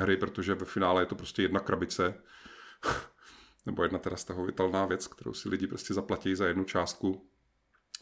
hry, 0.00 0.16
protože 0.16 0.54
ve 0.54 0.64
finále 0.64 1.02
je 1.02 1.06
to 1.06 1.14
prostě 1.14 1.42
jedna 1.42 1.60
krabice 1.60 2.14
nebo 3.66 3.82
jedna 3.82 3.98
teda 3.98 4.16
stahovitelná 4.16 4.86
věc, 4.86 5.06
kterou 5.06 5.32
si 5.32 5.48
lidi 5.48 5.66
prostě 5.66 5.94
zaplatí 5.94 6.34
za 6.34 6.46
jednu 6.46 6.64
částku, 6.64 7.28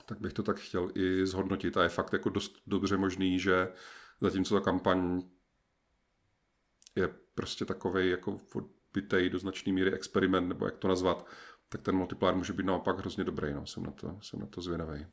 tak 0.07 0.21
bych 0.21 0.33
to 0.33 0.43
tak 0.43 0.59
chtěl 0.59 0.91
i 0.95 1.27
zhodnotit. 1.27 1.77
A 1.77 1.83
je 1.83 1.89
fakt 1.89 2.13
jako 2.13 2.29
dost 2.29 2.57
dobře 2.67 2.97
možný, 2.97 3.39
že 3.39 3.69
zatímco 4.21 4.55
ta 4.55 4.61
kampaň 4.61 5.23
je 6.97 7.09
prostě 7.35 7.65
takový 7.65 8.11
jako 8.11 8.39
odbytej 8.55 9.31
do 9.31 9.39
značné 9.39 9.73
míry 9.73 9.93
experiment, 9.93 10.49
nebo 10.49 10.67
jak 10.67 10.77
to 10.77 10.89
nazvat, 10.89 11.27
tak 11.69 11.83
ten 11.83 11.97
multiplayer 11.97 12.37
může 12.37 12.53
být 12.53 12.67
naopak 12.67 12.99
hrozně 12.99 13.25
dobrý. 13.25 13.53
No. 13.53 13.67
Jsem, 13.67 13.83
na 13.83 13.91
to, 13.91 14.19
jsem 14.23 14.41
na 14.41 14.47
to 14.47 14.61
zvědavý. 14.61 15.07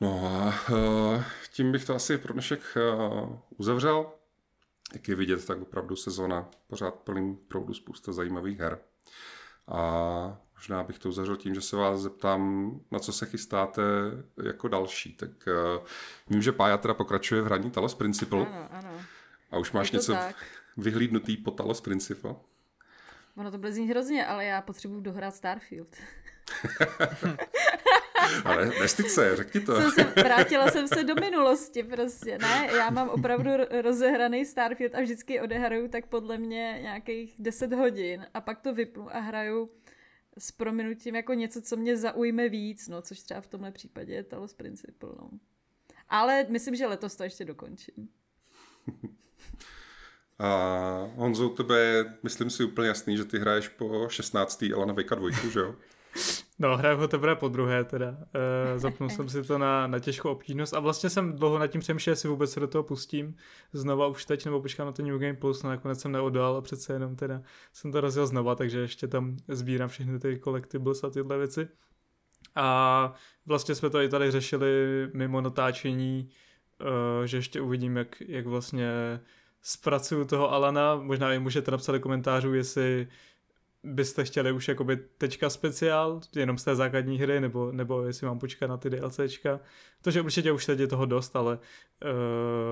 No 0.00 0.26
a 0.26 0.54
uh, 0.72 1.24
tím 1.52 1.72
bych 1.72 1.84
to 1.84 1.94
asi 1.94 2.18
pro 2.18 2.32
dnešek 2.32 2.60
uh, 2.76 3.38
uzavřel 3.56 4.12
jak 4.92 5.08
je 5.08 5.14
vidět, 5.14 5.46
tak 5.46 5.62
opravdu 5.62 5.96
sezona 5.96 6.50
pořád 6.66 6.94
plným 6.94 7.36
proudu 7.36 7.74
spousta 7.74 8.12
zajímavých 8.12 8.58
her. 8.58 8.78
A 9.66 10.40
možná 10.58 10.82
bych 10.82 10.98
to 10.98 11.08
uzavřel 11.08 11.36
tím, 11.36 11.54
že 11.54 11.60
se 11.60 11.76
vás 11.76 12.00
zeptám, 12.00 12.72
na 12.90 12.98
co 12.98 13.12
se 13.12 13.26
chystáte 13.26 13.82
jako 14.42 14.68
další. 14.68 15.12
Tak 15.12 15.30
uh, 15.30 15.86
vím, 16.28 16.42
že 16.42 16.52
Pája 16.52 16.76
teda 16.76 16.94
pokračuje 16.94 17.42
v 17.42 17.44
hraní 17.44 17.70
Talos 17.70 17.94
Principle. 17.94 18.46
Ano, 18.46 18.68
ano. 18.70 19.00
A 19.50 19.58
už 19.58 19.72
máš 19.72 19.90
něco 19.90 20.12
tak. 20.12 20.36
vyhlídnutý 20.76 21.36
po 21.36 21.50
Talos 21.50 21.80
Principle? 21.80 22.34
Ono 23.36 23.50
to 23.50 23.58
bude 23.58 23.72
znít 23.72 23.86
hrozně, 23.86 24.26
ale 24.26 24.44
já 24.44 24.62
potřebuji 24.62 25.00
dohrát 25.00 25.34
Starfield. 25.34 25.88
Ale 28.44 28.66
nestyď 28.66 29.08
se, 29.08 29.36
řekni 29.36 29.60
to. 29.60 29.80
Jsem 29.80 29.90
se, 29.90 30.22
vrátila 30.22 30.70
jsem 30.70 30.88
se 30.88 31.04
do 31.04 31.14
minulosti 31.14 31.82
prostě, 31.82 32.38
ne? 32.38 32.68
Já 32.76 32.90
mám 32.90 33.08
opravdu 33.08 33.50
rozehraný 33.82 34.44
Starfield 34.44 34.94
a 34.94 35.00
vždycky 35.00 35.40
odehraju 35.40 35.88
tak 35.88 36.06
podle 36.06 36.38
mě 36.38 36.78
nějakých 36.82 37.34
10 37.38 37.72
hodin 37.72 38.26
a 38.34 38.40
pak 38.40 38.60
to 38.60 38.74
vypnu 38.74 39.16
a 39.16 39.20
hraju 39.20 39.70
s 40.38 40.52
prominutím 40.52 41.14
jako 41.14 41.34
něco, 41.34 41.62
co 41.62 41.76
mě 41.76 41.96
zaujme 41.96 42.48
víc, 42.48 42.88
no, 42.88 43.02
což 43.02 43.20
třeba 43.20 43.40
v 43.40 43.46
tomhle 43.46 43.72
případě 43.72 44.14
je 44.14 44.22
Talos 44.22 44.54
Principle, 44.54 45.10
no. 45.20 45.30
Ale 46.08 46.46
myslím, 46.48 46.76
že 46.76 46.86
letos 46.86 47.16
to 47.16 47.24
ještě 47.24 47.44
dokončím. 47.44 48.08
A 50.38 51.10
Honzo, 51.14 51.48
tebe 51.48 51.78
je, 51.80 52.14
myslím 52.22 52.50
si, 52.50 52.64
úplně 52.64 52.88
jasný, 52.88 53.16
že 53.16 53.24
ty 53.24 53.38
hraješ 53.38 53.68
po 53.68 54.08
16. 54.08 54.64
Alana 54.74 54.92
Vejka 54.92 55.14
dvojku, 55.14 55.50
že 55.50 55.60
jo? 55.60 55.74
No, 56.60 56.76
hraju 56.76 56.98
ho 56.98 57.08
teprve 57.08 57.36
po 57.36 57.48
druhé 57.48 57.84
teda. 57.84 58.16
E, 58.74 58.78
zapnul 58.78 59.08
jsem 59.10 59.28
si 59.28 59.42
to 59.42 59.58
na, 59.58 59.86
na 59.86 59.98
těžkou 59.98 60.30
obtížnost 60.30 60.74
a 60.74 60.80
vlastně 60.80 61.10
jsem 61.10 61.32
dlouho 61.32 61.58
nad 61.58 61.66
tím 61.66 61.80
přemýšlel, 61.80 62.12
jestli 62.12 62.28
vůbec 62.28 62.52
se 62.52 62.60
do 62.60 62.68
toho 62.68 62.84
pustím 62.84 63.36
znova 63.72 64.06
už 64.06 64.24
teď, 64.24 64.44
nebo 64.44 64.62
počkám 64.62 64.86
na 64.86 64.92
ten 64.92 65.06
New 65.06 65.18
Game 65.18 65.34
Plus, 65.34 65.62
no 65.62 65.70
nakonec 65.70 66.00
jsem 66.00 66.12
neodal 66.12 66.56
a 66.56 66.60
přece 66.60 66.92
jenom 66.92 67.16
teda 67.16 67.42
jsem 67.72 67.92
to 67.92 68.00
rozjel 68.00 68.26
znova, 68.26 68.54
takže 68.54 68.78
ještě 68.78 69.08
tam 69.08 69.36
sbírám 69.48 69.88
všechny 69.88 70.18
ty 70.18 70.40
collectibles 70.44 71.04
a 71.04 71.10
tyhle 71.10 71.38
věci. 71.38 71.68
A 72.54 73.12
vlastně 73.46 73.74
jsme 73.74 73.90
to 73.90 74.00
i 74.00 74.08
tady 74.08 74.30
řešili 74.30 74.70
mimo 75.14 75.40
natáčení, 75.40 76.30
e, 77.22 77.26
že 77.26 77.36
ještě 77.36 77.60
uvidím, 77.60 77.96
jak, 77.96 78.20
jak 78.20 78.46
vlastně 78.46 79.20
zpracuju 79.62 80.24
toho 80.24 80.52
Alana, 80.52 80.96
možná 80.96 81.32
i 81.32 81.38
můžete 81.38 81.70
napsat 81.70 81.92
do 81.92 82.00
komentářů, 82.00 82.54
jestli 82.54 83.08
byste 83.82 84.24
chtěli 84.24 84.52
už 84.52 84.68
jakoby 84.68 84.96
tečka 84.96 85.50
speciál, 85.50 86.20
jenom 86.36 86.58
z 86.58 86.64
té 86.64 86.76
základní 86.76 87.18
hry, 87.18 87.40
nebo, 87.40 87.72
nebo 87.72 88.02
jestli 88.02 88.26
mám 88.26 88.38
počkat 88.38 88.66
na 88.66 88.76
ty 88.76 88.90
DLCčka. 88.90 89.60
Protože 90.02 90.22
určitě 90.22 90.52
už 90.52 90.66
teď 90.66 90.78
je 90.78 90.86
toho 90.86 91.06
dost, 91.06 91.36
ale 91.36 91.54
uh, 91.58 92.10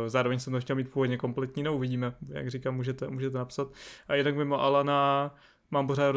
zároveň 0.06 0.38
jsem 0.38 0.52
to 0.52 0.60
chtěl 0.60 0.76
mít 0.76 0.92
původně 0.92 1.16
kompletní, 1.16 1.62
no 1.62 1.76
uvidíme, 1.76 2.14
jak 2.28 2.50
říkám, 2.50 2.74
můžete, 2.74 3.08
můžete 3.08 3.38
napsat. 3.38 3.68
A 4.08 4.14
jinak 4.14 4.36
mimo 4.36 4.60
Alana 4.60 5.34
mám 5.70 5.86
pořád 5.86 6.14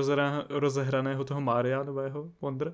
rozehraného, 0.50 1.24
toho 1.24 1.42
Mária 1.42 1.84
nového, 1.84 2.32
Wonder, 2.42 2.68
uh, 2.68 2.74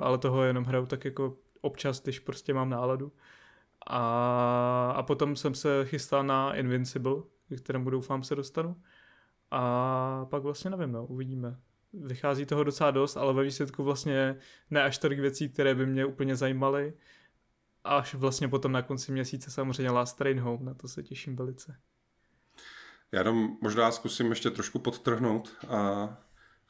ale 0.00 0.18
toho 0.18 0.42
jenom 0.42 0.64
hraju 0.64 0.86
tak 0.86 1.04
jako 1.04 1.36
občas, 1.60 2.02
když 2.02 2.18
prostě 2.18 2.54
mám 2.54 2.70
náladu. 2.70 3.12
A, 3.86 4.92
a 4.96 5.02
potom 5.02 5.36
jsem 5.36 5.54
se 5.54 5.84
chystal 5.84 6.24
na 6.24 6.54
Invincible, 6.54 7.22
kterému 7.56 7.90
doufám 7.90 8.22
se 8.22 8.34
dostanu. 8.34 8.76
A 9.50 10.26
pak 10.30 10.42
vlastně 10.42 10.70
nevím, 10.70 10.92
no, 10.92 11.06
uvidíme. 11.06 11.56
Vychází 11.92 12.46
toho 12.46 12.64
docela 12.64 12.90
dost, 12.90 13.16
ale 13.16 13.34
ve 13.34 13.42
výsledku 13.42 13.84
vlastně 13.84 14.36
ne 14.70 14.82
až 14.82 14.98
tolik 14.98 15.20
věcí, 15.20 15.48
které 15.48 15.74
by 15.74 15.86
mě 15.86 16.04
úplně 16.04 16.36
zajímaly. 16.36 16.94
Až 17.84 18.14
vlastně 18.14 18.48
potom 18.48 18.72
na 18.72 18.82
konci 18.82 19.12
měsíce 19.12 19.50
samozřejmě 19.50 19.90
Last 19.90 20.18
Train 20.18 20.40
Home, 20.40 20.64
na 20.64 20.74
to 20.74 20.88
se 20.88 21.02
těším 21.02 21.36
velice. 21.36 21.76
Já 23.12 23.20
jenom 23.20 23.56
možná 23.60 23.90
zkusím 23.90 24.30
ještě 24.30 24.50
trošku 24.50 24.78
podtrhnout 24.78 25.56
a 25.68 26.08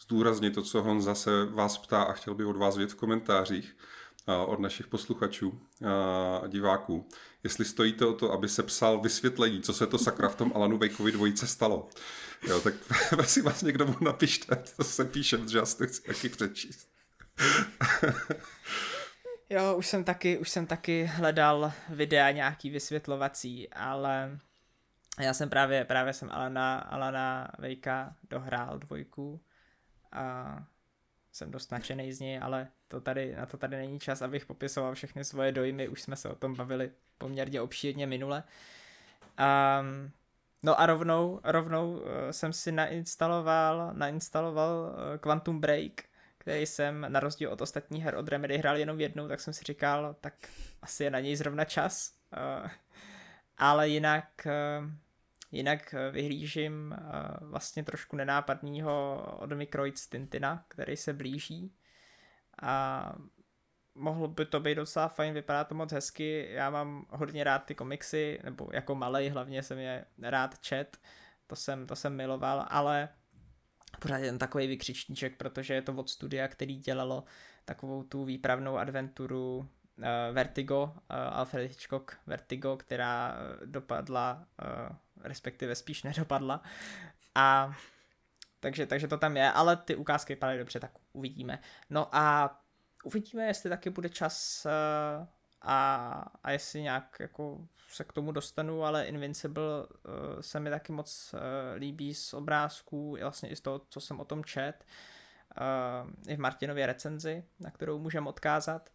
zdůraznit 0.01 0.55
to, 0.55 0.63
co 0.63 0.83
Hon 0.83 1.03
zase 1.03 1.45
vás 1.45 1.79
ptá 1.79 2.03
a 2.03 2.13
chtěl 2.13 2.35
by 2.35 2.45
od 2.45 2.57
vás 2.57 2.77
vědět 2.77 2.93
v 2.93 2.99
komentářích 2.99 3.77
od 4.27 4.61
našich 4.61 4.87
posluchačů 4.87 5.61
a 6.43 6.47
diváků, 6.47 7.09
jestli 7.43 7.65
stojíte 7.65 8.07
o 8.07 8.13
to, 8.13 8.33
aby 8.33 8.49
se 8.49 8.63
psal 8.63 9.01
vysvětlení, 9.01 9.63
co 9.63 9.73
se 9.73 9.87
to 9.87 9.99
sakra 9.99 10.29
v 10.29 10.37
tom 10.37 10.53
Alanu 10.55 10.79
Wakeovi 10.79 11.13
dvojice 11.13 11.47
stalo. 11.47 11.89
Jo, 12.49 12.61
tak 12.61 12.75
si 13.25 13.43
vás 13.43 13.63
někdo 13.63 13.97
napište, 14.01 14.65
to 14.77 14.85
se 14.85 15.05
píše, 15.05 15.39
protože 15.39 15.59
já 15.59 15.67
si 15.67 15.79
to 15.79 15.87
chci 15.87 16.03
taky 16.03 16.29
přečíst. 16.29 16.89
jo, 19.51 19.75
už 19.77 19.87
jsem 19.87 20.05
taky, 20.05 20.39
už 20.39 20.51
jsem 20.51 20.67
taky 20.67 21.05
hledal 21.05 21.73
videa 21.89 22.31
nějaký 22.31 22.71
vysvětlovací, 22.71 23.71
ale 23.71 24.39
já 25.21 25.35
jsem 25.35 25.51
právě, 25.51 25.85
právě 25.85 26.13
jsem 26.13 26.31
Alana, 26.33 26.79
Alana 26.79 27.53
Vejka 27.59 28.17
dohrál 28.31 28.79
dvojku 28.79 29.41
a 30.13 30.57
jsem 31.33 31.51
dost 31.51 31.73
nadšený 31.73 32.13
z 32.13 32.21
něj, 32.21 32.39
ale 32.43 32.69
to 32.95 33.01
tady, 33.01 33.35
na 33.37 33.47
to 33.47 33.57
tady 33.57 33.77
není 33.77 34.01
čas, 34.01 34.23
abych 34.23 34.47
popisoval 34.47 34.95
všechny 34.95 35.25
svoje 35.25 35.53
dojmy, 35.53 35.89
už 35.89 36.03
jsme 36.03 36.17
se 36.17 36.29
o 36.29 36.35
tom 36.35 36.55
bavili 36.55 36.91
poměrně 37.19 37.61
obšírně 37.61 38.07
minule. 38.07 38.43
Um, 39.81 40.11
no 40.63 40.81
a 40.81 40.87
rovnou, 40.87 41.41
rovnou 41.45 41.93
uh, 41.93 42.01
jsem 42.31 42.53
si 42.53 42.73
nainstaloval, 42.73 43.91
nainstaloval 43.93 44.71
uh, 44.71 45.19
Quantum 45.19 45.61
Break, 45.61 46.03
který 46.39 46.67
jsem 46.67 47.07
na 47.09 47.21
rozdíl 47.21 47.51
od 47.51 47.61
ostatních 47.61 48.05
her 48.05 48.15
od 48.15 48.29
Remedy 48.29 48.59
hrál 48.59 48.77
jenom 48.77 49.01
jednou, 49.01 49.29
tak 49.29 49.41
jsem 49.41 49.53
si 49.53 49.65
říkal, 49.65 50.17
tak 50.21 50.35
asi 50.83 51.05
je 51.05 51.11
na 51.11 51.21
něj 51.21 51.37
zrovna 51.37 51.65
čas. 51.65 52.15
Uh, 52.63 52.71
ale 53.59 53.89
jinak 53.89 54.47
Jinak 55.55 55.95
eh, 55.95 56.11
vyhlížím 56.11 56.93
eh, 56.93 57.01
vlastně 57.41 57.85
trošku 57.85 58.17
nenápadného 58.17 59.25
od 59.39 59.53
Mikroid 59.53 59.95
Tintina, 60.09 60.65
který 60.69 60.97
se 60.97 61.13
blíží. 61.13 61.73
A 62.63 63.13
mohlo 63.95 64.29
by 64.29 64.45
to 64.45 64.61
být 64.61 64.75
docela 64.75 65.09
fajn, 65.09 65.35
vypadá 65.35 65.65
to 65.65 65.75
moc 65.75 65.93
hezky. 65.93 66.49
Já 66.51 66.71
mám 66.71 67.07
hodně 67.11 67.45
rád 67.45 67.59
ty 67.59 67.75
komiksy, 67.75 68.39
nebo 68.45 68.69
jako 68.73 68.95
malej 68.95 69.29
hlavně 69.29 69.63
jsem 69.63 69.79
je 69.79 70.05
rád 70.23 70.59
čet, 70.59 70.99
to 71.47 71.57
jsem, 71.57 71.87
to 71.87 71.97
jsem 71.97 72.17
miloval, 72.17 72.67
ale 72.69 73.09
pořád 74.01 74.19
je 74.19 74.27
ten 74.27 74.39
takový 74.39 74.67
vykřičníček, 74.67 75.37
protože 75.37 75.75
je 75.75 75.83
to 75.83 75.93
od 75.93 76.11
studia, 76.11 76.49
který 76.49 76.77
dělalo 76.77 77.25
takovou 77.65 78.03
tu 78.03 78.25
výpravnou 78.25 78.79
adventuru 78.79 79.57
uh, 79.57 80.05
Vertigo, 80.33 80.83
uh, 80.83 80.93
Alfred 81.11 81.69
Hitchcock 81.69 82.17
Vertigo, 82.27 82.77
která 82.77 83.37
dopadla 83.65 84.45
uh, 84.63 84.97
respektive 85.25 85.75
spíš 85.75 86.03
nedopadla. 86.09 86.63
A 87.35 87.77
takže, 88.61 88.87
takže 88.87 89.09
to 89.09 89.19
tam 89.19 89.37
je, 89.37 89.53
ale 89.53 89.77
ty 89.77 89.97
ukázky 89.97 90.33
vypadají 90.33 90.59
dobře, 90.59 90.81
tak 90.81 90.91
uvidíme. 91.15 91.59
No 91.91 92.09
a 92.13 92.57
uvidíme, 93.05 93.47
jestli 93.47 93.71
taky 93.71 93.91
bude 93.91 94.09
čas 94.09 94.67
uh, 94.67 95.27
a, 95.63 96.07
a 96.43 96.51
jestli 96.51 96.83
nějak 96.83 97.17
jako 97.21 97.69
se 97.89 98.05
k 98.05 98.13
tomu 98.13 98.33
dostanu, 98.33 98.85
ale 98.85 99.07
Invincible 99.07 99.87
uh, 99.87 100.41
se 100.41 100.61
mi 100.61 100.71
taky 100.71 100.93
moc 100.93 101.35
uh, 101.35 101.41
líbí 101.77 102.15
z 102.15 102.35
obrázků, 102.35 103.17
vlastně 103.21 103.49
i 103.49 103.57
z 103.57 103.61
toho, 103.61 103.81
co 103.89 104.01
jsem 104.01 104.21
o 104.21 104.25
tom 104.25 104.45
čet, 104.45 104.85
uh, 106.05 106.11
i 106.29 106.37
v 106.37 106.41
Martinově 106.41 106.87
recenzi, 106.87 107.45
na 107.61 107.71
kterou 107.71 107.99
můžeme 107.99 108.29
odkázat. 108.29 108.91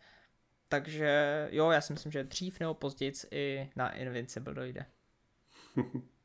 Takže 0.68 1.48
jo, 1.52 1.72
já 1.72 1.82
si 1.82 1.94
myslím, 1.94 2.12
že 2.12 2.24
dřív 2.24 2.60
nebo 2.60 2.74
později 2.74 3.14
i 3.32 3.72
na 3.76 3.92
Invincible 3.92 4.54
dojde. 4.54 4.86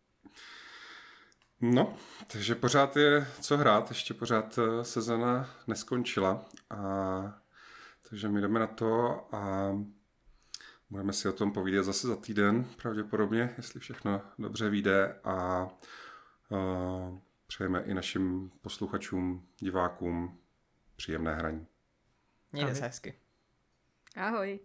No, 1.73 1.97
takže 2.27 2.55
pořád 2.55 2.97
je 2.97 3.27
co 3.41 3.57
hrát, 3.57 3.89
ještě 3.89 4.15
pořád 4.15 4.59
eh, 4.59 4.85
sezona 4.85 5.51
neskončila. 5.67 6.45
A, 6.71 7.43
takže 8.11 8.29
my 8.29 8.41
jdeme 8.41 8.61
na 8.61 8.67
to 8.67 9.21
a 9.35 9.73
budeme 10.91 11.13
si 11.13 11.29
o 11.29 11.33
tom 11.33 11.53
povídat 11.53 11.85
zase 11.85 12.07
za 12.07 12.17
týden, 12.17 12.65
pravděpodobně, 12.83 13.55
jestli 13.57 13.81
všechno 13.81 14.23
dobře 14.39 14.69
vyjde 14.69 15.21
a, 15.25 15.35
a 15.35 15.69
přejeme 17.47 17.83
i 17.83 17.95
našim 17.95 18.51
posluchačům, 18.61 19.49
divákům 19.59 20.39
příjemné 20.97 21.35
hraní. 21.35 21.67
Mějte 22.53 22.75
se 22.75 22.85
hezky. 22.85 23.15
Ahoj. 24.17 24.61